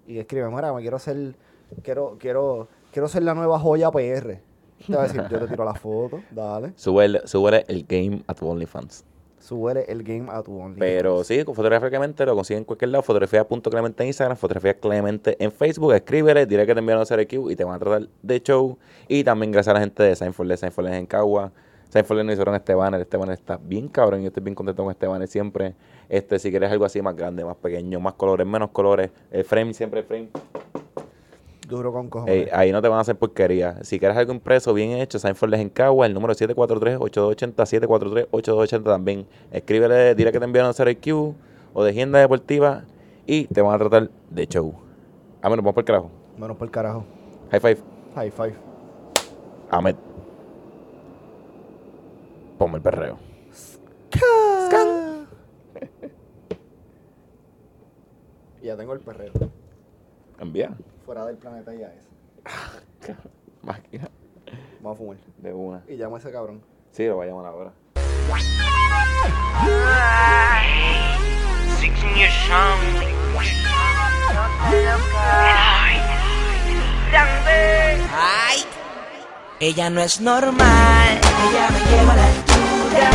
y 0.05 0.19
escribe, 0.19 0.49
mira, 0.49 0.73
me 0.73 0.81
quiero 0.81 0.97
hacer, 0.97 1.35
quiero, 1.83 2.17
quiero, 2.19 2.67
quiero 2.91 3.07
ser 3.07 3.23
la 3.23 3.33
nueva 3.33 3.59
joya 3.59 3.91
PR. 3.91 4.41
Te 4.85 4.95
va 4.95 5.03
a 5.03 5.07
decir, 5.07 5.23
yo 5.29 5.39
te 5.39 5.47
tiro 5.47 5.63
la 5.63 5.73
foto, 5.73 6.21
dale. 6.31 6.73
Súbele, 6.75 7.21
súbele 7.25 7.63
el 7.67 7.85
game 7.85 8.23
a 8.27 8.33
tu 8.33 8.45
OnlyFans. 8.47 9.05
Súbele 9.49 9.83
el 9.87 10.03
game 10.03 10.27
a 10.29 10.43
tu 10.43 10.55
OnlyFans. 10.55 10.77
Pero 10.77 11.23
sí, 11.23 11.43
Clemente 11.43 12.23
lo 12.23 12.35
consiguen 12.35 12.59
en 12.59 12.65
cualquier 12.65 12.89
lado. 12.89 13.01
Fotografía.clemente 13.01 14.03
en 14.03 14.07
Instagram, 14.07 14.37
fotografía 14.37 14.75
Clemente 14.75 15.43
en 15.43 15.51
Facebook. 15.51 15.91
Escríbele, 15.93 16.45
dile 16.45 16.67
que 16.67 16.73
te 16.75 16.79
enviaron 16.79 16.99
a 16.99 17.01
hacer 17.01 17.19
y 17.19 17.55
te 17.55 17.63
van 17.63 17.73
a 17.73 17.79
tratar 17.79 18.07
de 18.21 18.43
show. 18.43 18.77
Y 19.07 19.23
también 19.23 19.51
gracias 19.51 19.71
a 19.71 19.73
la 19.73 19.79
gente 19.79 20.03
de 20.03 20.15
Seinfeld, 20.15 20.55
Seinfeld 20.55 20.93
en 20.93 21.07
Cagua. 21.07 21.51
Seinfeld 21.89 22.25
nos 22.25 22.33
hicieron 22.33 22.53
este 22.53 22.75
banner. 22.75 23.01
Este 23.01 23.17
banner 23.17 23.33
está 23.33 23.57
bien 23.57 23.87
cabrón. 23.87 24.21
Yo 24.21 24.27
estoy 24.27 24.43
bien 24.43 24.53
contento 24.53 24.83
con 24.83 24.91
este 24.91 25.07
banner 25.07 25.27
siempre. 25.27 25.73
Este, 26.09 26.37
si 26.37 26.51
quieres 26.51 26.71
algo 26.71 26.85
así 26.85 27.01
más 27.01 27.15
grande, 27.15 27.43
más 27.43 27.55
pequeño, 27.55 27.99
más 27.99 28.13
colores, 28.13 28.45
menos 28.45 28.69
colores. 28.69 29.09
El 29.31 29.45
frame, 29.45 29.73
siempre 29.73 30.01
el 30.01 30.05
frame. 30.05 30.29
Duro 31.69 31.93
con 31.93 32.09
cojones. 32.09 32.35
Ey, 32.35 32.49
ahí 32.51 32.71
no 32.71 32.81
te 32.81 32.87
van 32.87 32.97
a 32.97 33.01
hacer 33.01 33.15
porquería. 33.15 33.83
Si 33.83 33.99
quieres 33.99 34.17
algo 34.17 34.33
impreso, 34.33 34.73
bien 34.73 34.91
hecho, 34.93 35.19
Seinfeld 35.19 35.53
es 35.53 35.59
en 35.59 35.69
Cagua, 35.69 36.07
el 36.07 36.15
número 36.15 36.33
743-8280, 36.33 38.27
743-8280 38.31 38.83
también. 38.83 39.27
Escríbele, 39.51 40.15
dile 40.15 40.31
que 40.31 40.39
te 40.39 40.45
enviaron 40.45 40.67
a 40.67 40.71
hacer 40.71 40.97
Q 40.99 41.35
o 41.73 41.83
de 41.83 41.91
agenda 41.91 42.17
deportiva 42.17 42.85
y 43.27 43.45
te 43.45 43.61
van 43.61 43.75
a 43.75 43.77
tratar 43.77 44.09
de 44.31 44.47
show. 44.47 44.73
Ahmed, 45.43 45.57
nos 45.57 45.63
vamos 45.63 45.75
por 45.75 45.81
el 45.83 45.85
carajo. 45.85 46.11
Menos 46.39 46.57
por 46.57 46.67
el 46.67 46.71
carajo. 46.71 47.05
High 47.51 47.59
five. 47.59 47.77
High 48.15 48.31
five. 48.31 48.55
Ahmed. 49.69 49.95
Ponme 52.57 52.77
el 52.77 52.81
perreo. 52.81 53.19
Y 58.59 58.65
ya 58.65 58.75
tengo 58.75 58.93
el 58.93 58.99
perreo. 59.01 59.31
Envía. 60.39 60.75
Fuera 61.09 61.25
del 61.25 61.37
planeta 61.37 61.73
ya 61.73 61.87
es. 61.87 62.07
Máquina. 63.63 64.07
Vamos 64.79 64.95
a 64.95 64.97
fumar. 64.99 65.17
De 65.39 65.51
una. 65.51 65.83
Y 65.87 65.95
llamo 65.95 66.17
a 66.17 66.19
ese 66.19 66.31
cabrón. 66.31 66.61
Sí, 66.91 67.07
lo 67.07 67.15
voy 67.15 67.25
a 67.25 67.29
llamar 67.31 67.47
ahora. 67.47 67.73
Ay, 78.13 78.63
ella 79.61 79.89
no 79.89 80.01
es 80.01 80.21
normal. 80.21 81.19
Ella 81.49 81.69
me 81.71 81.79
lleva 81.89 82.13
a 82.13 82.17
la 82.17 82.27
altura. 82.27 83.09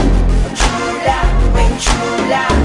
Chula, 0.56 1.22
ven 1.54 1.78
chula. 1.78 2.64